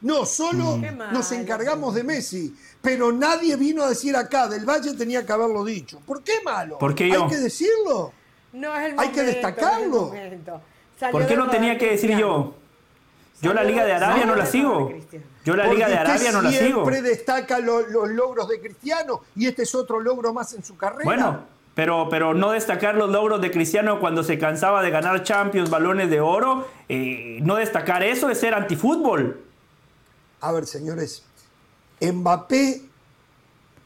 No, 0.05 0.23
solo 0.25 0.77
Mm. 0.77 1.11
nos 1.13 1.31
encargamos 1.31 1.95
de 1.95 2.03
Messi, 2.03 2.53
pero 2.79 3.11
nadie 3.11 3.55
vino 3.55 3.81
a 3.83 3.89
decir 3.89 4.15
acá, 4.15 4.47
del 4.47 4.63
Valle 4.63 4.93
tenía 4.95 5.25
que 5.25 5.31
haberlo 5.33 5.65
dicho. 5.65 5.99
¿Por 6.05 6.21
qué 6.21 6.33
malo? 6.43 6.77
¿Por 6.77 6.93
qué 6.93 7.09
yo? 7.09 7.23
Hay 7.23 7.29
que 7.31 7.37
decirlo. 7.37 8.13
No 8.53 8.75
es 8.75 8.91
el 8.93 8.99
Hay 8.99 9.09
que 9.09 9.21
momento, 9.21 9.23
destacarlo. 9.47 9.87
no 9.87 10.13
es 10.13 10.19
el 10.21 10.25
momento. 10.29 10.61
Salió 10.99 11.11
¿Por 11.11 11.27
qué 11.27 11.35
no 11.35 11.49
tenía 11.49 11.77
que 11.79 11.89
decir 11.89 12.15
yo? 12.17 12.53
Yo 13.41 13.53
la 13.53 13.63
Liga 13.63 13.83
de 13.83 13.93
Arabia 13.93 14.25
no 14.27 14.35
la 14.35 14.45
sigo. 14.45 14.91
Yo 15.43 15.55
la 15.55 15.65
Liga 15.67 15.87
de 15.87 15.95
Arabia 15.97 16.31
no 16.31 16.41
la 16.43 16.51
sigo. 16.51 16.85
Siempre 16.85 17.01
destaca 17.01 17.57
lo- 17.59 17.81
los 17.87 18.07
logros 18.09 18.47
de 18.47 18.59
Cristiano 18.61 19.21
y 19.35 19.47
este 19.47 19.63
es 19.63 19.73
otro 19.73 19.99
logro 19.99 20.33
más 20.33 20.53
en 20.53 20.63
su 20.63 20.77
carrera. 20.77 21.03
Bueno, 21.03 21.39
pero, 21.73 22.07
pero 22.11 22.33
no 22.35 22.51
destacar 22.51 22.93
los 22.95 23.09
logros 23.09 23.41
de 23.41 23.49
Cristiano 23.49 23.99
cuando 23.99 24.23
se 24.23 24.37
cansaba 24.37 24.83
de 24.83 24.91
ganar 24.91 25.23
Champions, 25.23 25.69
balones 25.71 26.09
de 26.11 26.21
oro, 26.21 26.67
eh, 26.87 27.39
no 27.41 27.55
destacar 27.55 28.03
eso 28.03 28.29
es 28.29 28.39
ser 28.39 28.53
antifútbol. 28.53 29.41
A 30.45 30.51
ver, 30.51 30.67
señores, 30.67 31.23
Mbappé 31.99 32.83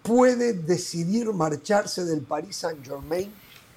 puede 0.03 0.51
decidir 0.51 1.31
marcharse 1.31 2.03
del 2.03 2.19
Paris 2.19 2.57
Saint 2.57 2.85
Germain 2.85 3.31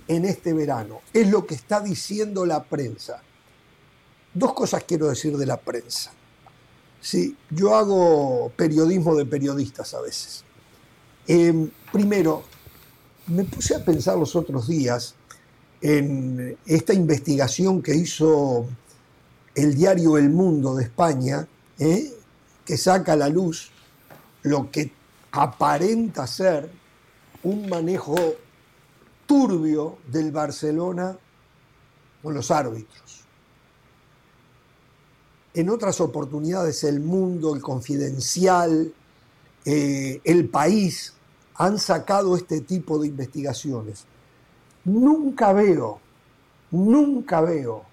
en 0.09 0.24
este 0.24 0.53
verano. 0.53 1.01
Es 1.12 1.30
lo 1.30 1.47
que 1.47 1.55
está 1.55 1.80
diciendo 1.80 2.45
la 2.45 2.64
prensa. 2.64 3.22
Dos 4.35 4.53
cosas 4.55 4.83
quiero 4.83 5.09
decir 5.09 5.37
de 5.37 5.47
la 5.47 5.59
prensa. 5.59 6.11
Sí, 7.01 7.37
yo 7.51 7.76
hago 7.76 8.51
periodismo 8.57 9.14
de 9.14 9.26
periodistas 9.26 9.95
a 9.95 10.01
veces. 10.01 10.43
Eh, 11.28 11.68
primero, 11.93 12.43
me 13.28 13.45
puse 13.45 13.76
a 13.76 13.85
pensar 13.85 14.18
los 14.18 14.35
otros 14.35 14.66
días 14.66 15.14
en 15.80 16.59
esta 16.66 16.95
investigación 16.95 17.80
que 17.80 17.95
hizo 17.95 18.66
el 19.55 19.76
diario 19.76 20.18
El 20.18 20.30
Mundo 20.30 20.74
de 20.74 20.83
España, 20.83 21.47
¿eh? 21.78 22.12
Que 22.65 22.77
saca 22.77 23.13
a 23.13 23.17
la 23.17 23.29
luz 23.29 23.71
lo 24.43 24.71
que 24.71 24.93
aparenta 25.33 26.27
ser 26.27 26.71
un 27.43 27.69
manejo 27.69 28.17
turbio 29.27 29.99
del 30.09 30.31
Barcelona 30.31 31.17
con 32.23 32.35
los 32.35 32.51
árbitros. 32.51 33.25
En 35.55 35.69
otras 35.69 36.01
oportunidades 36.01 36.85
el 36.85 37.01
mundo, 37.01 37.55
el 37.55 37.61
confidencial, 37.61 38.93
eh, 39.65 40.21
el 40.25 40.49
país 40.49 41.15
han 41.55 41.79
sacado 41.79 42.37
este 42.37 42.61
tipo 42.61 42.99
de 42.99 43.09
investigaciones. 43.09 44.05
Nunca 44.85 45.53
veo, 45.53 46.01
nunca 46.71 47.41
veo 47.41 47.85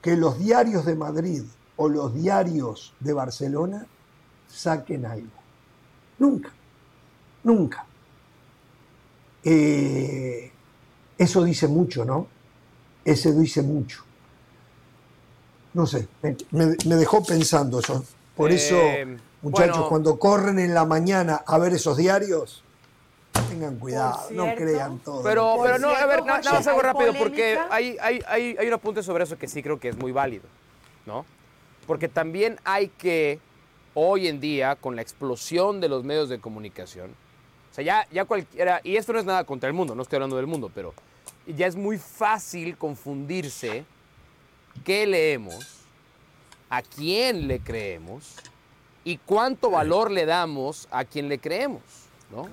que 0.00 0.16
los 0.16 0.38
diarios 0.38 0.84
de 0.84 0.96
Madrid 0.96 1.42
o 1.82 1.88
los 1.88 2.14
diarios 2.14 2.94
de 3.00 3.12
Barcelona 3.12 3.84
saquen 4.48 5.04
algo. 5.04 5.26
Nunca, 6.18 6.50
nunca. 7.42 7.84
Eh, 9.42 10.52
eso 11.18 11.42
dice 11.42 11.66
mucho, 11.66 12.04
¿no? 12.04 12.28
Ese 13.04 13.32
dice 13.32 13.62
mucho. 13.62 14.04
No 15.74 15.86
sé, 15.86 16.06
me, 16.52 16.66
dejó 16.96 17.24
pensando 17.24 17.80
eso. 17.80 18.04
Por 18.36 18.52
Eh, 18.52 18.54
eso, 18.54 18.76
muchachos, 19.42 19.74
bueno. 19.76 19.88
cuando 19.88 20.18
corren 20.20 20.60
en 20.60 20.72
la 20.72 20.84
mañana 20.84 21.42
a 21.44 21.58
ver 21.58 21.72
esos 21.72 21.96
diarios, 21.96 22.62
tengan 23.50 23.76
cuidado, 23.76 24.28
no 24.30 24.54
crean 24.54 24.98
todo. 25.00 25.24
Pero, 25.24 25.56
no, 25.80 25.88
a 25.88 26.06
ver, 26.06 26.24
na- 26.24 26.38
nada, 26.38 26.52
más 26.58 26.66
algo 26.68 26.82
rápido, 26.82 27.12
porque 27.18 27.58
hay, 27.70 27.96
hay, 28.00 28.20
hay, 28.28 28.56
hay 28.56 28.68
un 28.68 28.74
apunte 28.74 29.02
sobre 29.02 29.24
eso 29.24 29.36
que 29.36 29.48
sí 29.48 29.64
creo 29.64 29.80
que 29.80 29.88
es 29.88 29.96
muy 29.96 30.12
válido, 30.12 30.44
¿no? 31.06 31.24
Porque 31.86 32.08
también 32.08 32.58
hay 32.64 32.88
que, 32.88 33.38
hoy 33.94 34.28
en 34.28 34.40
día, 34.40 34.76
con 34.76 34.96
la 34.96 35.02
explosión 35.02 35.80
de 35.80 35.88
los 35.88 36.04
medios 36.04 36.28
de 36.28 36.38
comunicación, 36.38 37.10
o 37.70 37.74
sea, 37.74 37.84
ya, 37.84 38.06
ya 38.12 38.24
cualquiera, 38.24 38.80
y 38.84 38.96
esto 38.96 39.12
no 39.12 39.18
es 39.18 39.24
nada 39.24 39.44
contra 39.44 39.68
el 39.68 39.74
mundo, 39.74 39.94
no 39.94 40.02
estoy 40.02 40.16
hablando 40.16 40.36
del 40.36 40.46
mundo, 40.46 40.70
pero 40.74 40.92
ya 41.46 41.66
es 41.66 41.74
muy 41.76 41.98
fácil 41.98 42.76
confundirse 42.76 43.84
qué 44.84 45.06
leemos, 45.06 45.66
a 46.70 46.82
quién 46.82 47.48
le 47.48 47.60
creemos 47.60 48.34
y 49.04 49.18
cuánto 49.18 49.70
valor 49.70 50.10
le 50.10 50.24
damos 50.24 50.86
a 50.90 51.04
quien 51.04 51.28
le 51.28 51.38
creemos, 51.38 51.82
¿no? 52.30 52.48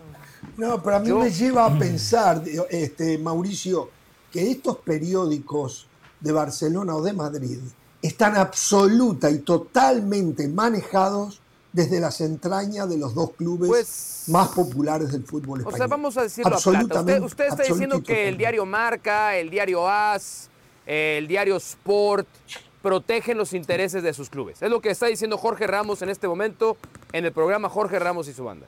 No, 0.58 0.82
pero 0.82 0.96
a 0.98 1.00
mí 1.00 1.08
Yo- 1.10 1.20
me 1.20 1.30
lleva 1.32 1.66
a 1.66 1.78
pensar, 1.78 2.42
este, 2.70 3.18
Mauricio, 3.18 3.90
que 4.32 4.52
estos 4.52 4.78
periódicos 4.78 5.88
de 6.20 6.32
Barcelona 6.32 6.96
o 6.96 7.02
de 7.02 7.14
Madrid 7.14 7.60
están 8.02 8.38
absoluta 8.38 9.30
y 9.30 9.40
totalmente 9.40 10.48
manejados 10.48 11.42
desde 11.74 12.00
las 12.00 12.20
entrañas 12.22 12.90
de 12.90 12.98
los 12.98 13.14
dos 13.14 13.32
clubes 13.34 13.70
Pues- 13.70 14.24
más 14.28 14.50
populares 14.50 15.12
del 15.12 15.24
fútbol 15.24 15.60
O 15.60 15.62
español. 15.62 15.78
sea, 15.78 15.88
vamos 15.88 16.18
a 16.18 16.24
decirlo 16.24 16.56
a 16.56 16.60
plata. 16.60 17.00
Usted, 17.02 17.22
usted 17.22 17.46
está 17.48 17.64
diciendo 17.64 18.02
que 18.04 18.28
el 18.28 18.38
diario 18.38 18.66
Marca, 18.66 19.36
el 19.36 19.50
diario 19.50 19.88
AS, 19.88 20.50
el 20.86 21.28
diario 21.28 21.58
Sport 21.58 22.28
protegen 22.82 23.38
los 23.38 23.54
intereses 23.54 24.02
de 24.02 24.14
sus 24.14 24.30
clubes. 24.30 24.62
Es 24.62 24.70
lo 24.70 24.82
que 24.82 24.90
está 24.90 25.08
diciendo 25.08 25.38
Jorge 25.38 25.68
Ramos 25.68 26.02
en 26.02 26.10
este 26.10 26.28
momento 26.28 26.78
en 27.12 27.26
el 27.26 27.32
programa 27.34 27.70
Jorge 27.70 28.00
Ramos 28.00 28.28
y 28.28 28.34
su 28.34 28.44
banda. 28.44 28.66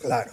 Claro, 0.00 0.30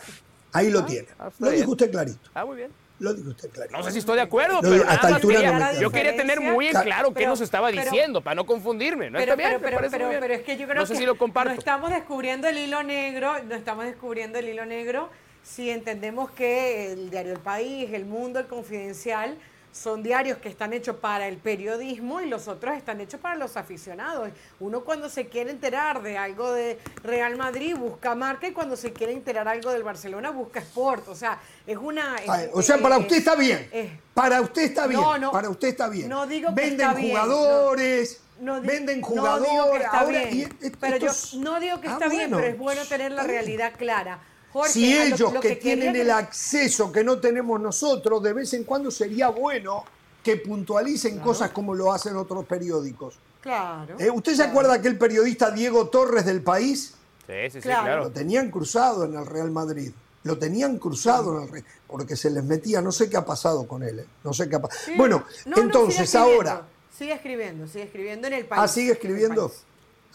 ahí 0.53 0.72
lo 0.72 0.84
tiene. 0.86 1.07
ah, 1.20 1.30
Lo 1.39 1.49
dijo 1.51 1.72
usted 1.72 1.91
clarito. 1.91 2.17
Ah, 2.34 2.45
muy 2.45 2.57
bien. 2.57 2.72
Lo 2.99 3.13
dijo 3.13 3.29
usted 3.29 3.49
clarito. 3.49 3.77
No 3.77 3.83
sé 3.83 3.91
si 3.91 3.99
estoy 3.99 4.15
de 4.17 4.21
acuerdo, 4.23 4.55
No, 4.55 4.69
pero 4.69 4.75
hasta 4.83 4.93
nada 4.95 5.01
más 5.03 5.13
altura 5.13 5.35
quería- 5.35 5.51
no 5.73 5.79
yo 5.81 5.89
quería 5.91 6.15
tener 6.17 6.41
muy 6.41 6.67
en 6.67 6.73
claro 6.81 7.09
qué 7.09 7.13
pero- 7.15 7.29
nos 7.29 7.41
estaba 7.41 7.69
pero- 7.69 7.81
diciendo 7.83 8.21
para 8.21 8.35
no 8.35 8.45
confundirme. 8.45 9.09
No 9.09 9.17
Pero, 9.19 9.31
está 9.33 9.47
bien, 9.49 9.61
pero, 9.61 9.79
me 9.79 9.89
pero, 9.89 10.09
bien. 10.09 10.19
pero 10.19 10.33
es 10.33 10.41
que 10.41 10.57
yo 10.57 10.65
creo 10.67 10.81
no 10.81 10.85
sé 10.85 10.93
que 10.93 10.99
si 10.99 11.05
lo 11.05 11.17
comparto. 11.17 11.51
no 11.53 11.57
estamos 11.59 11.91
descubriendo 11.91 12.47
el 12.49 12.57
hilo 12.57 12.83
negro, 12.83 13.41
no 13.43 13.55
estamos 13.55 13.85
descubriendo 13.85 14.37
el 14.39 14.49
hilo 14.49 14.65
negro 14.65 15.09
si 15.43 15.69
entendemos 15.69 16.29
que 16.31 16.91
el 16.91 17.09
diario 17.09 17.31
El 17.33 17.39
País, 17.39 17.89
El 17.93 18.05
Mundo, 18.05 18.39
El 18.39 18.47
Confidencial 18.47 19.37
son 19.72 20.01
diarios 20.03 20.38
que 20.39 20.49
están 20.49 20.74
hechos 20.74 20.95
para 20.97 21.28
el 21.28 21.38
periodismo 21.38 22.22
y 22.22 22.28
los 22.28 22.47
otros 22.47 22.76
están 22.76 22.99
hechos 23.01 23.20
para 23.20 23.36
los 23.36 23.55
aficionados. 23.57 24.30
Uno 24.59 24.82
cuando 24.84 25.09
se 25.09 25.28
quiere 25.28 25.51
enterar 25.51 26.01
de 26.01 26.17
algo 26.17 26.51
de 26.51 26.80
Real 27.03 27.38
Madrid 27.38 27.76
busca 27.78 28.15
marca 28.15 28.47
y 28.47 28.51
cuando 28.51 28.76
se 28.76 28.91
quiere 28.93 29.13
enterar 29.13 29.47
algo 29.47 29.72
del 29.72 29.84
Barcelona 29.84 30.32
busca 30.32 30.59
Sport. 30.59 31.07
O 31.07 31.15
sea, 31.15 31.39
es 31.67 31.78
una... 31.78 32.15
Es- 32.17 32.49
o 32.53 32.61
sea, 32.61 32.78
para 32.80 32.95
es- 32.97 33.01
usted 33.01 33.17
está 33.17 33.36
bien. 33.36 33.70
es- 33.72 33.91
Para 34.13 34.41
usted 34.41 34.63
está 34.63 34.88
bien. 34.88 34.99
No, 34.99 35.17
no. 35.17 35.32
para 35.32 35.49
usted 35.49 35.67
está 35.70 35.88
bien. 35.88 36.09
No 36.09 36.26
digo 36.28 36.49
que 36.49 36.61
Venden 36.61 36.82
está 36.89 36.93
bien, 36.99 37.13
no. 37.13 37.22
jugadores. 37.22 38.22
No 38.41 38.61
di- 38.61 38.67
venden 38.67 39.01
no 39.01 39.07
jugadores. 39.07 39.52
digo 39.52 39.72
que 39.72 39.77
está 39.77 39.99
ahora, 39.99 40.23
bien, 40.26 40.57
y 40.61 40.69
pero 40.72 40.98
yo 40.98 41.11
no 41.39 41.60
digo 41.60 41.81
que 41.81 41.88
Ah, 41.89 41.91
está 41.93 42.07
bien, 42.07 42.31
pero 42.31 42.48
es 42.48 42.57
bueno 42.57 42.85
tener 42.85 43.11
la 43.11 43.23
bien. 43.23 43.34
realidad 43.35 43.73
clara. 43.77 44.19
Jorge, 44.51 44.71
si 44.71 44.93
lo- 44.93 45.01
ellos 45.03 45.34
lo 45.34 45.39
que, 45.39 45.55
tienen 45.57 45.95
el 45.95 46.09
acceso 46.11 46.91
que 46.91 47.03
no 47.03 47.19
tenemos 47.19 47.59
nosotros, 47.61 48.21
de 48.23 48.34
vez 48.34 48.53
en 48.53 48.63
cuando 48.63 48.89
sería 48.91 49.30
bueno 49.30 49.84
que 50.23 50.38
puntualicen 50.38 51.19
cosas 51.19 51.51
como 51.51 51.73
lo 51.76 51.91
hacen 51.93 52.15
otros 52.15 52.45
periódicos. 52.45 53.17
Claro. 53.41 53.95
Eh, 53.99 54.09
¿Usted 54.11 54.35
se 54.35 54.43
acuerda 54.43 54.73
aquel 54.73 54.97
periodista 54.97 55.49
Diego 55.51 55.88
Torres 55.88 56.26
del 56.26 56.41
País? 56.41 56.93
Sí, 57.26 57.34
sí, 57.43 57.49
sí, 57.51 57.59
Claro. 57.61 57.84
claro. 57.84 58.03
Lo 58.05 58.11
tenían 58.11 58.49
cruzado 58.51 59.05
en 59.05 59.15
el 59.15 59.26
Real 59.26 59.51
Madrid. 59.51 59.91
Lo 60.23 60.38
tenían 60.38 60.77
cruzado 60.77 61.38
en 61.38 61.43
el 61.43 61.49
Real 61.51 61.65
porque 61.88 62.15
se 62.17 62.30
les 62.30 62.43
metía, 62.43 62.81
no 62.81 62.91
sé 62.91 63.09
qué 63.09 63.15
ha 63.17 63.26
pasado 63.26 63.65
con 63.67 63.84
él. 63.84 63.99
eh, 63.99 64.05
No 64.23 64.34
sé 64.34 64.49
qué 64.49 64.55
ha 64.57 64.61
pasado. 64.61 64.81
Sí. 64.85 64.93
Bueno, 64.97 65.23
No, 65.45 65.55
no, 65.55 65.61
entonces 65.63 66.09
sigue 66.09 66.21
ahora. 66.21 66.63
Sigue 66.97 67.13
escribiendo, 67.13 67.65
sigue 67.67 67.84
escribiendo 67.84 68.27
en 68.27 68.34
el 68.34 68.45
país. 68.45 68.61
Ah, 68.61 68.67
sigue 68.67 68.91
escribiendo. 68.91 69.45
En 69.45 69.45
el 69.45 69.51
país. 69.51 69.63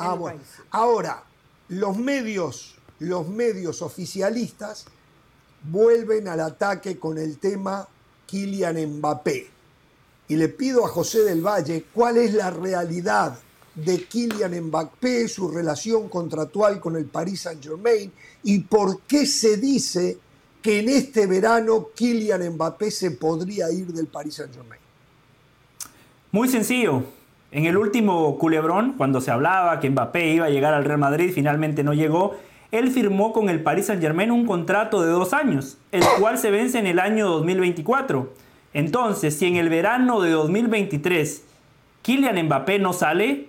En 0.01 0.07
Ah, 0.07 0.13
el 0.13 0.19
bueno. 0.19 0.37
país, 0.39 0.51
sí. 0.57 0.63
Ahora, 0.71 1.23
los 1.69 1.97
medios, 1.97 2.77
los 3.05 3.29
medios 3.29 3.83
oficialistas 3.83 4.87
vuelven 5.65 6.29
al 6.29 6.41
ataque 6.41 6.99
con 6.99 7.19
el 7.19 7.39
tema 7.39 7.87
Kylian 8.27 8.99
Mbappé. 8.99 9.49
Y 10.29 10.37
le 10.37 10.49
pido 10.49 10.85
a 10.85 10.89
José 10.89 11.23
del 11.23 11.43
Valle 11.43 11.87
cuál 11.93 12.17
es 12.17 12.35
la 12.35 12.51
realidad 12.51 13.39
de 13.75 14.05
Kylian 14.05 14.59
Mbappé, 14.67 15.29
su 15.29 15.51
relación 15.51 16.09
contractual 16.09 16.81
con 16.81 16.97
el 16.97 17.07
Paris 17.07 17.43
Saint-Germain 17.43 18.13
y 18.43 18.61
por 18.61 19.01
qué 19.03 19.27
se 19.27 19.57
dice 19.57 20.19
que 20.63 20.81
en 20.81 20.89
este 20.89 21.27
verano 21.27 21.89
Kylian 21.95 22.55
Mbappé 22.55 22.91
se 22.91 23.11
podría 23.13 23.71
ir 23.71 23.93
del 23.93 24.07
Paris 24.07 24.37
Saint-Germain. 24.37 24.81
Muy 26.33 26.49
sencillo. 26.49 27.03
En 27.51 27.67
el 27.67 27.77
último 27.77 28.37
culebrón, 28.39 28.95
cuando 28.97 29.21
se 29.21 29.31
hablaba 29.31 29.79
que 29.79 29.89
Mbappé 29.89 30.33
iba 30.35 30.47
a 30.47 30.51
llegar 30.51 30.75
al 30.75 30.85
Real 30.85 30.99
Madrid, 30.99 31.31
finalmente 31.33 31.85
no 31.85 31.95
llegó. 31.95 32.37
Él 32.75 32.91
firmó 32.91 33.33
con 33.33 33.49
el 33.49 33.63
Paris 33.63 33.87
Saint 33.87 34.03
Germain 34.03 34.33
un 34.33 34.47
contrato 34.47 35.01
de 35.01 35.13
dos 35.13 35.33
años, 35.33 35.79
el 35.93 36.03
cual 36.19 36.39
se 36.39 36.51
vence 36.51 36.77
en 36.77 36.89
el 36.89 36.99
año 36.99 37.29
2024. 37.29 38.33
Entonces, 38.73 39.37
si 39.37 39.47
en 39.47 39.55
el 39.55 39.69
verano 39.69 40.21
de 40.21 40.33
2023 40.33 41.45
Kylian 42.03 42.47
Mbappé 42.47 42.81
no 42.81 42.93
sale, 42.93 43.47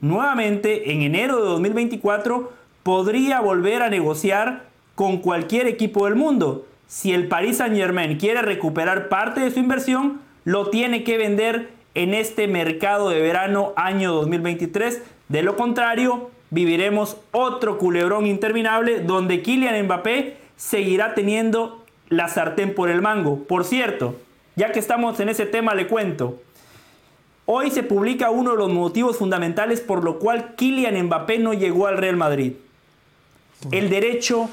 nuevamente 0.00 0.90
en 0.90 1.02
enero 1.02 1.36
de 1.36 1.50
2024 1.50 2.52
podría 2.82 3.40
volver 3.40 3.80
a 3.80 3.90
negociar 3.90 4.64
con 4.96 5.18
cualquier 5.18 5.68
equipo 5.68 6.06
del 6.06 6.16
mundo. 6.16 6.66
si 6.88 7.12
el 7.12 7.28
Paris 7.28 7.58
Saint 7.58 7.76
Germain 7.76 8.18
quiere 8.18 8.42
recuperar 8.42 9.08
parte 9.08 9.40
de 9.40 9.52
su 9.52 9.60
inversión, 9.60 10.20
lo 10.44 10.70
tiene 10.70 11.04
que 11.04 11.16
vender 11.16 11.70
en 11.94 12.12
este 12.12 12.48
mercado 12.48 13.08
de 13.08 13.20
verano 13.20 13.72
año 13.76 14.12
2023. 14.14 15.00
De 15.28 15.42
lo 15.42 15.54
contrario, 15.54 16.32
viviremos 16.54 17.16
otro 17.32 17.78
culebrón 17.78 18.26
interminable 18.26 19.00
donde 19.00 19.42
Kylian 19.42 19.86
Mbappé 19.86 20.36
seguirá 20.56 21.14
teniendo 21.14 21.84
la 22.08 22.28
sartén 22.28 22.74
por 22.74 22.88
el 22.88 23.02
mango. 23.02 23.42
Por 23.42 23.64
cierto, 23.64 24.16
ya 24.54 24.70
que 24.70 24.78
estamos 24.78 25.18
en 25.18 25.28
ese 25.28 25.46
tema, 25.46 25.74
le 25.74 25.88
cuento. 25.88 26.40
Hoy 27.44 27.72
se 27.72 27.82
publica 27.82 28.30
uno 28.30 28.52
de 28.52 28.56
los 28.56 28.72
motivos 28.72 29.18
fundamentales 29.18 29.80
por 29.80 30.04
lo 30.04 30.20
cual 30.20 30.54
Kylian 30.54 31.06
Mbappé 31.06 31.40
no 31.40 31.54
llegó 31.54 31.88
al 31.88 31.98
Real 31.98 32.16
Madrid. 32.16 32.52
El 33.72 33.90
derecho 33.90 34.48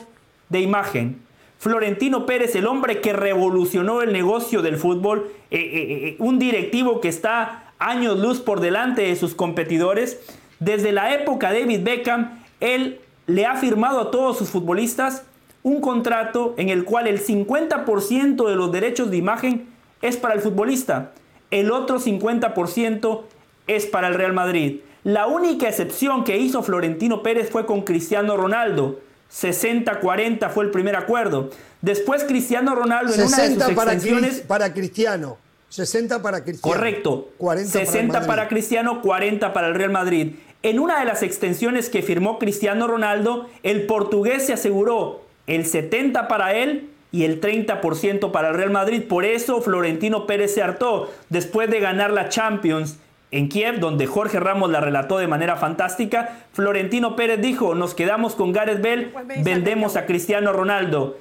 de 0.49 0.59
imagen. 0.59 1.21
Florentino 1.59 2.25
Pérez, 2.25 2.55
el 2.55 2.65
hombre 2.65 2.99
que 3.01 3.13
revolucionó 3.13 4.01
el 4.01 4.11
negocio 4.11 4.63
del 4.63 4.77
fútbol, 4.77 5.31
eh, 5.51 5.59
eh, 5.59 6.07
eh, 6.07 6.15
un 6.17 6.39
directivo 6.39 6.99
que 6.99 7.09
está 7.09 7.73
años 7.77 8.19
luz 8.19 8.39
por 8.39 8.59
delante 8.59 9.03
de 9.03 9.15
sus 9.15 9.35
competidores. 9.35 10.19
Desde 10.61 10.91
la 10.91 11.13
época 11.13 11.51
de 11.51 11.61
David 11.61 11.83
Beckham, 11.83 12.39
él 12.59 13.01
le 13.25 13.47
ha 13.47 13.55
firmado 13.55 13.99
a 13.99 14.11
todos 14.11 14.37
sus 14.37 14.49
futbolistas 14.49 15.23
un 15.63 15.81
contrato 15.81 16.53
en 16.57 16.69
el 16.69 16.85
cual 16.85 17.07
el 17.07 17.19
50% 17.19 18.47
de 18.47 18.55
los 18.55 18.71
derechos 18.71 19.09
de 19.09 19.17
imagen 19.17 19.67
es 20.03 20.17
para 20.17 20.35
el 20.35 20.39
futbolista, 20.39 21.13
el 21.49 21.71
otro 21.71 21.99
50% 21.99 23.21
es 23.65 23.87
para 23.87 24.07
el 24.07 24.13
Real 24.13 24.33
Madrid. 24.33 24.81
La 25.03 25.25
única 25.25 25.67
excepción 25.67 26.23
que 26.23 26.37
hizo 26.37 26.61
Florentino 26.61 27.23
Pérez 27.23 27.49
fue 27.49 27.65
con 27.65 27.81
Cristiano 27.81 28.37
Ronaldo 28.37 28.99
60-40 29.31 30.49
fue 30.51 30.65
el 30.65 30.71
primer 30.71 30.95
acuerdo. 30.95 31.49
Después 31.81 32.23
Cristiano 32.25 32.75
Ronaldo 32.75 33.13
en 33.15 33.21
una 33.21 33.37
de 33.37 33.55
sus 33.55 33.73
para 33.73 33.93
extensiones... 33.93 34.41
para 34.41 34.73
Cristiano. 34.73 35.37
60 35.69 36.21
para 36.21 36.43
Cristiano. 36.43 36.77
Correcto. 36.77 37.29
40 37.37 37.71
60 37.71 38.13
para, 38.13 38.27
para, 38.27 38.47
Cristiano, 38.49 39.01
40 39.01 39.53
para 39.53 39.67
el 39.67 39.75
Real 39.75 39.91
Madrid. 39.91 40.33
En 40.63 40.79
una 40.79 40.99
de 40.99 41.05
las 41.05 41.23
extensiones 41.23 41.89
que 41.89 42.03
firmó 42.03 42.37
Cristiano 42.37 42.87
Ronaldo, 42.87 43.49
el 43.63 43.87
portugués 43.87 44.45
se 44.45 44.53
aseguró 44.53 45.21
el 45.47 45.65
70 45.65 46.27
para 46.27 46.53
él 46.53 46.89
y 47.11 47.23
el 47.25 47.41
30% 47.41 48.31
para 48.31 48.49
el 48.49 48.55
Real 48.55 48.69
Madrid. 48.69 49.03
Por 49.07 49.25
eso 49.25 49.61
Florentino 49.61 50.27
Pérez 50.27 50.53
se 50.53 50.61
hartó 50.61 51.11
después 51.29 51.69
de 51.69 51.79
ganar 51.79 52.11
la 52.11 52.29
Champions 52.29 52.99
en 53.31 53.49
Kiev, 53.49 53.79
donde 53.79 54.07
Jorge 54.07 54.39
Ramos 54.39 54.69
la 54.69 54.81
relató 54.81 55.17
de 55.17 55.27
manera 55.27 55.55
fantástica, 55.55 56.43
Florentino 56.53 57.15
Pérez 57.15 57.41
dijo, 57.41 57.75
nos 57.75 57.95
quedamos 57.95 58.35
con 58.35 58.51
Gareth 58.51 58.81
Bell, 58.81 59.09
pues 59.11 59.43
vendemos 59.43 59.95
a 59.95 60.05
Cristiano 60.05 60.51
Ronaldo. 60.51 61.17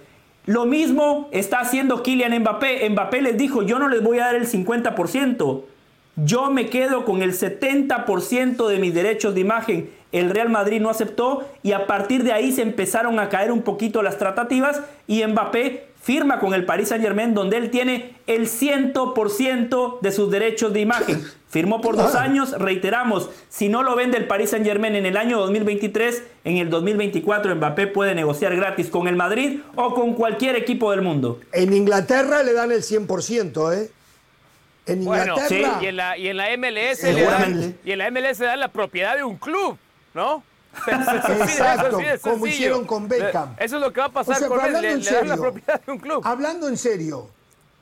Lo 0.46 0.64
mismo 0.64 1.28
está 1.30 1.60
haciendo 1.60 2.02
Kylian 2.02 2.36
Mbappé. 2.40 2.88
Mbappé 2.90 3.22
les 3.22 3.38
dijo, 3.38 3.62
yo 3.62 3.78
no 3.78 3.88
les 3.88 4.02
voy 4.02 4.18
a 4.18 4.26
dar 4.26 4.34
el 4.34 4.48
50%, 4.48 5.62
yo 6.16 6.50
me 6.50 6.68
quedo 6.68 7.04
con 7.04 7.22
el 7.22 7.32
70% 7.32 8.66
de 8.66 8.78
mis 8.78 8.94
derechos 8.94 9.34
de 9.34 9.40
imagen. 9.40 9.90
El 10.12 10.30
Real 10.30 10.48
Madrid 10.48 10.80
no 10.80 10.90
aceptó 10.90 11.48
y 11.62 11.72
a 11.72 11.86
partir 11.86 12.24
de 12.24 12.32
ahí 12.32 12.50
se 12.52 12.62
empezaron 12.62 13.20
a 13.20 13.28
caer 13.28 13.52
un 13.52 13.62
poquito 13.62 14.02
las 14.02 14.18
tratativas 14.18 14.82
y 15.06 15.24
Mbappé 15.24 15.86
firma 16.02 16.40
con 16.40 16.54
el 16.54 16.64
Paris 16.64 16.88
Saint 16.88 17.04
Germain 17.04 17.34
donde 17.34 17.58
él 17.58 17.70
tiene 17.70 18.16
el 18.26 18.48
100% 18.48 20.00
de 20.00 20.12
sus 20.12 20.30
derechos 20.30 20.72
de 20.72 20.80
imagen. 20.80 21.24
Firmó 21.48 21.80
por 21.80 21.96
dos 21.96 22.14
años, 22.14 22.52
reiteramos, 22.52 23.28
si 23.48 23.68
no 23.68 23.82
lo 23.82 23.96
vende 23.96 24.16
el 24.16 24.26
Paris 24.26 24.50
Saint 24.50 24.64
Germain 24.64 24.94
en 24.94 25.06
el 25.06 25.16
año 25.16 25.38
2023, 25.38 26.22
en 26.44 26.56
el 26.56 26.70
2024 26.70 27.54
Mbappé 27.56 27.86
puede 27.88 28.14
negociar 28.14 28.56
gratis 28.56 28.88
con 28.88 29.08
el 29.08 29.16
Madrid 29.16 29.60
o 29.76 29.94
con 29.94 30.14
cualquier 30.14 30.56
equipo 30.56 30.90
del 30.90 31.02
mundo. 31.02 31.40
En 31.52 31.72
Inglaterra 31.72 32.42
le 32.42 32.52
dan 32.52 32.72
el 32.72 32.82
100%, 32.82 33.76
¿eh? 33.76 33.90
En 34.86 35.02
Inglaterra. 35.02 35.46
sí, 35.48 35.62
y, 35.82 35.86
en 35.86 35.96
la, 35.96 36.18
y 36.18 36.28
en 36.28 36.36
la 36.36 36.56
MLS 36.56 37.02
le 37.02 37.22
dan, 37.22 37.78
y 37.84 37.92
en 37.92 37.98
la 37.98 38.10
MLS 38.10 38.38
le 38.40 38.46
dan 38.46 38.60
la 38.60 38.68
propiedad 38.68 39.16
de 39.16 39.24
un 39.24 39.36
club, 39.36 39.76
¿no? 40.14 40.42
Exacto, 40.86 41.98
como 42.22 42.46
hicieron 42.46 42.84
con 42.84 43.08
Beckham. 43.08 43.56
Eso 43.58 43.76
es 43.76 43.82
lo 43.82 43.92
que 43.92 44.00
va 44.00 44.06
a 44.06 44.12
pasar 44.12 44.46
con 44.46 44.64
él, 44.64 45.00
le, 45.00 45.10
dan 45.10 45.28
la 45.28 45.36
propiedad 45.36 45.80
de 45.84 45.92
un 45.92 45.98
club. 45.98 46.22
Hablando 46.24 46.68
en 46.68 46.76
serio, 46.76 47.28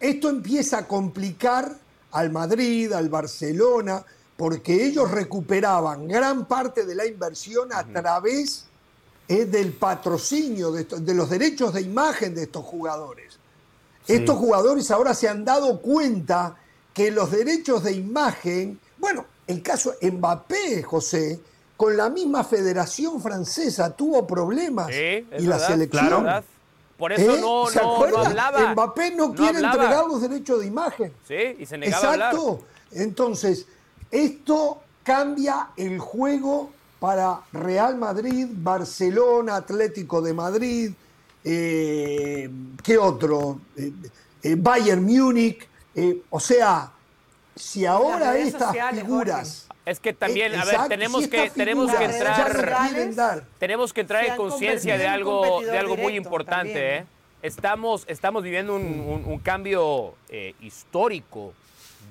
esto 0.01 0.29
empieza 0.29 0.79
a 0.79 0.87
complicar 0.87 1.71
al 2.13 2.31
Madrid, 2.31 2.93
al 2.93 3.09
Barcelona, 3.09 4.05
porque 4.37 4.87
ellos 4.87 5.11
recuperaban 5.11 6.07
gran 6.07 6.47
parte 6.47 6.87
de 6.87 6.95
la 6.95 7.05
inversión 7.05 7.73
a 7.73 7.85
través 7.85 8.67
eh, 9.27 9.45
del 9.45 9.73
patrocinio, 9.73 10.73
de, 10.73 11.15
los 11.15 11.29
derechos 11.29 11.75
de 11.75 11.83
imagen 11.83 12.35
de 12.35 12.45
estos 12.45 12.65
jugadores. 12.65 13.39
Estos 14.07 14.39
jugadores 14.39 14.91
ahora 14.91 15.13
se 15.13 15.29
han 15.29 15.45
dado 15.45 15.83
cuenta 15.83 16.57
que 16.99 17.13
los 17.13 17.31
derechos 17.31 17.85
de 17.85 17.93
imagen, 17.93 18.77
bueno, 18.99 19.25
el 19.47 19.63
caso 19.63 19.95
Mbappé, 20.03 20.83
José, 20.83 21.39
con 21.77 21.97
la 21.97 22.11
misma 22.11 22.43
Federación 22.43 23.23
Francesa 23.23 23.95
tuvo 23.95 24.27
problemas 24.27 24.91
y 24.91 25.47
la 25.47 25.61
selección. 25.61 26.27
Por 26.99 27.13
eso 27.13 27.37
¿Eh? 27.37 27.41
no, 27.41 27.71
no, 27.71 28.19
hablaba. 28.19 28.73
Mbappé 28.73 29.13
no, 29.13 29.33
quiere 29.33 29.61
entregar 29.61 30.07
los 30.09 30.21
derechos 30.21 30.59
de 30.59 30.67
imagen. 30.67 31.13
Sí, 31.23 31.57
y 31.61 31.67
se 31.67 31.79
negaba 31.79 32.17
Exacto. 32.17 32.65
Entonces, 32.91 33.67
esto 34.11 34.83
cambia 35.05 35.69
el 35.77 36.01
juego 36.01 36.73
para 36.99 37.43
Real 37.53 37.97
Madrid, 37.97 38.49
Barcelona, 38.51 39.55
Atlético 39.55 40.21
de 40.21 40.35
Madrid, 40.35 40.91
eh, 41.45 42.51
¿qué 42.83 42.99
otro? 42.99 43.61
Eh, 43.77 44.57
Bayern 44.59 45.05
Múnich. 45.05 45.69
O 46.31 46.41
sea, 46.41 46.93
si 47.55 47.87
ahora 47.87 48.37
estas 48.39 48.77
figuras... 48.95 49.69
Es 49.85 50.01
que 50.01 50.13
también, 50.13 50.55
a 50.55 50.67
ver, 50.67 50.81
tenemos 50.89 51.27
que, 51.29 51.49
tenemos 51.49 51.91
que 51.95 52.05
entrar, 52.05 53.45
tenemos 53.59 53.93
que 53.95 54.03
entrar 54.03 54.27
en 54.27 54.37
conciencia 54.37 54.99
de 54.99 55.07
algo, 55.07 55.63
de 55.63 55.79
algo 55.79 55.97
muy 55.97 56.15
importante. 56.15 56.99
¿eh? 56.99 57.07
Estamos, 57.41 58.05
estamos 58.07 58.43
viviendo 58.43 58.75
un, 58.75 59.41
cambio 59.43 60.15
eh, 60.29 60.55
histórico, 60.61 61.55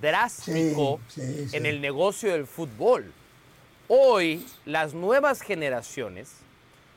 drástico 0.02 1.00
en 1.18 1.68
el 1.68 1.80
negocio 1.80 2.32
del 2.32 2.48
fútbol. 2.48 3.14
Hoy, 3.88 4.44
las 4.66 4.96
nuevas 4.96 5.42
generaciones 5.42 6.32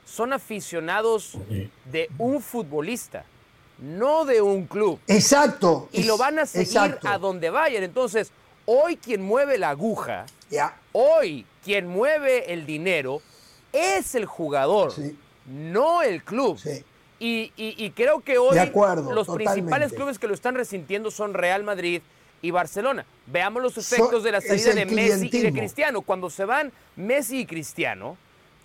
son 0.07 0.33
aficionados 0.33 1.37
de 1.85 2.09
un 2.17 2.41
futbolista, 2.41 3.25
no 3.81 4.25
de 4.25 4.41
un 4.43 4.67
club. 4.67 4.99
Exacto. 5.07 5.89
Y 5.93 6.05
lo 6.05 6.17
van 6.19 6.39
a 6.39 6.47
seguir 6.47 6.99
a 7.05 7.19
donde 7.19 7.51
vayan. 7.51 7.83
Entonces, 7.83 8.31
hoy 8.67 8.97
quien 8.97 9.23
mueve 9.23 9.59
la 9.59 9.71
aguja 9.71 10.27
Hoy 10.93 11.47
quien 11.65 11.87
mueve 11.87 12.53
el 12.53 12.67
dinero 12.67 13.23
es 13.73 14.15
el 14.15 14.27
jugador, 14.27 14.93
no 15.47 16.03
el 16.03 16.23
club. 16.25 16.59
Y, 17.19 17.91
creo 17.95 18.21
que 18.21 18.39
hoy 18.39 18.57
los 19.13 19.29
principales 19.29 19.93
clubes 19.93 20.19
que 20.19 20.27
lo 20.27 20.35
están 20.35 20.55
resintiendo 20.55 21.11
son 21.11 21.35
Real 21.35 21.63
Madrid 21.63 22.03
y 22.43 22.51
Barcelona. 22.51 23.05
Veamos 23.27 23.63
los 23.63 23.79
efectos 23.79 24.23
de 24.23 24.33
la 24.33 24.41
salida 24.41 24.73
de 24.73 24.87
Messi 24.87 25.31
y 25.33 25.41
de 25.43 25.53
Cristiano. 25.53 26.01
Cuando 26.01 26.31
se 26.31 26.45
van 26.45 26.73
Messi 26.97 27.41
y 27.41 27.47
Cristiano, 27.47 28.17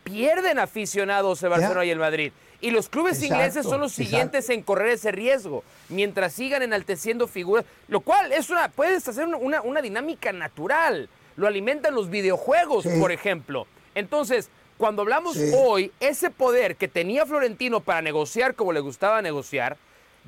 pierden 0.04 0.60
aficionados 0.60 1.44
el 1.44 1.50
Barcelona 1.50 1.86
y 1.86 1.90
el 1.92 2.00
Madrid. 2.00 2.32
Y 2.66 2.72
los 2.72 2.90
clubes 2.90 3.22
ingleses 3.22 3.66
son 3.66 3.80
los 3.82 3.94
siguientes 3.94 4.50
en 4.50 4.62
correr 4.62 4.90
ese 4.90 5.12
riesgo, 5.12 5.64
mientras 5.90 6.34
sigan 6.34 6.64
enalteciendo 6.64 7.28
figuras, 7.28 7.66
lo 7.88 8.02
cual 8.02 8.32
es 8.32 8.50
una, 8.50 8.70
puedes 8.70 9.08
hacer 9.08 9.28
una, 9.28 9.62
una 9.62 9.82
dinámica 9.82 10.32
natural 10.32 11.10
lo 11.36 11.48
alimentan 11.48 11.94
los 11.94 12.10
videojuegos, 12.10 12.86
por 13.00 13.12
ejemplo. 13.12 13.68
Entonces, 13.94 14.50
cuando 14.78 15.02
hablamos 15.02 15.38
hoy, 15.54 15.92
ese 16.00 16.30
poder 16.30 16.76
que 16.76 16.88
tenía 16.88 17.26
Florentino 17.26 17.80
para 17.80 18.02
negociar 18.02 18.56
como 18.56 18.74
le 18.74 18.80
gustaba 18.80 19.22
negociar, 19.22 19.78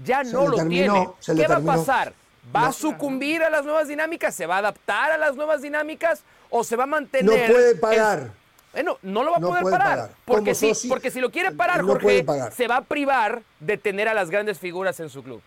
ya 0.03 0.23
no 0.23 0.47
lo 0.47 0.67
tiene. 0.67 1.09
¿Qué 1.25 1.47
va 1.47 1.57
a 1.57 1.61
pasar? 1.61 2.13
¿Va 2.55 2.67
a 2.67 2.71
sucumbir 2.71 3.43
a 3.43 3.49
las 3.49 3.65
nuevas 3.65 3.87
dinámicas? 3.87 4.33
¿Se 4.33 4.45
va 4.45 4.55
a 4.55 4.59
adaptar 4.59 5.11
a 5.11 5.17
las 5.17 5.35
nuevas 5.35 5.61
dinámicas? 5.61 6.23
¿O 6.49 6.63
se 6.63 6.75
va 6.75 6.83
a 6.83 6.87
mantener? 6.87 7.49
No 7.49 7.53
puede 7.53 7.75
parar. 7.75 8.31
Bueno, 8.77 8.99
no 9.01 9.23
lo 9.23 9.31
va 9.31 9.37
a 9.37 9.39
poder 9.39 9.63
parar. 9.63 10.11
Porque 10.23 10.53
si, 10.53 10.87
porque 10.87 11.09
si 11.09 11.19
lo 11.19 11.31
quiere 11.31 11.51
parar, 11.51 11.81
Jorge, 11.81 12.23
se 12.55 12.67
va 12.67 12.77
a 12.77 12.81
privar 12.81 13.41
de 13.59 13.77
tener 13.77 14.07
a 14.07 14.13
las 14.13 14.29
grandes 14.29 14.59
figuras 14.59 14.99
en 14.99 15.09
su 15.09 15.23
club. 15.23 15.41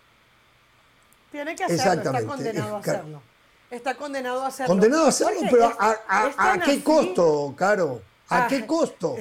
Tiene 1.31 1.55
que 1.55 1.63
hacerlo, 1.63 2.11
está 2.11 2.25
condenado 2.25 2.75
a 2.75 2.79
hacerlo 2.79 3.21
está 3.71 3.95
condenado 3.95 4.43
a 4.43 4.47
hacerlo. 4.47 4.73
Condenado 4.73 5.05
a 5.05 5.07
hacerlo, 5.07 5.41
pero 5.49 5.73
a, 5.79 6.59
qué 6.63 6.83
costo, 6.83 7.53
Caro? 7.57 8.01
¿A 8.27 8.47
qué 8.47 8.65
costo? 8.65 9.15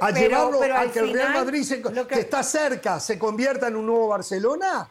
¿A 0.00 0.10
llevarlo 0.12 0.60
a 0.62 0.86
que 0.86 0.98
el 1.00 1.12
Real 1.12 1.34
Madrid, 1.34 1.66
que, 2.08 2.20
está 2.20 2.44
cerca, 2.44 3.00
se 3.00 3.18
convierta 3.18 3.68
en 3.68 3.76
un 3.76 3.86
nuevo 3.86 4.08
Barcelona? 4.08 4.88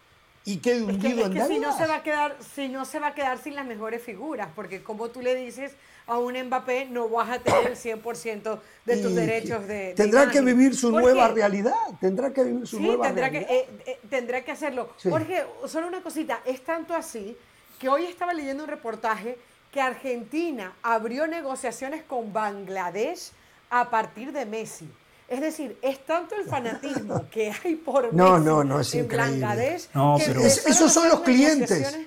y 0.47 0.57
quede 0.57 0.83
hundido 0.83 1.25
es 1.25 1.31
que, 1.31 1.39
es 1.39 1.47
que 1.47 1.53
si 1.55 1.59
no 1.59 1.75
se 1.75 1.87
va 1.87 1.95
a 1.95 2.03
quedar 2.03 2.35
si 2.53 2.67
no 2.67 2.85
se 2.85 2.99
va 2.99 3.07
a 3.07 3.13
quedar 3.15 3.39
sin 3.39 3.55
las 3.55 3.65
mejores 3.65 4.03
figuras 4.03 4.47
porque 4.55 4.83
como 4.83 5.09
tú 5.09 5.23
le 5.23 5.33
dices 5.33 5.71
a 6.07 6.19
un 6.19 6.33
Mbappé 6.37 6.85
no 6.85 7.09
vas 7.09 7.29
a 7.29 7.39
tener 7.39 7.67
el 7.67 7.75
100% 7.77 8.59
de 8.85 8.97
tus 8.97 9.15
derechos 9.15 9.67
de, 9.67 9.93
Tendrá 9.95 10.29
que 10.29 10.41
vivir 10.41 10.75
su 10.75 10.91
nueva 10.91 11.29
realidad, 11.29 11.73
tendrá 11.99 12.31
que 12.31 12.43
vivir 12.43 12.67
su 12.67 12.79
nueva 12.79 13.07
tendrá 13.07 13.29
realidad. 13.29 13.49
Que, 13.49 13.55
eh, 13.59 13.67
eh, 13.87 13.99
tendrá 14.09 14.43
que 14.43 14.51
hacerlo. 14.51 14.89
Jorge, 15.03 15.43
solo 15.67 15.87
una 15.87 16.01
cosita, 16.01 16.41
es 16.45 16.63
tanto 16.63 16.93
así 16.93 17.35
que 17.79 17.89
hoy 17.89 18.05
estaba 18.05 18.33
leyendo 18.33 18.63
un 18.63 18.69
reportaje 18.69 19.37
que 19.71 19.81
Argentina 19.81 20.73
abrió 20.83 21.27
negociaciones 21.27 22.03
con 22.03 22.31
Bangladesh 22.31 23.31
a 23.69 23.89
partir 23.89 24.31
de 24.31 24.45
Messi. 24.45 24.87
Es 25.27 25.41
decir, 25.41 25.75
es 25.81 26.05
tanto 26.05 26.35
el 26.35 26.45
fanatismo 26.47 27.27
que 27.31 27.51
hay 27.63 27.75
por 27.75 28.13
no, 28.13 28.33
Messi 28.33 28.45
no, 28.45 28.63
no, 28.63 28.79
es 28.79 28.93
en 28.93 29.05
increíble. 29.05 29.31
Bangladesh. 29.41 29.89
No, 29.93 30.17
pero- 30.23 30.41
Es- 30.41 30.65
esos 30.67 30.93
son 30.93 31.09
los 31.09 31.21
clientes. 31.21 31.97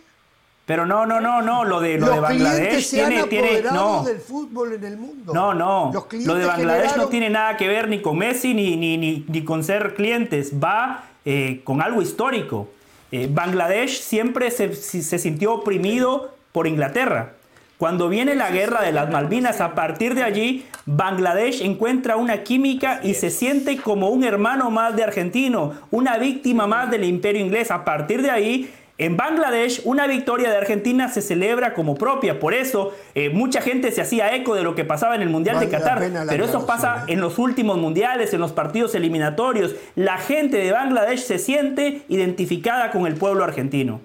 Pero 0.69 0.85
no, 0.85 1.07
no, 1.07 1.19
no, 1.19 1.41
no, 1.41 1.65
lo 1.65 1.81
de, 1.81 1.99
lo 1.99 2.07
Los 2.09 2.15
de 2.17 2.21
Bangladesh 2.21 2.85
se 2.85 2.97
tiene, 2.97 3.21
han 3.23 3.29
tiene, 3.31 3.63
no, 3.73 4.05
del 4.05 4.19
fútbol 4.19 4.75
en 4.75 4.85
el 4.85 4.99
mundo. 4.99 5.33
no, 5.33 5.55
no, 5.55 5.91
Los 5.95 6.27
lo 6.27 6.35
de 6.35 6.45
Bangladesh 6.45 6.91
no 6.91 7.05
generaron- 7.07 7.11
tiene 7.11 7.31
nada 7.31 7.57
que 7.57 7.67
ver 7.69 7.89
ni 7.89 8.03
con 8.03 8.19
Messi 8.19 8.53
ni, 8.53 8.77
ni, 8.77 8.99
ni, 8.99 9.25
ni 9.27 9.45
con 9.45 9.65
ser 9.65 9.95
clientes, 9.95 10.53
va 10.63 11.05
eh, 11.25 11.63
con 11.65 11.81
algo 11.81 12.03
histórico. 12.03 12.69
Eh, 13.11 13.29
Bangladesh 13.33 13.99
siempre 14.03 14.51
se, 14.51 14.75
se 14.75 15.19
sintió 15.19 15.55
oprimido 15.55 16.35
por 16.53 16.67
Inglaterra. 16.67 17.33
Cuando 17.79 18.09
viene 18.11 18.35
la 18.35 18.51
guerra 18.51 18.83
de 18.83 18.93
las 18.93 19.09
Malvinas, 19.09 19.63
a 19.63 19.75
partir 19.75 20.15
de 20.17 20.25
allí, 20.25 20.67
Bangladesh 20.85 21.63
encuentra 21.63 22.17
una 22.17 22.43
química 22.43 23.01
y 23.05 23.15
se 23.15 23.31
siente 23.31 23.77
como 23.79 24.09
un 24.11 24.25
hermano 24.25 24.69
más 24.71 24.97
de 24.97 25.05
argentino, 25.05 25.75
una 25.91 26.19
víctima 26.19 26.67
más 26.67 26.91
del 26.91 27.05
imperio 27.05 27.41
inglés. 27.41 27.71
A 27.71 27.85
partir 27.85 28.21
de 28.21 28.31
ahí, 28.31 28.75
en 28.99 29.17
Bangladesh, 29.17 29.81
una 29.85 30.09
victoria 30.09 30.51
de 30.51 30.57
Argentina 30.57 31.09
se 31.09 31.23
celebra 31.23 31.73
como 31.73 31.95
propia. 31.95 32.41
Por 32.41 32.53
eso, 32.53 32.93
eh, 33.15 33.31
mucha 33.31 33.61
gente 33.63 33.93
se 33.93 34.01
hacía 34.01 34.35
eco 34.35 34.57
de 34.57 34.63
lo 34.65 34.75
que 34.75 34.85
pasaba 34.85 35.15
en 35.15 35.23
el 35.23 35.31
Mundial 35.31 35.61
de 35.61 35.67
Vale 35.67 35.79
Qatar. 35.79 36.27
Pero 36.29 36.45
eso 36.45 36.67
pasa 36.67 37.05
¿eh? 37.07 37.13
en 37.13 37.21
los 37.21 37.39
últimos 37.39 37.79
mundiales, 37.79 38.35
en 38.35 38.41
los 38.41 38.51
partidos 38.51 38.97
eliminatorios. 38.97 39.77
La 39.95 40.19
gente 40.19 40.57
de 40.57 40.73
Bangladesh 40.73 41.21
se 41.21 41.39
siente 41.39 42.03
identificada 42.09 42.91
con 42.91 43.07
el 43.07 43.15
pueblo 43.15 43.45
argentino. 43.45 44.01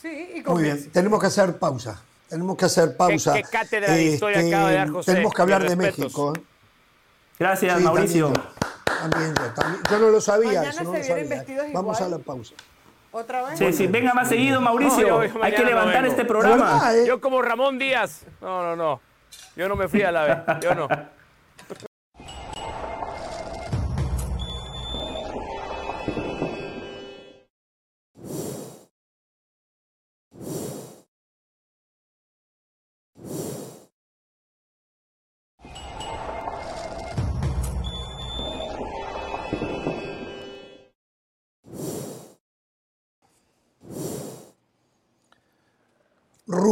Sí, 0.00 0.30
y 0.36 0.42
con 0.42 0.54
Muy 0.54 0.64
bien, 0.64 0.90
tenemos 0.92 1.20
que 1.20 1.26
hacer 1.26 1.58
pausa. 1.58 2.00
Tenemos 2.30 2.56
que 2.56 2.64
hacer 2.64 2.96
pausa. 2.96 3.34
qué 3.34 3.42
cátedra 3.42 3.92
de 3.92 4.02
historia 4.02 4.40
acaba 4.40 4.70
de 4.70 4.76
dar 4.76 4.88
José? 4.88 5.12
Tenemos 5.12 5.34
que 5.34 5.42
hablar 5.42 5.68
de. 5.68 5.76
México. 5.76 6.32
¿eh? 6.34 6.40
Gracias, 7.38 7.76
Sí, 7.76 7.84
Mauricio. 7.84 8.32
También 8.32 8.54
yo, 8.86 9.10
también 9.10 9.34
yo, 9.34 9.54
también- 9.54 9.82
yo 9.90 9.98
no 9.98 10.08
lo 10.08 10.20
sabía. 10.22 10.62
Eso 10.62 10.84
no 10.84 10.92
se 10.92 10.98
lo 11.00 11.04
sabía. 11.04 11.44
Vamos 11.74 11.98
igual. 11.98 12.14
a 12.14 12.16
la 12.16 12.24
pausa. 12.24 12.54
¿Otra 13.18 13.42
vez? 13.48 13.58
Sí, 13.58 13.72
sí, 13.72 13.86
venga 13.86 14.12
más 14.12 14.28
seguido, 14.28 14.60
Mauricio. 14.60 15.08
No, 15.08 15.24
yo- 15.24 15.32
yo 15.34 15.42
Hay 15.42 15.52
que 15.52 15.62
no 15.62 15.68
levantar 15.68 16.04
este 16.04 16.24
programa. 16.26 16.92
Yo 17.06 17.18
como 17.20 17.40
Ramón 17.40 17.78
Díaz. 17.78 18.26
No, 18.42 18.62
no, 18.62 18.76
no. 18.76 19.00
Yo 19.56 19.68
no 19.70 19.74
me 19.76 19.88
fui 19.88 20.02
a 20.02 20.12
la 20.12 20.22
vez. 20.24 20.38
Yo 20.62 20.74
no. 20.74 20.86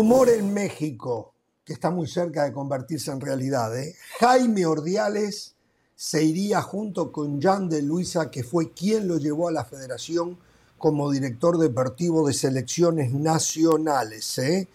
Rumor 0.05 0.29
en 0.29 0.53
México, 0.53 1.33
que 1.65 1.73
está 1.73 1.91
muy 1.91 2.07
cerca 2.07 2.45
de 2.45 2.53
convertirse 2.53 3.11
en 3.11 3.23
realidad. 3.23 3.75
¿eh? 3.79 3.97
Jaime 4.21 4.67
Ordiales 4.67 5.55
se 5.97 6.23
iría 6.23 6.61
junto 6.61 7.11
con 7.11 7.41
Jan 7.41 7.71
de 7.71 7.81
Luisa, 7.81 8.31
que 8.31 8.45
fue 8.45 8.73
quien 8.73 9.09
lo 9.09 9.17
llevó 9.17 9.49
a 9.49 9.53
la 9.53 9.65
federación 9.65 10.37
como 10.77 11.11
director 11.11 11.57
deportivo 11.57 12.27
de 12.27 12.35
selecciones 12.35 13.15
nacionales. 13.15 14.37
¿eh? 14.37 14.69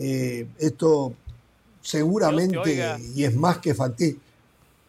Eh, 0.00 0.48
esto 0.58 1.14
seguramente, 1.80 2.98
y 3.14 3.22
es 3.22 3.36
más 3.36 3.58
que 3.58 3.76
factible, 3.76 4.18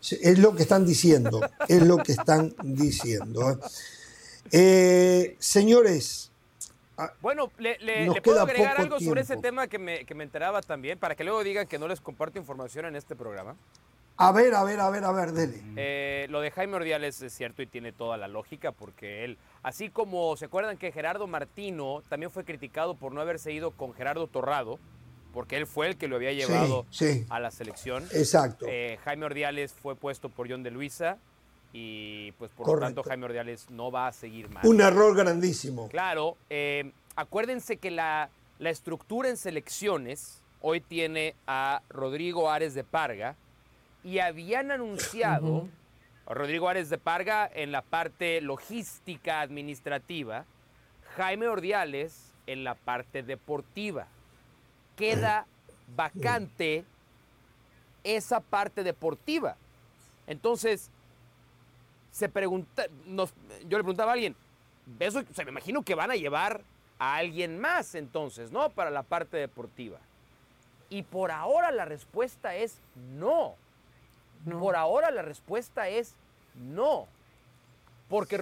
es 0.09 0.39
lo 0.39 0.55
que 0.55 0.63
están 0.63 0.87
diciendo, 0.87 1.39
es 1.67 1.83
lo 1.83 1.97
que 1.97 2.13
están 2.13 2.55
diciendo. 2.63 3.51
¿eh? 3.51 3.57
Eh, 4.51 5.37
señores, 6.95 7.15
Bueno, 7.21 7.51
le, 7.57 7.77
le- 7.79 8.05
Nos 8.05 8.15
le 8.15 8.21
puedo 8.21 8.41
agregar 8.41 8.79
algo 8.79 8.99
sobre 8.99 9.21
ese 9.21 9.37
tema 9.37 9.67
que 9.67 9.79
me, 9.79 10.05
que 10.05 10.15
me 10.15 10.23
enteraba 10.23 10.61
también, 10.61 10.97
para 10.99 11.15
que 11.15 11.23
luego 11.23 11.43
digan 11.43 11.67
que 11.67 11.79
no 11.79 11.87
les 11.87 12.01
comparto 12.01 12.39
información 12.39 12.85
en 12.85 12.95
este 12.95 13.15
programa. 13.15 13.55
a 14.17 14.31
ver, 14.31 14.53
a 14.53 14.63
ver, 14.63 14.79
a 14.79 14.89
ver, 14.89 15.03
a 15.03 15.11
ver, 15.11 15.31
dele. 15.31 15.61
Eh, 15.75 16.27
lo 16.29 16.39
de 16.41 16.51
Jaime 16.51 16.75
Ordiales 16.75 17.21
es 17.21 17.33
cierto 17.33 17.61
y 17.61 17.67
tiene 17.67 17.91
toda 17.91 18.15
la 18.17 18.27
lógica 18.27 18.71
porque 18.71 19.25
él, 19.25 19.37
así 19.63 19.89
como 19.89 20.37
se 20.37 20.45
acuerdan 20.45 20.77
que 20.77 20.91
Gerardo 20.91 21.25
Martino 21.27 22.03
también 22.09 22.31
fue 22.31 22.43
criticado 22.45 22.95
por 22.95 23.11
no 23.11 23.21
haberse 23.21 23.51
ido 23.51 23.71
con 23.71 23.93
Gerardo 23.93 24.27
Torrado, 24.27 24.77
porque 25.33 25.57
él 25.57 25.65
fue 25.65 25.87
el 25.87 25.97
que 25.97 26.07
lo 26.07 26.17
había 26.17 26.31
llevado 26.31 26.85
sí. 26.91 27.25
a 27.29 27.39
la 27.39 27.49
selección. 27.49 28.03
Exacto. 28.11 28.67
Eh, 28.69 28.99
Jaime 29.03 29.25
Ordiales 29.25 29.73
fue 29.73 29.95
puesto 29.95 30.29
por 30.29 30.47
John 30.47 30.61
de 30.61 30.69
Luisa 30.69 31.17
y 31.73 32.31
pues 32.33 32.51
por 32.51 32.65
Correcto. 32.67 32.81
lo 32.81 32.95
tanto 32.95 33.03
Jaime 33.09 33.25
Ordiales 33.25 33.69
no 33.71 33.91
va 33.91 34.07
a 34.07 34.13
seguir 34.13 34.47
más. 34.49 34.63
Un 34.63 34.79
error 34.79 35.15
grandísimo. 35.15 35.89
Claro, 35.89 36.37
eh, 36.49 36.91
acuérdense 37.15 37.77
que 37.77 37.89
la, 37.89 38.29
la 38.59 38.69
estructura 38.69 39.27
en 39.29 39.37
selecciones 39.37 40.41
hoy 40.61 40.79
tiene 40.81 41.35
a 41.47 41.81
Rodrigo 41.89 42.49
Ares 42.49 42.75
de 42.75 42.83
Parga 42.83 43.35
y 44.03 44.19
habían 44.19 44.69
anunciado 44.71 45.67
a 46.27 46.33
Rodrigo 46.33 46.69
Ares 46.69 46.89
de 46.89 46.99
Parga 46.99 47.49
en 47.53 47.71
la 47.71 47.81
parte 47.81 48.39
logística 48.39 49.41
administrativa, 49.41 50.45
Jaime 51.17 51.47
Ordiales 51.47 52.31
en 52.45 52.63
la 52.63 52.75
parte 52.75 53.23
deportiva. 53.23 54.07
Queda 54.95 55.47
vacante 55.95 56.85
esa 58.03 58.41
parte 58.41 58.83
deportiva. 58.83 59.55
Entonces, 60.27 60.89
se 62.13 62.29
pregunta, 62.29 62.85
nos- 63.07 63.33
yo 63.67 63.77
le 63.77 63.83
preguntaba 63.83 64.11
a 64.11 64.13
alguien, 64.13 64.35
eso, 64.99 65.19
o 65.19 65.33
sea, 65.33 65.43
me 65.45 65.51
imagino 65.51 65.81
que 65.81 65.95
van 65.95 66.11
a 66.11 66.15
llevar 66.15 66.61
a 66.99 67.15
alguien 67.15 67.59
más 67.59 67.95
entonces, 67.95 68.51
¿no? 68.51 68.69
Para 68.69 68.91
la 68.91 69.01
parte 69.01 69.35
deportiva. 69.37 69.97
Y 70.89 71.01
por 71.01 71.31
ahora 71.31 71.71
la 71.71 71.85
respuesta 71.85 72.55
es 72.55 72.77
no. 73.17 73.55
Por 74.59 74.75
ahora 74.75 75.09
la 75.09 75.23
respuesta 75.23 75.89
es 75.89 76.13
no. 76.55 77.07
Porque, 78.09 78.37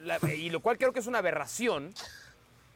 la- 0.00 0.18
y 0.34 0.48
lo 0.48 0.60
cual 0.60 0.78
creo 0.78 0.94
que 0.94 1.00
es 1.00 1.06
una 1.06 1.18
aberración, 1.18 1.92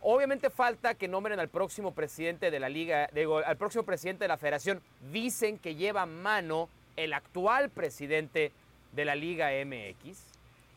obviamente 0.02 0.50
falta 0.50 0.94
que 0.94 1.08
nombren 1.08 1.40
al 1.40 1.48
próximo 1.48 1.92
presidente 1.94 2.50
de 2.50 2.60
la 2.60 2.68
liga, 2.68 3.08
digo, 3.14 3.38
al 3.38 3.56
próximo 3.56 3.84
presidente 3.84 4.24
de 4.24 4.28
la 4.28 4.36
federación. 4.36 4.82
Dicen 5.10 5.58
que 5.58 5.74
lleva 5.74 6.04
mano 6.04 6.68
el 6.96 7.14
actual 7.14 7.70
presidente 7.70 8.52
de 8.92 9.04
la 9.04 9.14
Liga 9.14 9.48
MX. 9.64 10.18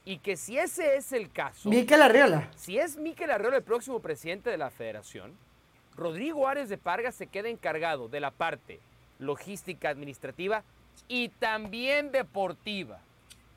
Y 0.04 0.18
que 0.18 0.36
si 0.36 0.58
ese 0.58 0.96
es 0.96 1.12
el 1.12 1.32
caso, 1.32 1.70
Mikel 1.70 2.02
Arriola. 2.02 2.50
si 2.56 2.78
es 2.80 2.98
Miquel 2.98 3.30
Arreola 3.30 3.58
el 3.58 3.64
próximo 3.64 4.00
presidente 4.00 4.50
de 4.50 4.58
la 4.58 4.70
federación, 4.72 5.32
Rodrigo 5.96 6.48
Ares 6.48 6.70
de 6.70 6.78
Parga 6.78 7.12
se 7.12 7.28
queda 7.28 7.50
encargado 7.50 8.08
de 8.08 8.20
la 8.20 8.32
parte 8.32 8.80
logística 9.20 9.90
administrativa 9.90 10.64
y 11.08 11.30
también 11.30 12.12
deportiva. 12.12 13.00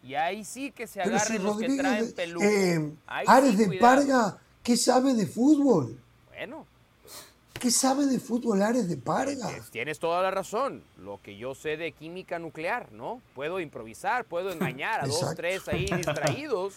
Y 0.03 0.17
ahí 0.17 0.45
sí 0.45 0.71
que 0.71 0.87
se 0.87 1.01
Pero 1.03 1.17
agarren 1.17 1.39
si 1.39 1.43
los 1.43 1.57
que 1.59 1.77
traen 1.79 2.07
de- 2.09 2.13
peluca. 2.13 2.45
eh, 2.47 2.93
Ares 3.07 3.51
sí, 3.53 3.57
de 3.57 3.67
cuidado. 3.67 3.97
Parga, 3.97 4.39
¿qué 4.63 4.77
sabe 4.77 5.15
de 5.15 5.27
fútbol? 5.27 5.99
Bueno, 6.29 6.67
¿Qué 7.65 7.71
sabe 7.71 8.05
de 8.05 8.21
fútbol 8.21 8.61
Ares 8.61 8.91
de 8.91 8.99
Parga? 8.99 9.49
tienes 9.71 9.99
toda 9.99 10.21
la 10.21 10.31
razón. 10.31 10.85
Lo 10.99 11.19
que 11.23 11.39
yo 11.39 11.55
sé 11.55 11.79
de 11.79 11.93
química 11.93 12.39
nuclear, 12.39 12.93
¿no? 12.93 13.23
Puedo 13.35 13.59
improvisar, 13.59 14.27
puedo 14.27 14.53
engañar 14.53 15.01
a 15.01 15.07
dos, 15.07 15.35
tres 15.35 15.67
ahí 15.69 15.87
distraídos, 15.87 16.75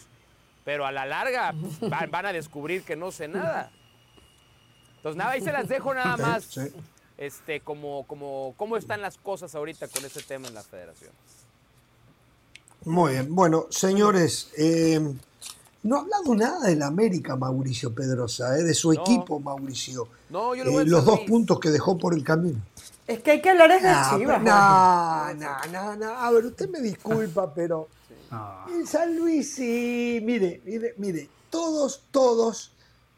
pero 0.64 0.86
a 0.86 0.94
la 0.94 1.06
larga 1.06 1.54
van, 1.82 2.26
a 2.26 2.32
descubrir 2.32 2.84
que 2.84 2.96
no 2.96 3.12
sé 3.12 3.28
nada. 3.28 3.70
Entonces, 4.96 5.18
nada, 5.18 5.32
ahí 5.32 5.42
se 5.42 5.52
las 5.52 5.68
dejo 5.68 5.94
nada 5.94 6.16
más. 6.16 6.46
Sí. 6.46 6.62
este, 7.18 7.60
como, 7.60 8.08
como, 8.08 8.54
cómo 8.56 8.78
están 8.78 9.02
las 9.02 9.18
cosas 9.18 9.56
ahorita 9.56 9.90
con 9.90 10.06
ese 10.06 10.22
tema 10.22 10.48
en 10.48 10.54
la 10.54 10.64
federación. 10.64 11.12
Muy 12.86 13.12
bien. 13.12 13.36
Bueno, 13.36 13.66
señores, 13.72 14.54
eh, 14.58 15.02
no 15.84 15.98
ha 15.98 16.00
hablado 16.02 16.36
nada 16.36 16.68
del 16.68 16.82
América, 16.82 17.36
Mauricio 17.36 17.94
Pedrosa, 17.94 18.58
eh, 18.58 18.64
de 18.64 18.74
su 18.74 18.92
No. 18.94 19.02
equipo, 19.02 19.40
Mauricio. 19.40 20.08
No, 20.30 20.54
yo 20.56 20.64
lo 20.64 20.72
Eh, 20.72 20.74
voy 20.74 20.82
a 20.84 20.86
los 20.86 21.06
dos 21.06 21.20
puntos 21.22 21.60
que 21.60 21.70
dejó 21.70 21.98
por 21.98 22.14
el 22.14 22.24
camino. 22.24 22.60
Es 23.08 23.20
que 23.22 23.32
hay 23.32 23.42
que 23.42 23.50
hablar 23.50 23.72
es 23.72 23.84
de 23.84 23.90
Chivas. 24.18 24.44
no, 24.44 25.34
no, 25.34 25.68
no, 25.72 25.96
no. 25.96 26.06
A 26.12 26.32
ver, 26.32 26.46
usted 26.46 26.70
me 26.70 26.82
disculpa, 26.82 27.54
pero 27.54 27.88
Ah. 28.30 28.66
en 28.70 28.86
San 28.86 29.16
Luis 29.16 29.56
sí, 29.56 30.20
mire, 30.24 30.62
mire, 30.66 30.94
mire, 30.98 31.30
todos, 31.50 32.04
todos 32.12 32.72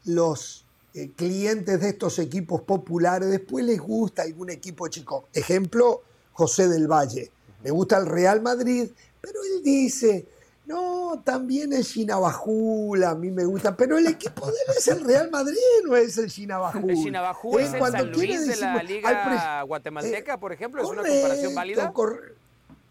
los 0.04 0.64
eh, 0.94 1.10
clientes 1.16 1.80
de 1.80 1.88
estos 1.88 2.18
equipos 2.18 2.62
populares 2.62 3.28
después 3.30 3.64
les 3.64 3.80
gusta 3.80 4.22
algún 4.22 4.50
equipo 4.50 4.86
chico. 4.88 5.28
Ejemplo, 5.32 6.02
José 6.32 6.68
del 6.68 6.86
Valle. 6.88 7.30
Me 7.62 7.70
gusta 7.70 7.98
el 7.98 8.06
Real 8.06 8.40
Madrid, 8.40 8.88
pero 9.20 9.40
él 9.44 9.62
dice, 9.62 10.26
no, 10.70 11.20
también 11.24 11.72
el 11.72 11.84
Chinabajula, 11.84 13.10
a 13.10 13.14
mí 13.16 13.30
me 13.30 13.44
gusta, 13.44 13.76
pero 13.76 13.98
el 13.98 14.06
equipo 14.06 14.46
de 14.46 14.52
él 14.52 14.74
es 14.78 14.86
el 14.86 15.04
Real 15.04 15.28
Madrid, 15.28 15.56
no 15.84 15.96
es 15.96 16.16
el 16.16 16.30
Chinabajul. 16.30 16.90
El 16.90 16.96
Chinabajul 16.96 17.60
es 17.60 17.74
el 17.74 17.80
San 17.80 18.12
Luis 18.12 18.46
de 18.46 18.56
la 18.56 18.82
Liga 18.82 19.62
Guatemalteca, 19.62 20.38
por 20.38 20.52
ejemplo, 20.52 20.80
es 20.80 20.88
una 20.88 21.02
comparación 21.02 21.54
válida. 21.54 21.92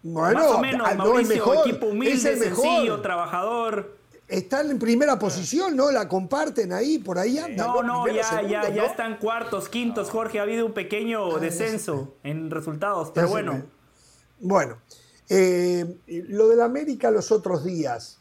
Bueno, 0.02 0.40
Más 0.40 0.52
o 0.52 0.60
menos, 0.60 0.96
Mauricio, 0.96 1.36
mejor, 1.36 1.58
equipo 1.68 1.86
humilde, 1.88 2.18
sencillo, 2.18 3.02
trabajador. 3.02 3.98
Están 4.28 4.70
en 4.70 4.78
primera 4.78 5.18
posición, 5.18 5.76
¿no? 5.76 5.90
La 5.90 6.08
comparten 6.08 6.72
ahí, 6.74 7.00
por 7.00 7.18
ahí 7.18 7.40
andan. 7.40 7.66
No, 7.66 7.82
no, 7.82 8.08
ya, 8.08 8.42
ya, 8.42 8.70
ya 8.70 8.86
están 8.86 9.18
cuartos, 9.18 9.70
quintos, 9.70 10.10
Jorge. 10.10 10.40
Ha 10.40 10.44
habido 10.44 10.66
un 10.66 10.74
pequeño 10.74 11.36
ah, 11.36 11.40
descenso 11.40 12.16
en 12.24 12.52
resultados, 12.52 13.12
pero 13.14 13.30
bueno. 13.30 13.64
Bueno, 14.40 14.78
eh, 15.30 15.98
lo 16.08 16.50
del 16.50 16.62
América 16.62 17.12
los 17.12 17.32
otros 17.32 17.64
días, 17.64 18.18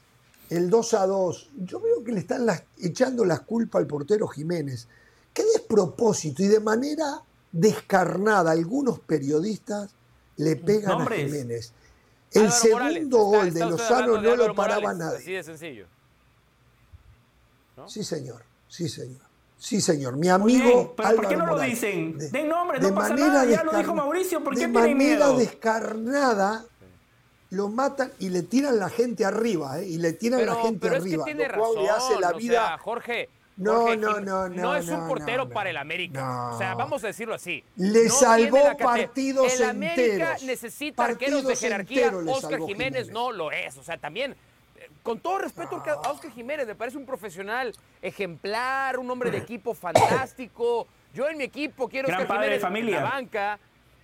el 0.51 0.71
2 0.71 0.95
a 0.95 1.07
2, 1.07 1.51
yo 1.65 1.81
veo 1.81 2.05
que 2.05 2.13
le 2.13 2.21
están 2.21 2.47
echando 2.79 3.25
las 3.25 3.41
culpas 3.41 3.81
al 3.81 3.87
portero 3.87 4.29
Jiménez. 4.29 4.89
Qué 5.33 5.45
despropósito 5.45 6.43
y 6.43 6.49
de 6.49 6.61
manera 6.61 7.23
descarnada 7.53 8.51
algunos 8.51 8.99
periodistas 9.01 9.91
le 10.37 10.57
pegan 10.57 11.03
a 11.03 11.07
Jiménez. 11.07 11.73
El 12.33 12.53
segundo 12.53 13.25
gol 13.25 13.53
de 13.53 13.61
Lozano 13.61 14.21
no 14.21 14.37
lo 14.37 14.55
paraba 14.55 14.93
nada. 14.93 15.17
Así 15.19 15.33
de 15.33 15.43
sencillo. 15.43 15.87
Sí, 17.87 18.05
señor. 18.05 18.43
Sí, 18.69 18.89
señor. 18.89 19.23
Sí, 19.57 19.81
señor. 19.81 20.17
Mi 20.17 20.29
amigo. 20.29 20.95
pero 20.97 21.17
¿por 21.17 21.29
qué 21.29 21.37
no 21.37 21.47
lo 21.47 21.61
dicen? 21.61 22.19
Den 22.19 22.49
nombre, 22.49 22.81
no 22.81 22.95
pasa 22.95 23.15
nada. 23.15 23.45
Ya 23.45 23.65
lo 23.65 23.77
dijo 23.77 23.95
Mauricio. 23.95 24.45
¿Por 24.45 24.55
qué 24.55 24.61
de 24.61 24.69
manera 24.69 25.33
descarnada 25.33 26.67
lo 27.51 27.69
matan 27.69 28.13
y 28.19 28.29
le 28.29 28.43
tiran 28.43 28.79
la 28.79 28.91
gente 28.91 29.25
arriba, 29.25 29.81
¿eh? 29.81 29.89
Y 29.89 29.99
le 29.99 30.13
tiran 30.13 30.45
la 30.45 30.57
gente 30.57 30.79
pero 30.81 30.97
arriba. 30.97 31.25
Es 31.25 31.25
que 31.25 31.35
tiene 31.35 31.49
razón. 31.49 31.89
hace 31.89 32.21
la 32.21 32.33
vida. 32.33 32.79
Jorge, 32.79 33.29
no, 33.59 33.97
no, 33.97 34.21
no, 34.21 34.49
no. 34.49 34.63
No 34.63 34.77
es 34.77 34.89
un 34.89 35.09
portero 35.09 35.49
para 35.49 35.71
el 35.71 35.77
América. 35.77 36.51
O 36.53 36.59
sea, 36.59 36.75
vamos 36.75 37.03
a 37.05 37.09
decirlo 37.09 37.35
así. 37.35 37.65
Le 37.77 38.09
salvó 38.09 38.77
partidos 38.77 39.53
enteros. 39.53 39.61
El 39.61 39.69
América 39.69 40.37
necesita 40.45 41.05
arqueros 41.05 41.47
de 41.47 41.57
jerarquía. 41.57 42.13
Oscar 42.27 42.61
Jiménez, 42.61 43.11
no 43.11 43.33
lo 43.33 43.51
es. 43.51 43.77
O 43.77 43.83
sea, 43.83 43.99
también, 43.99 44.37
con 45.03 45.19
todo 45.19 45.39
respeto 45.39 45.83
a 45.87 46.11
Oscar 46.11 46.31
Jiménez, 46.31 46.67
me 46.67 46.77
parece 46.77 46.99
un 46.99 47.07
profesional 47.07 47.75
ejemplar, 48.01 48.99
un 48.99 49.11
hombre 49.11 49.31
de 49.31 49.39
equipo 49.39 49.75
fantástico. 49.75 50.87
Yo 51.13 51.29
en 51.29 51.39
mi 51.39 51.45
equipo 51.45 51.89
quiero 51.89 52.07
Gran 52.07 52.23
Oscar 52.23 52.37
Jiménez 52.37 52.61
familia. 52.61 52.99
en 52.99 53.05
la 53.05 53.11
banca. 53.11 53.59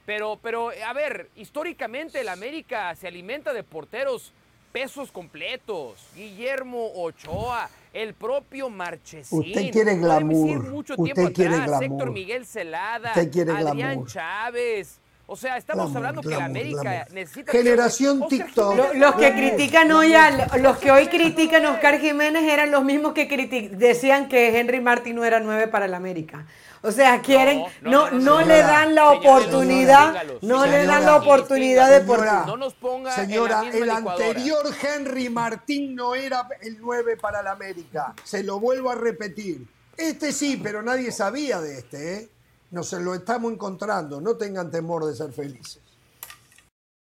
Pero, 0.06 0.38
pero, 0.42 0.70
a 0.86 0.92
ver, 0.92 1.30
históricamente 1.36 2.20
el 2.20 2.28
América 2.28 2.94
se 2.94 3.08
alimenta 3.08 3.52
de 3.52 3.62
porteros 3.62 4.32
pesos 4.72 5.10
completos. 5.10 6.06
Guillermo 6.14 6.90
Ochoa, 6.96 7.70
el 7.92 8.12
propio 8.12 8.68
Marchesín. 8.68 9.38
Usted 9.38 9.70
quiere 9.70 9.96
glamour. 9.96 10.70
mucho 10.70 10.94
Usted 10.98 11.14
tiempo 11.14 11.32
quiere 11.32 11.54
atrás. 11.54 11.78
Glamour. 11.78 11.84
Héctor 11.84 12.12
Miguel 12.12 12.44
Celada, 12.44 13.12
Adrián 13.12 14.04
Chávez. 14.06 15.00
O 15.26 15.36
sea, 15.36 15.56
estamos 15.56 15.94
hablando 15.96 16.20
que 16.20 16.28
la 16.28 16.44
América 16.44 17.06
necesita... 17.12 17.50
Generación 17.50 18.28
TikTok. 18.28 18.94
Los, 18.94 19.14
que 19.14 19.32
critican 19.32 19.90
hoy, 19.92 20.12
los 20.58 20.76
que 20.76 20.90
hoy 20.90 21.06
critican 21.06 21.64
a 21.64 21.70
Oscar 21.70 21.98
Jiménez 21.98 22.42
eran 22.42 22.70
los 22.70 22.84
mismos 22.84 23.14
que 23.14 23.24
decían 23.72 24.28
que 24.28 24.58
Henry 24.58 24.82
Martin 24.82 25.16
no 25.16 25.24
era 25.24 25.40
nueve 25.40 25.66
para 25.66 25.88
la 25.88 25.96
América. 25.96 26.44
O 26.84 26.92
sea, 26.92 27.22
quieren, 27.22 27.64
no, 27.80 28.10
no, 28.10 28.42
le 28.42 28.58
dan 28.58 28.94
la 28.94 29.10
oportunidad, 29.10 30.22
no 30.42 30.66
le 30.66 30.84
dan 30.84 31.06
la 31.06 31.16
oportunidad 31.16 31.90
de 31.90 32.00
por 32.04 32.22
No 32.46 32.58
nos 32.58 32.74
ponga 32.74 33.10
Señora, 33.10 33.64
el 33.72 33.88
anterior 33.88 34.66
Henry 34.82 35.30
Martín 35.30 35.94
no 35.94 36.14
era 36.14 36.46
el 36.60 36.78
9 36.78 37.16
para 37.16 37.42
la 37.42 37.52
América. 37.52 38.14
Se 38.22 38.42
lo 38.42 38.60
vuelvo 38.60 38.90
a 38.90 38.96
repetir. 38.96 39.66
Este 39.96 40.30
sí, 40.30 40.60
pero 40.62 40.82
nadie 40.82 41.10
sabía 41.10 41.58
de 41.58 41.78
este, 41.78 42.14
¿eh? 42.16 42.28
Nos 42.70 42.92
lo 42.92 43.14
estamos 43.14 43.50
encontrando. 43.50 44.20
No 44.20 44.36
tengan 44.36 44.70
temor 44.70 45.06
de 45.06 45.14
ser 45.14 45.32
felices. 45.32 45.80